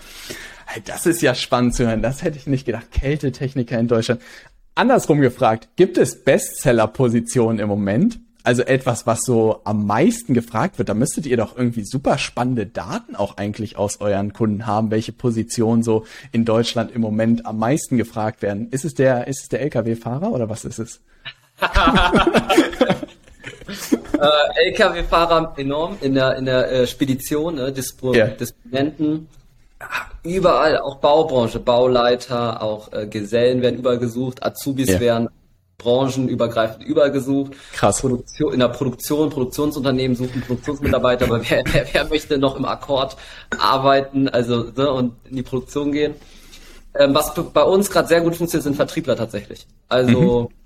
Das 0.87 1.07
ist 1.07 1.23
ja 1.23 1.35
spannend 1.35 1.75
zu 1.75 1.87
hören. 1.87 2.03
Das 2.03 2.23
hätte 2.23 2.37
ich 2.37 2.47
nicht 2.47 2.67
gedacht. 2.67 2.91
Kältetechniker 2.91 3.79
in 3.79 3.89
Deutschland. 3.89 4.21
Andersrum 4.75 5.21
gefragt, 5.21 5.69
gibt 5.77 5.99
es 5.99 6.25
Bestseller-Positionen 6.25 7.61
im 7.61 7.69
Moment? 7.69 8.19
Also 8.43 8.63
etwas, 8.63 9.07
was 9.07 9.21
so 9.23 9.61
am 9.65 9.87
meisten 9.87 10.35
gefragt 10.35 10.77
wird, 10.77 10.89
da 10.89 10.95
müsstet 10.95 11.25
ihr 11.27 11.37
doch 11.37 11.57
irgendwie 11.57 11.85
super 11.85 12.19
spannende 12.19 12.67
Daten 12.67 13.15
auch 13.15 13.37
eigentlich 13.39 13.79
aus 13.79 14.01
euren 14.01 14.33
Kunden 14.33 14.67
haben, 14.67 14.91
welche 14.91 15.13
Positionen 15.13 15.83
so 15.83 16.05
in 16.33 16.45
Deutschland 16.45 16.91
im 16.91 17.01
Moment 17.01 17.47
am 17.47 17.59
meisten 17.59 17.97
gefragt 17.97 18.43
werden. 18.43 18.69
Ist 18.71 18.85
es 18.85 18.95
der, 18.95 19.29
ist 19.29 19.43
es 19.45 19.49
der 19.49 19.63
LKW-Fahrer 19.63 20.31
oder 20.31 20.51
was 20.51 20.65
ist 20.65 20.79
es? 20.79 21.01
äh, 23.69 24.69
LKW-Fahrer 24.69 25.55
enorm 25.57 25.97
in 26.01 26.15
der, 26.15 26.37
in 26.37 26.45
der 26.45 26.71
äh, 26.71 26.87
Spedition, 26.87 27.57
ne, 27.57 27.73
Dispo 27.73 28.15
yeah. 28.15 28.29
Disponenten. 28.29 29.29
Überall, 30.23 30.79
auch 30.79 30.97
Baubranche, 30.97 31.61
Bauleiter, 31.61 32.63
auch 32.63 32.93
äh, 32.93 33.07
Gesellen 33.07 33.61
werden 33.61 33.79
überall 33.79 33.99
gesucht, 33.99 34.43
Azubis 34.43 34.89
yeah. 34.89 35.01
werden 35.01 35.29
branchenübergreifend 35.79 36.85
überall 36.85 37.11
gesucht. 37.11 37.53
Krass. 37.73 38.01
Produktion, 38.01 38.55
in 38.55 38.61
der 38.61 38.69
Produktion, 38.69 39.29
Produktionsunternehmen 39.29 40.17
suchen 40.17 40.41
Produktionsmitarbeiter, 40.41 41.27
aber 41.27 41.43
wer, 41.49 41.65
wer, 41.73 41.87
wer 41.93 42.09
möchte 42.09 42.39
noch 42.39 42.57
im 42.57 42.65
Akkord 42.65 43.17
arbeiten, 43.59 44.29
also 44.29 44.71
ne, 44.77 44.91
und 44.91 45.15
in 45.29 45.37
die 45.37 45.43
Produktion 45.43 45.93
gehen? 45.93 46.15
Ähm, 46.97 47.15
was 47.15 47.35
bei 47.35 47.63
uns 47.63 47.91
gerade 47.91 48.09
sehr 48.09 48.21
gut 48.21 48.37
funktioniert, 48.37 48.65
sind 48.65 48.77
Vertriebler 48.77 49.17
tatsächlich. 49.17 49.67
Also 49.89 50.49
mhm 50.49 50.64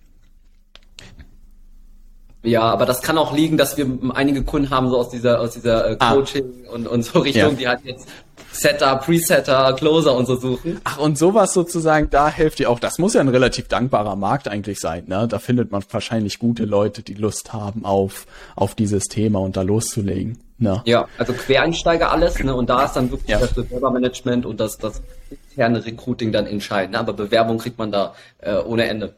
ja, 2.49 2.63
aber 2.63 2.87
das 2.87 3.03
kann 3.03 3.19
auch 3.19 3.35
liegen, 3.35 3.57
dass 3.57 3.77
wir 3.77 3.87
einige 4.15 4.43
Kunden 4.43 4.71
haben, 4.71 4.89
so 4.89 4.99
aus 4.99 5.11
dieser, 5.11 5.41
aus 5.41 5.53
dieser 5.53 5.91
äh, 5.91 5.97
ah. 5.99 6.15
Coaching 6.15 6.45
ah. 6.69 6.75
und, 6.75 6.87
und 6.87 7.03
so 7.03 7.21
Richtung, 7.21 7.53
ja. 7.53 7.57
die 7.57 7.69
halt 7.69 7.81
jetzt 7.85 8.09
Setter, 8.53 8.97
Presetter, 8.97 9.73
Closer 9.75 10.17
und 10.17 10.27
so 10.27 10.37
suchen. 10.37 10.81
Ach, 10.85 10.99
und 10.99 11.19
sowas 11.19 11.53
sozusagen, 11.53 12.11
da 12.11 12.29
helft 12.29 12.61
ihr 12.61 12.71
auch. 12.71 12.81
Das 12.81 12.99
muss 12.99 13.15
ja 13.15 13.21
ein 13.21 13.29
relativ 13.29 13.69
dankbarer 13.69 14.17
Markt 14.17 14.49
eigentlich 14.49 14.81
sein, 14.81 15.05
ne? 15.07 15.29
Da 15.29 15.39
findet 15.39 15.71
man 15.71 15.85
wahrscheinlich 15.91 16.39
gute 16.39 16.65
Leute, 16.65 17.03
die 17.03 17.15
Lust 17.15 17.53
haben 17.53 17.85
auf, 17.85 18.27
auf 18.57 18.75
dieses 18.75 19.05
Thema 19.05 19.41
und 19.41 19.57
da 19.57 19.63
loszulegen. 19.63 20.39
Ne? 20.61 20.83
Ja, 20.87 21.07
also 21.19 21.33
Quereinsteiger 21.35 22.11
alles, 22.11 22.43
ne? 22.43 22.55
Und 22.55 22.69
da 22.69 22.85
ist 22.85 22.95
dann 22.95 23.11
wirklich 23.11 23.31
ja. 23.31 23.39
das 23.39 23.53
Bewerbermanagement 23.53 24.45
und 24.45 24.59
das, 24.59 24.77
das 24.77 25.03
interne 25.31 25.85
Recruiting 25.85 26.33
dann 26.33 26.47
entscheidend. 26.47 26.95
Ne? 26.95 26.99
Aber 26.99 27.13
Bewerbung 27.13 27.59
kriegt 27.59 27.79
man 27.79 27.93
da 27.93 28.15
äh, 28.39 28.57
ohne 28.57 28.89
Ende. 28.89 29.15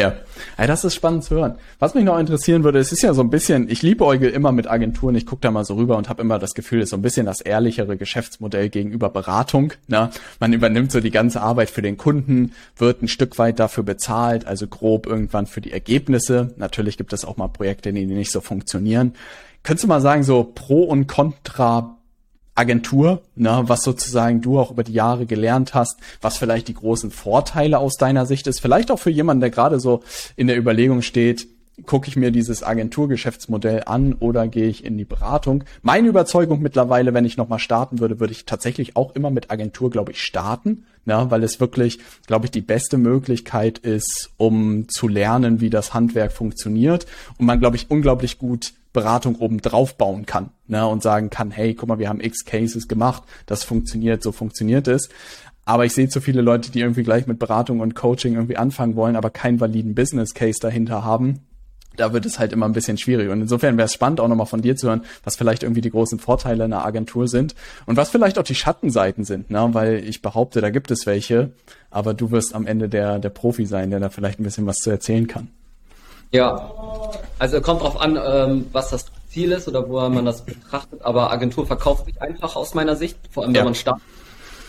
Ja. 0.00 0.14
ja, 0.58 0.66
das 0.66 0.84
ist 0.84 0.94
spannend 0.94 1.24
zu 1.24 1.34
hören. 1.34 1.56
Was 1.78 1.94
mich 1.94 2.04
noch 2.04 2.18
interessieren 2.18 2.64
würde, 2.64 2.78
es 2.78 2.90
ist 2.90 3.02
ja 3.02 3.12
so 3.12 3.20
ein 3.20 3.28
bisschen, 3.28 3.68
ich 3.68 3.82
liebe 3.82 4.04
Eugel 4.06 4.30
immer 4.30 4.50
mit 4.50 4.66
Agenturen, 4.66 5.14
ich 5.14 5.26
gucke 5.26 5.42
da 5.42 5.50
mal 5.50 5.64
so 5.64 5.74
rüber 5.74 5.98
und 5.98 6.08
habe 6.08 6.22
immer 6.22 6.38
das 6.38 6.54
Gefühl, 6.54 6.78
es 6.78 6.84
ist 6.84 6.90
so 6.90 6.96
ein 6.96 7.02
bisschen 7.02 7.26
das 7.26 7.42
ehrlichere 7.42 7.96
Geschäftsmodell 7.96 8.70
gegenüber 8.70 9.10
Beratung. 9.10 9.74
Ne? 9.88 10.10
Man 10.38 10.52
übernimmt 10.54 10.90
so 10.90 11.00
die 11.00 11.10
ganze 11.10 11.42
Arbeit 11.42 11.68
für 11.68 11.82
den 11.82 11.98
Kunden, 11.98 12.52
wird 12.76 13.02
ein 13.02 13.08
Stück 13.08 13.38
weit 13.38 13.58
dafür 13.58 13.84
bezahlt, 13.84 14.46
also 14.46 14.66
grob 14.66 15.06
irgendwann 15.06 15.46
für 15.46 15.60
die 15.60 15.72
Ergebnisse. 15.72 16.54
Natürlich 16.56 16.96
gibt 16.96 17.12
es 17.12 17.24
auch 17.26 17.36
mal 17.36 17.48
Projekte, 17.48 17.92
die 17.92 18.06
nicht 18.06 18.32
so 18.32 18.40
funktionieren. 18.40 19.12
Könntest 19.62 19.84
du 19.84 19.88
mal 19.88 20.00
sagen, 20.00 20.22
so 20.22 20.44
Pro 20.44 20.84
und 20.84 21.06
Contra 21.06 21.99
Agentur, 22.54 23.22
ne, 23.36 23.62
was 23.66 23.82
sozusagen 23.82 24.40
du 24.40 24.58
auch 24.58 24.70
über 24.70 24.84
die 24.84 24.92
Jahre 24.92 25.26
gelernt 25.26 25.74
hast, 25.74 25.98
was 26.20 26.36
vielleicht 26.36 26.68
die 26.68 26.74
großen 26.74 27.10
Vorteile 27.10 27.78
aus 27.78 27.96
deiner 27.96 28.26
Sicht 28.26 28.46
ist, 28.46 28.60
vielleicht 28.60 28.90
auch 28.90 28.98
für 28.98 29.10
jemanden, 29.10 29.40
der 29.40 29.50
gerade 29.50 29.80
so 29.80 30.02
in 30.36 30.46
der 30.46 30.58
Überlegung 30.58 31.02
steht, 31.02 31.48
gucke 31.86 32.08
ich 32.08 32.16
mir 32.16 32.30
dieses 32.30 32.62
Agenturgeschäftsmodell 32.62 33.84
an 33.86 34.14
oder 34.14 34.48
gehe 34.48 34.68
ich 34.68 34.84
in 34.84 34.98
die 34.98 35.04
Beratung? 35.04 35.64
Meine 35.82 36.08
Überzeugung 36.08 36.60
mittlerweile, 36.60 37.14
wenn 37.14 37.24
ich 37.24 37.36
nochmal 37.36 37.58
starten 37.58 38.00
würde, 38.00 38.20
würde 38.20 38.32
ich 38.32 38.44
tatsächlich 38.44 38.96
auch 38.96 39.14
immer 39.14 39.30
mit 39.30 39.50
Agentur, 39.50 39.90
glaube 39.90 40.12
ich, 40.12 40.22
starten, 40.22 40.84
ne? 41.04 41.26
weil 41.28 41.42
es 41.42 41.60
wirklich, 41.60 41.98
glaube 42.26 42.46
ich, 42.46 42.50
die 42.50 42.60
beste 42.60 42.98
Möglichkeit 42.98 43.78
ist, 43.78 44.30
um 44.36 44.88
zu 44.88 45.08
lernen, 45.08 45.60
wie 45.60 45.70
das 45.70 45.94
Handwerk 45.94 46.32
funktioniert 46.32 47.06
und 47.38 47.46
man, 47.46 47.60
glaube 47.60 47.76
ich, 47.76 47.90
unglaublich 47.90 48.38
gut 48.38 48.72
Beratung 48.92 49.36
oben 49.36 49.60
drauf 49.60 49.96
bauen 49.96 50.26
kann 50.26 50.50
ne? 50.66 50.86
und 50.86 51.02
sagen 51.02 51.30
kann, 51.30 51.50
hey, 51.50 51.74
guck 51.74 51.88
mal, 51.88 51.98
wir 51.98 52.08
haben 52.08 52.20
x 52.20 52.44
Cases 52.44 52.88
gemacht, 52.88 53.22
das 53.46 53.64
funktioniert, 53.64 54.22
so 54.22 54.32
funktioniert 54.32 54.88
es. 54.88 55.08
Aber 55.64 55.84
ich 55.84 55.92
sehe 55.92 56.08
zu 56.08 56.20
viele 56.20 56.40
Leute, 56.40 56.72
die 56.72 56.80
irgendwie 56.80 57.04
gleich 57.04 57.26
mit 57.26 57.38
Beratung 57.38 57.80
und 57.80 57.94
Coaching 57.94 58.34
irgendwie 58.34 58.56
anfangen 58.56 58.96
wollen, 58.96 59.14
aber 59.14 59.30
keinen 59.30 59.60
validen 59.60 59.94
Business 59.94 60.34
Case 60.34 60.58
dahinter 60.60 61.04
haben 61.04 61.40
da 61.96 62.12
wird 62.12 62.26
es 62.26 62.38
halt 62.38 62.52
immer 62.52 62.66
ein 62.66 62.72
bisschen 62.72 62.98
schwierig. 62.98 63.28
Und 63.30 63.40
insofern 63.40 63.76
wäre 63.76 63.86
es 63.86 63.92
spannend, 63.92 64.20
auch 64.20 64.28
nochmal 64.28 64.46
von 64.46 64.62
dir 64.62 64.76
zu 64.76 64.88
hören, 64.88 65.02
was 65.24 65.36
vielleicht 65.36 65.62
irgendwie 65.62 65.80
die 65.80 65.90
großen 65.90 66.18
Vorteile 66.18 66.64
einer 66.64 66.84
Agentur 66.84 67.28
sind 67.28 67.54
und 67.86 67.96
was 67.96 68.10
vielleicht 68.10 68.38
auch 68.38 68.44
die 68.44 68.54
Schattenseiten 68.54 69.24
sind, 69.24 69.50
ne? 69.50 69.68
weil 69.72 70.04
ich 70.04 70.22
behaupte, 70.22 70.60
da 70.60 70.70
gibt 70.70 70.90
es 70.90 71.06
welche, 71.06 71.50
aber 71.90 72.14
du 72.14 72.30
wirst 72.30 72.54
am 72.54 72.66
Ende 72.66 72.88
der, 72.88 73.18
der 73.18 73.30
Profi 73.30 73.66
sein, 73.66 73.90
der 73.90 74.00
da 74.00 74.08
vielleicht 74.08 74.40
ein 74.40 74.44
bisschen 74.44 74.66
was 74.66 74.78
zu 74.78 74.90
erzählen 74.90 75.26
kann. 75.26 75.48
Ja, 76.32 76.70
also 77.40 77.60
kommt 77.60 77.82
drauf 77.82 78.00
an, 78.00 78.18
ähm, 78.24 78.66
was 78.72 78.90
das 78.90 79.06
Ziel 79.28 79.50
ist 79.50 79.66
oder 79.66 79.88
wo 79.88 80.00
man 80.08 80.24
das 80.24 80.44
betrachtet, 80.44 81.02
aber 81.02 81.32
Agentur 81.32 81.66
verkauft 81.66 82.06
sich 82.06 82.22
einfach 82.22 82.54
aus 82.54 82.74
meiner 82.74 82.94
Sicht, 82.94 83.18
vor 83.30 83.42
allem 83.42 83.52
wenn 83.52 83.58
ja. 83.58 83.64
man 83.64 83.74
startet 83.74 84.02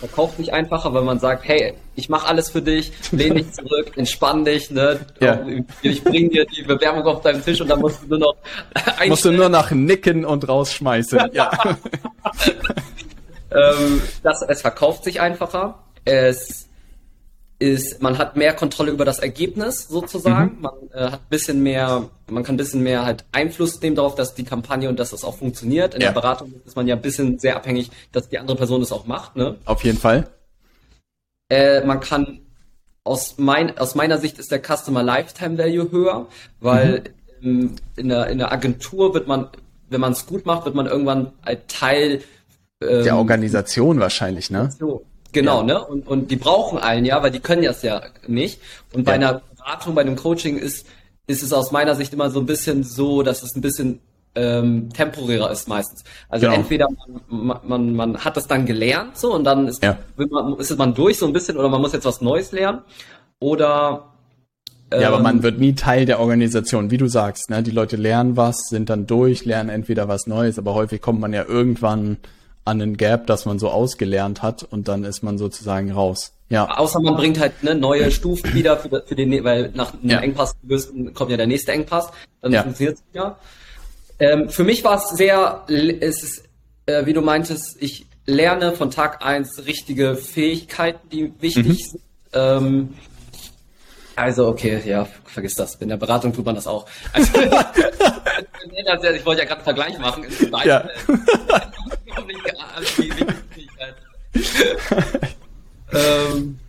verkauft 0.02 0.38
sich 0.38 0.52
einfacher, 0.52 0.94
weil 0.94 1.04
man 1.04 1.20
sagt, 1.20 1.48
hey, 1.48 1.76
ich 1.96 2.10
mache 2.10 2.28
alles 2.28 2.50
für 2.50 2.62
dich, 2.62 2.92
lehn 3.12 3.36
dich 3.36 3.52
zurück, 3.54 3.92
entspann 3.96 4.44
dich, 4.44 4.72
ne? 4.72 5.00
Ja. 5.20 5.40
Ich 5.84 6.04
bring 6.04 6.32
dir 6.32 6.44
die 6.46 6.64
Bewerbung 6.64 7.04
auf 7.04 7.22
deinen 7.22 7.44
Tisch 7.46 7.62
und 7.62 7.68
dann 7.68 7.80
musst 7.80 8.02
du 8.02 8.08
nur 8.08 8.20
noch 8.20 8.36
Musst 9.08 9.26
du 9.26 9.32
nur 9.32 9.48
nach 9.50 9.70
nicken 9.70 10.26
und 10.26 10.50
rausschmeißen. 10.50 11.30
ja. 11.34 11.52
ähm, 13.52 14.02
das, 14.24 14.42
es 14.48 14.62
verkauft 14.62 15.04
sich 15.04 15.22
einfacher. 15.22 15.78
Es 16.04 16.68
ist, 17.62 18.02
man 18.02 18.18
hat 18.18 18.36
mehr 18.36 18.54
Kontrolle 18.54 18.92
über 18.92 19.06
das 19.06 19.20
Ergebnis 19.20 19.88
sozusagen. 19.88 20.56
Mhm. 20.56 20.62
Man 20.62 20.74
äh, 20.94 21.12
hat 21.12 21.30
bisschen 21.30 21.62
mehr, 21.62 22.10
man 22.28 22.44
kann 22.44 22.56
ein 22.56 22.58
bisschen 22.58 22.82
mehr 22.82 23.06
halt 23.06 23.24
Einfluss 23.32 23.80
nehmen 23.82 23.96
darauf, 23.96 24.16
dass 24.16 24.34
die 24.34 24.44
Kampagne 24.44 24.90
und 24.90 25.00
dass 25.00 25.12
das 25.12 25.24
auch 25.24 25.38
funktioniert. 25.38 25.94
In 25.94 26.02
ja. 26.02 26.08
der 26.08 26.20
Beratung 26.20 26.54
ist 26.66 26.76
man 26.76 26.88
ja 26.88 26.96
ein 26.96 27.02
bisschen 27.02 27.38
sehr 27.38 27.56
abhängig, 27.56 27.92
dass 28.12 28.30
die 28.30 28.40
andere 28.40 28.58
Person 28.58 28.82
das 28.82 28.92
auch 28.92 29.06
macht. 29.06 29.36
Ne? 29.36 29.58
Auf 29.66 29.84
jeden 29.84 30.00
Fall. 30.00 30.28
Äh, 31.50 31.86
man 31.86 32.00
kann 32.00 32.40
aus, 33.04 33.36
mein, 33.38 33.78
aus 33.78 33.94
meiner 33.94 34.18
Sicht 34.18 34.40
ist 34.40 34.52
der 34.52 34.60
Customer 34.60 35.04
Lifetime 35.04 35.58
Value 35.60 35.92
höher, 35.92 36.28
weil 36.60 37.04
mhm. 37.42 37.76
in, 37.96 38.10
der, 38.10 38.28
in 38.28 38.40
der 38.40 38.52
Agentur 38.52 39.14
wird 39.14 39.28
man, 39.28 39.50
wenn 39.90 40.02
man 40.02 40.14
es 40.14 40.26
gut 40.26 40.48
macht, 40.48 40.66
wird 40.66 40.74
man 40.74 40.88
irgendwann 40.88 41.32
ein 41.44 41.58
Teil 41.68 42.22
ähm, 42.82 43.04
der 43.04 43.18
Organisation 43.18 44.00
wahrscheinlich, 44.00 44.50
ne? 44.50 44.62
Organisation. 44.62 45.11
Genau, 45.32 45.60
ja. 45.60 45.64
ne? 45.64 45.86
Und, 45.86 46.08
und 46.08 46.32
die 46.32 46.36
brauchen 46.36 46.78
einen 46.78 47.06
ja, 47.06 47.22
weil 47.24 47.32
die 47.32 47.40
können 47.40 47.64
das 47.64 47.82
ja 47.84 48.02
nicht. 48.28 48.60
Und 48.94 49.06
bei 49.06 49.12
ja. 49.12 49.16
einer 49.16 49.42
Beratung, 49.58 49.96
bei 49.96 50.02
einem 50.02 50.16
Coaching 50.16 50.58
ist, 50.58 50.86
ist 51.28 51.44
es 51.44 51.54
aus 51.54 51.72
meiner 51.72 51.96
Sicht 51.96 52.14
immer 52.14 52.30
so 52.30 52.40
ein 52.40 52.46
bisschen 52.46 52.84
so, 52.84 53.24
dass 53.24 53.44
es 53.44 53.56
ein 53.56 53.62
bisschen 53.62 54.00
ähm, 54.36 54.90
temporärer 54.94 55.52
ist 55.52 55.68
meistens. 55.68 56.04
Also 56.30 56.46
genau. 56.46 56.58
entweder 56.58 56.88
man, 57.28 57.60
man, 57.64 57.96
man 57.96 58.18
hat 58.18 58.38
das 58.38 58.48
dann 58.48 58.66
gelernt 58.66 59.18
so 59.18 59.34
und 59.34 59.44
dann 59.44 59.68
ist, 59.68 59.84
ja. 59.84 59.98
man, 60.16 60.58
ist 60.58 60.78
man 60.78 60.94
durch 60.94 61.18
so 61.18 61.26
ein 61.28 61.34
bisschen 61.34 61.58
oder 61.58 61.70
man 61.70 61.82
muss 61.82 61.94
jetzt 61.94 62.06
was 62.06 62.22
Neues 62.22 62.52
lernen 62.52 62.82
oder 63.40 64.08
ja, 64.94 65.08
aber 65.08 65.20
man 65.20 65.38
ähm, 65.38 65.44
wird 65.44 65.58
nie 65.58 65.74
Teil 65.74 66.06
der 66.06 66.20
Organisation, 66.20 66.92
wie 66.92 66.98
du 66.98 67.08
sagst. 67.08 67.50
Ne? 67.50 67.64
Die 67.64 67.72
Leute 67.72 67.96
lernen 67.96 68.36
was, 68.36 68.58
sind 68.70 68.90
dann 68.90 69.08
durch, 69.08 69.46
lernen 69.46 69.70
entweder 69.70 70.10
was 70.10 70.28
Neues, 70.28 70.60
aber 70.60 70.74
häufig 70.74 71.02
kommt 71.02 71.22
man 71.22 71.32
ja 71.32 71.46
irgendwann 71.48 72.18
an 72.64 72.82
einen 72.82 72.98
Gap, 72.98 73.28
das 73.28 73.46
man 73.46 73.60
so 73.60 73.70
ausgelernt 73.70 74.42
hat 74.42 74.64
und 74.64 74.88
dann 74.88 75.04
ist 75.04 75.24
man 75.24 75.38
sozusagen 75.38 75.92
raus. 75.92 76.34
Ja. 76.50 76.78
Außer 76.78 77.00
man 77.00 77.16
bringt 77.16 77.40
halt 77.40 77.64
ne, 77.64 77.76
neue 77.76 78.12
Stufen 78.12 78.54
wieder 78.54 78.78
für, 78.78 79.04
für 79.06 79.16
den, 79.16 79.44
weil 79.44 79.72
nach 79.74 79.94
einem 79.94 80.10
ja. 80.10 80.20
Engpass 80.20 80.56
kommt 81.14 81.32
ja 81.32 81.38
der 81.38 81.48
nächste 81.48 81.72
Engpass, 81.72 82.10
dann 82.42 82.52
ja. 82.52 82.64
funktioniert 82.64 82.98
es 82.98 83.04
wieder. 83.12 83.38
Ähm, 84.20 84.50
für 84.50 84.64
mich 84.64 84.84
war 84.84 84.98
es 84.98 85.10
sehr, 85.10 85.64
es 85.68 86.24
ist, 86.24 86.44
äh, 86.86 87.06
wie 87.06 87.14
du 87.14 87.22
meintest, 87.22 87.78
ich 87.80 88.06
lerne 88.26 88.74
von 88.74 88.92
Tag 88.92 89.26
eins 89.26 89.66
richtige 89.66 90.16
Fähigkeiten, 90.16 91.10
die 91.10 91.34
wichtig 91.40 91.66
mhm. 91.66 91.74
sind. 91.74 92.02
Ähm, 92.34 92.90
also, 94.16 94.48
okay, 94.48 94.82
ja, 94.86 95.08
vergiss 95.26 95.56
das. 95.56 95.76
In 95.76 95.90
der 95.90 95.98
Beratung 95.98 96.34
tut 96.34 96.46
man 96.46 96.54
das 96.54 96.68
auch. 96.68 96.86
Also, 97.14 97.32
ich 97.42 99.26
wollte 99.26 99.42
ja 99.42 99.48
gerade 99.48 99.56
einen 99.56 99.64
Vergleich 99.64 99.98
machen. 99.98 100.26
Ja. 100.66 100.88
ähm, 105.94 106.60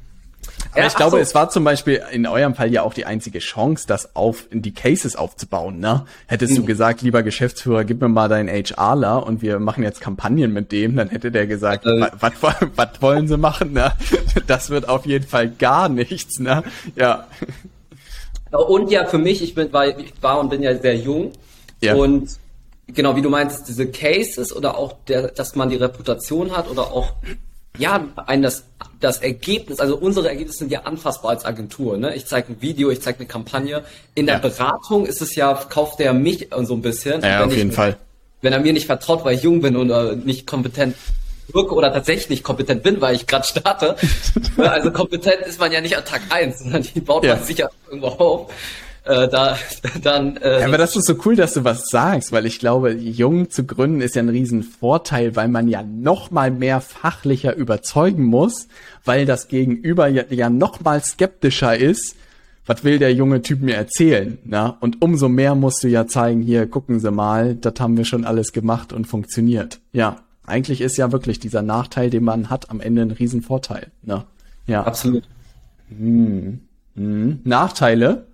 aber 0.72 0.80
ja, 0.80 0.86
ich 0.86 0.94
glaube, 0.94 1.12
so. 1.12 1.18
es 1.18 1.34
war 1.34 1.50
zum 1.50 1.64
Beispiel 1.64 2.03
in 2.12 2.26
eurem 2.26 2.55
Fall 2.55 2.72
ja 2.72 2.82
auch 2.82 2.94
die 2.94 3.05
einzige 3.05 3.40
Chance, 3.40 3.86
das 3.86 4.16
auf 4.16 4.46
die 4.50 4.72
Cases 4.72 5.16
aufzubauen. 5.16 5.80
Ne? 5.80 6.07
Hättest 6.26 6.53
mhm. 6.53 6.57
du 6.57 6.64
gesagt, 6.64 7.03
lieber 7.03 7.22
Geschäftsführer, 7.22 7.84
gib 7.84 8.00
mir 8.00 8.09
mal 8.09 8.28
deinen 8.28 8.48
HRler 8.48 9.26
und 9.26 9.42
wir 9.42 9.59
machen 9.59 9.84
jetzt 9.84 10.00
Kampagnen 10.00 10.53
mit 10.53 10.72
dem, 10.72 10.96
dann 10.96 11.11
hätte 11.11 11.30
der 11.30 11.46
gesagt, 11.46 11.84
äh, 11.84 12.09
was 12.18 13.03
wollen 13.03 13.28
sie 13.28 13.36
machen? 13.36 13.72
Ne? 13.74 13.92
Das 14.46 14.70
wird 14.70 14.88
auf 14.88 15.05
jeden 15.05 15.26
Fall 15.26 15.50
gar 15.50 15.88
nichts. 15.90 16.38
Ne? 16.38 16.62
Ja. 16.96 17.26
Und 18.50 18.90
ja, 18.90 19.07
für 19.07 19.18
mich, 19.18 19.42
ich 19.42 19.55
bin, 19.55 19.72
weil 19.72 20.00
ich 20.00 20.14
war 20.22 20.40
und 20.40 20.48
bin 20.48 20.62
ja 20.62 20.76
sehr 20.76 20.96
jung 20.96 21.32
ja. 21.82 21.94
und 21.94 22.30
genau 22.95 23.16
wie 23.16 23.22
du 23.22 23.30
meinst, 23.30 23.68
diese 23.68 23.86
Cases 23.90 24.55
oder 24.55 24.76
auch 24.76 24.95
der, 25.09 25.28
dass 25.28 25.55
man 25.55 25.70
die 25.70 25.76
Reputation 25.76 26.57
hat 26.57 26.70
oder 26.70 26.93
auch 26.93 27.14
ja, 27.78 28.07
ein 28.26 28.43
das, 28.43 28.64
das 29.01 29.18
Ergebnis, 29.18 29.80
also 29.80 29.97
unsere 29.97 30.28
Ergebnisse 30.28 30.59
sind 30.59 30.72
ja 30.72 30.82
anfassbar 30.82 31.30
als 31.30 31.45
Agentur. 31.45 31.97
Ne? 31.97 32.14
Ich 32.14 32.26
zeige 32.26 32.53
ein 32.53 32.61
Video, 32.61 32.90
ich 32.90 33.01
zeige 33.01 33.20
eine 33.20 33.28
Kampagne. 33.28 33.82
In 34.14 34.26
der 34.26 34.36
ja. 34.36 34.40
Beratung 34.40 35.07
ist 35.07 35.22
es 35.22 35.34
ja, 35.34 35.55
kauft 35.55 35.99
er 36.01 36.12
mich 36.12 36.49
so 36.62 36.74
ein 36.74 36.82
bisschen. 36.82 37.22
Ja, 37.22 37.45
auf 37.45 37.57
jeden 37.57 37.70
ich, 37.70 37.76
Fall. 37.76 37.97
Wenn 38.43 38.53
er 38.53 38.61
mir 38.61 38.74
nicht 38.74 38.86
vertraut, 38.86 39.24
weil 39.24 39.36
ich 39.36 39.43
jung 39.43 39.62
bin 39.62 39.76
oder 39.76 40.14
nicht 40.14 40.47
kompetent 40.47 40.97
wirke 41.53 41.74
oder 41.74 41.93
tatsächlich 41.93 42.28
nicht 42.28 42.45
kompetent 42.45 42.82
bin, 42.82 43.01
weil 43.01 43.14
ich 43.14 43.26
gerade 43.26 43.47
starte. 43.47 43.97
Ne? 44.57 44.70
also 44.70 44.90
kompetent 44.90 45.47
ist 45.47 45.59
man 45.59 45.72
ja 45.72 45.80
nicht 45.80 45.97
an 45.97 46.05
Tag 46.05 46.20
eins, 46.28 46.59
sondern 46.59 46.82
die 46.82 47.01
baut 47.01 47.24
ja. 47.24 47.36
man 47.36 47.45
sicher 47.45 47.70
irgendwo 47.88 48.09
auf 48.09 48.53
äh, 49.05 49.28
da 49.28 49.57
dann. 50.03 50.36
Äh, 50.36 50.61
ja, 50.61 50.66
aber 50.66 50.78
das 50.78 50.96
ist 50.96 51.07
so 51.07 51.16
cool, 51.24 51.36
dass 51.36 51.55
du 51.55 51.64
was 51.64 51.86
sagst, 51.88 52.32
weil 52.32 52.46
ich 52.46 52.59
glaube, 52.59 52.92
jung 52.92 53.50
zu 53.50 53.64
gründen 53.64 54.00
ist 54.00 54.14
ja 54.14 54.22
ein 54.22 54.28
Riesenvorteil, 54.28 55.36
weil 55.36 55.48
man 55.48 55.68
ja 55.68 55.82
noch 55.82 56.30
mal 56.30 56.50
mehr 56.50 56.80
fachlicher 56.80 57.55
überzeugen 57.57 58.24
muss, 58.24 58.68
weil 59.05 59.26
das 59.26 59.48
Gegenüber 59.48 60.09
ja, 60.09 60.24
ja 60.30 60.50
noch 60.50 60.80
mal 60.80 61.03
skeptischer 61.03 61.76
ist. 61.76 62.16
Was 62.64 62.84
will 62.84 63.00
der 63.00 63.12
junge 63.12 63.42
Typ 63.42 63.61
mir 63.61 63.74
erzählen? 63.74 64.38
Na? 64.44 64.76
Und 64.78 65.03
umso 65.03 65.28
mehr 65.28 65.57
musst 65.57 65.82
du 65.82 65.88
ja 65.88 66.07
zeigen, 66.07 66.42
hier, 66.42 66.68
gucken 66.68 67.00
Sie 67.00 67.11
mal, 67.11 67.57
das 67.57 67.74
haben 67.80 67.96
wir 67.96 68.05
schon 68.05 68.24
alles 68.24 68.53
gemacht 68.53 68.92
und 68.92 69.07
funktioniert. 69.07 69.80
Ja, 69.92 70.18
eigentlich 70.46 70.80
ist 70.80 70.96
ja 70.96 71.11
wirklich 71.11 71.40
dieser 71.40 71.62
Nachteil, 71.62 72.09
den 72.09 72.22
man 72.22 72.50
hat, 72.50 72.70
am 72.70 72.80
Ende 72.80 73.03
ein 73.03 73.11
Riesenvorteil. 73.11 73.88
Ne? 74.03 74.24
Ja. 74.68 74.84
Absolut. 74.84 75.24
Hm. 75.88 76.61
Hm. 76.94 77.40
Nachteile? 77.42 78.26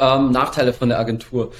Ähm, 0.00 0.30
Nachteile 0.30 0.72
von 0.72 0.88
der 0.88 0.98
Agentur. 0.98 1.52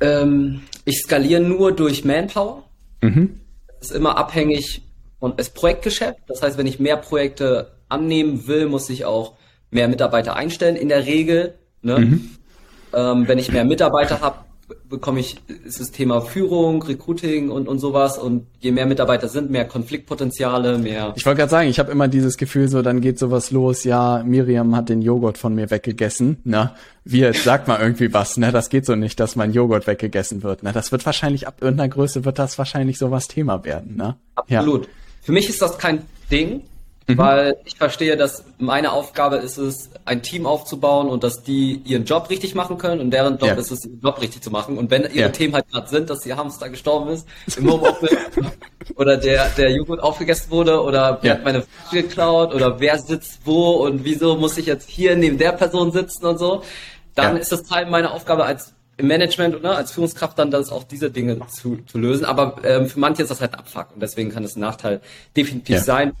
Ähm, 0.00 0.62
ich 0.84 0.98
skaliere 1.02 1.40
nur 1.40 1.72
durch 1.72 2.04
Manpower. 2.04 2.64
Mhm. 3.02 3.40
Das 3.78 3.90
ist 3.90 3.96
immer 3.96 4.16
abhängig 4.16 4.82
von 5.18 5.36
das 5.36 5.50
Projektgeschäft. 5.50 6.20
Das 6.28 6.42
heißt, 6.42 6.58
wenn 6.58 6.66
ich 6.66 6.78
mehr 6.78 6.96
Projekte 6.96 7.72
annehmen 7.88 8.46
will, 8.46 8.66
muss 8.66 8.88
ich 8.90 9.04
auch 9.04 9.36
mehr 9.70 9.88
Mitarbeiter 9.88 10.36
einstellen. 10.36 10.76
In 10.76 10.88
der 10.88 11.06
Regel, 11.06 11.54
ne? 11.82 11.98
Mhm. 11.98 12.30
Ähm, 12.94 13.28
wenn 13.28 13.38
ich 13.38 13.50
mehr 13.50 13.64
Mitarbeiter 13.64 14.20
habe, 14.20 14.45
bekomme 14.88 15.20
ich, 15.20 15.36
ist 15.64 15.80
das 15.80 15.90
Thema 15.90 16.20
Führung, 16.20 16.82
Recruiting 16.82 17.50
und, 17.50 17.68
und 17.68 17.78
sowas. 17.78 18.18
Und 18.18 18.46
je 18.60 18.72
mehr 18.72 18.86
Mitarbeiter 18.86 19.28
sind, 19.28 19.50
mehr 19.50 19.64
Konfliktpotenziale, 19.64 20.78
mehr. 20.78 21.12
Ich 21.16 21.26
wollte 21.26 21.38
gerade 21.38 21.50
sagen, 21.50 21.68
ich 21.68 21.78
habe 21.78 21.92
immer 21.92 22.08
dieses 22.08 22.36
Gefühl, 22.36 22.68
so 22.68 22.82
dann 22.82 23.00
geht 23.00 23.18
sowas 23.18 23.50
los, 23.50 23.84
ja, 23.84 24.22
Miriam 24.24 24.74
hat 24.74 24.88
den 24.88 25.02
Joghurt 25.02 25.38
von 25.38 25.54
mir 25.54 25.70
weggegessen, 25.70 26.38
ne? 26.44 26.72
Wie 27.04 27.20
jetzt 27.20 27.44
sag 27.44 27.68
mal 27.68 27.80
irgendwie 27.80 28.12
was, 28.12 28.36
ne? 28.36 28.50
Das 28.50 28.68
geht 28.68 28.86
so 28.86 28.96
nicht, 28.96 29.20
dass 29.20 29.36
mein 29.36 29.52
Joghurt 29.52 29.86
weggegessen 29.86 30.42
wird. 30.42 30.62
Ne? 30.62 30.72
Das 30.72 30.90
wird 30.90 31.06
wahrscheinlich 31.06 31.46
ab 31.46 31.58
irgendeiner 31.60 31.88
Größe 31.88 32.24
wird 32.24 32.38
das 32.38 32.58
wahrscheinlich 32.58 32.98
sowas 32.98 33.28
Thema 33.28 33.64
werden, 33.64 33.96
ne? 33.96 34.16
Absolut. 34.34 34.84
Ja. 34.86 34.90
Für 35.22 35.32
mich 35.32 35.48
ist 35.48 35.62
das 35.62 35.78
kein 35.78 36.02
Ding. 36.30 36.62
Mhm. 37.08 37.18
Weil 37.18 37.56
ich 37.64 37.76
verstehe, 37.76 38.16
dass 38.16 38.44
meine 38.58 38.92
Aufgabe 38.92 39.36
ist 39.36 39.58
es, 39.58 39.90
ein 40.04 40.22
Team 40.22 40.44
aufzubauen 40.44 41.08
und 41.08 41.22
dass 41.22 41.42
die 41.42 41.80
ihren 41.84 42.04
Job 42.04 42.30
richtig 42.30 42.54
machen 42.56 42.78
können 42.78 43.00
und 43.00 43.10
deren 43.12 43.38
Job 43.38 43.50
ja. 43.50 43.54
ist 43.54 43.70
es, 43.70 43.84
ihren 43.84 44.00
Job 44.00 44.20
richtig 44.20 44.42
zu 44.42 44.50
machen. 44.50 44.76
Und 44.76 44.90
wenn 44.90 45.02
ihre 45.02 45.14
ja. 45.14 45.28
Themen 45.28 45.54
halt 45.54 45.68
gerade 45.70 45.88
sind, 45.88 46.10
dass 46.10 46.26
ihr 46.26 46.36
Hamster 46.36 46.68
gestorben 46.68 47.10
ist 47.10 47.26
im 47.56 47.70
Homeoffice 47.70 48.16
oder 48.96 49.16
der, 49.16 49.48
der 49.50 49.70
Joghurt 49.70 50.02
aufgegessen 50.02 50.50
wurde 50.50 50.82
oder 50.82 51.18
wer 51.22 51.32
ja. 51.32 51.36
hat 51.36 51.44
meine 51.44 51.62
Frühstück 51.62 52.08
geklaut 52.08 52.54
oder 52.54 52.80
wer 52.80 52.98
sitzt 52.98 53.40
wo 53.44 53.84
und 53.84 54.04
wieso 54.04 54.36
muss 54.36 54.58
ich 54.58 54.66
jetzt 54.66 54.88
hier 54.88 55.14
neben 55.16 55.38
der 55.38 55.52
Person 55.52 55.92
sitzen 55.92 56.26
und 56.26 56.38
so, 56.38 56.62
dann 57.14 57.36
ist 57.36 57.52
das 57.52 57.62
Teil 57.62 57.86
meiner 57.86 58.12
Aufgabe 58.12 58.44
als 58.44 58.75
im 58.98 59.08
Management 59.08 59.54
oder 59.54 59.76
als 59.76 59.92
Führungskraft 59.92 60.38
dann 60.38 60.50
das 60.50 60.70
auch 60.70 60.84
diese 60.84 61.10
Dinge 61.10 61.38
zu, 61.48 61.78
zu 61.86 61.98
lösen. 61.98 62.24
Aber 62.24 62.56
ähm, 62.64 62.86
für 62.86 62.98
manche 62.98 63.22
ist 63.22 63.30
das 63.30 63.40
halt 63.40 63.52
ein 63.52 63.60
Abfuck 63.60 63.88
und 63.94 64.00
deswegen 64.02 64.30
kann 64.30 64.44
es 64.44 64.56
ein 64.56 64.60
Nachteil 64.60 65.00
definitiv 65.36 65.76
ja. 65.76 65.82
sein. 65.82 66.12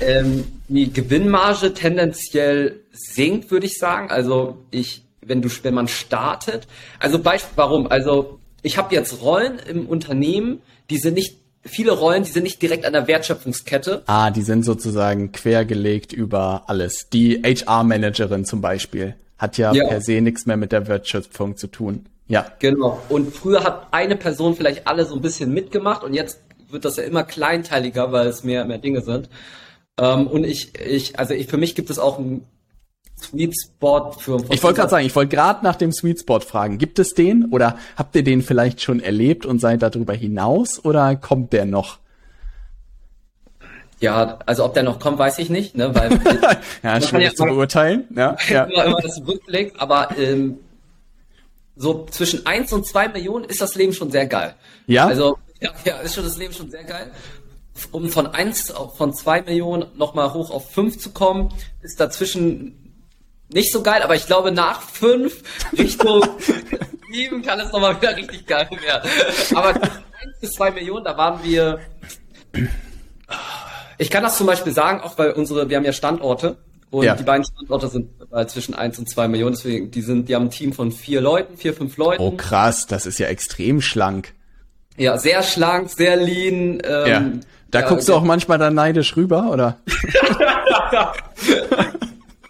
Ähm, 0.00 0.44
die 0.68 0.92
Gewinnmarge 0.92 1.74
tendenziell 1.74 2.80
sinkt, 2.92 3.50
würde 3.50 3.66
ich 3.66 3.78
sagen. 3.78 4.10
Also 4.10 4.58
ich, 4.70 5.04
wenn 5.20 5.42
du, 5.42 5.48
wenn 5.62 5.74
man 5.74 5.86
startet, 5.86 6.66
also 6.98 7.20
Beispiel, 7.20 7.52
warum? 7.56 7.86
Also 7.86 8.40
ich 8.62 8.78
habe 8.78 8.94
jetzt 8.94 9.22
Rollen 9.22 9.60
im 9.60 9.86
Unternehmen, 9.86 10.60
die 10.90 10.98
sind 10.98 11.14
nicht 11.14 11.36
viele 11.62 11.92
Rollen, 11.92 12.24
die 12.24 12.30
sind 12.30 12.42
nicht 12.42 12.60
direkt 12.60 12.84
an 12.84 12.94
der 12.94 13.06
Wertschöpfungskette. 13.06 14.02
Ah, 14.06 14.30
die 14.30 14.42
sind 14.42 14.64
sozusagen 14.64 15.30
quergelegt 15.30 16.12
über 16.12 16.64
alles. 16.66 17.08
Die 17.12 17.40
HR-Managerin 17.42 18.44
zum 18.44 18.60
Beispiel 18.60 19.14
hat 19.38 19.56
ja, 19.56 19.72
ja, 19.72 19.86
per 19.86 20.00
se 20.00 20.20
nichts 20.20 20.46
mehr 20.46 20.56
mit 20.56 20.72
der 20.72 20.86
Wertschöpfung 20.86 21.56
zu 21.56 21.68
tun. 21.68 22.06
Ja. 22.26 22.46
Genau. 22.58 23.00
Und 23.08 23.34
früher 23.34 23.64
hat 23.64 23.88
eine 23.90 24.16
Person 24.16 24.54
vielleicht 24.54 24.86
alle 24.86 25.06
so 25.06 25.14
ein 25.14 25.22
bisschen 25.22 25.52
mitgemacht 25.52 26.04
und 26.04 26.12
jetzt 26.12 26.40
wird 26.70 26.84
das 26.84 26.96
ja 26.96 27.04
immer 27.04 27.24
kleinteiliger, 27.24 28.12
weil 28.12 28.26
es 28.26 28.44
mehr, 28.44 28.64
mehr 28.66 28.78
Dinge 28.78 29.00
sind. 29.00 29.30
Ähm, 29.98 30.26
und 30.26 30.44
ich, 30.44 30.78
ich, 30.78 31.18
also 31.18 31.34
ich, 31.34 31.46
für 31.46 31.56
mich 31.56 31.74
gibt 31.74 31.90
es 31.90 31.98
auch 31.98 32.18
einen 32.18 32.46
Sweet 33.20 33.54
Spot 33.58 34.12
für. 34.12 34.36
Ich 34.50 34.62
wollte 34.62 34.76
gerade 34.76 34.90
sagen, 34.90 35.06
ich 35.06 35.16
wollte 35.16 35.34
gerade 35.34 35.64
nach 35.64 35.76
dem 35.76 35.92
Sweet 35.92 36.20
Spot 36.20 36.40
fragen. 36.40 36.78
Gibt 36.78 36.98
es 36.98 37.14
den 37.14 37.46
oder 37.50 37.78
habt 37.96 38.14
ihr 38.14 38.22
den 38.22 38.42
vielleicht 38.42 38.80
schon 38.80 39.00
erlebt 39.00 39.46
und 39.46 39.60
seid 39.60 39.82
darüber 39.82 40.14
hinaus 40.14 40.84
oder 40.84 41.16
kommt 41.16 41.52
der 41.52 41.64
noch? 41.64 41.98
Ja, 44.00 44.38
also 44.46 44.64
ob 44.64 44.74
der 44.74 44.84
noch 44.84 45.00
kommt, 45.00 45.18
weiß 45.18 45.38
ich 45.38 45.50
nicht, 45.50 45.76
ne, 45.76 45.92
weil 45.94 46.10
ja, 46.82 47.00
schwierig 47.00 47.26
ja 47.28 47.34
zu 47.34 47.44
beurteilen. 47.44 48.06
Ja, 48.14 48.36
ja. 48.48 48.64
immer, 48.64 48.84
immer 48.84 49.00
das 49.00 49.20
rückblickt, 49.26 49.80
aber 49.80 50.16
ähm, 50.16 50.58
so 51.74 52.06
zwischen 52.10 52.46
eins 52.46 52.72
und 52.72 52.86
zwei 52.86 53.08
Millionen 53.08 53.44
ist 53.44 53.60
das 53.60 53.74
Leben 53.74 53.92
schon 53.92 54.10
sehr 54.10 54.26
geil. 54.26 54.54
Ja. 54.86 55.06
Also 55.06 55.38
ja, 55.60 55.70
ja 55.84 55.96
ist 55.98 56.14
schon 56.14 56.24
das 56.24 56.36
Leben 56.36 56.52
schon 56.54 56.70
sehr 56.70 56.84
geil. 56.84 57.10
Um 57.92 58.08
von 58.08 58.26
eins 58.26 58.72
von 58.96 59.14
zwei 59.14 59.42
Millionen 59.42 59.86
nochmal 59.96 60.32
hoch 60.32 60.50
auf 60.50 60.70
fünf 60.70 60.98
zu 60.98 61.10
kommen, 61.10 61.52
ist 61.82 62.00
dazwischen 62.00 62.88
nicht 63.52 63.72
so 63.72 63.82
geil, 63.82 64.02
aber 64.02 64.14
ich 64.14 64.26
glaube 64.26 64.52
nach 64.52 64.82
fünf 64.82 65.42
Richtung 65.78 66.24
sieben 67.10 67.42
kann 67.42 67.60
es 67.60 67.72
nochmal 67.72 67.96
wieder 67.96 68.16
richtig 68.16 68.46
geil 68.46 68.68
werden. 68.82 69.10
Aber 69.54 69.74
eins 69.74 70.40
bis 70.40 70.52
zwei 70.52 70.70
Millionen, 70.70 71.04
da 71.04 71.16
waren 71.16 71.42
wir 71.42 71.80
ich 73.98 74.10
kann 74.10 74.22
das 74.22 74.36
zum 74.36 74.46
Beispiel 74.46 74.72
sagen, 74.72 75.00
auch 75.00 75.18
weil 75.18 75.32
unsere, 75.32 75.68
wir 75.68 75.76
haben 75.76 75.84
ja 75.84 75.92
Standorte 75.92 76.56
und 76.90 77.04
ja. 77.04 77.14
die 77.14 77.24
beiden 77.24 77.44
Standorte 77.44 77.88
sind 77.88 78.10
zwischen 78.46 78.74
eins 78.74 78.98
und 78.98 79.08
zwei 79.08 79.28
Millionen, 79.28 79.54
deswegen, 79.54 79.90
die 79.90 80.02
sind, 80.02 80.28
die 80.28 80.34
haben 80.34 80.46
ein 80.46 80.50
Team 80.50 80.72
von 80.72 80.92
vier 80.92 81.20
Leuten, 81.20 81.56
vier, 81.56 81.74
fünf 81.74 81.96
Leuten. 81.96 82.22
Oh 82.22 82.32
krass, 82.32 82.86
das 82.86 83.06
ist 83.06 83.18
ja 83.18 83.26
extrem 83.26 83.80
schlank. 83.80 84.34
Ja, 84.96 85.16
sehr 85.18 85.42
schlank, 85.42 85.90
sehr 85.90 86.16
lean. 86.16 86.80
Ähm, 86.84 87.06
ja. 87.06 87.22
Da 87.70 87.80
ja, 87.80 87.88
guckst 87.88 88.08
du 88.08 88.14
auch 88.14 88.22
manchmal 88.22 88.58
dann 88.58 88.74
neidisch 88.74 89.16
rüber, 89.16 89.50
oder? 89.50 89.78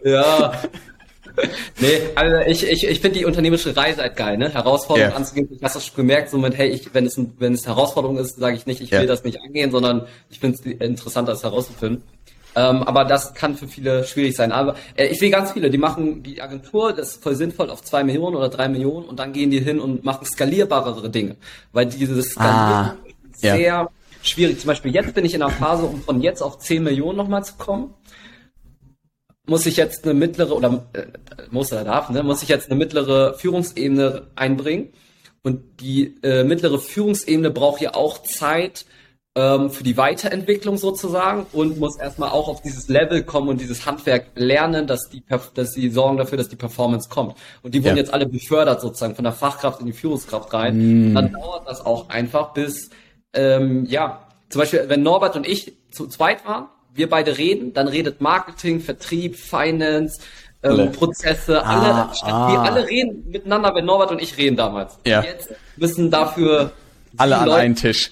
ja, 0.05 0.53
nee, 1.80 2.01
also 2.14 2.36
ich, 2.47 2.66
ich, 2.66 2.86
ich 2.86 3.01
finde 3.01 3.18
die 3.18 3.24
unternehmerische 3.24 3.76
Reise 3.76 4.03
halt 4.03 4.16
geil, 4.16 4.39
ne? 4.39 4.53
Herausforderungen 4.53 5.11
yeah. 5.11 5.18
anzugehen. 5.18 5.49
Ich 5.51 5.62
hast 5.62 5.76
das 5.76 5.86
schon 5.86 5.97
gemerkt, 5.97 6.30
so 6.30 6.39
mit, 6.39 6.57
hey, 6.57 6.68
ich, 6.68 6.95
wenn 6.95 7.07
es 7.07 7.16
ein, 7.16 7.34
wenn 7.39 7.55
es 7.55 7.66
Herausforderung 7.66 8.18
ist, 8.18 8.36
sage 8.36 8.57
ich 8.57 8.66
nicht, 8.66 8.80
ich 8.80 8.93
yeah. 8.93 9.01
will 9.01 9.09
das 9.09 9.24
nicht 9.24 9.41
angehen, 9.41 9.70
sondern 9.70 10.07
ich 10.30 10.41
finde 10.41 10.59
es 10.59 10.66
interessanter, 10.66 11.32
das 11.32 11.43
herauszufinden. 11.43 12.03
Ähm, 12.57 12.82
aber 12.82 13.05
das 13.05 13.34
kann 13.34 13.57
für 13.57 13.68
viele 13.68 14.05
schwierig 14.05 14.34
sein. 14.34 14.53
Aber 14.53 14.74
äh, 14.97 15.07
ich 15.07 15.18
sehe 15.18 15.30
ganz 15.30 15.53
viele, 15.53 15.70
die 15.70 15.78
machen 15.78 16.22
die 16.22 16.41
Agentur, 16.43 16.93
das 16.93 17.11
ist 17.11 17.22
voll 17.22 17.36
sinnvoll, 17.36 17.70
auf 17.70 17.82
zwei 17.82 18.03
Millionen 18.03 18.36
oder 18.36 18.49
drei 18.49 18.68
Millionen 18.68 19.07
und 19.07 19.18
dann 19.18 19.32
gehen 19.32 19.51
die 19.51 19.61
hin 19.61 19.78
und 19.78 20.05
machen 20.05 20.26
skalierbarere 20.26 21.11
Dinge. 21.11 21.36
Weil 21.72 21.86
dieses 21.86 22.30
Skalieren 22.30 22.57
ah, 22.57 22.97
ist 23.30 23.41
sehr 23.41 23.59
ja. 23.61 23.89
schwierig. 24.22 24.59
Zum 24.59 24.68
Beispiel 24.68 24.93
jetzt 24.93 25.14
bin 25.14 25.24
ich 25.24 25.34
in 25.34 25.43
einer 25.43 25.53
Phase, 25.53 25.84
um 25.84 26.03
von 26.03 26.20
jetzt 26.20 26.43
auf 26.43 26.59
zehn 26.59 26.82
Millionen 26.82 27.16
nochmal 27.16 27.45
zu 27.45 27.55
kommen 27.55 27.95
muss 29.49 29.66
ich 29.66 29.76
jetzt 29.76 30.05
eine 30.05 30.14
mittlere 30.14 30.55
oder 30.55 30.84
äh, 30.92 31.07
muss 31.51 31.72
er 31.72 31.84
darf, 31.84 32.11
ne, 32.11 32.22
muss 32.22 32.42
ich 32.42 32.49
jetzt 32.49 32.70
eine 32.70 32.78
mittlere 32.78 33.34
Führungsebene 33.34 34.28
einbringen. 34.36 34.92
Und 35.42 35.80
die 35.80 36.16
äh, 36.22 36.44
mittlere 36.44 36.78
Führungsebene 36.78 37.51
braucht 37.51 37.80
ja 37.80 37.94
auch 37.94 38.22
Zeit 38.22 38.84
ähm, 39.34 39.70
für 39.70 39.84
die 39.84 39.96
Weiterentwicklung 39.96 40.76
sozusagen 40.76 41.46
und 41.53 41.78
muss 41.78 41.96
erstmal 41.96 42.30
auch 42.30 42.49
auf 42.49 42.61
dieses 42.61 42.88
Level 42.88 43.22
kommen 43.22 43.49
und 43.49 43.61
dieses 43.61 43.86
Handwerk 43.86 44.32
lernen, 44.34 44.86
dass 44.86 45.09
die, 45.09 45.22
dass 45.55 45.72
sie 45.72 45.90
sorgen 45.90 46.18
dafür, 46.18 46.38
dass 46.38 46.49
die 46.49 46.57
Performance 46.57 47.09
kommt. 47.09 47.36
Und 47.62 47.74
die 47.74 47.84
wurden 47.84 47.96
ja. 47.96 48.03
jetzt 48.03 48.12
alle 48.12 48.26
befördert 48.26 48.80
sozusagen 48.80 49.14
von 49.14 49.24
der 49.24 49.32
Fachkraft 49.32 49.80
in 49.80 49.86
die 49.86 49.92
Führungskraft 49.92 50.53
rein. 50.53 51.12
Mm. 51.12 51.14
Dann 51.14 51.32
dauert 51.32 51.68
das 51.68 51.86
auch 51.86 52.09
einfach 52.09 52.53
bis, 52.53 52.90
ähm, 53.32 53.86
ja, 53.86 54.26
zum 54.49 54.61
Beispiel, 54.61 54.84
wenn 54.88 55.03
Norbert 55.03 55.36
und 55.36 55.46
ich 55.46 55.72
zu 55.92 56.09
zweit 56.09 56.44
waren, 56.44 56.66
wir 56.99 57.09
beide 57.09 57.38
reden, 57.38 57.72
dann 57.72 57.88
redet 57.88 58.20
Marketing, 58.20 58.80
Vertrieb, 58.80 59.36
Finance, 59.36 60.20
ähm, 60.62 60.92
Prozesse, 60.92 61.64
alle, 61.64 61.94
ah, 61.94 62.12
ah. 62.22 62.53
wir 62.53 62.61
alle 62.61 62.86
reden 62.88 63.24
miteinander, 63.28 63.74
wenn 63.74 63.84
Norbert 63.84 64.11
und 64.11 64.20
ich 64.20 64.36
reden 64.36 64.57
damals. 64.57 64.99
Ja. 65.07 65.22
Jetzt 65.22 65.55
müssen 65.76 66.11
dafür 66.11 66.72
alle 67.16 67.38
an 67.38 67.46
Leute 67.46 67.61
einen 67.61 67.76
Tisch. 67.76 68.11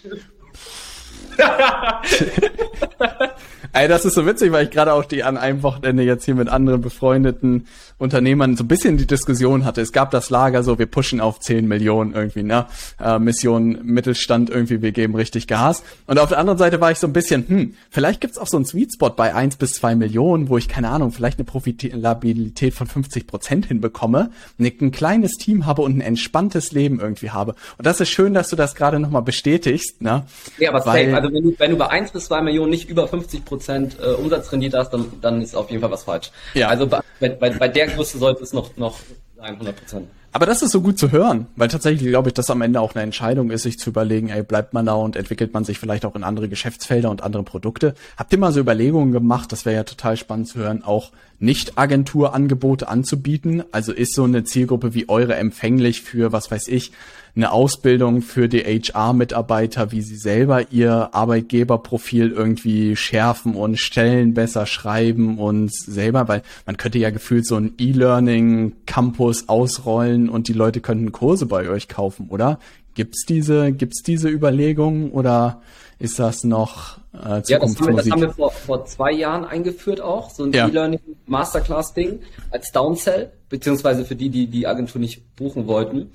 Ey, 3.72 3.88
das 3.88 4.06
ist 4.06 4.14
so 4.14 4.24
witzig, 4.24 4.52
weil 4.52 4.64
ich 4.64 4.70
gerade 4.70 4.94
auch 4.94 5.04
die 5.04 5.22
an 5.22 5.36
einem 5.36 5.62
Wochenende 5.62 6.02
jetzt 6.02 6.24
hier 6.24 6.34
mit 6.34 6.48
anderen 6.48 6.80
befreundeten 6.80 7.66
Unternehmern 7.98 8.56
so 8.56 8.64
ein 8.64 8.68
bisschen 8.68 8.96
die 8.96 9.06
Diskussion 9.06 9.66
hatte. 9.66 9.82
Es 9.82 9.92
gab 9.92 10.10
das 10.10 10.30
Lager 10.30 10.62
so, 10.62 10.78
wir 10.78 10.86
pushen 10.86 11.20
auf 11.20 11.40
10 11.40 11.68
Millionen 11.68 12.14
irgendwie, 12.14 12.42
ne? 12.42 12.66
Äh, 12.98 13.18
Mission 13.18 13.78
Mittelstand 13.82 14.48
irgendwie, 14.48 14.80
wir 14.80 14.92
geben 14.92 15.14
richtig 15.14 15.46
Gas. 15.46 15.82
Und 16.06 16.18
auf 16.18 16.30
der 16.30 16.38
anderen 16.38 16.58
Seite 16.58 16.80
war 16.80 16.90
ich 16.90 16.98
so 16.98 17.06
ein 17.06 17.12
bisschen, 17.12 17.46
hm, 17.48 17.74
vielleicht 17.90 18.20
gibt's 18.22 18.38
auch 18.38 18.46
so 18.46 18.56
einen 18.56 18.64
Sweet 18.64 18.94
Spot 18.94 19.10
bei 19.10 19.34
1 19.34 19.56
bis 19.56 19.74
2 19.74 19.94
Millionen, 19.94 20.48
wo 20.48 20.56
ich, 20.56 20.68
keine 20.68 20.88
Ahnung, 20.88 21.12
vielleicht 21.12 21.38
eine 21.38 21.44
Profitabilität 21.44 22.72
von 22.72 22.86
50 22.86 23.26
Prozent 23.26 23.66
hinbekomme, 23.66 24.30
ein 24.58 24.90
kleines 24.90 25.32
Team 25.32 25.66
habe 25.66 25.82
und 25.82 25.98
ein 25.98 26.00
entspanntes 26.00 26.72
Leben 26.72 27.00
irgendwie 27.00 27.30
habe. 27.30 27.54
Und 27.76 27.86
das 27.86 28.00
ist 28.00 28.08
schön, 28.08 28.32
dass 28.32 28.48
du 28.48 28.56
das 28.56 28.74
gerade 28.74 29.00
nochmal 29.00 29.22
bestätigst, 29.22 30.00
ne? 30.00 30.24
Ja, 30.58 30.70
aber 30.70 30.84
Weil, 30.86 31.06
safe. 31.06 31.16
Also 31.16 31.25
wenn 31.32 31.42
du, 31.42 31.54
wenn 31.58 31.70
du 31.70 31.76
bei 31.76 31.88
1 31.88 32.12
bis 32.12 32.26
2 32.26 32.42
Millionen 32.42 32.70
nicht 32.70 32.88
über 32.88 33.08
50 33.08 33.44
Prozent 33.44 33.96
äh, 34.00 34.12
Umsatzrendite 34.14 34.78
hast, 34.78 34.90
dann, 34.90 35.06
dann 35.20 35.42
ist 35.42 35.54
auf 35.54 35.70
jeden 35.70 35.80
Fall 35.80 35.90
was 35.90 36.04
falsch. 36.04 36.30
Ja. 36.54 36.68
Also 36.68 36.86
bei, 36.86 37.00
bei, 37.20 37.50
bei 37.50 37.68
der 37.68 37.88
Größe 37.88 38.18
sollte 38.18 38.42
es 38.42 38.52
noch, 38.52 38.76
noch 38.76 38.98
sein, 39.36 39.54
100 39.54 39.76
Prozent. 39.76 40.08
Aber 40.36 40.44
das 40.44 40.60
ist 40.60 40.72
so 40.72 40.82
gut 40.82 40.98
zu 40.98 41.12
hören, 41.12 41.46
weil 41.56 41.68
tatsächlich 41.68 42.10
glaube 42.10 42.28
ich, 42.28 42.34
dass 42.34 42.50
am 42.50 42.60
Ende 42.60 42.82
auch 42.82 42.94
eine 42.94 43.02
Entscheidung 43.02 43.50
ist, 43.50 43.62
sich 43.62 43.78
zu 43.78 43.88
überlegen, 43.88 44.28
ey, 44.28 44.42
bleibt 44.42 44.74
man 44.74 44.84
da 44.84 44.92
und 44.92 45.16
entwickelt 45.16 45.54
man 45.54 45.64
sich 45.64 45.78
vielleicht 45.78 46.04
auch 46.04 46.14
in 46.14 46.24
andere 46.24 46.50
Geschäftsfelder 46.50 47.08
und 47.08 47.22
andere 47.22 47.42
Produkte. 47.42 47.94
Habt 48.18 48.32
ihr 48.32 48.38
mal 48.38 48.52
so 48.52 48.60
Überlegungen 48.60 49.12
gemacht, 49.12 49.50
das 49.50 49.64
wäre 49.64 49.76
ja 49.76 49.84
total 49.84 50.18
spannend 50.18 50.48
zu 50.48 50.58
hören, 50.58 50.84
auch 50.84 51.10
Nicht-Agenturangebote 51.38 52.86
anzubieten? 52.86 53.64
Also 53.72 53.94
ist 53.94 54.12
so 54.12 54.24
eine 54.24 54.44
Zielgruppe 54.44 54.92
wie 54.92 55.08
eure 55.08 55.36
empfänglich 55.36 56.02
für, 56.02 56.32
was 56.32 56.50
weiß 56.50 56.68
ich, 56.68 56.92
eine 57.36 57.52
Ausbildung 57.52 58.22
für 58.22 58.48
die 58.48 58.60
HR-Mitarbeiter, 58.60 59.92
wie 59.92 60.00
sie 60.00 60.16
selber 60.16 60.72
ihr 60.72 61.10
Arbeitgeberprofil 61.12 62.32
irgendwie 62.32 62.96
schärfen 62.96 63.54
und 63.54 63.78
Stellen 63.78 64.32
besser 64.32 64.64
schreiben 64.64 65.38
und 65.38 65.72
selber, 65.72 66.28
weil 66.28 66.42
man 66.64 66.78
könnte 66.78 66.98
ja 66.98 67.10
gefühlt 67.10 67.46
so 67.46 67.56
ein 67.56 67.74
E-Learning-Campus 67.78 69.50
ausrollen 69.50 70.30
und 70.30 70.48
die 70.48 70.54
Leute 70.54 70.80
könnten 70.80 71.12
Kurse 71.12 71.44
bei 71.44 71.68
euch 71.68 71.88
kaufen, 71.88 72.28
oder? 72.30 72.58
Gibt's 72.94 73.26
diese, 73.26 73.72
gibt's 73.72 74.02
diese 74.02 74.30
Überlegungen 74.30 75.10
oder 75.10 75.60
ist 75.98 76.18
das 76.18 76.42
noch 76.44 76.98
äh, 77.12 77.42
Ja, 77.46 77.58
das 77.58 77.78
haben 77.78 77.86
wir, 77.88 77.96
das 77.96 78.10
haben 78.10 78.20
wir 78.22 78.30
vor, 78.30 78.50
vor 78.50 78.86
zwei 78.86 79.12
Jahren 79.12 79.44
eingeführt 79.44 80.00
auch, 80.00 80.30
so 80.30 80.44
ein 80.44 80.52
ja. 80.52 80.68
E-Learning 80.68 81.00
Masterclass-Ding 81.26 82.20
als 82.50 82.72
Downsell, 82.72 83.32
beziehungsweise 83.50 84.06
für 84.06 84.16
die, 84.16 84.30
die 84.30 84.46
die 84.46 84.66
Agentur 84.66 85.02
nicht 85.02 85.36
buchen 85.36 85.66
wollten. 85.66 86.12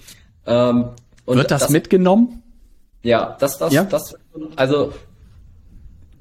Ähm, 0.47 0.85
und 1.31 1.37
Wird 1.37 1.51
das, 1.51 1.61
das, 1.61 1.69
mitgenommen? 1.69 2.43
Ja, 3.03 3.37
das, 3.39 3.57
das, 3.57 3.73
ja? 3.73 3.85
das, 3.85 4.15
also 4.57 4.91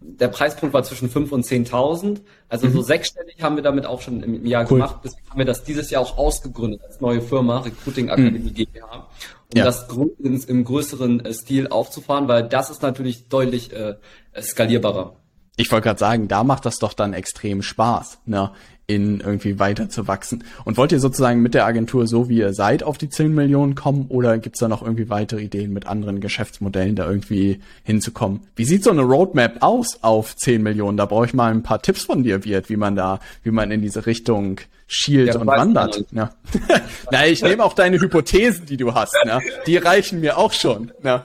der 0.00 0.28
Preispunkt 0.28 0.72
war 0.72 0.84
zwischen 0.84 1.10
5 1.10 1.32
und 1.32 1.44
10.000. 1.44 2.20
Also 2.48 2.68
mhm. 2.68 2.72
so 2.72 2.82
sechsstellig 2.82 3.42
haben 3.42 3.56
wir 3.56 3.62
damit 3.64 3.86
auch 3.86 4.00
schon 4.00 4.22
im 4.22 4.46
Jahr 4.46 4.62
cool. 4.70 4.78
gemacht. 4.78 5.00
Deswegen 5.02 5.28
haben 5.28 5.38
wir 5.38 5.44
das 5.44 5.64
dieses 5.64 5.90
Jahr 5.90 6.02
auch 6.02 6.16
ausgegründet 6.16 6.80
als 6.84 7.00
neue 7.00 7.20
Firma, 7.20 7.58
Recruiting 7.58 8.08
Akademie 8.08 8.38
mhm. 8.38 8.54
GmbH, 8.54 9.08
um 9.52 9.58
ja. 9.58 9.64
das 9.64 9.88
im 10.20 10.64
größeren 10.64 11.24
äh, 11.24 11.34
Stil 11.34 11.66
aufzufahren, 11.68 12.28
weil 12.28 12.48
das 12.48 12.70
ist 12.70 12.82
natürlich 12.82 13.28
deutlich 13.28 13.72
äh, 13.72 13.96
skalierbarer. 14.40 15.16
Ich 15.56 15.72
wollte 15.72 15.88
gerade 15.88 15.98
sagen, 15.98 16.28
da 16.28 16.44
macht 16.44 16.64
das 16.66 16.78
doch 16.78 16.92
dann 16.92 17.12
extrem 17.12 17.62
Spaß, 17.62 18.20
ne? 18.26 18.52
In 18.90 19.20
irgendwie 19.20 19.58
weiter 19.60 19.88
zu 19.88 20.08
wachsen. 20.08 20.42
Und 20.64 20.76
wollt 20.76 20.90
ihr 20.90 20.98
sozusagen 20.98 21.40
mit 21.40 21.54
der 21.54 21.64
Agentur 21.64 22.08
so 22.08 22.28
wie 22.28 22.38
ihr 22.38 22.52
seid 22.52 22.82
auf 22.82 22.98
die 22.98 23.08
10 23.08 23.32
Millionen 23.32 23.76
kommen 23.76 24.06
oder 24.08 24.38
gibt's 24.38 24.58
da 24.58 24.68
noch 24.68 24.82
irgendwie 24.82 25.08
weitere 25.08 25.42
Ideen 25.42 25.72
mit 25.72 25.86
anderen 25.86 26.20
Geschäftsmodellen 26.20 26.96
da 26.96 27.08
irgendwie 27.08 27.60
hinzukommen? 27.84 28.40
Wie 28.56 28.64
sieht 28.64 28.82
so 28.82 28.90
eine 28.90 29.02
Roadmap 29.02 29.58
aus 29.60 30.02
auf 30.02 30.34
10 30.34 30.62
Millionen? 30.62 30.96
Da 30.96 31.06
brauche 31.06 31.26
ich 31.26 31.34
mal 31.34 31.52
ein 31.52 31.62
paar 31.62 31.80
Tipps 31.80 32.02
von 32.02 32.24
dir, 32.24 32.44
Wirt, 32.44 32.68
wie 32.68 32.76
man 32.76 32.96
da, 32.96 33.20
wie 33.44 33.52
man 33.52 33.70
in 33.70 33.80
diese 33.80 34.06
Richtung 34.06 34.60
schielt 34.88 35.34
ja, 35.34 35.40
und 35.40 35.46
wandert. 35.46 36.04
Ja. 36.10 36.32
Na, 37.12 37.26
ich 37.26 37.42
nehme 37.42 37.62
auch 37.62 37.74
deine 37.74 38.00
Hypothesen, 38.00 38.66
die 38.66 38.76
du 38.76 38.92
hast. 38.92 39.14
Ne? 39.24 39.40
Die 39.66 39.76
reichen 39.76 40.20
mir 40.20 40.36
auch 40.36 40.52
schon. 40.52 40.90
Ne? 41.02 41.22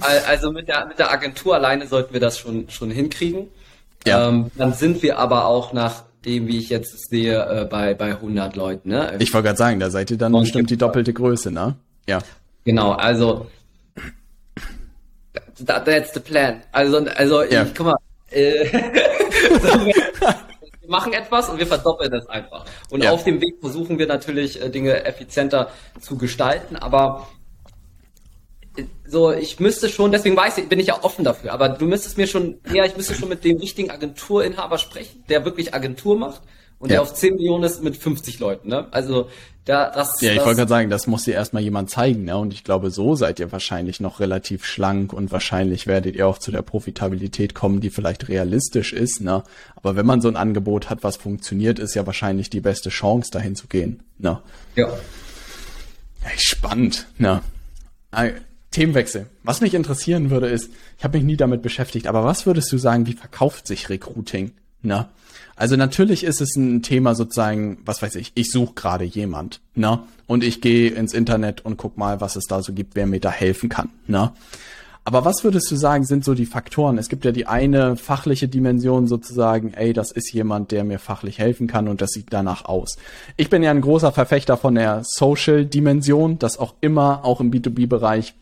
Also 0.00 0.50
mit 0.50 0.66
der, 0.66 0.86
mit 0.86 0.98
der 0.98 1.12
Agentur 1.12 1.54
alleine 1.54 1.86
sollten 1.86 2.12
wir 2.12 2.20
das 2.20 2.38
schon, 2.38 2.68
schon 2.70 2.90
hinkriegen. 2.90 3.46
Ja. 4.04 4.28
Ähm, 4.28 4.50
dann 4.56 4.72
sind 4.72 5.02
wir 5.04 5.18
aber 5.18 5.46
auch 5.46 5.72
nach 5.72 6.02
dem, 6.24 6.46
wie 6.46 6.58
ich 6.58 6.68
jetzt 6.68 7.10
sehe, 7.10 7.62
äh, 7.62 7.64
bei, 7.64 7.94
bei 7.94 8.10
100 8.10 8.56
Leuten. 8.56 8.90
Ne? 8.90 9.16
Ich 9.18 9.32
wollte 9.32 9.46
gerade 9.46 9.58
sagen, 9.58 9.80
da 9.80 9.90
seid 9.90 10.10
ihr 10.10 10.18
dann 10.18 10.34
Und 10.34 10.42
bestimmt 10.42 10.70
die 10.70 10.76
doppelte 10.76 11.12
Größe, 11.12 11.50
ne? 11.50 11.76
Ja. 12.08 12.20
Genau, 12.64 12.92
also 12.92 13.46
that, 15.66 15.84
that's 15.84 16.12
the 16.14 16.20
plan. 16.20 16.62
Also, 16.72 16.98
also 16.98 17.42
ja. 17.44 17.64
ich, 17.64 17.74
guck 17.74 17.86
mal, 17.86 17.96
äh, 18.30 18.64
wir 20.80 20.88
machen 20.88 21.12
etwas 21.12 21.48
und 21.48 21.58
wir 21.58 21.66
verdoppeln 21.66 22.12
es 22.12 22.26
einfach. 22.28 22.64
Und 22.90 23.04
ja. 23.04 23.10
auf 23.10 23.24
dem 23.24 23.40
Weg 23.40 23.56
versuchen 23.60 23.98
wir 23.98 24.06
natürlich, 24.06 24.62
äh, 24.62 24.68
Dinge 24.70 25.04
effizienter 25.04 25.70
zu 26.00 26.16
gestalten, 26.16 26.76
aber 26.76 27.28
so, 29.06 29.32
ich 29.32 29.60
müsste 29.60 29.88
schon, 29.88 30.12
deswegen 30.12 30.36
weiß 30.36 30.58
ich, 30.58 30.68
bin 30.68 30.80
ich 30.80 30.86
ja 30.86 31.02
offen 31.02 31.24
dafür, 31.24 31.52
aber 31.52 31.68
du 31.68 31.86
müsstest 31.86 32.16
mir 32.16 32.26
schon, 32.26 32.58
ja, 32.72 32.84
ich 32.84 32.96
müsste 32.96 33.14
schon 33.14 33.28
mit 33.28 33.44
dem 33.44 33.58
richtigen 33.58 33.90
Agenturinhaber 33.90 34.78
sprechen, 34.78 35.24
der 35.28 35.44
wirklich 35.44 35.74
Agentur 35.74 36.18
macht 36.18 36.42
und 36.78 36.90
ja. 36.90 36.94
der 36.94 37.02
auf 37.02 37.14
10 37.14 37.34
Millionen 37.34 37.64
ist 37.64 37.82
mit 37.82 37.96
50 37.96 38.40
Leuten, 38.40 38.68
ne? 38.68 38.88
Also, 38.90 39.28
da, 39.64 39.90
das. 39.90 40.20
Ja, 40.20 40.32
ich 40.32 40.38
wollte 40.38 40.56
gerade 40.56 40.68
sagen, 40.68 40.90
das 40.90 41.06
muss 41.06 41.22
dir 41.22 41.34
erstmal 41.34 41.62
jemand 41.62 41.90
zeigen, 41.90 42.24
ne? 42.24 42.36
Und 42.36 42.52
ich 42.52 42.64
glaube, 42.64 42.90
so 42.90 43.14
seid 43.14 43.38
ihr 43.38 43.52
wahrscheinlich 43.52 44.00
noch 44.00 44.18
relativ 44.18 44.64
schlank 44.64 45.12
und 45.12 45.30
wahrscheinlich 45.30 45.86
werdet 45.86 46.16
ihr 46.16 46.26
auch 46.26 46.38
zu 46.38 46.50
der 46.50 46.62
Profitabilität 46.62 47.54
kommen, 47.54 47.80
die 47.80 47.90
vielleicht 47.90 48.28
realistisch 48.28 48.92
ist, 48.92 49.20
ne? 49.20 49.44
Aber 49.76 49.94
wenn 49.94 50.06
man 50.06 50.20
so 50.20 50.28
ein 50.28 50.36
Angebot 50.36 50.90
hat, 50.90 51.04
was 51.04 51.16
funktioniert, 51.16 51.78
ist 51.78 51.94
ja 51.94 52.06
wahrscheinlich 52.06 52.50
die 52.50 52.60
beste 52.60 52.88
Chance, 52.88 53.30
dahin 53.30 53.54
zu 53.54 53.68
gehen, 53.68 54.02
ne? 54.18 54.40
Ja. 54.74 54.88
ja 54.88 56.30
spannend, 56.36 57.06
ne? 57.18 57.42
Themenwechsel. 58.72 59.26
Was 59.44 59.60
mich 59.60 59.74
interessieren 59.74 60.30
würde, 60.30 60.48
ist, 60.48 60.70
ich 60.98 61.04
habe 61.04 61.18
mich 61.18 61.26
nie 61.26 61.36
damit 61.36 61.62
beschäftigt, 61.62 62.08
aber 62.08 62.24
was 62.24 62.46
würdest 62.46 62.72
du 62.72 62.78
sagen, 62.78 63.06
wie 63.06 63.12
verkauft 63.12 63.66
sich 63.66 63.88
Recruiting? 63.88 64.52
Na? 64.82 65.10
Also 65.54 65.76
natürlich 65.76 66.24
ist 66.24 66.40
es 66.40 66.56
ein 66.56 66.82
Thema 66.82 67.14
sozusagen, 67.14 67.78
was 67.84 68.02
weiß 68.02 68.16
ich, 68.16 68.32
ich 68.34 68.50
suche 68.50 68.74
gerade 68.74 69.04
jemand, 69.04 69.60
ne? 69.74 70.00
Und 70.26 70.42
ich 70.42 70.60
gehe 70.60 70.90
ins 70.90 71.12
Internet 71.12 71.64
und 71.64 71.76
guck 71.76 71.98
mal, 71.98 72.20
was 72.20 72.36
es 72.36 72.44
da 72.48 72.62
so 72.62 72.72
gibt, 72.72 72.96
wer 72.96 73.06
mir 73.06 73.20
da 73.20 73.30
helfen 73.30 73.68
kann, 73.68 73.90
ne? 74.06 74.32
Aber 75.04 75.24
was 75.24 75.42
würdest 75.42 75.68
du 75.70 75.74
sagen, 75.74 76.04
sind 76.04 76.24
so 76.24 76.34
die 76.34 76.46
Faktoren? 76.46 76.96
Es 76.96 77.08
gibt 77.08 77.24
ja 77.24 77.32
die 77.32 77.46
eine 77.46 77.96
fachliche 77.96 78.46
Dimension 78.46 79.08
sozusagen, 79.08 79.74
ey, 79.74 79.92
das 79.92 80.12
ist 80.12 80.32
jemand, 80.32 80.70
der 80.70 80.84
mir 80.84 81.00
fachlich 81.00 81.38
helfen 81.38 81.66
kann 81.66 81.88
und 81.88 82.00
das 82.00 82.10
sieht 82.10 82.26
danach 82.30 82.66
aus. 82.66 82.96
Ich 83.36 83.50
bin 83.50 83.64
ja 83.64 83.72
ein 83.72 83.80
großer 83.80 84.12
Verfechter 84.12 84.56
von 84.56 84.76
der 84.76 85.02
Social 85.04 85.66
Dimension, 85.66 86.38
dass 86.38 86.56
auch 86.56 86.74
immer, 86.80 87.24
auch 87.24 87.40
im 87.40 87.50
B2B-Bereich, 87.50 88.34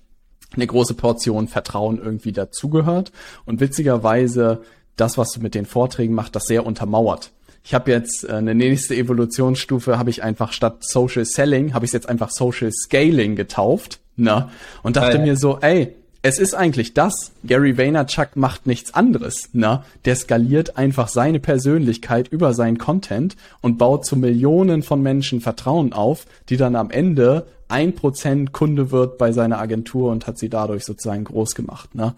eine 0.54 0.66
große 0.66 0.94
Portion 0.94 1.48
Vertrauen 1.48 2.00
irgendwie 2.02 2.32
dazugehört 2.32 3.12
und 3.44 3.60
witzigerweise 3.60 4.62
das, 4.96 5.16
was 5.16 5.30
du 5.30 5.40
mit 5.40 5.54
den 5.54 5.66
Vorträgen 5.66 6.14
machst, 6.14 6.36
das 6.36 6.44
sehr 6.44 6.66
untermauert. 6.66 7.30
Ich 7.64 7.74
habe 7.74 7.90
jetzt 7.90 8.24
äh, 8.24 8.32
eine 8.32 8.54
nächste 8.54 8.94
Evolutionsstufe, 8.94 9.98
habe 9.98 10.10
ich 10.10 10.22
einfach 10.22 10.52
statt 10.52 10.78
Social 10.80 11.24
Selling, 11.24 11.74
habe 11.74 11.84
ich 11.84 11.92
jetzt 11.92 12.08
einfach 12.08 12.30
Social 12.30 12.70
Scaling 12.72 13.36
getauft, 13.36 14.00
ne? 14.16 14.48
Und 14.82 14.96
dachte 14.96 15.12
ja, 15.12 15.18
ja. 15.18 15.26
mir 15.26 15.36
so, 15.36 15.58
ey, 15.60 15.94
es 16.22 16.38
ist 16.38 16.54
eigentlich 16.54 16.92
das. 16.92 17.32
Gary 17.44 17.78
Vaynerchuk 17.78 18.36
macht 18.36 18.66
nichts 18.66 18.94
anderes, 18.94 19.50
ne? 19.52 19.82
Der 20.04 20.16
skaliert 20.16 20.76
einfach 20.76 21.08
seine 21.08 21.40
Persönlichkeit 21.40 22.28
über 22.28 22.52
seinen 22.54 22.78
Content 22.78 23.36
und 23.62 23.78
baut 23.78 24.04
zu 24.04 24.16
Millionen 24.16 24.82
von 24.82 25.02
Menschen 25.02 25.40
Vertrauen 25.40 25.92
auf, 25.92 26.26
die 26.48 26.56
dann 26.56 26.76
am 26.76 26.90
Ende 26.90 27.46
ein 27.70 27.94
Prozent 27.94 28.52
Kunde 28.52 28.90
wird 28.90 29.18
bei 29.18 29.32
seiner 29.32 29.58
Agentur 29.58 30.10
und 30.10 30.26
hat 30.26 30.38
sie 30.38 30.48
dadurch 30.48 30.84
sozusagen 30.84 31.24
groß 31.24 31.54
gemacht. 31.54 31.94
Ne? 31.94 32.14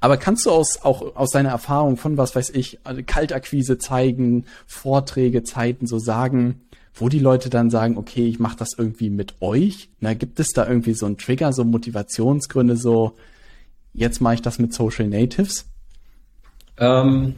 Aber 0.00 0.16
kannst 0.16 0.46
du 0.46 0.50
aus, 0.50 0.82
auch 0.82 1.16
aus 1.16 1.30
deiner 1.30 1.50
Erfahrung 1.50 1.96
von, 1.96 2.16
was 2.16 2.36
weiß 2.36 2.50
ich, 2.50 2.78
Kaltakquise 3.06 3.78
zeigen, 3.78 4.44
Vorträge, 4.66 5.42
Zeiten 5.42 5.86
so 5.86 5.98
sagen, 5.98 6.60
wo 6.94 7.08
die 7.08 7.18
Leute 7.18 7.50
dann 7.50 7.70
sagen, 7.70 7.96
okay, 7.96 8.26
ich 8.26 8.38
mache 8.38 8.56
das 8.56 8.70
irgendwie 8.76 9.10
mit 9.10 9.34
euch? 9.40 9.90
Na, 10.00 10.14
gibt 10.14 10.40
es 10.40 10.48
da 10.48 10.66
irgendwie 10.66 10.94
so 10.94 11.06
einen 11.06 11.18
Trigger, 11.18 11.52
so 11.52 11.64
Motivationsgründe, 11.64 12.76
so 12.76 13.16
jetzt 13.92 14.20
mache 14.20 14.34
ich 14.34 14.42
das 14.42 14.58
mit 14.58 14.74
Social 14.74 15.08
Natives? 15.08 15.66
Ähm, 16.78 17.36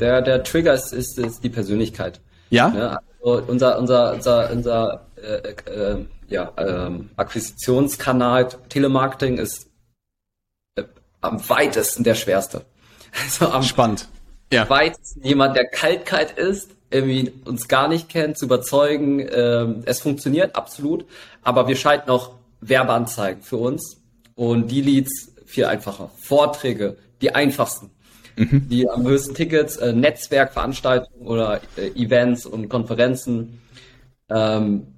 der, 0.00 0.22
der 0.22 0.42
Trigger 0.42 0.74
ist, 0.74 0.92
ist, 0.92 1.18
ist 1.18 1.42
die 1.42 1.50
Persönlichkeit. 1.50 2.20
Ja. 2.50 2.72
ja 2.76 3.00
also 3.20 3.42
unser, 3.50 3.78
unser, 3.78 4.14
unser, 4.14 4.50
unser 4.50 5.06
äh, 5.16 5.50
äh, 5.70 6.04
ja, 6.28 6.52
ähm, 6.56 7.10
Akquisitionskanal 7.16 8.48
Telemarketing 8.68 9.38
ist 9.38 9.70
äh, 10.76 10.84
am 11.20 11.46
weitesten 11.48 12.04
der 12.04 12.14
schwerste. 12.14 12.64
Also 13.24 13.48
am 13.48 13.62
Spannend. 13.62 14.06
Ja. 14.52 14.68
weitesten 14.68 15.24
jemand, 15.24 15.56
der 15.56 15.66
kaltkalt 15.66 16.32
ist, 16.32 16.70
irgendwie 16.90 17.32
uns 17.44 17.68
gar 17.68 17.88
nicht 17.88 18.08
kennt, 18.08 18.38
zu 18.38 18.46
überzeugen. 18.46 19.26
Ähm, 19.30 19.82
es 19.86 20.00
funktioniert 20.00 20.56
absolut, 20.56 21.06
aber 21.42 21.68
wir 21.68 21.76
schalten 21.76 22.10
auch 22.10 22.32
Werbeanzeigen 22.60 23.42
für 23.42 23.56
uns 23.56 24.02
und 24.34 24.70
die 24.70 24.80
Leads 24.80 25.34
viel 25.46 25.64
einfacher. 25.64 26.10
Vorträge, 26.18 26.96
die 27.20 27.34
einfachsten. 27.34 27.90
Mhm. 28.36 28.68
Die 28.68 28.88
am 28.88 29.06
höchsten 29.06 29.34
Tickets, 29.34 29.76
äh, 29.76 29.92
Netzwerkveranstaltungen 29.92 31.26
oder 31.26 31.60
äh, 31.76 31.88
Events 31.88 32.46
und 32.46 32.68
Konferenzen. 32.68 33.60
Ähm, 34.30 34.97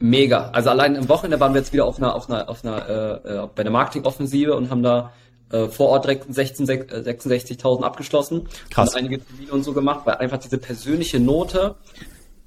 mega. 0.00 0.50
Also 0.50 0.70
allein 0.70 0.96
im 0.96 1.08
Wochenende 1.08 1.38
waren 1.38 1.54
wir 1.54 1.60
jetzt 1.60 1.72
wieder 1.72 1.84
auf 1.84 1.98
einer, 1.98 2.14
auf 2.14 2.28
einer, 2.28 2.48
auf 2.48 2.64
einer 2.64 2.88
äh, 2.88 3.44
äh 3.44 3.48
bei 3.54 3.62
der 3.62 3.70
Marketingoffensive 3.70 4.56
und 4.56 4.70
haben 4.70 4.82
da 4.82 5.12
äh, 5.52 5.68
vor 5.68 5.90
Ort 5.90 6.04
direkt 6.04 6.32
16, 6.32 6.66
66.000 6.66 7.82
abgeschlossen. 7.82 8.48
Krass. 8.70 8.90
Und 8.90 8.96
einige 8.96 9.24
Termine 9.24 9.52
und 9.52 9.62
so 9.62 9.72
gemacht, 9.72 10.00
weil 10.04 10.16
einfach 10.16 10.38
diese 10.38 10.58
persönliche 10.58 11.20
Note 11.20 11.76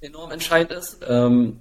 enorm 0.02 0.32
entscheidend 0.32 0.72
ist. 0.72 1.00
Ähm, 1.08 1.60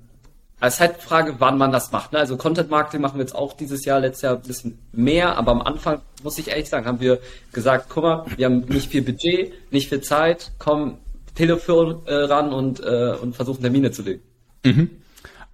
es 0.60 0.74
ist 0.74 0.80
halt 0.80 0.96
die 0.98 1.04
Frage, 1.04 1.36
wann 1.38 1.58
man 1.58 1.72
das 1.72 1.90
macht. 1.90 2.12
Ne? 2.12 2.20
Also 2.20 2.36
Content 2.36 2.70
Marketing 2.70 3.00
machen 3.00 3.16
wir 3.18 3.22
jetzt 3.22 3.34
auch 3.34 3.52
dieses 3.52 3.84
Jahr, 3.84 3.98
letztes 3.98 4.22
Jahr 4.22 4.36
ein 4.36 4.42
bisschen 4.42 4.78
mehr, 4.92 5.36
aber 5.36 5.50
am 5.50 5.60
Anfang, 5.60 6.00
muss 6.22 6.38
ich 6.38 6.48
ehrlich 6.48 6.68
sagen, 6.68 6.86
haben 6.86 7.00
wir 7.00 7.18
gesagt, 7.52 7.86
guck 7.88 8.04
mal, 8.04 8.24
wir 8.36 8.46
haben 8.46 8.60
nicht 8.68 8.90
viel 8.90 9.02
Budget, 9.02 9.52
nicht 9.72 9.88
viel 9.88 10.02
Zeit, 10.02 10.52
komm, 10.58 10.98
Telefon 11.34 12.06
äh, 12.06 12.14
ran 12.14 12.52
und, 12.52 12.78
äh, 12.80 13.16
und 13.20 13.34
versuchen 13.34 13.62
Termine 13.62 13.90
zu 13.90 14.02
legen. 14.02 14.22
Mhm 14.64 15.01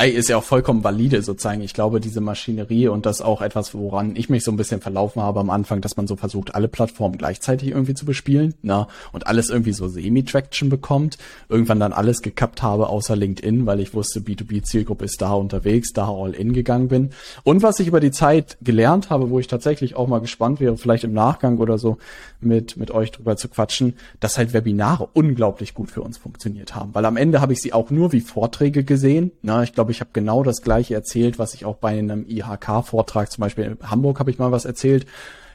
ist 0.07 0.29
ja 0.29 0.37
auch 0.37 0.45
vollkommen 0.45 0.85
valide 0.85 1.23
sozusagen. 1.23 1.61
Ich 1.61 1.75
glaube, 1.75 1.99
diese 1.99 2.21
Maschinerie 2.21 2.87
und 2.87 3.05
das 3.05 3.21
auch 3.21 3.43
etwas, 3.43 3.75
woran 3.75 4.15
ich 4.15 4.29
mich 4.29 4.45
so 4.45 4.53
ein 4.53 4.57
bisschen 4.57 4.81
verlaufen 4.81 5.21
habe 5.21 5.41
am 5.41 5.51
Anfang, 5.51 5.81
dass 5.81 5.97
man 5.97 6.07
so 6.07 6.15
versucht, 6.15 6.55
alle 6.55 6.69
Plattformen 6.69 7.19
gleichzeitig 7.19 7.71
irgendwie 7.71 7.95
zu 7.95 8.05
bespielen, 8.05 8.55
na, 8.63 8.87
und 9.13 9.27
alles 9.27 9.51
irgendwie 9.51 9.73
so 9.73 9.89
Semi-Traction 9.89 10.69
bekommt. 10.69 11.19
Irgendwann 11.49 11.81
dann 11.81 11.93
alles 11.93 12.23
gekappt 12.23 12.63
habe, 12.63 12.89
außer 12.89 13.17
LinkedIn, 13.17 13.67
weil 13.67 13.81
ich 13.81 13.93
wusste, 13.93 14.21
B2B-Zielgruppe 14.21 15.05
ist 15.05 15.21
da 15.21 15.33
unterwegs, 15.33 15.93
da 15.93 16.09
all 16.09 16.33
in 16.33 16.53
gegangen 16.53 16.87
bin. 16.87 17.11
Und 17.43 17.65
was 17.65 17.81
ich 17.81 17.89
über 17.89 17.99
die 17.99 18.13
Zeit 18.13 18.57
gelernt 18.63 19.11
habe, 19.11 19.31
wo 19.31 19.41
ich 19.41 19.49
tatsächlich 19.49 19.97
auch 19.97 20.07
mal 20.07 20.21
gespannt 20.21 20.61
wäre, 20.61 20.77
vielleicht 20.77 21.03
im 21.03 21.13
Nachgang 21.13 21.59
oder 21.59 21.77
so 21.77 21.99
mit, 22.41 22.77
mit 22.77 22.93
euch 22.93 23.11
drüber 23.11 23.37
zu 23.37 23.49
quatschen, 23.49 23.95
dass 24.21 24.39
halt 24.39 24.53
Webinare 24.53 25.09
unglaublich 25.13 25.75
gut 25.75 25.91
für 25.91 26.03
uns 26.03 26.19
funktioniert 26.19 26.77
haben. 26.77 26.95
Weil 26.95 27.05
am 27.05 27.17
Ende 27.17 27.41
habe 27.41 27.53
ich 27.53 27.61
sie 27.61 27.73
auch 27.73 27.91
nur 27.91 28.13
wie 28.13 28.21
Vorträge 28.21 28.85
gesehen. 28.85 29.33
Na, 29.43 29.65
ich 29.65 29.73
glaube, 29.73 29.88
glaube, 29.89 29.93
ich 29.93 30.01
habe 30.01 30.11
genau 30.13 30.43
das 30.43 30.61
gleiche 30.63 30.95
erzählt, 30.95 31.39
was 31.39 31.55
ich 31.55 31.65
auch 31.65 31.77
bei 31.77 31.99
einem 31.99 32.27
IHK-Vortrag, 32.29 33.31
zum 33.31 33.43
Beispiel 33.43 33.65
in 33.65 33.91
Hamburg 33.91 34.21
habe 34.21 34.31
ich 34.31 34.39
mal 34.39 34.53
was 34.53 34.67
erzählt, 34.67 35.07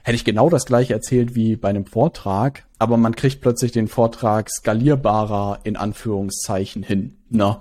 hätte 0.02 0.16
ich 0.16 0.26
genau 0.26 0.50
das 0.50 0.66
gleiche 0.66 0.94
erzählt 0.94 1.36
wie 1.36 1.56
bei 1.56 1.70
einem 1.70 1.86
Vortrag, 1.86 2.64
aber 2.80 2.98
man 2.98 3.16
kriegt 3.16 3.42
plötzlich 3.42 3.72
den 3.72 3.88
Vortrag 3.88 4.50
skalierbarer 4.50 5.60
in 5.64 5.78
Anführungszeichen 5.78 6.82
hin. 6.82 7.16
Ne? 7.30 7.58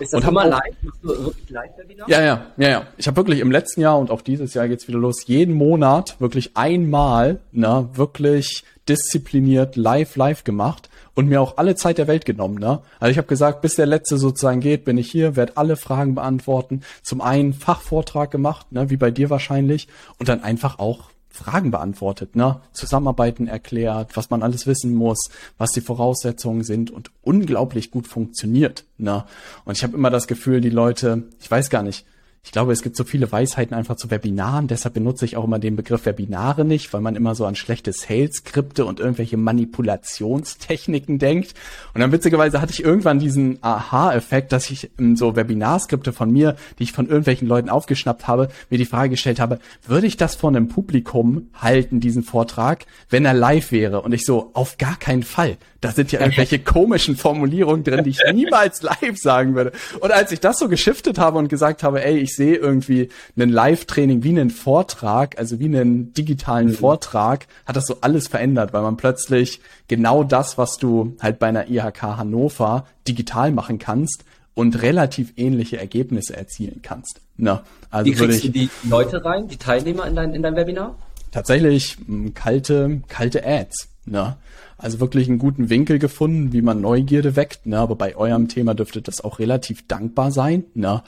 Ist 0.00 0.14
das 0.14 0.22
und 0.22 0.28
immer 0.30 0.46
live? 0.46 0.62
Machst 0.82 1.04
du 1.04 1.08
wirklich 1.08 1.50
Live-Webinar? 1.50 2.08
Ja, 2.08 2.22
ja, 2.22 2.46
ja, 2.56 2.68
ja. 2.68 2.86
Ich 2.96 3.06
habe 3.06 3.16
wirklich 3.16 3.40
im 3.40 3.50
letzten 3.50 3.82
Jahr 3.82 3.98
und 3.98 4.10
auch 4.10 4.22
dieses 4.22 4.54
Jahr 4.54 4.68
geht's 4.68 4.88
wieder 4.88 4.98
los, 4.98 5.26
jeden 5.26 5.54
Monat 5.54 6.18
wirklich 6.18 6.56
einmal, 6.56 7.40
ne, 7.52 7.90
wirklich 7.92 8.64
diszipliniert 8.88 9.76
live 9.76 10.16
live 10.16 10.44
gemacht 10.44 10.88
und 11.16 11.28
mir 11.28 11.40
auch 11.40 11.56
alle 11.56 11.74
Zeit 11.74 11.98
der 11.98 12.06
Welt 12.06 12.24
genommen. 12.24 12.58
Ne? 12.58 12.80
Also 13.00 13.10
ich 13.10 13.18
habe 13.18 13.26
gesagt, 13.26 13.62
bis 13.62 13.74
der 13.74 13.86
letzte 13.86 14.18
sozusagen 14.18 14.60
geht, 14.60 14.84
bin 14.84 14.98
ich 14.98 15.10
hier, 15.10 15.34
werde 15.34 15.56
alle 15.56 15.76
Fragen 15.76 16.14
beantworten. 16.14 16.82
Zum 17.02 17.20
einen 17.20 17.54
Fachvortrag 17.54 18.30
gemacht, 18.30 18.70
ne, 18.70 18.90
wie 18.90 18.96
bei 18.96 19.10
dir 19.10 19.30
wahrscheinlich, 19.30 19.88
und 20.18 20.28
dann 20.28 20.44
einfach 20.44 20.78
auch 20.78 21.10
Fragen 21.28 21.70
beantwortet, 21.70 22.34
ne? 22.34 22.60
Zusammenarbeiten 22.72 23.46
erklärt, 23.46 24.16
was 24.16 24.30
man 24.30 24.42
alles 24.42 24.66
wissen 24.66 24.94
muss, 24.94 25.30
was 25.58 25.70
die 25.72 25.82
Voraussetzungen 25.82 26.64
sind 26.64 26.90
und 26.90 27.10
unglaublich 27.22 27.90
gut 27.90 28.06
funktioniert, 28.06 28.84
ne? 28.96 29.24
Und 29.64 29.76
ich 29.76 29.84
habe 29.84 29.96
immer 29.96 30.10
das 30.10 30.26
Gefühl, 30.26 30.62
die 30.62 30.70
Leute, 30.70 31.24
ich 31.40 31.50
weiß 31.50 31.68
gar 31.68 31.82
nicht, 31.82 32.06
ich 32.46 32.52
glaube, 32.52 32.72
es 32.72 32.82
gibt 32.82 32.96
so 32.96 33.02
viele 33.02 33.30
Weisheiten 33.32 33.74
einfach 33.74 33.96
zu 33.96 34.08
Webinaren, 34.08 34.68
deshalb 34.68 34.94
benutze 34.94 35.24
ich 35.24 35.36
auch 35.36 35.42
immer 35.42 35.58
den 35.58 35.74
Begriff 35.74 36.06
Webinare 36.06 36.64
nicht, 36.64 36.92
weil 36.92 37.00
man 37.00 37.16
immer 37.16 37.34
so 37.34 37.44
an 37.44 37.56
schlechte 37.56 37.92
Sales-Skripte 37.92 38.86
und 38.86 39.00
irgendwelche 39.00 39.36
Manipulationstechniken 39.36 41.18
denkt. 41.18 41.54
Und 41.92 42.02
dann 42.02 42.12
witzigerweise 42.12 42.60
hatte 42.60 42.72
ich 42.72 42.84
irgendwann 42.84 43.18
diesen 43.18 43.58
Aha-Effekt, 43.62 44.52
dass 44.52 44.70
ich 44.70 44.92
so 45.14 45.34
Webinarskripte 45.34 46.12
von 46.12 46.30
mir, 46.30 46.54
die 46.78 46.84
ich 46.84 46.92
von 46.92 47.08
irgendwelchen 47.08 47.48
Leuten 47.48 47.68
aufgeschnappt 47.68 48.28
habe, 48.28 48.48
mir 48.70 48.78
die 48.78 48.84
Frage 48.84 49.10
gestellt 49.10 49.40
habe, 49.40 49.58
würde 49.84 50.06
ich 50.06 50.16
das 50.16 50.36
vor 50.36 50.50
einem 50.50 50.68
Publikum 50.68 51.48
halten, 51.52 51.98
diesen 51.98 52.22
Vortrag, 52.22 52.86
wenn 53.10 53.24
er 53.24 53.34
live 53.34 53.72
wäre? 53.72 54.02
Und 54.02 54.12
ich 54.12 54.24
so, 54.24 54.52
auf 54.54 54.78
gar 54.78 54.96
keinen 54.96 55.24
Fall. 55.24 55.56
Da 55.80 55.90
sind 55.90 56.12
ja 56.12 56.20
irgendwelche 56.20 56.58
komischen 56.60 57.16
Formulierungen 57.16 57.82
drin, 57.82 58.04
die 58.04 58.10
ich 58.10 58.20
niemals 58.32 58.82
live 58.82 59.18
sagen 59.18 59.56
würde. 59.56 59.72
Und 60.00 60.12
als 60.12 60.30
ich 60.30 60.38
das 60.38 60.58
so 60.60 60.68
geschiftet 60.68 61.18
habe 61.18 61.38
und 61.38 61.48
gesagt 61.48 61.82
habe, 61.82 62.04
ey, 62.04 62.18
ich 62.18 62.35
sehe 62.36 62.56
irgendwie 62.56 63.08
einen 63.36 63.50
Live-Training 63.50 64.22
wie 64.22 64.30
einen 64.30 64.50
Vortrag, 64.50 65.38
also 65.38 65.58
wie 65.58 65.66
einen 65.66 66.12
digitalen 66.12 66.68
mhm. 66.68 66.74
Vortrag, 66.74 67.46
hat 67.64 67.76
das 67.76 67.86
so 67.86 67.98
alles 68.00 68.28
verändert, 68.28 68.72
weil 68.72 68.82
man 68.82 68.96
plötzlich 68.96 69.60
genau 69.88 70.22
das, 70.24 70.58
was 70.58 70.76
du 70.76 71.16
halt 71.20 71.38
bei 71.38 71.48
einer 71.48 71.68
IHK 71.68 72.02
Hannover 72.02 72.86
digital 73.08 73.50
machen 73.52 73.78
kannst 73.78 74.24
und 74.54 74.82
relativ 74.82 75.34
ähnliche 75.36 75.78
Ergebnisse 75.78 76.36
erzielen 76.36 76.80
kannst. 76.82 77.20
Na, 77.36 77.62
also 77.90 78.10
wie 78.10 78.14
kriegst 78.14 78.38
ich, 78.38 78.52
du 78.52 78.58
die 78.58 78.70
Leute 78.88 79.24
rein, 79.24 79.48
die 79.48 79.58
Teilnehmer 79.58 80.06
in 80.06 80.16
dein, 80.16 80.34
in 80.34 80.42
dein 80.42 80.56
Webinar? 80.56 80.96
Tatsächlich 81.30 81.98
mh, 82.06 82.30
kalte, 82.34 83.02
kalte 83.08 83.46
Ads. 83.46 83.88
Ne? 84.06 84.36
Also 84.78 85.00
wirklich 85.00 85.26
einen 85.28 85.38
guten 85.38 85.70
Winkel 85.70 85.98
gefunden, 85.98 86.52
wie 86.52 86.60
man 86.60 86.82
Neugierde 86.82 87.34
weckt. 87.34 87.64
Ne? 87.64 87.78
Aber 87.78 87.96
bei 87.96 88.14
eurem 88.14 88.48
Thema 88.48 88.74
dürfte 88.74 89.00
das 89.00 89.22
auch 89.22 89.38
relativ 89.38 89.86
dankbar 89.86 90.30
sein. 90.30 90.64
Ne? 90.74 91.02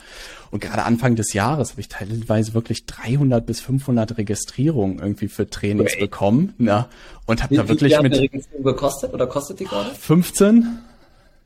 Und 0.49 0.61
gerade 0.61 0.83
Anfang 0.83 1.15
des 1.15 1.33
Jahres 1.33 1.71
habe 1.71 1.81
ich 1.81 1.87
teilweise 1.87 2.55
wirklich 2.55 2.87
300 2.87 3.45
bis 3.45 3.61
500 3.61 4.17
Registrierungen 4.17 4.97
irgendwie 4.97 5.27
für 5.27 5.47
Trainings 5.47 5.93
okay. 5.93 6.01
bekommen. 6.01 6.53
Ne? 6.57 6.87
Und 7.27 7.43
habe 7.43 7.55
da 7.55 7.67
wirklich 7.67 7.95
wie 7.97 8.01
mit... 8.01 8.13
Eine 8.13 8.23
Registrierung 8.23 8.63
gekostet 8.65 9.13
oder 9.13 9.27
kostet 9.27 9.59
die 9.59 9.65
gerade? 9.65 9.91
15. 9.93 10.79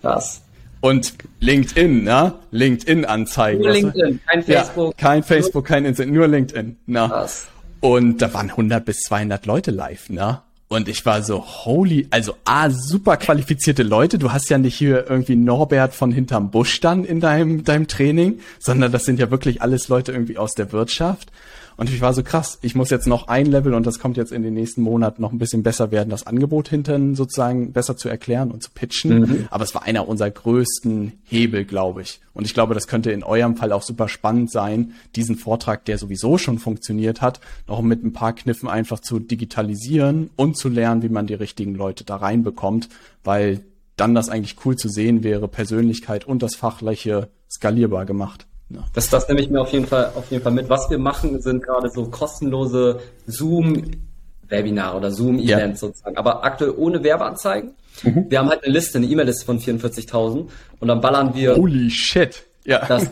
Was? 0.01 0.41
Und 0.79 1.13
LinkedIn, 1.39 2.03
ne? 2.03 2.35
LinkedIn-Anzeigen. 2.51 3.61
Nur 3.61 3.71
LinkedIn, 3.71 4.19
kein 4.25 4.43
Facebook. 4.43 4.93
Ja, 4.93 4.97
kein 4.97 5.23
Facebook, 5.23 5.65
kein 5.65 5.85
Instagram, 5.85 6.13
nur 6.13 6.27
LinkedIn. 6.27 6.77
Ne? 6.85 7.07
Was? 7.09 7.47
Und 7.81 8.21
da 8.21 8.33
waren 8.33 8.49
100 8.49 8.85
bis 8.85 8.99
200 8.99 9.45
Leute 9.45 9.71
live, 9.71 10.09
ne? 10.09 10.41
Und 10.67 10.87
ich 10.87 11.05
war 11.05 11.21
so, 11.21 11.45
holy, 11.45 12.07
also 12.09 12.35
A, 12.45 12.69
super 12.71 13.17
qualifizierte 13.17 13.83
Leute. 13.83 14.17
Du 14.17 14.31
hast 14.31 14.49
ja 14.49 14.57
nicht 14.57 14.75
hier 14.75 15.07
irgendwie 15.07 15.35
Norbert 15.35 15.93
von 15.93 16.11
hinterm 16.11 16.49
Busch 16.49 16.79
dann 16.79 17.05
in 17.05 17.19
deinem, 17.19 17.63
deinem 17.63 17.87
Training, 17.87 18.39
sondern 18.59 18.91
das 18.91 19.05
sind 19.05 19.19
ja 19.19 19.29
wirklich 19.29 19.61
alles 19.61 19.87
Leute 19.87 20.11
irgendwie 20.11 20.37
aus 20.37 20.55
der 20.55 20.71
Wirtschaft. 20.71 21.31
Und 21.77 21.89
ich 21.89 22.01
war 22.01 22.13
so 22.13 22.23
krass, 22.23 22.59
ich 22.61 22.75
muss 22.75 22.89
jetzt 22.89 23.07
noch 23.07 23.27
ein 23.27 23.45
Level 23.45 23.73
und 23.73 23.85
das 23.85 23.99
kommt 23.99 24.17
jetzt 24.17 24.31
in 24.31 24.43
den 24.43 24.53
nächsten 24.53 24.81
Monaten 24.81 25.21
noch 25.21 25.31
ein 25.31 25.39
bisschen 25.39 25.63
besser 25.63 25.91
werden, 25.91 26.09
das 26.09 26.27
Angebot 26.27 26.69
hinten 26.69 27.15
sozusagen 27.15 27.71
besser 27.73 27.97
zu 27.97 28.09
erklären 28.09 28.51
und 28.51 28.63
zu 28.63 28.71
pitchen. 28.73 29.19
Mhm. 29.19 29.47
Aber 29.49 29.63
es 29.63 29.73
war 29.73 29.83
einer 29.83 30.07
unserer 30.07 30.31
größten 30.31 31.13
Hebel, 31.23 31.65
glaube 31.65 32.01
ich. 32.01 32.19
Und 32.33 32.45
ich 32.45 32.53
glaube, 32.53 32.73
das 32.73 32.87
könnte 32.87 33.11
in 33.11 33.23
eurem 33.23 33.55
Fall 33.55 33.71
auch 33.71 33.83
super 33.83 34.07
spannend 34.07 34.51
sein, 34.51 34.93
diesen 35.15 35.35
Vortrag, 35.35 35.85
der 35.85 35.97
sowieso 35.97 36.37
schon 36.37 36.59
funktioniert 36.59 37.21
hat, 37.21 37.39
noch 37.67 37.81
mit 37.81 38.03
ein 38.03 38.13
paar 38.13 38.33
Kniffen 38.33 38.69
einfach 38.69 38.99
zu 38.99 39.19
digitalisieren 39.19 40.29
und 40.35 40.57
zu 40.57 40.69
lernen, 40.69 41.03
wie 41.03 41.09
man 41.09 41.27
die 41.27 41.33
richtigen 41.33 41.75
Leute 41.75 42.03
da 42.03 42.17
reinbekommt, 42.17 42.89
weil 43.23 43.61
dann 43.95 44.15
das 44.15 44.29
eigentlich 44.29 44.57
cool 44.65 44.75
zu 44.75 44.89
sehen 44.89 45.23
wäre, 45.23 45.47
Persönlichkeit 45.47 46.25
und 46.25 46.41
das 46.41 46.55
Fachliche 46.55 47.29
skalierbar 47.49 48.05
gemacht. 48.05 48.47
Ja. 48.73 48.83
Das, 48.93 49.09
das 49.09 49.27
nehme 49.27 49.41
ich 49.41 49.49
mir 49.49 49.61
auf 49.61 49.71
jeden 49.71 49.85
Fall, 49.85 50.11
auf 50.15 50.29
jeden 50.31 50.43
Fall 50.43 50.51
mit. 50.51 50.69
Was 50.69 50.89
wir 50.89 50.97
machen, 50.97 51.41
sind 51.41 51.63
gerade 51.63 51.89
so 51.89 52.05
kostenlose 52.05 52.99
Zoom-Webinare 53.27 54.97
oder 54.97 55.11
Zoom-Events 55.11 55.81
ja. 55.81 55.87
sozusagen, 55.87 56.17
aber 56.17 56.43
aktuell 56.43 56.73
ohne 56.75 57.03
Werbeanzeigen. 57.03 57.75
Mhm. 58.01 58.25
Wir 58.29 58.39
haben 58.39 58.49
halt 58.49 58.63
eine 58.63 58.73
Liste, 58.73 58.97
eine 58.97 59.07
E-Mail-Liste 59.07 59.45
von 59.45 59.59
44.000 59.59 60.47
und 60.79 60.87
dann 60.87 61.01
ballern 61.01 61.35
wir. 61.35 61.55
Holy 61.55 61.89
shit! 61.91 62.43
Ja. 62.65 62.85
Das, 62.85 63.09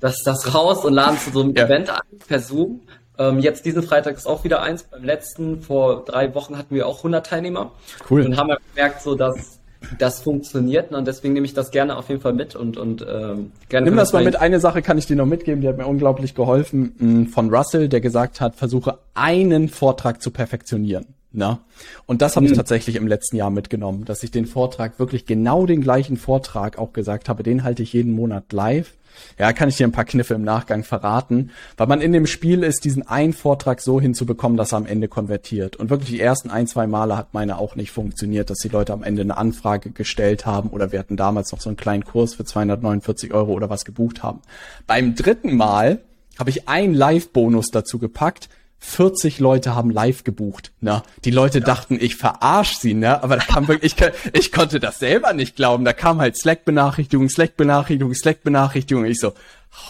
das, 0.00 0.22
das 0.22 0.54
raus 0.54 0.84
und 0.84 0.92
laden 0.92 1.18
zu 1.18 1.30
so 1.30 1.42
einem 1.42 1.54
ja. 1.54 1.64
Event 1.64 1.90
ein 1.90 2.18
per 2.28 2.40
Zoom. 2.40 2.82
Ähm, 3.16 3.38
jetzt 3.38 3.64
diesen 3.64 3.82
Freitag 3.82 4.16
ist 4.16 4.26
auch 4.26 4.44
wieder 4.44 4.60
eins. 4.60 4.82
Beim 4.82 5.04
letzten, 5.04 5.62
vor 5.62 6.04
drei 6.04 6.34
Wochen 6.34 6.58
hatten 6.58 6.74
wir 6.74 6.86
auch 6.86 6.98
100 6.98 7.24
Teilnehmer. 7.24 7.72
Cool. 8.10 8.26
Und 8.26 8.36
haben 8.36 8.48
wir 8.48 8.58
gemerkt, 8.74 9.02
so 9.02 9.14
dass 9.14 9.60
das 9.98 10.20
funktioniert 10.20 10.92
und 10.92 11.06
deswegen 11.06 11.34
nehme 11.34 11.46
ich 11.46 11.54
das 11.54 11.70
gerne 11.70 11.96
auf 11.96 12.08
jeden 12.08 12.20
Fall 12.20 12.32
mit 12.32 12.54
und, 12.56 12.76
und 12.76 13.02
ähm, 13.02 13.52
gerne. 13.68 13.86
Nimm 13.86 13.96
das 13.96 14.12
mal 14.12 14.24
mit. 14.24 14.36
Eine 14.36 14.60
Sache 14.60 14.82
kann 14.82 14.98
ich 14.98 15.06
dir 15.06 15.16
noch 15.16 15.26
mitgeben, 15.26 15.60
die 15.60 15.68
hat 15.68 15.78
mir 15.78 15.86
unglaublich 15.86 16.34
geholfen 16.34 16.94
mm, 16.98 17.26
von 17.26 17.54
Russell, 17.54 17.88
der 17.88 18.00
gesagt 18.00 18.40
hat, 18.40 18.56
versuche 18.56 18.98
einen 19.14 19.68
Vortrag 19.68 20.22
zu 20.22 20.30
perfektionieren. 20.30 21.06
Na? 21.32 21.60
Und 22.06 22.22
das 22.22 22.36
habe 22.36 22.46
ich 22.46 22.52
tatsächlich 22.52 22.94
im 22.94 23.08
letzten 23.08 23.36
Jahr 23.36 23.50
mitgenommen, 23.50 24.04
dass 24.04 24.22
ich 24.22 24.30
den 24.30 24.46
Vortrag 24.46 25.00
wirklich 25.00 25.26
genau 25.26 25.66
den 25.66 25.80
gleichen 25.80 26.16
Vortrag 26.16 26.78
auch 26.78 26.92
gesagt 26.92 27.28
habe, 27.28 27.42
den 27.42 27.64
halte 27.64 27.82
ich 27.82 27.92
jeden 27.92 28.12
Monat 28.12 28.52
live 28.52 28.94
ja, 29.38 29.52
kann 29.52 29.68
ich 29.68 29.76
dir 29.76 29.86
ein 29.86 29.92
paar 29.92 30.04
Kniffe 30.04 30.34
im 30.34 30.42
Nachgang 30.42 30.84
verraten, 30.84 31.50
weil 31.76 31.86
man 31.86 32.00
in 32.00 32.12
dem 32.12 32.26
Spiel 32.26 32.62
ist, 32.62 32.84
diesen 32.84 33.06
einen 33.06 33.32
Vortrag 33.32 33.80
so 33.80 34.00
hinzubekommen, 34.00 34.56
dass 34.56 34.72
er 34.72 34.78
am 34.78 34.86
Ende 34.86 35.08
konvertiert. 35.08 35.76
Und 35.76 35.90
wirklich 35.90 36.10
die 36.10 36.20
ersten 36.20 36.50
ein, 36.50 36.66
zwei 36.66 36.86
Male 36.86 37.16
hat 37.16 37.34
meine 37.34 37.58
auch 37.58 37.76
nicht 37.76 37.90
funktioniert, 37.90 38.50
dass 38.50 38.58
die 38.58 38.68
Leute 38.68 38.92
am 38.92 39.02
Ende 39.02 39.22
eine 39.22 39.36
Anfrage 39.36 39.90
gestellt 39.90 40.46
haben 40.46 40.70
oder 40.70 40.92
wir 40.92 40.98
hatten 40.98 41.16
damals 41.16 41.52
noch 41.52 41.60
so 41.60 41.68
einen 41.68 41.76
kleinen 41.76 42.04
Kurs 42.04 42.34
für 42.34 42.44
249 42.44 43.32
Euro 43.32 43.52
oder 43.52 43.70
was 43.70 43.84
gebucht 43.84 44.22
haben. 44.22 44.40
Beim 44.86 45.14
dritten 45.14 45.56
Mal 45.56 46.00
habe 46.38 46.50
ich 46.50 46.68
einen 46.68 46.94
Live-Bonus 46.94 47.66
dazu 47.70 47.98
gepackt, 47.98 48.48
40 48.84 49.40
Leute 49.40 49.74
haben 49.74 49.90
live 49.90 50.24
gebucht. 50.24 50.72
Ne? 50.80 51.02
Die 51.24 51.30
Leute 51.30 51.58
ja. 51.58 51.64
dachten, 51.64 51.98
ich 52.00 52.16
verarsch 52.16 52.76
sie, 52.76 52.94
ne? 52.94 53.22
Aber 53.22 53.36
da 53.36 53.42
kam 53.42 53.66
wirklich, 53.66 53.94
ich, 53.98 54.12
ich 54.32 54.52
konnte 54.52 54.78
das 54.78 54.98
selber 54.98 55.32
nicht 55.32 55.56
glauben. 55.56 55.84
Da 55.84 55.92
kam 55.92 56.20
halt 56.20 56.36
Slack-Benachrichtigung, 56.36 57.28
Slack-Benachrichtigung, 57.28 58.14
Slack-Benachrichtigung. 58.14 59.04
Ich 59.06 59.18
so, 59.18 59.32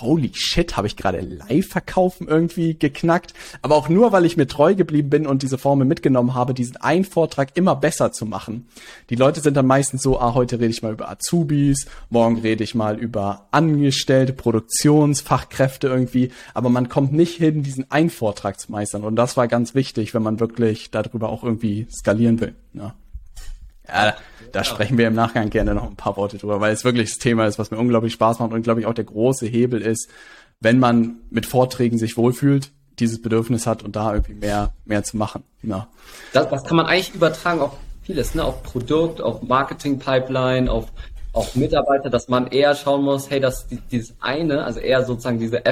holy 0.00 0.32
shit, 0.34 0.76
habe 0.76 0.86
ich 0.86 0.96
gerade 0.96 1.20
Live-Verkaufen 1.20 2.28
irgendwie 2.28 2.74
geknackt. 2.74 3.34
Aber 3.62 3.76
auch 3.76 3.88
nur, 3.88 4.12
weil 4.12 4.24
ich 4.24 4.36
mir 4.36 4.46
treu 4.46 4.74
geblieben 4.74 5.10
bin 5.10 5.26
und 5.26 5.42
diese 5.42 5.58
Formel 5.58 5.86
mitgenommen 5.86 6.34
habe, 6.34 6.54
diesen 6.54 6.76
einen 6.78 7.04
Vortrag 7.04 7.50
immer 7.54 7.76
besser 7.76 8.12
zu 8.12 8.26
machen. 8.26 8.66
Die 9.10 9.16
Leute 9.16 9.40
sind 9.40 9.56
dann 9.56 9.66
meistens 9.66 10.02
so, 10.02 10.18
ah, 10.18 10.34
heute 10.34 10.58
rede 10.60 10.70
ich 10.70 10.82
mal 10.82 10.92
über 10.92 11.10
Azubis, 11.10 11.86
morgen 12.10 12.38
rede 12.38 12.64
ich 12.64 12.74
mal 12.74 12.98
über 12.98 13.46
Angestellte, 13.50 14.32
Produktionsfachkräfte 14.32 15.88
irgendwie. 15.88 16.30
Aber 16.54 16.70
man 16.70 16.88
kommt 16.88 17.12
nicht 17.12 17.36
hin, 17.36 17.62
diesen 17.62 17.90
einen 17.90 18.10
Vortrag 18.10 18.58
zu 18.58 18.72
meistern. 18.72 19.04
Und 19.04 19.16
das 19.16 19.36
war 19.36 19.48
ganz 19.48 19.74
wichtig, 19.74 20.14
wenn 20.14 20.22
man 20.22 20.40
wirklich 20.40 20.90
darüber 20.90 21.28
auch 21.28 21.44
irgendwie 21.44 21.86
skalieren 21.90 22.40
will. 22.40 22.54
Ja. 22.72 22.94
Ja, 23.88 24.14
da 24.52 24.64
sprechen 24.64 24.96
wir 24.98 25.08
im 25.08 25.14
Nachgang 25.14 25.50
gerne 25.50 25.74
noch 25.74 25.84
ein 25.84 25.96
paar 25.96 26.16
Worte 26.16 26.38
drüber, 26.38 26.60
weil 26.60 26.72
es 26.72 26.84
wirklich 26.84 27.10
das 27.10 27.18
Thema 27.18 27.46
ist, 27.46 27.58
was 27.58 27.70
mir 27.70 27.78
unglaublich 27.78 28.12
Spaß 28.12 28.38
macht 28.38 28.52
und 28.52 28.62
glaube 28.62 28.80
ich 28.80 28.86
auch 28.86 28.94
der 28.94 29.04
große 29.04 29.46
Hebel 29.46 29.82
ist, 29.82 30.08
wenn 30.60 30.78
man 30.78 31.16
mit 31.30 31.46
Vorträgen 31.46 31.98
sich 31.98 32.16
wohlfühlt, 32.16 32.70
dieses 32.98 33.20
Bedürfnis 33.20 33.66
hat 33.66 33.82
und 33.82 33.96
da 33.96 34.12
irgendwie 34.12 34.34
mehr, 34.34 34.72
mehr 34.84 35.02
zu 35.02 35.16
machen. 35.16 35.42
Ja. 35.62 35.88
Das, 36.32 36.48
das 36.48 36.64
kann 36.64 36.76
man 36.76 36.86
eigentlich 36.86 37.14
übertragen 37.14 37.60
auf 37.60 37.76
vieles, 38.02 38.34
ne? 38.34 38.44
auf 38.44 38.62
Produkt, 38.62 39.20
auf 39.20 39.42
Marketing-Pipeline, 39.42 40.70
auf, 40.70 40.86
auf 41.32 41.56
Mitarbeiter, 41.56 42.10
dass 42.10 42.28
man 42.28 42.46
eher 42.46 42.74
schauen 42.74 43.02
muss, 43.02 43.30
hey, 43.30 43.40
dass 43.40 43.66
dieses 43.90 44.14
eine, 44.20 44.64
also 44.64 44.80
eher 44.80 45.04
sozusagen 45.04 45.38
diese 45.38 45.62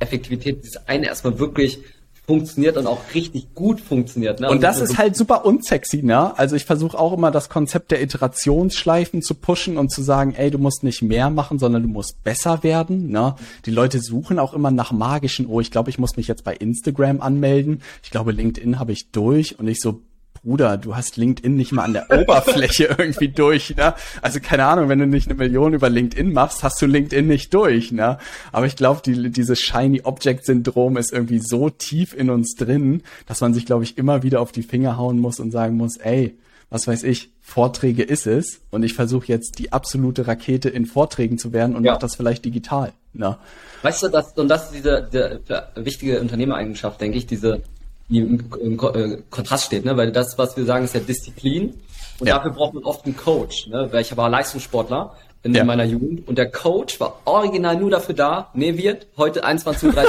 Effektivität, 0.00 0.64
dieses 0.64 0.88
eine 0.88 1.06
erstmal 1.06 1.38
wirklich 1.38 1.80
funktioniert 2.26 2.76
und 2.76 2.86
auch 2.86 3.00
richtig 3.14 3.54
gut 3.54 3.80
funktioniert. 3.80 4.38
Ne? 4.40 4.48
Und 4.48 4.64
also 4.64 4.80
das 4.80 4.90
ist 4.90 4.98
halt 4.98 5.16
super 5.16 5.44
unsexy, 5.44 6.02
ne? 6.02 6.38
Also 6.38 6.54
ich 6.54 6.64
versuche 6.64 6.98
auch 6.98 7.12
immer 7.12 7.32
das 7.32 7.48
Konzept 7.48 7.90
der 7.90 8.00
Iterationsschleifen 8.00 9.22
zu 9.22 9.34
pushen 9.34 9.76
und 9.76 9.90
zu 9.90 10.02
sagen, 10.02 10.34
ey, 10.36 10.50
du 10.50 10.58
musst 10.58 10.84
nicht 10.84 11.02
mehr 11.02 11.30
machen, 11.30 11.58
sondern 11.58 11.82
du 11.82 11.88
musst 11.88 12.22
besser 12.22 12.62
werden, 12.62 13.10
ne? 13.10 13.34
Die 13.66 13.72
Leute 13.72 14.00
suchen 14.00 14.38
auch 14.38 14.54
immer 14.54 14.70
nach 14.70 14.92
magischen, 14.92 15.46
oh, 15.46 15.60
ich 15.60 15.72
glaube, 15.72 15.90
ich 15.90 15.98
muss 15.98 16.16
mich 16.16 16.28
jetzt 16.28 16.44
bei 16.44 16.54
Instagram 16.54 17.20
anmelden. 17.20 17.82
Ich 18.04 18.10
glaube, 18.10 18.30
LinkedIn 18.30 18.78
habe 18.78 18.92
ich 18.92 19.10
durch 19.10 19.58
und 19.58 19.66
ich 19.66 19.80
so, 19.80 20.00
Bruder, 20.44 20.76
du 20.76 20.96
hast 20.96 21.16
LinkedIn 21.16 21.54
nicht 21.54 21.70
mal 21.70 21.84
an 21.84 21.92
der 21.92 22.10
Oberfläche 22.10 22.84
irgendwie 22.98 23.28
durch, 23.28 23.76
ne? 23.76 23.94
Also 24.22 24.40
keine 24.40 24.64
Ahnung, 24.64 24.88
wenn 24.88 24.98
du 24.98 25.06
nicht 25.06 25.28
eine 25.28 25.36
Million 25.36 25.72
über 25.72 25.88
LinkedIn 25.88 26.32
machst, 26.32 26.64
hast 26.64 26.82
du 26.82 26.86
LinkedIn 26.86 27.28
nicht 27.28 27.54
durch, 27.54 27.92
ne? 27.92 28.18
Aber 28.50 28.66
ich 28.66 28.74
glaube, 28.74 29.02
die, 29.04 29.30
dieses 29.30 29.60
Shiny 29.60 30.00
Object 30.02 30.44
Syndrom 30.44 30.96
ist 30.96 31.12
irgendwie 31.12 31.38
so 31.38 31.70
tief 31.70 32.12
in 32.12 32.28
uns 32.28 32.56
drin, 32.56 33.02
dass 33.26 33.40
man 33.40 33.54
sich, 33.54 33.66
glaube 33.66 33.84
ich, 33.84 33.98
immer 33.98 34.24
wieder 34.24 34.40
auf 34.40 34.50
die 34.50 34.64
Finger 34.64 34.96
hauen 34.96 35.20
muss 35.20 35.38
und 35.38 35.52
sagen 35.52 35.76
muss, 35.76 35.96
ey, 35.98 36.36
was 36.70 36.88
weiß 36.88 37.04
ich, 37.04 37.30
Vorträge 37.40 38.02
ist 38.02 38.26
es 38.26 38.62
und 38.70 38.82
ich 38.82 38.94
versuche 38.94 39.26
jetzt 39.28 39.58
die 39.58 39.72
absolute 39.72 40.26
Rakete 40.26 40.70
in 40.70 40.86
Vorträgen 40.86 41.38
zu 41.38 41.52
werden 41.52 41.76
und 41.76 41.84
ja. 41.84 41.92
mach 41.92 41.98
das 42.00 42.16
vielleicht 42.16 42.44
digital. 42.44 42.92
Ne? 43.12 43.36
Weißt 43.82 44.02
du, 44.02 44.08
das, 44.08 44.32
und 44.32 44.48
das 44.48 44.64
ist 44.64 44.74
diese, 44.76 45.08
diese 45.12 45.68
wichtige 45.76 46.20
Unternehmereigenschaft, 46.20 47.00
denke 47.00 47.18
ich, 47.18 47.26
diese 47.26 47.62
die 48.08 48.18
im, 48.18 48.44
im, 48.60 48.78
äh, 48.78 49.18
Kontrast 49.30 49.66
steht, 49.66 49.84
ne? 49.84 49.96
Weil 49.96 50.12
das, 50.12 50.38
was 50.38 50.56
wir 50.56 50.64
sagen, 50.64 50.84
ist 50.84 50.94
ja 50.94 51.00
Disziplin. 51.00 51.74
Und 52.18 52.26
ja. 52.28 52.36
dafür 52.36 52.52
braucht 52.52 52.74
man 52.74 52.84
oft 52.84 53.04
einen 53.04 53.16
Coach, 53.16 53.68
ne? 53.68 53.88
Weil 53.90 54.02
ich 54.02 54.16
war 54.16 54.28
Leistungssportler 54.28 55.16
in 55.42 55.54
ja. 55.54 55.64
meiner 55.64 55.84
Jugend 55.84 56.28
und 56.28 56.38
der 56.38 56.50
Coach 56.50 57.00
war 57.00 57.20
original 57.24 57.76
nur 57.76 57.90
dafür 57.90 58.14
da, 58.14 58.50
nee, 58.54 58.76
wird 58.76 59.08
heute 59.16 59.44
21.30 59.44 59.86
Uhr. 59.86 59.94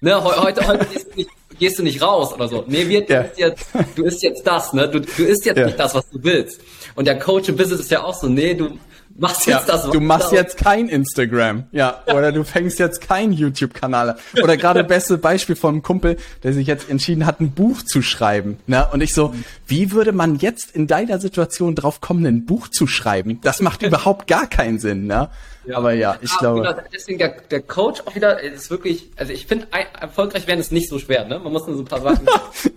ne, 0.00 0.24
heute, 0.24 0.66
heute 0.66 0.84
gehst 0.86 1.12
du, 1.12 1.16
nicht, 1.16 1.30
gehst 1.58 1.78
du 1.78 1.82
nicht 1.84 2.02
raus 2.02 2.32
oder 2.32 2.48
so. 2.48 2.64
Nee, 2.66 2.88
wird, 2.88 3.08
ja. 3.08 3.22
du, 3.22 3.28
isst 3.28 3.38
jetzt, 3.38 3.68
du 3.94 4.04
isst 4.04 4.22
jetzt 4.22 4.46
das, 4.46 4.72
ne? 4.72 4.88
Du, 4.88 5.00
du 5.00 5.22
isst 5.24 5.44
jetzt 5.44 5.58
ja. 5.58 5.66
nicht 5.66 5.78
das, 5.78 5.94
was 5.94 6.08
du 6.10 6.22
willst. 6.22 6.60
Und 6.96 7.06
der 7.06 7.18
Coach 7.18 7.48
im 7.48 7.56
Business 7.56 7.80
ist 7.80 7.90
ja 7.90 8.02
auch 8.02 8.14
so, 8.14 8.26
nee, 8.26 8.54
du 8.54 8.78
machst 9.18 9.46
jetzt 9.46 9.68
ja, 9.68 9.74
das. 9.74 9.90
Du 9.90 10.00
machst 10.00 10.32
jetzt 10.32 10.56
kein 10.56 10.88
Instagram, 10.88 11.64
ja, 11.72 12.02
oder 12.06 12.32
du 12.32 12.44
fängst 12.44 12.78
jetzt 12.78 13.00
kein 13.00 13.32
YouTube-Kanal 13.32 14.10
an. 14.10 14.16
Oder 14.42 14.56
gerade 14.56 14.84
beste 14.84 15.18
Beispiel 15.18 15.56
von 15.56 15.74
einem 15.74 15.82
Kumpel, 15.82 16.16
der 16.42 16.52
sich 16.52 16.66
jetzt 16.66 16.88
entschieden 16.90 17.26
hat, 17.26 17.40
ein 17.40 17.52
Buch 17.52 17.82
zu 17.82 18.02
schreiben. 18.02 18.58
Ne? 18.66 18.86
Und 18.92 19.02
ich 19.02 19.14
so, 19.14 19.34
wie 19.66 19.92
würde 19.92 20.12
man 20.12 20.36
jetzt 20.36 20.74
in 20.74 20.86
deiner 20.86 21.18
Situation 21.18 21.74
drauf 21.74 22.00
kommen, 22.00 22.26
ein 22.26 22.44
Buch 22.46 22.68
zu 22.68 22.86
schreiben? 22.86 23.40
Das 23.42 23.60
macht 23.60 23.82
überhaupt 23.86 24.26
gar 24.26 24.46
keinen 24.46 24.78
Sinn, 24.78 25.06
ne? 25.06 25.28
Ja. 25.66 25.78
Aber 25.78 25.92
ja, 25.92 26.16
ich 26.20 26.30
ah, 26.32 26.38
glaube. 26.38 26.62
Genau, 26.62 26.74
deswegen 26.92 27.18
der, 27.18 27.36
der 27.50 27.60
Coach 27.62 28.00
auch 28.06 28.14
wieder 28.14 28.40
ist 28.40 28.70
wirklich, 28.70 29.10
also 29.16 29.32
ich 29.32 29.46
finde, 29.46 29.66
erfolgreich 30.00 30.46
werden 30.46 30.60
ist 30.60 30.72
nicht 30.72 30.88
so 30.88 30.98
schwer, 30.98 31.24
ne? 31.24 31.38
Man 31.38 31.52
muss 31.52 31.66
nur 31.66 31.76
so 31.76 31.82
ein 31.82 31.86
paar 31.86 32.00
Sachen. 32.00 32.26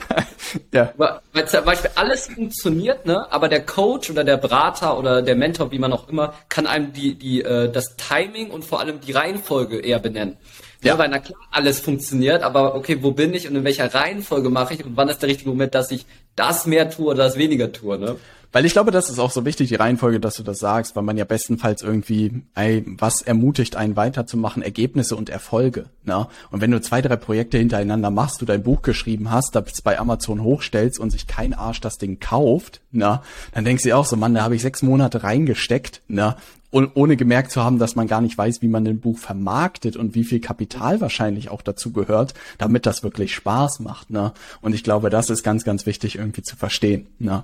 ja. 0.74 0.94
Weil 0.98 1.48
zum 1.48 1.66
Beispiel 1.66 1.92
alles 1.96 2.28
funktioniert, 2.28 3.06
ne? 3.06 3.32
Aber 3.32 3.48
der 3.48 3.64
Coach 3.64 4.10
oder 4.10 4.24
der 4.24 4.38
Berater 4.38 4.98
oder 4.98 5.22
der 5.22 5.36
Mentor, 5.36 5.72
wie 5.72 5.80
man 5.80 5.94
auch 5.94 6.10
immer, 6.10 6.34
kann 6.50 6.66
einem 6.66 6.92
die, 6.94 7.14
die, 7.14 7.44
äh, 7.44 7.72
das 7.72 7.96
Timing 7.96 8.50
und 8.50 8.66
vor 8.66 8.80
allem 8.80 9.00
die 9.02 9.12
Reihenfolge 9.12 9.80
eher 9.80 10.00
benennen. 10.00 10.38
Ja. 10.82 10.94
ja. 10.94 10.98
Weil 10.98 11.10
na 11.10 11.20
klar, 11.20 11.40
alles 11.52 11.80
funktioniert, 11.80 12.42
aber 12.42 12.74
okay, 12.76 12.98
wo 13.02 13.12
bin 13.12 13.34
ich 13.34 13.48
und 13.48 13.56
in 13.56 13.64
welcher 13.64 13.94
Reihenfolge 13.94 14.50
mache 14.50 14.74
ich 14.74 14.84
und 14.84 14.98
wann 14.98 15.10
ist 15.10 15.22
der 15.22 15.30
richtige 15.30 15.50
Moment, 15.50 15.76
dass 15.76 15.92
ich 15.92 16.06
das 16.36 16.66
mehr 16.66 16.90
tue 16.90 17.08
oder 17.08 17.26
das 17.26 17.38
weniger 17.38 17.72
tue, 17.72 18.00
ne? 18.00 18.16
Weil 18.52 18.66
ich 18.66 18.74
glaube, 18.74 18.91
das 18.91 19.10
ist 19.10 19.20
auch 19.20 19.30
so 19.30 19.45
wichtig, 19.45 19.70
die 19.70 19.76
Reihenfolge, 19.76 20.20
dass 20.20 20.36
du 20.36 20.43
das 20.43 20.58
sagst, 20.58 20.95
weil 20.95 21.04
man 21.04 21.18
ja 21.18 21.26
bestenfalls 21.26 21.84
irgendwie, 21.84 22.41
ey, 22.56 22.84
was 22.86 23.22
ermutigt 23.22 23.76
einen 23.76 23.95
weiterzumachen, 23.95 24.64
Ergebnisse 24.64 25.16
und 25.16 25.30
Erfolge. 25.30 25.86
Ne? 26.04 26.28
Und 26.50 26.62
wenn 26.62 26.72
du 26.72 26.82
zwei, 26.82 27.02
drei 27.02 27.16
Projekte 27.16 27.60
hintereinander 27.60 28.10
machst, 28.10 28.41
du 28.41 28.45
dein 28.45 28.64
Buch 28.64 28.82
geschrieben 28.82 29.30
hast, 29.30 29.54
das 29.54 29.82
bei 29.84 30.00
Amazon 30.00 30.43
hochstellst 30.43 31.00
und 31.00 31.12
sich 31.12 31.28
kein 31.28 31.54
Arsch 31.54 31.80
das 31.82 32.00
Ding 32.00 32.20
kauft, 32.20 32.82
ne, 32.91 33.22
dann 33.54 33.66
denkst 33.66 33.84
du 33.84 33.89
dir 33.89 33.97
auch 33.97 34.06
so, 34.06 34.16
Mann, 34.16 34.34
da 34.34 34.41
habe 34.41 34.56
ich 34.56 34.62
sechs 34.62 34.82
Monate 34.82 35.24
reingesteckt, 35.24 36.02
ne? 36.08 36.36
Und 36.72 36.91
ohne 36.93 37.18
gemerkt 37.18 37.52
zu 37.52 37.64
haben, 37.64 37.80
dass 37.80 37.95
man 37.95 38.06
gar 38.06 38.22
nicht 38.22 38.38
weiß, 38.38 38.62
wie 38.62 38.68
man 38.68 38.86
ein 38.86 39.00
Buch 39.00 39.18
vermarktet 39.18 39.97
und 39.97 40.14
wie 40.14 40.24
viel 40.24 40.39
Kapital 40.39 41.02
wahrscheinlich 41.02 41.50
auch 41.50 41.64
dazu 41.64 41.91
gehört, 41.91 42.36
damit 42.60 42.86
das 42.86 43.02
wirklich 43.02 43.34
Spaß 43.34 43.80
macht. 43.80 44.12
Ne? 44.12 44.34
Und 44.62 44.76
ich 44.76 44.84
glaube, 44.84 45.10
das 45.10 45.32
ist 45.32 45.41
ganz, 45.41 45.64
ganz 45.64 45.88
wichtig 45.88 46.18
irgendwie 46.18 46.43
zu 46.43 46.56
verstehen. 46.56 47.08
Ne? 47.18 47.43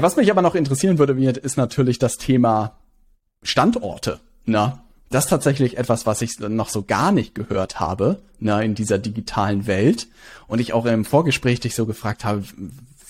Was 0.00 0.16
mich 0.16 0.30
aber 0.30 0.40
noch 0.40 0.54
interessieren 0.54 0.98
würde, 0.98 1.12
ist 1.38 1.56
natürlich 1.56 1.98
das 1.98 2.16
Thema 2.16 2.78
Standorte. 3.42 4.20
Na, 4.46 4.82
das 5.10 5.24
ist 5.24 5.30
tatsächlich 5.30 5.76
etwas, 5.76 6.06
was 6.06 6.22
ich 6.22 6.38
noch 6.38 6.70
so 6.70 6.82
gar 6.82 7.12
nicht 7.12 7.34
gehört 7.34 7.78
habe, 7.78 8.22
na, 8.38 8.62
in 8.62 8.74
dieser 8.74 8.98
digitalen 8.98 9.66
Welt. 9.66 10.08
Und 10.46 10.60
ich 10.60 10.72
auch 10.72 10.86
im 10.86 11.04
Vorgespräch 11.04 11.60
dich 11.60 11.74
so 11.74 11.84
gefragt 11.84 12.24
habe, 12.24 12.44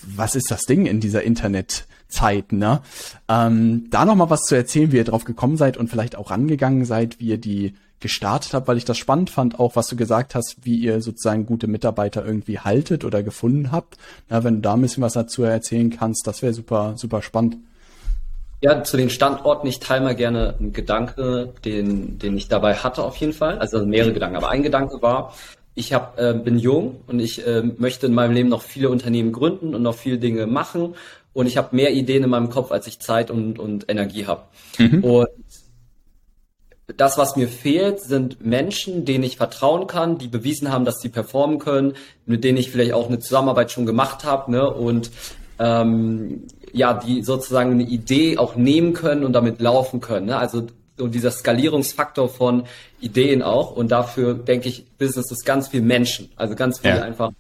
was 0.04 0.34
ist 0.34 0.50
das 0.50 0.62
Ding 0.62 0.86
in 0.86 0.98
dieser 0.98 1.22
Internetzeit, 1.22 2.50
ne? 2.50 2.82
Ähm, 3.28 3.86
da 3.90 4.04
noch 4.04 4.16
mal 4.16 4.30
was 4.30 4.42
zu 4.42 4.56
erzählen, 4.56 4.90
wie 4.90 4.96
ihr 4.96 5.04
drauf 5.04 5.24
gekommen 5.24 5.56
seid 5.56 5.76
und 5.76 5.88
vielleicht 5.88 6.16
auch 6.16 6.32
rangegangen 6.32 6.84
seid, 6.84 7.20
wie 7.20 7.28
ihr 7.28 7.38
die 7.38 7.74
gestartet 8.02 8.52
habt, 8.52 8.68
weil 8.68 8.76
ich 8.76 8.84
das 8.84 8.98
spannend 8.98 9.30
fand, 9.30 9.58
auch 9.58 9.76
was 9.76 9.88
du 9.88 9.96
gesagt 9.96 10.34
hast, 10.34 10.56
wie 10.62 10.76
ihr 10.76 11.00
sozusagen 11.00 11.46
gute 11.46 11.66
Mitarbeiter 11.66 12.24
irgendwie 12.24 12.58
haltet 12.58 13.04
oder 13.04 13.22
gefunden 13.22 13.72
habt. 13.72 13.96
Na, 14.28 14.44
wenn 14.44 14.56
du 14.56 14.60
da 14.60 14.74
ein 14.74 14.82
bisschen 14.82 15.02
was 15.02 15.14
dazu 15.14 15.42
erzählen 15.42 15.90
kannst, 15.90 16.26
das 16.26 16.42
wäre 16.42 16.52
super, 16.52 16.94
super 16.96 17.22
spannend. 17.22 17.56
Ja, 18.60 18.84
zu 18.84 18.96
den 18.96 19.10
Standorten, 19.10 19.66
ich 19.66 19.80
teile 19.80 20.04
mal 20.04 20.14
gerne 20.14 20.54
einen 20.58 20.72
Gedanke, 20.72 21.52
den, 21.64 22.18
den 22.18 22.36
ich 22.36 22.48
dabei 22.48 22.74
hatte 22.74 23.02
auf 23.02 23.16
jeden 23.16 23.32
Fall. 23.32 23.58
Also 23.58 23.84
mehrere 23.84 24.12
Gedanken, 24.12 24.36
aber 24.36 24.50
ein 24.50 24.62
Gedanke 24.62 25.02
war, 25.02 25.34
ich 25.74 25.94
hab, 25.94 26.18
äh, 26.18 26.34
bin 26.34 26.58
jung 26.58 27.00
und 27.06 27.18
ich 27.18 27.46
äh, 27.46 27.62
möchte 27.62 28.06
in 28.06 28.14
meinem 28.14 28.32
Leben 28.32 28.50
noch 28.50 28.62
viele 28.62 28.90
Unternehmen 28.90 29.32
gründen 29.32 29.74
und 29.74 29.82
noch 29.82 29.94
viele 29.94 30.18
Dinge 30.18 30.46
machen 30.46 30.94
und 31.32 31.46
ich 31.46 31.56
habe 31.56 31.74
mehr 31.74 31.92
Ideen 31.92 32.24
in 32.24 32.30
meinem 32.30 32.50
Kopf, 32.50 32.72
als 32.72 32.86
ich 32.86 33.00
Zeit 33.00 33.30
und, 33.30 33.58
und 33.58 33.88
Energie 33.88 34.26
habe. 34.26 34.42
Mhm. 34.78 35.02
Und 35.02 35.28
das, 36.96 37.18
was 37.18 37.36
mir 37.36 37.48
fehlt, 37.48 38.00
sind 38.00 38.44
Menschen, 38.44 39.04
denen 39.04 39.24
ich 39.24 39.36
vertrauen 39.36 39.86
kann, 39.86 40.18
die 40.18 40.28
bewiesen 40.28 40.70
haben, 40.72 40.84
dass 40.84 41.00
sie 41.00 41.08
performen 41.08 41.58
können, 41.58 41.94
mit 42.26 42.44
denen 42.44 42.58
ich 42.58 42.70
vielleicht 42.70 42.92
auch 42.92 43.08
eine 43.08 43.18
Zusammenarbeit 43.18 43.70
schon 43.70 43.86
gemacht 43.86 44.24
habe, 44.24 44.50
ne? 44.50 44.68
Und 44.70 45.10
ähm, 45.58 46.44
ja, 46.72 46.94
die 46.94 47.22
sozusagen 47.22 47.72
eine 47.72 47.84
Idee 47.84 48.38
auch 48.38 48.56
nehmen 48.56 48.94
können 48.94 49.24
und 49.24 49.32
damit 49.32 49.60
laufen 49.60 50.00
können. 50.00 50.26
Ne? 50.26 50.36
Also 50.36 50.66
so 50.96 51.06
dieser 51.08 51.30
Skalierungsfaktor 51.30 52.28
von 52.28 52.64
Ideen 53.00 53.42
auch. 53.42 53.76
Und 53.76 53.90
dafür 53.92 54.34
denke 54.34 54.68
ich, 54.68 54.86
Business 54.98 55.30
ist 55.30 55.44
ganz 55.44 55.68
viel 55.68 55.82
Menschen. 55.82 56.30
Also 56.36 56.54
ganz 56.54 56.80
viel 56.80 56.90
ja. 56.90 57.02
einfach 57.02 57.32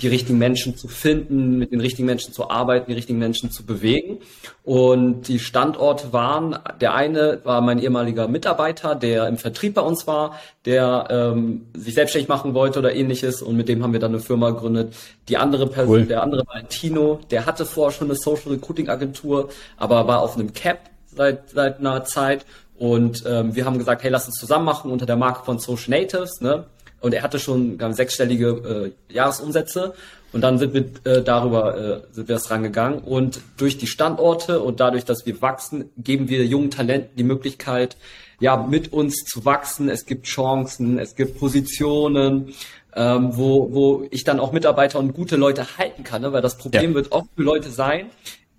die 0.00 0.08
richtigen 0.08 0.38
Menschen 0.38 0.76
zu 0.76 0.88
finden, 0.88 1.58
mit 1.58 1.72
den 1.72 1.80
richtigen 1.80 2.06
Menschen 2.06 2.32
zu 2.32 2.50
arbeiten, 2.50 2.86
die 2.88 2.94
richtigen 2.94 3.18
Menschen 3.18 3.50
zu 3.50 3.64
bewegen. 3.64 4.18
Und 4.64 5.28
die 5.28 5.38
Standorte 5.38 6.12
waren, 6.12 6.58
der 6.80 6.94
eine 6.94 7.40
war 7.44 7.60
mein 7.60 7.78
ehemaliger 7.78 8.28
Mitarbeiter, 8.28 8.94
der 8.94 9.28
im 9.28 9.36
Vertrieb 9.36 9.74
bei 9.74 9.82
uns 9.82 10.06
war, 10.06 10.38
der 10.64 11.08
ähm, 11.10 11.66
sich 11.74 11.94
selbstständig 11.94 12.28
machen 12.28 12.54
wollte 12.54 12.78
oder 12.78 12.94
ähnliches 12.94 13.42
und 13.42 13.56
mit 13.56 13.68
dem 13.68 13.82
haben 13.82 13.92
wir 13.92 14.00
dann 14.00 14.12
eine 14.12 14.20
Firma 14.20 14.50
gegründet. 14.50 14.94
Die 15.28 15.36
andere 15.36 15.66
Person, 15.66 16.00
cool. 16.00 16.06
der 16.06 16.22
andere 16.22 16.46
war 16.46 16.68
Tino, 16.68 17.20
der 17.30 17.46
hatte 17.46 17.66
vorher 17.66 17.92
schon 17.92 18.08
eine 18.08 18.16
Social 18.16 18.52
Recruiting 18.52 18.88
Agentur, 18.88 19.50
aber 19.76 20.06
war 20.06 20.20
auf 20.20 20.36
einem 20.36 20.52
Cap 20.52 20.78
seit, 21.06 21.50
seit 21.50 21.80
einer 21.80 22.04
Zeit 22.04 22.46
und 22.80 23.24
ähm, 23.26 23.54
wir 23.54 23.66
haben 23.66 23.76
gesagt, 23.76 24.02
hey, 24.02 24.10
lass 24.10 24.26
uns 24.26 24.36
zusammen 24.36 24.64
machen 24.64 24.90
unter 24.90 25.04
der 25.04 25.16
Marke 25.16 25.44
von 25.44 25.58
Social 25.58 25.90
Natives, 25.90 26.40
ne? 26.40 26.64
Und 27.00 27.14
er 27.14 27.22
hatte 27.22 27.38
schon 27.38 27.78
sechsstellige 27.92 28.92
äh, 29.08 29.14
Jahresumsätze 29.14 29.94
und 30.32 30.42
dann 30.42 30.58
sind 30.58 30.74
wir 30.74 30.84
äh, 31.04 31.22
darüber 31.22 31.76
äh, 31.76 32.00
sind 32.12 32.28
wir 32.28 32.36
das 32.36 32.50
rangegangen 32.50 33.00
und 33.00 33.40
durch 33.56 33.78
die 33.78 33.86
Standorte 33.86 34.60
und 34.60 34.80
dadurch, 34.80 35.04
dass 35.04 35.26
wir 35.26 35.42
wachsen, 35.42 35.90
geben 35.98 36.28
wir 36.28 36.44
jungen 36.44 36.70
Talenten 36.70 37.16
die 37.16 37.24
Möglichkeit, 37.24 37.96
ja 38.38 38.56
mit 38.56 38.92
uns 38.92 39.24
zu 39.24 39.44
wachsen. 39.44 39.88
Es 39.88 40.06
gibt 40.06 40.26
Chancen, 40.26 40.98
es 40.98 41.14
gibt 41.14 41.38
Positionen, 41.38 42.54
ähm, 42.94 43.36
wo 43.36 43.72
wo 43.72 44.06
ich 44.10 44.24
dann 44.24 44.40
auch 44.40 44.52
Mitarbeiter 44.52 44.98
und 44.98 45.14
gute 45.14 45.36
Leute 45.36 45.78
halten 45.78 46.04
kann, 46.04 46.22
ne? 46.22 46.32
weil 46.32 46.42
das 46.42 46.58
Problem 46.58 46.90
ja. 46.90 46.94
wird 46.96 47.12
oft 47.12 47.28
für 47.34 47.42
Leute 47.42 47.70
sein, 47.70 48.10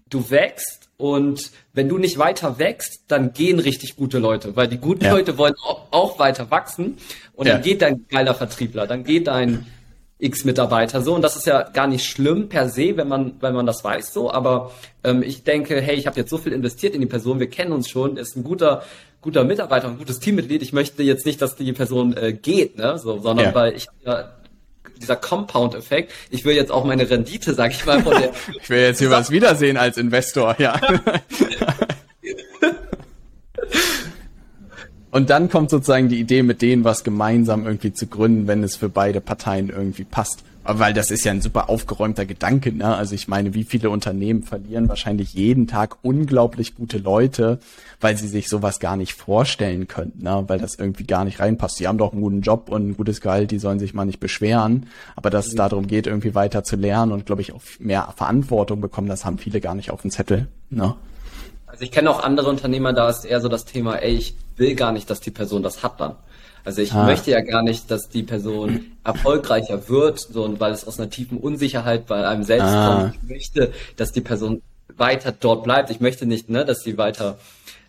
du 0.09 0.29
wächst 0.29 0.89
und 0.97 1.51
wenn 1.73 1.89
du 1.89 1.97
nicht 1.97 2.19
weiter 2.19 2.59
wächst, 2.59 3.05
dann 3.07 3.33
gehen 3.33 3.59
richtig 3.59 3.95
gute 3.95 4.19
Leute, 4.19 4.55
weil 4.55 4.67
die 4.67 4.77
guten 4.77 5.05
ja. 5.05 5.13
Leute 5.13 5.37
wollen 5.37 5.55
auch, 5.63 5.87
auch, 5.89 6.19
weiter 6.19 6.51
wachsen. 6.51 6.97
Und 7.41 7.47
ja. 7.47 7.53
dann 7.53 7.63
geht 7.63 7.81
dein 7.81 8.05
geiler 8.07 8.35
Vertriebler, 8.35 8.85
dann 8.85 9.03
geht 9.03 9.25
dein 9.25 9.65
X-Mitarbeiter 10.19 11.01
so. 11.01 11.15
Und 11.15 11.23
das 11.23 11.35
ist 11.35 11.47
ja 11.47 11.63
gar 11.63 11.87
nicht 11.87 12.05
schlimm 12.05 12.49
per 12.49 12.69
se, 12.69 12.95
wenn 12.97 13.07
man, 13.07 13.33
wenn 13.39 13.55
man 13.55 13.65
das 13.65 13.83
weiß 13.83 14.13
so. 14.13 14.31
Aber 14.31 14.71
ähm, 15.03 15.23
ich 15.23 15.43
denke, 15.43 15.81
hey, 15.81 15.95
ich 15.95 16.05
habe 16.05 16.19
jetzt 16.19 16.29
so 16.29 16.37
viel 16.37 16.53
investiert 16.53 16.93
in 16.93 17.01
die 17.01 17.07
Person, 17.07 17.39
wir 17.39 17.49
kennen 17.49 17.71
uns 17.71 17.89
schon, 17.89 18.17
ist 18.17 18.37
ein 18.37 18.43
guter 18.43 18.83
guter 19.21 19.43
Mitarbeiter, 19.43 19.87
ein 19.87 19.97
gutes 19.97 20.19
Teammitglied. 20.19 20.61
Ich 20.61 20.71
möchte 20.71 21.01
jetzt 21.01 21.25
nicht, 21.25 21.41
dass 21.41 21.55
die 21.55 21.73
Person 21.73 22.15
äh, 22.15 22.31
geht, 22.31 22.77
ne, 22.77 22.99
so, 22.99 23.17
sondern 23.17 23.47
ja. 23.47 23.55
weil 23.55 23.73
ich 23.73 23.87
ja 24.05 24.33
dieser 24.99 25.15
Compound-Effekt. 25.15 26.11
Ich 26.29 26.45
will 26.45 26.55
jetzt 26.55 26.71
auch 26.71 26.85
meine 26.85 27.09
Rendite, 27.09 27.55
sag 27.55 27.71
ich 27.71 27.83
mal, 27.87 28.03
von 28.03 28.21
der. 28.21 28.33
ich 28.61 28.69
will 28.69 28.81
jetzt 28.81 28.99
hier 28.99 29.09
was 29.09 29.31
wiedersehen 29.31 29.77
als 29.77 29.97
Investor, 29.97 30.55
ja. 30.59 30.79
Und 35.11 35.29
dann 35.29 35.49
kommt 35.49 35.69
sozusagen 35.69 36.07
die 36.07 36.19
Idee, 36.19 36.41
mit 36.41 36.61
denen 36.61 36.85
was 36.85 37.03
gemeinsam 37.03 37.65
irgendwie 37.65 37.93
zu 37.93 38.07
gründen, 38.07 38.47
wenn 38.47 38.63
es 38.63 38.77
für 38.77 38.89
beide 38.89 39.19
Parteien 39.19 39.69
irgendwie 39.69 40.05
passt. 40.05 40.43
Weil 40.63 40.93
das 40.93 41.09
ist 41.09 41.25
ja 41.25 41.31
ein 41.31 41.41
super 41.41 41.69
aufgeräumter 41.69 42.27
Gedanke, 42.27 42.71
ne? 42.71 42.95
Also 42.95 43.15
ich 43.15 43.27
meine, 43.27 43.55
wie 43.55 43.63
viele 43.63 43.89
Unternehmen 43.89 44.43
verlieren 44.43 44.87
wahrscheinlich 44.89 45.33
jeden 45.33 45.65
Tag 45.65 45.97
unglaublich 46.03 46.75
gute 46.75 46.99
Leute, 46.99 47.59
weil 47.99 48.15
sie 48.15 48.27
sich 48.27 48.47
sowas 48.47 48.79
gar 48.79 48.95
nicht 48.95 49.13
vorstellen 49.13 49.87
könnten, 49.87 50.23
ne? 50.23 50.43
Weil 50.47 50.59
das 50.59 50.75
irgendwie 50.75 51.05
gar 51.05 51.25
nicht 51.25 51.39
reinpasst. 51.39 51.79
Die 51.79 51.87
haben 51.87 51.97
doch 51.97 52.13
einen 52.13 52.21
guten 52.21 52.41
Job 52.41 52.69
und 52.69 52.89
ein 52.89 52.95
gutes 52.95 53.21
Gehalt, 53.21 53.49
die 53.49 53.57
sollen 53.57 53.79
sich 53.79 53.95
mal 53.95 54.05
nicht 54.05 54.19
beschweren. 54.19 54.85
Aber 55.15 55.31
dass 55.31 55.47
es 55.47 55.55
darum 55.55 55.87
geht, 55.87 56.05
irgendwie 56.05 56.35
weiter 56.35 56.63
zu 56.63 56.75
lernen 56.75 57.11
und, 57.11 57.25
glaube 57.25 57.41
ich, 57.41 57.53
auch 57.53 57.61
mehr 57.79 58.13
Verantwortung 58.15 58.81
bekommen, 58.81 59.07
das 59.07 59.25
haben 59.25 59.39
viele 59.39 59.61
gar 59.61 59.73
nicht 59.73 59.89
auf 59.89 60.03
dem 60.03 60.11
Zettel, 60.11 60.47
ne? 60.69 60.93
Also 61.65 61.85
ich 61.85 61.91
kenne 61.91 62.11
auch 62.11 62.21
andere 62.21 62.49
Unternehmer, 62.49 62.93
da 62.93 63.09
ist 63.09 63.25
eher 63.25 63.41
so 63.41 63.49
das 63.49 63.65
Thema, 63.65 63.95
ey, 63.95 64.13
ich 64.13 64.35
will 64.57 64.75
gar 64.75 64.91
nicht, 64.91 65.09
dass 65.09 65.19
die 65.19 65.31
Person 65.31 65.63
das 65.63 65.83
hat 65.83 65.99
dann. 65.99 66.15
Also 66.63 66.81
ich 66.81 66.93
ah. 66.93 67.05
möchte 67.05 67.31
ja 67.31 67.41
gar 67.41 67.63
nicht, 67.63 67.89
dass 67.89 68.09
die 68.09 68.23
Person 68.23 68.91
erfolgreicher 69.03 69.89
wird, 69.89 70.19
so 70.19 70.43
und 70.43 70.59
weil 70.59 70.71
es 70.71 70.85
aus 70.85 70.99
einer 70.99 71.09
tiefen 71.09 71.37
Unsicherheit 71.37 72.05
bei 72.05 72.27
einem 72.27 72.43
selbst 72.43 72.67
ah. 72.67 73.01
kommt. 73.01 73.15
Ich 73.15 73.29
möchte, 73.29 73.73
dass 73.95 74.11
die 74.11 74.21
Person 74.21 74.61
weiter 74.95 75.31
dort 75.31 75.63
bleibt. 75.63 75.89
Ich 75.89 75.99
möchte 75.99 76.25
nicht, 76.25 76.49
ne, 76.49 76.65
dass 76.65 76.83
sie 76.83 76.97
weiter 76.97 77.37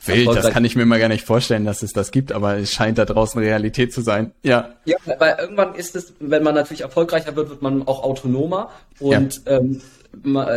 Wild, 0.05 0.35
das 0.35 0.51
kann 0.51 0.65
ich 0.65 0.75
mir 0.75 0.85
mal 0.85 0.99
gar 0.99 1.09
nicht 1.09 1.25
vorstellen, 1.25 1.65
dass 1.65 1.83
es 1.83 1.93
das 1.93 2.11
gibt, 2.11 2.33
aber 2.33 2.57
es 2.57 2.73
scheint 2.73 2.99
da 2.99 3.05
draußen 3.05 3.41
Realität 3.41 3.93
zu 3.93 4.01
sein. 4.01 4.33
Ja. 4.43 4.71
Ja, 4.85 4.97
weil 5.19 5.37
irgendwann 5.39 5.77
ist 5.77 5.95
es, 5.95 6.15
wenn 6.19 6.43
man 6.43 6.57
natürlich 6.57 6.81
erfolgreicher 6.81 7.37
wird, 7.37 7.51
wird 7.51 7.63
man 7.63 7.87
auch 7.87 8.03
autonomer. 8.03 8.71
Und 8.99 9.43
ja. 9.47 9.59
ähm, 9.59 9.81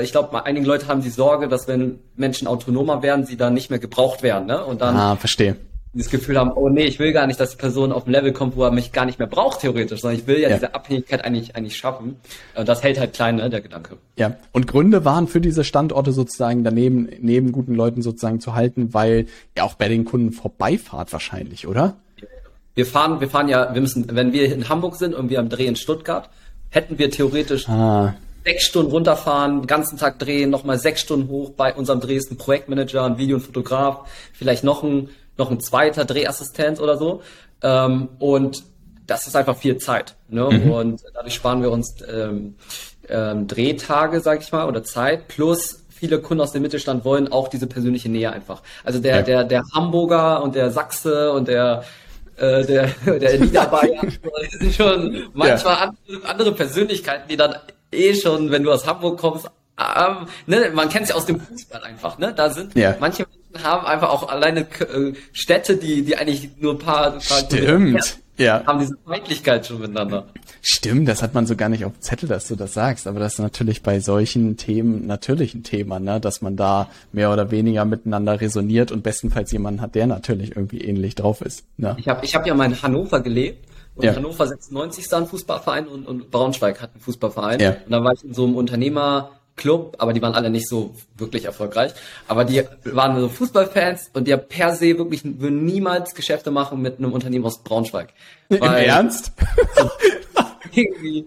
ich 0.01 0.11
glaube, 0.11 0.43
einige 0.45 0.65
Leute 0.65 0.87
haben 0.87 1.03
die 1.03 1.11
Sorge, 1.11 1.47
dass 1.47 1.67
wenn 1.67 1.99
Menschen 2.15 2.47
autonomer 2.47 3.03
werden, 3.03 3.25
sie 3.27 3.37
dann 3.37 3.53
nicht 3.53 3.69
mehr 3.69 3.77
gebraucht 3.77 4.23
werden. 4.23 4.47
Ne? 4.47 4.65
Und 4.65 4.81
dann 4.81 4.95
ah, 4.95 5.15
verstehe 5.15 5.57
dieses 5.95 6.11
Gefühl 6.11 6.37
haben, 6.37 6.51
oh 6.51 6.67
nee, 6.69 6.83
ich 6.83 6.99
will 6.99 7.13
gar 7.13 7.25
nicht, 7.25 7.39
dass 7.39 7.51
die 7.51 7.57
Person 7.57 7.91
auf 7.91 8.05
ein 8.05 8.11
Level 8.11 8.33
kommt, 8.33 8.55
wo 8.55 8.63
er 8.63 8.71
mich 8.71 8.91
gar 8.91 9.05
nicht 9.05 9.17
mehr 9.17 9.27
braucht, 9.27 9.61
theoretisch, 9.61 10.01
sondern 10.01 10.19
ich 10.19 10.27
will 10.27 10.39
ja, 10.39 10.49
ja. 10.49 10.55
diese 10.55 10.75
Abhängigkeit 10.75 11.23
eigentlich, 11.23 11.55
eigentlich 11.55 11.77
schaffen. 11.77 12.17
Und 12.53 12.67
das 12.67 12.83
hält 12.83 12.99
halt 12.99 13.13
klein, 13.13 13.37
ne, 13.37 13.49
der 13.49 13.61
Gedanke. 13.61 13.97
Ja. 14.17 14.35
Und 14.51 14.67
Gründe 14.67 15.05
waren 15.05 15.27
für 15.27 15.39
diese 15.39 15.63
Standorte 15.63 16.11
sozusagen 16.11 16.63
daneben, 16.65 17.09
neben 17.21 17.53
guten 17.53 17.73
Leuten 17.73 18.01
sozusagen 18.01 18.41
zu 18.41 18.53
halten, 18.53 18.93
weil 18.93 19.27
ihr 19.55 19.63
auch 19.63 19.75
bei 19.75 19.87
den 19.87 20.03
Kunden 20.03 20.33
vorbeifahrt 20.33 21.13
wahrscheinlich, 21.13 21.65
oder? 21.65 21.95
Wir 22.75 22.85
fahren, 22.85 23.21
wir 23.21 23.29
fahren 23.29 23.47
ja, 23.47 23.73
wir 23.73 23.79
müssen, 23.79 24.05
wenn 24.11 24.33
wir 24.33 24.53
in 24.53 24.67
Hamburg 24.67 24.97
sind 24.97 25.15
und 25.15 25.29
wir 25.29 25.39
am 25.39 25.47
Dreh 25.47 25.65
in 25.65 25.77
Stuttgart, 25.77 26.29
hätten 26.69 26.99
wir 26.99 27.09
theoretisch 27.09 27.69
ah 27.69 28.15
sechs 28.45 28.65
Stunden 28.65 28.91
runterfahren, 28.91 29.61
den 29.61 29.67
ganzen 29.67 29.97
Tag 29.97 30.19
drehen, 30.19 30.51
nochmal 30.51 30.77
sechs 30.77 31.01
Stunden 31.01 31.29
hoch 31.29 31.49
bei 31.51 31.73
unserem 31.73 31.99
ein 31.99 32.37
Projektmanager, 32.37 33.03
ein 33.03 33.17
Video- 33.17 33.37
und 33.37 33.41
Fotograf, 33.41 34.07
vielleicht 34.33 34.63
noch 34.63 34.83
ein 34.83 35.09
noch 35.37 35.51
ein 35.51 35.59
zweiter 35.59 36.05
Drehassistent 36.05 36.79
oder 36.79 36.97
so. 36.97 37.21
Ähm, 37.61 38.09
und 38.19 38.63
das 39.07 39.27
ist 39.27 39.35
einfach 39.35 39.57
viel 39.57 39.77
Zeit. 39.77 40.15
Ne? 40.29 40.49
Mhm. 40.49 40.71
Und 40.71 41.03
dadurch 41.13 41.35
sparen 41.35 41.61
wir 41.61 41.71
uns 41.71 41.95
ähm, 42.11 42.55
ähm, 43.07 43.47
Drehtage, 43.47 44.21
sag 44.21 44.41
ich 44.41 44.51
mal, 44.51 44.67
oder 44.67 44.83
Zeit, 44.83 45.27
plus 45.27 45.83
viele 45.89 46.19
Kunden 46.19 46.41
aus 46.41 46.51
dem 46.51 46.61
Mittelstand 46.61 47.05
wollen 47.05 47.31
auch 47.31 47.47
diese 47.47 47.67
persönliche 47.67 48.09
Nähe 48.09 48.31
einfach. 48.31 48.61
Also 48.83 48.99
der, 48.99 49.17
ja. 49.17 49.21
der, 49.21 49.43
der 49.43 49.63
Hamburger 49.73 50.43
und 50.43 50.55
der 50.55 50.71
Sachse 50.71 51.31
und 51.31 51.47
der 51.47 51.83
äh, 52.37 52.65
der, 52.65 52.87
der 53.19 53.39
Niederbayern 53.39 54.11
sind 54.59 54.73
schon 54.73 55.23
manchmal 55.33 55.73
ja. 55.73 55.93
andere, 56.07 56.29
andere 56.29 56.51
Persönlichkeiten, 56.51 57.29
die 57.29 57.37
dann 57.37 57.55
eh 57.91 58.13
schon, 58.13 58.51
wenn 58.51 58.63
du 58.63 58.71
aus 58.71 58.85
Hamburg 58.85 59.19
kommst, 59.19 59.47
ähm, 59.77 60.27
ne, 60.45 60.71
man 60.73 60.89
kennt 60.89 61.03
es 61.03 61.09
ja 61.09 61.15
aus 61.15 61.25
dem 61.25 61.39
Fußball 61.39 61.83
einfach, 61.83 62.17
ne? 62.17 62.33
Da 62.33 62.49
sind 62.49 62.75
ja. 62.75 62.95
manche 62.99 63.25
haben 63.63 63.85
einfach 63.85 64.09
auch 64.09 64.29
alleine 64.29 64.61
äh, 64.61 65.13
Städte, 65.31 65.77
die, 65.77 66.03
die 66.03 66.17
eigentlich 66.17 66.49
nur 66.59 66.73
ein 66.73 66.79
paar, 66.79 67.13
ein 67.13 67.19
paar 67.19 67.39
Stimmt. 67.39 68.19
Ja. 68.37 68.65
haben 68.65 68.79
diese 68.79 68.97
Feindlichkeit 69.05 69.65
schon 69.65 69.79
miteinander. 69.79 70.25
Stimmt, 70.61 71.07
das 71.07 71.23
hat 71.23 71.33
man 71.33 71.45
so 71.45 71.55
gar 71.55 71.69
nicht 71.69 71.85
auf 71.85 71.93
dem 71.93 72.01
Zettel, 72.01 72.27
dass 72.27 72.49
du 72.49 72.57
das 72.57 72.73
sagst, 72.73 73.07
aber 73.07 73.19
das 73.19 73.33
ist 73.33 73.39
natürlich 73.39 73.81
bei 73.81 74.01
solchen 74.01 74.57
Themen 74.57 75.07
natürlich 75.07 75.53
ein 75.53 75.63
Thema, 75.63 75.99
ne, 75.99 76.19
dass 76.19 76.41
man 76.41 76.57
da 76.57 76.89
mehr 77.13 77.31
oder 77.31 77.51
weniger 77.51 77.85
miteinander 77.85 78.41
resoniert 78.41 78.91
und 78.91 79.03
bestenfalls 79.03 79.51
jemanden 79.53 79.79
hat, 79.79 79.95
der 79.95 80.07
natürlich 80.07 80.55
irgendwie 80.55 80.81
ähnlich 80.81 81.15
drauf 81.15 81.41
ist. 81.41 81.63
Ne? 81.77 81.95
Ich 81.97 82.09
habe 82.09 82.25
ich 82.25 82.35
hab 82.35 82.45
ja 82.45 82.53
mal 82.55 82.65
in 82.65 82.81
Hannover 82.81 83.21
gelebt 83.21 83.65
und 83.95 84.03
ja. 84.03 84.15
Hannover 84.15 84.45
96 84.45 85.05
ist 85.05 85.13
da 85.13 85.17
ein 85.17 85.27
Fußballverein 85.27 85.87
und, 85.87 86.05
und 86.05 86.29
Braunschweig 86.29 86.81
hat 86.81 86.91
einen 86.91 87.01
Fußballverein. 87.01 87.59
Ja. 87.61 87.77
Und 87.85 87.91
da 87.91 88.03
war 88.03 88.13
ich 88.13 88.23
in 88.23 88.33
so 88.33 88.43
einem 88.43 88.55
Unternehmer 88.55 89.31
Club, 89.55 89.95
aber 89.99 90.13
die 90.13 90.21
waren 90.21 90.33
alle 90.33 90.49
nicht 90.49 90.67
so 90.67 90.95
wirklich 91.17 91.45
erfolgreich. 91.45 91.93
Aber 92.27 92.45
die 92.45 92.63
waren 92.83 93.19
so 93.19 93.29
Fußballfans 93.29 94.11
und 94.13 94.25
die 94.27 94.31
ja 94.31 94.37
per 94.37 94.75
se 94.75 94.97
wirklich 94.97 95.21
würden 95.23 95.65
niemals 95.65 96.13
Geschäfte 96.13 96.51
machen 96.51 96.81
mit 96.81 96.99
einem 96.99 97.13
Unternehmen 97.13 97.45
aus 97.45 97.63
Braunschweig. 97.63 98.09
Im 98.49 98.61
Ernst? 98.61 99.31
irgendwie 100.73 101.25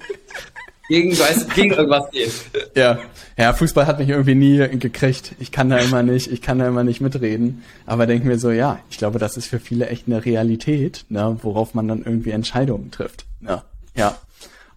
gegen, 0.89 1.19
weißt, 1.19 1.55
gegen 1.55 1.73
irgendwas 1.73 2.11
geht. 2.11 2.33
Ja. 2.75 2.99
ja, 3.37 3.53
Fußball 3.53 3.87
hat 3.87 3.99
mich 3.99 4.09
irgendwie 4.09 4.35
nie 4.35 4.57
gekriegt. 4.79 5.35
Ich 5.39 5.53
kann 5.53 5.69
da 5.69 5.79
immer 5.79 6.03
nicht, 6.03 6.33
ich 6.33 6.41
kann 6.41 6.59
da 6.59 6.67
immer 6.67 6.83
nicht 6.83 7.01
mitreden. 7.01 7.63
Aber 7.85 8.07
denke 8.07 8.27
mir 8.27 8.39
so, 8.39 8.51
ja, 8.51 8.81
ich 8.91 8.99
glaube, 8.99 9.19
das 9.19 9.37
ist 9.37 9.47
für 9.47 9.61
viele 9.61 9.89
echt 9.89 10.07
eine 10.07 10.25
Realität, 10.25 11.05
ne, 11.11 11.37
worauf 11.43 11.75
man 11.75 11.89
dann 11.89 12.03
irgendwie 12.05 12.31
Entscheidungen 12.31 12.91
trifft. 12.91 13.27
Ja, 13.43 13.65
ja. 13.95 14.17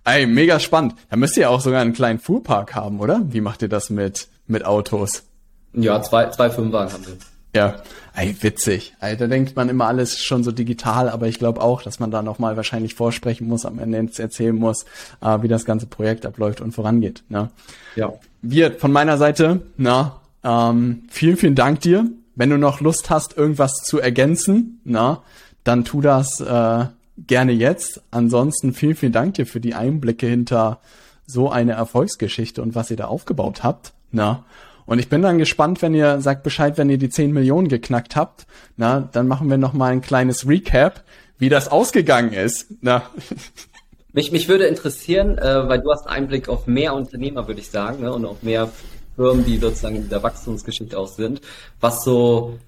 Ey, 0.03 0.25
mega 0.25 0.59
spannend. 0.59 0.95
Da 1.09 1.17
müsst 1.17 1.37
ihr 1.37 1.49
auch 1.49 1.61
sogar 1.61 1.81
einen 1.81 1.93
kleinen 1.93 2.19
Fuhrpark 2.19 2.73
haben, 2.75 2.99
oder? 2.99 3.21
Wie 3.25 3.41
macht 3.41 3.61
ihr 3.61 3.69
das 3.69 3.89
mit, 3.89 4.27
mit 4.47 4.65
Autos? 4.65 5.23
Ja, 5.73 6.01
zwei, 6.01 6.29
zwei 6.29 6.49
Firmenwagen 6.49 6.93
haben 6.93 7.05
wir. 7.05 7.17
Ja, 7.53 7.75
ey, 8.15 8.35
witzig. 8.41 8.95
Ey, 9.01 9.17
da 9.17 9.27
denkt 9.27 9.55
man 9.55 9.67
immer 9.67 9.85
alles 9.85 10.17
schon 10.19 10.43
so 10.43 10.51
digital, 10.51 11.09
aber 11.09 11.27
ich 11.27 11.37
glaube 11.37 11.61
auch, 11.61 11.81
dass 11.81 11.99
man 11.99 12.09
da 12.09 12.21
nochmal 12.21 12.55
wahrscheinlich 12.55 12.95
vorsprechen 12.95 13.47
muss, 13.47 13.65
am 13.65 13.77
Ende 13.77 14.09
erzählen 14.17 14.55
muss, 14.55 14.85
äh, 15.21 15.41
wie 15.41 15.49
das 15.49 15.65
ganze 15.65 15.85
Projekt 15.85 16.25
abläuft 16.25 16.61
und 16.61 16.71
vorangeht. 16.71 17.23
Ne? 17.29 17.49
Ja. 17.95 18.13
Wir 18.41 18.71
von 18.71 18.91
meiner 18.91 19.17
Seite, 19.17 19.61
na, 19.77 20.21
ähm, 20.43 21.03
vielen, 21.09 21.37
vielen 21.37 21.55
Dank 21.55 21.81
dir. 21.81 22.05
Wenn 22.35 22.49
du 22.49 22.57
noch 22.57 22.79
Lust 22.79 23.09
hast, 23.09 23.37
irgendwas 23.37 23.73
zu 23.83 23.99
ergänzen, 23.99 24.79
na, 24.85 25.21
dann 25.63 25.83
tu 25.83 26.01
das 26.01 26.39
äh, 26.39 26.85
gerne 27.27 27.51
jetzt. 27.51 28.01
Ansonsten 28.11 28.73
vielen, 28.73 28.95
vielen 28.95 29.11
Dank 29.11 29.35
dir 29.35 29.45
für 29.45 29.59
die 29.59 29.73
Einblicke 29.73 30.27
hinter 30.27 30.79
so 31.25 31.49
eine 31.49 31.73
Erfolgsgeschichte 31.73 32.61
und 32.61 32.75
was 32.75 32.91
ihr 32.91 32.97
da 32.97 33.05
aufgebaut 33.05 33.63
habt. 33.63 33.93
Na? 34.11 34.45
Und 34.85 34.99
ich 34.99 35.09
bin 35.09 35.21
dann 35.21 35.37
gespannt, 35.37 35.81
wenn 35.81 35.93
ihr 35.93 36.19
sagt 36.21 36.43
Bescheid, 36.43 36.77
wenn 36.77 36.89
ihr 36.89 36.97
die 36.97 37.09
10 37.09 37.31
Millionen 37.31 37.69
geknackt 37.69 38.15
habt. 38.15 38.45
Na, 38.77 39.07
dann 39.11 39.27
machen 39.27 39.49
wir 39.49 39.57
noch 39.57 39.73
mal 39.73 39.91
ein 39.91 40.01
kleines 40.01 40.47
Recap, 40.47 41.03
wie 41.37 41.49
das 41.49 41.69
ausgegangen 41.69 42.33
ist. 42.33 42.67
Na. 42.81 43.03
Mich, 44.13 44.33
mich 44.33 44.49
würde 44.49 44.65
interessieren, 44.65 45.37
äh, 45.37 45.69
weil 45.69 45.79
du 45.79 45.89
hast 45.89 46.05
Einblick 46.05 46.49
auf 46.49 46.67
mehr 46.67 46.93
Unternehmer, 46.93 47.47
würde 47.47 47.61
ich 47.61 47.69
sagen, 47.69 48.01
ne, 48.01 48.11
und 48.11 48.25
auf 48.25 48.43
mehr 48.43 48.69
Firmen, 49.15 49.45
die 49.45 49.57
sozusagen 49.57 49.95
in 49.95 50.09
der 50.09 50.21
Wachstumsgeschichte 50.21 50.99
auch 50.99 51.07
sind, 51.07 51.39
was 51.79 52.03
so 52.03 52.59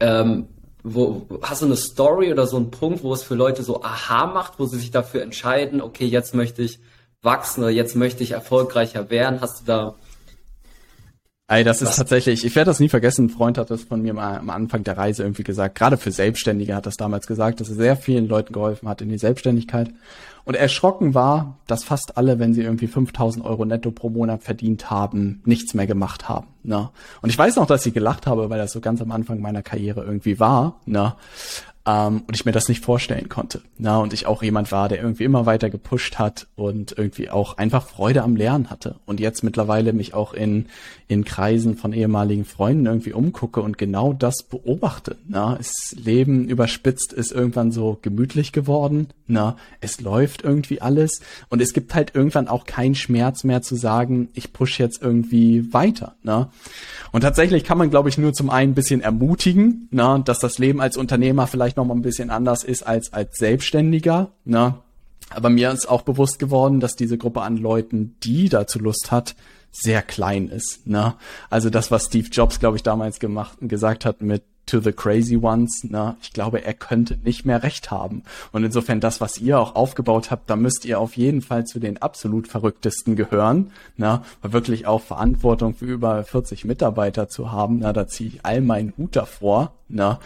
ähm, 0.00 0.48
wo 0.82 1.26
hast 1.42 1.62
du 1.62 1.66
eine 1.66 1.76
Story 1.76 2.32
oder 2.32 2.46
so 2.46 2.56
einen 2.56 2.70
Punkt, 2.70 3.02
wo 3.02 3.12
es 3.12 3.22
für 3.22 3.34
Leute 3.34 3.62
so 3.62 3.82
aha 3.82 4.26
macht, 4.26 4.58
wo 4.58 4.66
sie 4.66 4.78
sich 4.78 4.90
dafür 4.90 5.22
entscheiden, 5.22 5.80
okay, 5.80 6.06
jetzt 6.06 6.34
möchte 6.34 6.62
ich 6.62 6.80
wachsen 7.22 7.62
oder 7.62 7.70
jetzt 7.70 7.96
möchte 7.96 8.22
ich 8.22 8.32
erfolgreicher 8.32 9.10
werden? 9.10 9.40
Hast 9.40 9.60
du 9.60 9.64
da 9.66 9.94
Ey, 11.50 11.64
das 11.64 11.82
ist 11.82 11.96
tatsächlich, 11.96 12.44
ich 12.44 12.54
werde 12.54 12.70
das 12.70 12.78
nie 12.78 12.88
vergessen, 12.88 13.24
ein 13.24 13.28
Freund 13.28 13.58
hat 13.58 13.72
das 13.72 13.82
von 13.82 14.00
mir 14.00 14.14
mal 14.14 14.38
am 14.38 14.50
Anfang 14.50 14.84
der 14.84 14.96
Reise 14.96 15.24
irgendwie 15.24 15.42
gesagt, 15.42 15.74
gerade 15.74 15.96
für 15.96 16.12
Selbstständige 16.12 16.76
hat 16.76 16.86
das 16.86 16.96
damals 16.96 17.26
gesagt, 17.26 17.60
dass 17.60 17.68
er 17.68 17.74
sehr 17.74 17.96
vielen 17.96 18.28
Leuten 18.28 18.52
geholfen 18.52 18.88
hat 18.88 19.02
in 19.02 19.08
die 19.08 19.18
Selbstständigkeit. 19.18 19.90
Und 20.44 20.54
erschrocken 20.54 21.12
war, 21.12 21.58
dass 21.66 21.82
fast 21.82 22.16
alle, 22.16 22.38
wenn 22.38 22.54
sie 22.54 22.62
irgendwie 22.62 22.86
5000 22.86 23.44
Euro 23.44 23.64
netto 23.64 23.90
pro 23.90 24.10
Monat 24.10 24.44
verdient 24.44 24.92
haben, 24.92 25.42
nichts 25.44 25.74
mehr 25.74 25.88
gemacht 25.88 26.28
haben. 26.28 26.46
Ne? 26.62 26.90
Und 27.20 27.30
ich 27.30 27.38
weiß 27.38 27.56
noch, 27.56 27.66
dass 27.66 27.84
ich 27.84 27.94
gelacht 27.94 28.28
habe, 28.28 28.48
weil 28.48 28.58
das 28.58 28.70
so 28.70 28.80
ganz 28.80 29.02
am 29.02 29.10
Anfang 29.10 29.40
meiner 29.40 29.62
Karriere 29.62 30.04
irgendwie 30.04 30.38
war. 30.38 30.76
Ne? 30.86 31.14
Ähm, 31.90 32.22
und 32.26 32.34
ich 32.34 32.44
mir 32.44 32.52
das 32.52 32.68
nicht 32.68 32.84
vorstellen 32.84 33.28
konnte. 33.28 33.62
Na, 33.78 33.98
und 33.98 34.12
ich 34.12 34.26
auch 34.26 34.42
jemand 34.42 34.70
war, 34.72 34.88
der 34.88 34.98
irgendwie 34.98 35.24
immer 35.24 35.46
weiter 35.46 35.70
gepusht 35.70 36.18
hat 36.18 36.46
und 36.54 36.94
irgendwie 36.96 37.30
auch 37.30 37.56
einfach 37.58 37.86
Freude 37.86 38.22
am 38.22 38.36
Lernen 38.36 38.70
hatte. 38.70 38.96
Und 39.06 39.20
jetzt 39.20 39.42
mittlerweile 39.42 39.92
mich 39.92 40.14
auch 40.14 40.32
in, 40.32 40.66
in 41.08 41.24
Kreisen 41.24 41.76
von 41.76 41.92
ehemaligen 41.92 42.44
Freunden 42.44 42.86
irgendwie 42.86 43.12
umgucke 43.12 43.60
und 43.60 43.78
genau 43.78 44.12
das 44.12 44.42
beobachte. 44.42 45.16
Na, 45.28 45.56
das 45.56 45.94
Leben 45.96 46.48
überspitzt 46.48 47.12
ist 47.12 47.32
irgendwann 47.32 47.72
so 47.72 47.98
gemütlich 48.00 48.52
geworden. 48.52 49.08
Na, 49.26 49.56
es 49.80 50.00
läuft 50.00 50.42
irgendwie 50.42 50.80
alles. 50.80 51.20
Und 51.48 51.60
es 51.62 51.72
gibt 51.72 51.94
halt 51.94 52.14
irgendwann 52.14 52.48
auch 52.48 52.66
keinen 52.66 52.94
Schmerz 52.94 53.44
mehr 53.44 53.62
zu 53.62 53.76
sagen, 53.76 54.28
ich 54.34 54.52
push 54.52 54.78
jetzt 54.78 55.02
irgendwie 55.02 55.72
weiter. 55.72 56.14
Na? 56.22 56.50
Und 57.12 57.22
tatsächlich 57.22 57.64
kann 57.64 57.78
man, 57.78 57.90
glaube 57.90 58.08
ich, 58.08 58.18
nur 58.18 58.32
zum 58.32 58.50
einen 58.50 58.72
ein 58.72 58.74
bisschen 58.74 59.00
ermutigen, 59.00 59.88
na, 59.90 60.18
dass 60.18 60.38
das 60.38 60.58
Leben 60.58 60.80
als 60.80 60.96
Unternehmer 60.96 61.46
vielleicht 61.46 61.76
noch 61.80 61.86
mal 61.86 61.94
ein 61.94 62.02
bisschen 62.02 62.30
anders 62.30 62.64
ist 62.64 62.86
als 62.86 63.12
als 63.12 63.36
Selbstständiger. 63.36 64.32
Na. 64.44 64.82
Aber 65.30 65.48
mir 65.48 65.70
ist 65.70 65.88
auch 65.88 66.02
bewusst 66.02 66.38
geworden, 66.38 66.80
dass 66.80 66.96
diese 66.96 67.16
Gruppe 67.16 67.42
an 67.42 67.56
Leuten, 67.56 68.16
die 68.22 68.48
dazu 68.48 68.80
Lust 68.80 69.12
hat, 69.12 69.36
sehr 69.70 70.02
klein 70.02 70.48
ist. 70.48 70.86
Ne? 70.86 71.14
Also 71.48 71.70
das, 71.70 71.90
was 71.90 72.06
Steve 72.06 72.28
Jobs, 72.30 72.58
glaube 72.58 72.76
ich, 72.76 72.82
damals 72.82 73.20
gemacht, 73.20 73.58
gesagt 73.60 74.04
hat 74.04 74.22
mit 74.22 74.42
to 74.70 74.80
the 74.80 74.92
crazy 74.92 75.36
ones, 75.36 75.84
na, 75.88 76.16
ich 76.22 76.32
glaube, 76.32 76.64
er 76.64 76.74
könnte 76.74 77.18
nicht 77.24 77.44
mehr 77.44 77.62
recht 77.62 77.90
haben. 77.90 78.22
Und 78.52 78.64
insofern 78.64 79.00
das, 79.00 79.20
was 79.20 79.38
ihr 79.38 79.58
auch 79.58 79.74
aufgebaut 79.74 80.30
habt, 80.30 80.48
da 80.48 80.56
müsst 80.56 80.84
ihr 80.84 81.00
auf 81.00 81.16
jeden 81.16 81.42
Fall 81.42 81.64
zu 81.64 81.80
den 81.80 82.00
absolut 82.00 82.48
verrücktesten 82.48 83.16
gehören, 83.16 83.72
na, 83.96 84.22
weil 84.42 84.52
wirklich 84.52 84.86
auch 84.86 85.02
Verantwortung 85.02 85.74
für 85.74 85.86
über 85.86 86.22
40 86.22 86.64
Mitarbeiter 86.64 87.28
zu 87.28 87.50
haben, 87.50 87.80
na, 87.80 87.92
da 87.92 88.06
ziehe 88.06 88.30
ich 88.30 88.44
all 88.44 88.60
meinen 88.60 88.92
Hut 88.96 89.16
davor, 89.16 89.72
na, 89.88 90.20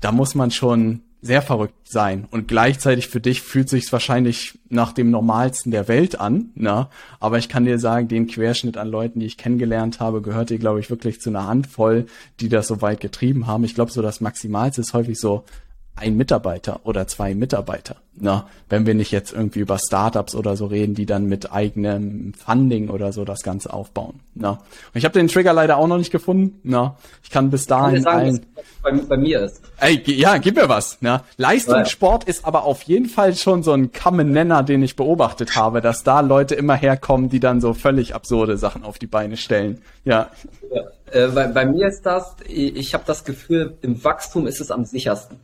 da 0.00 0.12
muss 0.12 0.34
man 0.34 0.50
schon 0.50 1.02
sehr 1.22 1.42
verrückt 1.42 1.74
sein. 1.88 2.26
Und 2.30 2.48
gleichzeitig 2.48 3.08
für 3.08 3.20
dich 3.20 3.42
fühlt 3.42 3.68
sich's 3.68 3.92
wahrscheinlich 3.92 4.58
nach 4.68 4.92
dem 4.92 5.10
normalsten 5.10 5.70
der 5.70 5.88
Welt 5.88 6.18
an, 6.18 6.50
ne? 6.54 6.88
Aber 7.18 7.38
ich 7.38 7.48
kann 7.48 7.64
dir 7.64 7.78
sagen, 7.78 8.08
den 8.08 8.26
Querschnitt 8.26 8.76
an 8.76 8.88
Leuten, 8.88 9.20
die 9.20 9.26
ich 9.26 9.36
kennengelernt 9.36 10.00
habe, 10.00 10.22
gehört 10.22 10.50
dir, 10.50 10.58
glaube 10.58 10.80
ich, 10.80 10.88
wirklich 10.88 11.20
zu 11.20 11.30
einer 11.30 11.46
Handvoll, 11.46 12.06
die 12.40 12.48
das 12.48 12.68
so 12.68 12.80
weit 12.80 13.00
getrieben 13.00 13.46
haben. 13.46 13.64
Ich 13.64 13.74
glaube, 13.74 13.90
so 13.90 14.02
das 14.02 14.20
Maximalste 14.20 14.80
ist 14.80 14.94
häufig 14.94 15.18
so 15.18 15.44
ein 15.96 16.16
Mitarbeiter 16.16 16.80
oder 16.84 17.06
zwei 17.06 17.34
Mitarbeiter. 17.34 17.96
Na, 18.22 18.46
wenn 18.68 18.86
wir 18.86 18.94
nicht 18.94 19.12
jetzt 19.12 19.32
irgendwie 19.32 19.60
über 19.60 19.78
Startups 19.78 20.34
oder 20.34 20.56
so 20.56 20.66
reden, 20.66 20.94
die 20.94 21.06
dann 21.06 21.26
mit 21.26 21.52
eigenem 21.52 22.34
Funding 22.34 22.90
oder 22.90 23.12
so 23.12 23.24
das 23.24 23.42
Ganze 23.42 23.72
aufbauen. 23.72 24.20
Na, 24.34 24.50
und 24.50 24.58
ich 24.94 25.04
habe 25.04 25.18
den 25.18 25.28
Trigger 25.28 25.52
leider 25.52 25.78
auch 25.78 25.86
noch 25.86 25.96
nicht 25.96 26.10
gefunden. 26.10 26.60
Na, 26.62 26.96
ich 27.22 27.30
kann 27.30 27.50
bis 27.50 27.66
dahin 27.66 27.96
ich 27.96 28.02
sagen, 28.02 28.18
allen, 28.18 28.46
bei, 28.82 28.92
bei, 28.92 29.16
mir 29.16 29.40
ist. 29.40 29.62
Ey, 29.78 30.02
ja, 30.06 30.36
gib 30.38 30.56
mir 30.56 30.68
was. 30.68 30.98
Na, 31.00 31.24
Leistungssport 31.36 32.24
ist 32.24 32.44
aber 32.44 32.64
auf 32.64 32.82
jeden 32.82 33.06
Fall 33.08 33.34
schon 33.34 33.62
so 33.62 33.72
ein 33.72 33.92
Common 33.92 34.32
Nenner, 34.32 34.62
den 34.62 34.82
ich 34.82 34.96
beobachtet 34.96 35.56
habe, 35.56 35.80
dass 35.80 36.02
da 36.02 36.20
Leute 36.20 36.54
immer 36.54 36.74
herkommen, 36.74 37.30
die 37.30 37.40
dann 37.40 37.60
so 37.60 37.72
völlig 37.72 38.14
absurde 38.14 38.58
Sachen 38.58 38.84
auf 38.84 38.98
die 38.98 39.06
Beine 39.06 39.36
stellen. 39.36 39.80
Ja. 40.04 40.30
ja. 40.74 40.82
Äh, 41.12 41.28
bei, 41.28 41.46
bei 41.48 41.66
mir 41.66 41.88
ist 41.88 42.02
das, 42.02 42.36
ich, 42.46 42.76
ich 42.76 42.94
habe 42.94 43.04
das 43.06 43.24
Gefühl, 43.24 43.76
im 43.82 44.02
Wachstum 44.04 44.46
ist 44.46 44.60
es 44.60 44.70
am 44.70 44.84
sichersten. 44.84 45.38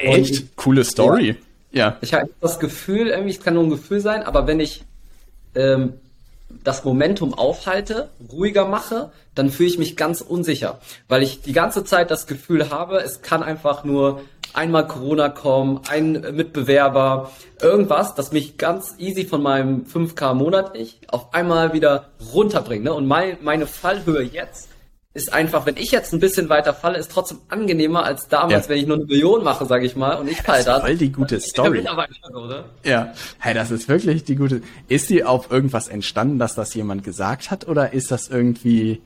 Echt? 0.00 0.40
Und, 0.40 0.56
Coole 0.56 0.84
Story. 0.84 1.36
Ja. 1.72 1.96
Ich 2.00 2.14
habe 2.14 2.28
das 2.40 2.58
Gefühl, 2.58 3.08
irgendwie, 3.08 3.30
es 3.30 3.40
kann 3.40 3.54
nur 3.54 3.64
ein 3.64 3.70
Gefühl 3.70 4.00
sein, 4.00 4.22
aber 4.22 4.46
wenn 4.46 4.60
ich 4.60 4.84
ähm, 5.54 5.94
das 6.64 6.84
Momentum 6.84 7.34
aufhalte, 7.34 8.10
ruhiger 8.30 8.66
mache, 8.66 9.10
dann 9.34 9.50
fühle 9.50 9.70
ich 9.70 9.78
mich 9.78 9.96
ganz 9.96 10.20
unsicher, 10.20 10.78
weil 11.08 11.22
ich 11.22 11.40
die 11.40 11.52
ganze 11.52 11.84
Zeit 11.84 12.10
das 12.10 12.26
Gefühl 12.26 12.70
habe, 12.70 12.98
es 12.98 13.22
kann 13.22 13.42
einfach 13.42 13.84
nur 13.84 14.20
einmal 14.52 14.86
Corona 14.86 15.30
kommen, 15.30 15.80
ein 15.88 16.12
Mitbewerber, 16.34 17.30
irgendwas, 17.60 18.14
das 18.14 18.32
mich 18.32 18.58
ganz 18.58 18.94
easy 18.98 19.24
von 19.24 19.42
meinem 19.42 19.86
5K 19.86 20.34
monatlich 20.34 20.98
auf 21.08 21.32
einmal 21.32 21.72
wieder 21.72 22.10
runterbringt. 22.34 22.84
Ne? 22.84 22.92
Und 22.92 23.06
mein, 23.06 23.38
meine 23.40 23.66
Fallhöhe 23.66 24.22
jetzt 24.22 24.68
ist 25.14 25.32
einfach, 25.32 25.66
wenn 25.66 25.76
ich 25.76 25.90
jetzt 25.90 26.12
ein 26.14 26.20
bisschen 26.20 26.48
weiter 26.48 26.72
falle, 26.72 26.98
ist 26.98 27.10
trotzdem 27.10 27.38
angenehmer 27.48 28.04
als 28.04 28.28
damals, 28.28 28.64
ja. 28.64 28.70
wenn 28.70 28.78
ich 28.78 28.86
nur 28.86 28.96
eine 28.96 29.04
Million 29.04 29.44
mache, 29.44 29.66
sage 29.66 29.84
ich 29.84 29.94
mal, 29.94 30.14
und 30.14 30.28
ich 30.28 30.40
falle 30.40 30.64
da. 30.64 30.80
Voll 30.80 30.96
die 30.96 31.12
gute 31.12 31.38
Story. 31.38 31.84
Ja, 32.84 33.12
hey, 33.38 33.52
das 33.52 33.70
ist 33.70 33.88
wirklich 33.88 34.24
die 34.24 34.36
gute. 34.36 34.62
Ist 34.88 35.10
die 35.10 35.24
auf 35.24 35.50
irgendwas 35.50 35.88
entstanden, 35.88 36.38
dass 36.38 36.54
das 36.54 36.72
jemand 36.74 37.04
gesagt 37.04 37.50
hat, 37.50 37.68
oder 37.68 37.92
ist 37.92 38.10
das 38.10 38.28
irgendwie, 38.28 39.02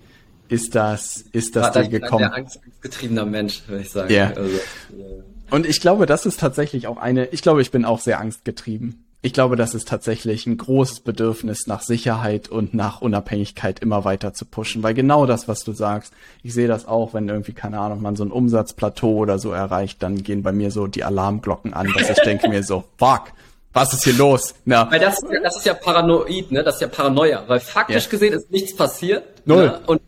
ist 0.49 0.77
das, 0.77 1.25
ist 1.33 1.57
das 1.57 1.73
dir 1.73 1.89
gekommen? 1.89 2.25
Ein 2.25 2.45
Angst, 2.45 2.61
angstgetriebener 2.65 3.27
Mensch, 3.27 3.63
würde 3.67 3.83
ich 3.83 3.91
sagen. 3.91 4.13
Ja. 4.13 4.29
Also, 4.29 4.43
ja. 4.43 5.05
Und 5.51 5.67
ich 5.67 5.81
glaube, 5.81 6.07
das 6.07 6.25
ist 6.25 6.39
tatsächlich 6.39 6.87
auch 6.87 6.99
eine. 6.99 7.27
Ich 7.27 7.43
glaube, 7.43 7.63
ich 7.63 7.71
bin 7.73 7.85
auch 7.85 8.01
sehr 8.01 8.21
angstgetrieben 8.21 9.06
ich 9.27 9.33
glaube, 9.33 9.57
das 9.57 9.75
ist 9.75 9.89
tatsächlich 9.89 10.47
ein 10.47 10.57
großes 10.57 11.01
Bedürfnis 11.01 11.67
nach 11.67 11.83
Sicherheit 11.83 12.49
und 12.49 12.75
nach 12.75 13.01
Unabhängigkeit 13.01 13.81
immer 13.81 14.05
weiter 14.05 14.33
zu 14.33 14.45
pushen, 14.45 14.85
weil 14.85 14.95
genau 14.95 15.27
das, 15.27 15.49
was 15.49 15.65
du 15.65 15.73
sagst, 15.73 16.13
ich 16.45 16.55
sehe 16.55 16.69
das 16.69 16.87
auch, 16.87 17.13
wenn 17.13 17.29
irgendwie, 17.29 17.53
keine 17.53 17.81
Ahnung, 17.81 18.01
man 18.03 18.15
so 18.15 18.25
ein 18.25 18.31
Umsatzplateau 18.31 19.17
oder 19.17 19.41
so 19.41 19.51
erreicht, 19.51 20.01
dann 20.01 20.23
gehen 20.23 20.45
bei 20.45 20.53
mir 20.53 20.71
so 20.71 20.87
die 20.87 21.03
Alarmglocken 21.03 21.75
an, 21.75 21.93
dass 21.99 22.09
ich 22.09 22.21
denke 22.21 22.49
mir 22.49 22.63
so, 22.63 22.85
fuck, 22.99 23.33
was 23.73 23.93
ist 23.95 24.05
hier 24.05 24.15
los? 24.15 24.55
Ja. 24.65 24.89
Weil 24.93 25.01
das, 25.01 25.21
das 25.43 25.57
ist 25.57 25.67
ja 25.67 25.75
paranoid, 25.75 26.53
ne? 26.53 26.63
Das 26.63 26.77
ist 26.77 26.83
ja 26.83 26.87
Paranoia, 26.87 27.43
weil 27.49 27.59
faktisch 27.59 28.05
ja. 28.05 28.11
gesehen 28.11 28.33
ist 28.33 28.49
nichts 28.53 28.77
passiert. 28.77 29.25
Null. 29.45 29.67
Ne? 29.67 29.81
Und 29.89 30.01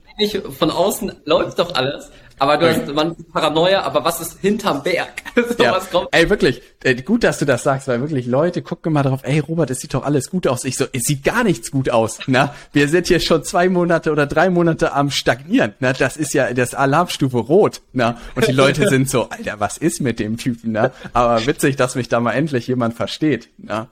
von 0.57 0.71
außen 0.71 1.11
läuft 1.25 1.59
doch 1.59 1.75
alles. 1.75 2.13
Aber 2.39 2.57
du 2.57 2.69
hast, 2.69 2.87
man 2.95 3.17
Paranoia, 3.33 3.83
aber 3.83 4.05
was 4.05 4.21
ist 4.21 4.39
hinterm 4.41 4.83
Berg? 4.83 5.23
so 5.57 5.63
ja. 5.63 5.81
Ey, 6.13 6.31
wirklich, 6.31 6.63
äh, 6.83 6.95
gut, 6.95 7.25
dass 7.25 7.39
du 7.39 7.45
das 7.45 7.63
sagst, 7.63 7.89
weil 7.89 8.01
wirklich 8.01 8.27
Leute 8.27 8.63
gucken 8.63 8.93
mal 8.93 9.03
drauf, 9.03 9.21
ey, 9.23 9.41
Robert, 9.41 9.71
es 9.71 9.81
sieht 9.81 9.95
doch 9.95 10.05
alles 10.05 10.31
gut 10.31 10.47
aus. 10.47 10.65
Ich 10.65 10.77
so, 10.77 10.87
es 10.93 11.05
sieht 11.05 11.25
gar 11.25 11.45
nichts 11.45 11.71
gut 11.71 11.91
aus, 11.91 12.19
na? 12.27 12.55
Wir 12.73 12.89
sind 12.89 13.09
hier 13.09 13.21
schon 13.21 13.45
zwei 13.45 13.69
Monate 13.69 14.13
oder 14.13 14.27
drei 14.27 14.51
Monate 14.51 14.93
am 14.93 15.11
stagnieren, 15.11 15.75
na? 15.81 15.93
Das 15.93 16.17
ist 16.17 16.35
ja 16.35 16.53
das 16.53 16.75
Alarmstufe 16.75 17.39
rot, 17.39 17.83
na? 17.93 18.19
Und 18.35 18.47
die 18.47 18.53
Leute 18.53 18.89
sind 18.89 19.09
so, 19.09 19.29
Alter, 19.29 19.61
was 19.61 19.79
ist 19.79 20.01
mit 20.01 20.19
dem 20.19 20.37
Typen, 20.37 20.73
na? 20.73 20.93
Aber 21.13 21.47
witzig, 21.47 21.77
dass 21.77 21.95
mich 21.95 22.09
da 22.09 22.21
mal 22.21 22.33
endlich 22.33 22.67
jemand 22.67 22.95
versteht, 22.95 23.49
na? 23.59 23.89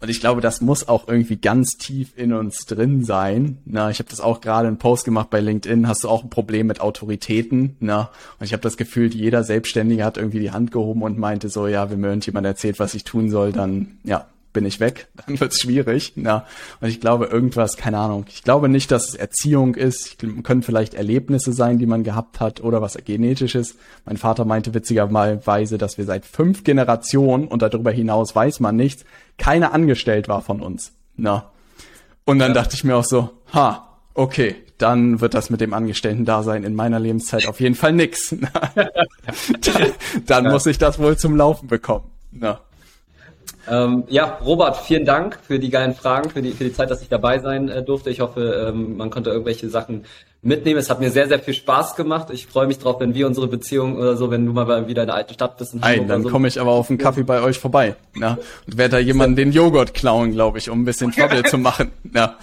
Und 0.00 0.08
ich 0.08 0.20
glaube, 0.20 0.40
das 0.40 0.62
muss 0.62 0.88
auch 0.88 1.08
irgendwie 1.08 1.36
ganz 1.36 1.76
tief 1.76 2.16
in 2.16 2.32
uns 2.32 2.64
drin 2.64 3.04
sein. 3.04 3.58
Na, 3.66 3.90
ich 3.90 3.98
habe 3.98 4.08
das 4.08 4.20
auch 4.20 4.40
gerade 4.40 4.66
einen 4.66 4.78
Post 4.78 5.04
gemacht 5.04 5.28
bei 5.28 5.40
LinkedIn. 5.40 5.86
Hast 5.86 6.04
du 6.04 6.08
auch 6.08 6.24
ein 6.24 6.30
Problem 6.30 6.66
mit 6.66 6.80
Autoritäten? 6.80 7.76
Na, 7.80 8.10
und 8.38 8.46
ich 8.46 8.54
habe 8.54 8.62
das 8.62 8.78
Gefühl, 8.78 9.14
jeder 9.14 9.44
Selbstständige 9.44 10.04
hat 10.04 10.16
irgendwie 10.16 10.40
die 10.40 10.52
Hand 10.52 10.72
gehoben 10.72 11.02
und 11.02 11.18
meinte 11.18 11.50
so, 11.50 11.66
ja, 11.66 11.90
wenn 11.90 12.00
mir 12.00 12.08
irgendjemand 12.08 12.46
erzählt, 12.46 12.78
was 12.78 12.94
ich 12.94 13.04
tun 13.04 13.30
soll, 13.30 13.52
dann 13.52 13.98
ja, 14.02 14.26
bin 14.52 14.66
ich 14.66 14.80
weg, 14.80 15.08
dann 15.26 15.40
wird's 15.40 15.60
schwierig. 15.60 16.12
Ja. 16.16 16.46
Und 16.80 16.88
ich 16.88 17.00
glaube, 17.00 17.26
irgendwas, 17.26 17.76
keine 17.76 17.98
Ahnung. 17.98 18.24
Ich 18.28 18.42
glaube 18.42 18.68
nicht, 18.68 18.90
dass 18.90 19.08
es 19.08 19.14
Erziehung 19.14 19.74
ist. 19.74 20.18
Können 20.42 20.62
vielleicht 20.62 20.94
Erlebnisse 20.94 21.52
sein, 21.52 21.78
die 21.78 21.86
man 21.86 22.04
gehabt 22.04 22.40
hat 22.40 22.60
oder 22.60 22.82
was 22.82 22.98
genetisches. 23.04 23.76
Mein 24.04 24.16
Vater 24.16 24.44
meinte 24.44 24.74
witzigerweise, 24.74 25.78
dass 25.78 25.98
wir 25.98 26.04
seit 26.04 26.24
fünf 26.24 26.64
Generationen 26.64 27.48
und 27.48 27.62
darüber 27.62 27.90
hinaus 27.90 28.34
weiß 28.34 28.60
man 28.60 28.76
nichts, 28.76 29.04
keiner 29.38 29.72
angestellt 29.72 30.28
war 30.28 30.42
von 30.42 30.60
uns. 30.60 30.92
Na. 31.16 31.50
Und 32.24 32.38
dann 32.38 32.50
ja. 32.50 32.54
dachte 32.54 32.76
ich 32.76 32.84
mir 32.84 32.96
auch 32.96 33.04
so, 33.04 33.30
ha, 33.52 33.98
okay, 34.14 34.56
dann 34.78 35.20
wird 35.20 35.34
das 35.34 35.50
mit 35.50 35.60
dem 35.60 35.74
Angestellten-Dasein 35.74 36.64
in 36.64 36.74
meiner 36.74 36.98
Lebenszeit 36.98 37.46
auf 37.46 37.60
jeden 37.60 37.74
Fall 37.74 37.92
nix. 37.92 38.34
dann, 38.74 39.92
dann 40.26 40.44
muss 40.44 40.66
ich 40.66 40.78
das 40.78 40.98
wohl 40.98 41.16
zum 41.16 41.36
Laufen 41.36 41.68
bekommen. 41.68 42.10
Na. 42.32 42.60
Ähm, 43.70 44.04
ja, 44.08 44.38
Robert, 44.44 44.76
vielen 44.78 45.04
Dank 45.04 45.38
für 45.46 45.58
die 45.58 45.70
geilen 45.70 45.94
Fragen, 45.94 46.30
für 46.30 46.42
die, 46.42 46.50
für 46.50 46.64
die 46.64 46.72
Zeit, 46.72 46.90
dass 46.90 47.02
ich 47.02 47.08
dabei 47.08 47.38
sein 47.38 47.68
äh, 47.68 47.82
durfte. 47.82 48.10
Ich 48.10 48.20
hoffe, 48.20 48.68
ähm, 48.68 48.96
man 48.96 49.10
konnte 49.10 49.30
irgendwelche 49.30 49.68
Sachen 49.68 50.04
mitnehmen. 50.42 50.80
Es 50.80 50.90
hat 50.90 51.00
mir 51.00 51.10
sehr, 51.10 51.28
sehr 51.28 51.38
viel 51.38 51.54
Spaß 51.54 51.94
gemacht. 51.94 52.28
Ich 52.32 52.46
freue 52.46 52.66
mich 52.66 52.78
drauf, 52.78 52.98
wenn 52.98 53.14
wir 53.14 53.26
unsere 53.26 53.46
Beziehung 53.46 53.96
oder 53.96 54.16
so, 54.16 54.30
wenn 54.30 54.44
du 54.44 54.52
mal 54.52 54.88
wieder 54.88 55.02
in 55.02 55.06
der 55.06 55.16
alten 55.16 55.34
Stadt 55.34 55.56
bist. 55.58 55.74
Nein, 55.74 56.08
dann 56.08 56.22
so. 56.22 56.30
komme 56.30 56.48
ich 56.48 56.60
aber 56.60 56.72
auf 56.72 56.90
einen 56.90 56.98
Kaffee 56.98 57.22
bei 57.22 57.42
euch 57.42 57.58
vorbei. 57.58 57.94
Ja, 58.16 58.38
und 58.66 58.76
werde 58.76 58.96
da 58.96 58.98
jemanden 58.98 59.36
den 59.36 59.52
Joghurt 59.52 59.94
klauen, 59.94 60.32
glaube 60.32 60.58
ich, 60.58 60.68
um 60.68 60.82
ein 60.82 60.84
bisschen 60.84 61.12
Trouble 61.12 61.44
zu 61.44 61.58
machen. 61.58 61.92
Ja. 62.12 62.36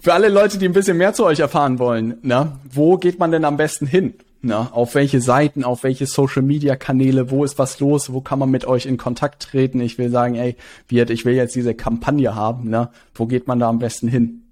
Für 0.00 0.12
alle 0.12 0.28
Leute, 0.28 0.58
die 0.58 0.66
ein 0.66 0.72
bisschen 0.72 0.96
mehr 0.96 1.12
zu 1.12 1.24
euch 1.24 1.40
erfahren 1.40 1.78
wollen, 1.78 2.18
na, 2.22 2.58
wo 2.70 2.98
geht 2.98 3.18
man 3.18 3.32
denn 3.32 3.44
am 3.44 3.56
besten 3.56 3.86
hin? 3.86 4.14
Na, 4.40 4.70
auf 4.72 4.94
welche 4.94 5.20
Seiten, 5.20 5.64
auf 5.64 5.82
welche 5.82 6.06
Social 6.06 6.42
Media 6.42 6.76
Kanäle, 6.76 7.30
wo 7.30 7.42
ist 7.42 7.58
was 7.58 7.80
los, 7.80 8.12
wo 8.12 8.20
kann 8.20 8.38
man 8.38 8.50
mit 8.50 8.66
euch 8.66 8.86
in 8.86 8.96
Kontakt 8.96 9.42
treten? 9.42 9.80
Ich 9.80 9.98
will 9.98 10.10
sagen, 10.10 10.36
ey, 10.36 10.54
Wirt, 10.86 11.10
ich 11.10 11.24
will 11.24 11.34
jetzt 11.34 11.56
diese 11.56 11.74
Kampagne 11.74 12.36
haben, 12.36 12.70
ne? 12.70 12.90
Wo 13.14 13.26
geht 13.26 13.48
man 13.48 13.58
da 13.58 13.68
am 13.68 13.80
besten 13.80 14.06
hin? 14.06 14.44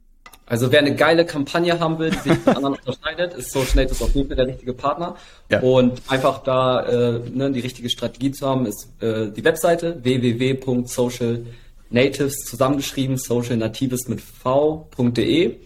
Also 0.48 0.70
wer 0.72 0.78
eine 0.80 0.94
geile 0.94 1.26
Kampagne 1.26 1.80
haben 1.80 1.98
will, 1.98 2.10
die 2.10 2.30
sich 2.30 2.38
von 2.38 2.56
anderen 2.56 2.74
unterscheidet, 2.84 3.34
ist 3.34 3.52
Social 3.52 3.76
Natives 3.76 4.02
auf 4.02 4.14
jeden 4.14 4.28
Fall 4.28 4.36
der 4.36 4.46
richtige 4.46 4.72
Partner. 4.72 5.16
Ja. 5.50 5.60
Und 5.60 6.00
einfach 6.08 6.42
da 6.42 6.86
äh, 6.86 7.20
ne, 7.32 7.52
die 7.52 7.60
richtige 7.60 7.90
Strategie 7.90 8.32
zu 8.32 8.46
haben, 8.46 8.66
ist 8.66 8.88
äh, 9.00 9.30
die 9.30 9.44
Webseite 9.44 10.02
www.socialnatives 10.02 12.38
zusammengeschrieben, 12.44 13.18
socialnatives 13.18 14.08
mit 14.08 14.20
v.de. 14.20 15.56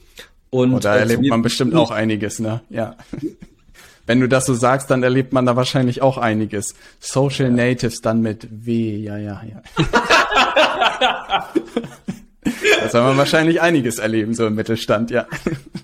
Und, 0.48 0.74
und 0.74 0.84
da 0.84 0.96
äh, 0.96 1.00
erlebt 1.00 1.26
man 1.26 1.42
bestimmt 1.42 1.74
auch 1.74 1.90
einiges, 1.90 2.38
ne? 2.38 2.62
Ja. 2.70 2.96
Wenn 4.10 4.18
du 4.18 4.28
das 4.28 4.44
so 4.44 4.54
sagst, 4.54 4.90
dann 4.90 5.04
erlebt 5.04 5.32
man 5.32 5.46
da 5.46 5.54
wahrscheinlich 5.54 6.02
auch 6.02 6.18
einiges. 6.18 6.74
Social. 6.98 7.48
Natives 7.52 8.00
dann 8.00 8.22
mit 8.22 8.48
W, 8.50 8.96
ja, 8.96 9.16
ja, 9.16 9.40
ja. 9.48 9.62
da 12.82 12.88
soll 12.88 13.02
man 13.02 13.16
wahrscheinlich 13.16 13.60
einiges 13.60 14.00
erleben, 14.00 14.34
so 14.34 14.48
im 14.48 14.56
Mittelstand, 14.56 15.12
ja. 15.12 15.26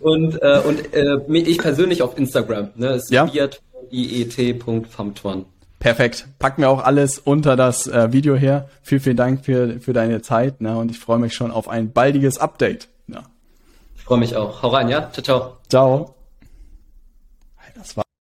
Und, 0.00 0.42
äh, 0.42 0.60
und 0.66 0.92
äh, 0.92 1.18
ich 1.38 1.58
persönlich 1.58 2.02
auf 2.02 2.18
Instagram, 2.18 2.70
ne, 2.74 2.94
ist 2.94 3.12
ja? 3.12 3.30
iet.famtuan. 3.92 5.44
Perfekt. 5.78 6.26
Packen 6.40 6.62
wir 6.62 6.70
auch 6.70 6.82
alles 6.82 7.20
unter 7.20 7.54
das 7.54 7.86
äh, 7.86 8.12
Video 8.12 8.34
her. 8.34 8.68
Vielen, 8.82 9.02
vielen 9.02 9.16
Dank 9.16 9.44
für, 9.44 9.78
für 9.78 9.92
deine 9.92 10.20
Zeit, 10.20 10.60
ne, 10.60 10.76
und 10.76 10.90
ich 10.90 10.98
freue 10.98 11.20
mich 11.20 11.34
schon 11.34 11.52
auf 11.52 11.68
ein 11.68 11.92
baldiges 11.92 12.38
Update. 12.38 12.88
Ja. 13.06 13.22
Ich 13.94 14.02
freue 14.02 14.18
mich 14.18 14.34
auch. 14.34 14.62
Hau 14.62 14.70
rein, 14.70 14.88
ja? 14.88 15.12
Ciao, 15.12 15.22
ciao. 15.22 15.56
Ciao. 15.68 16.16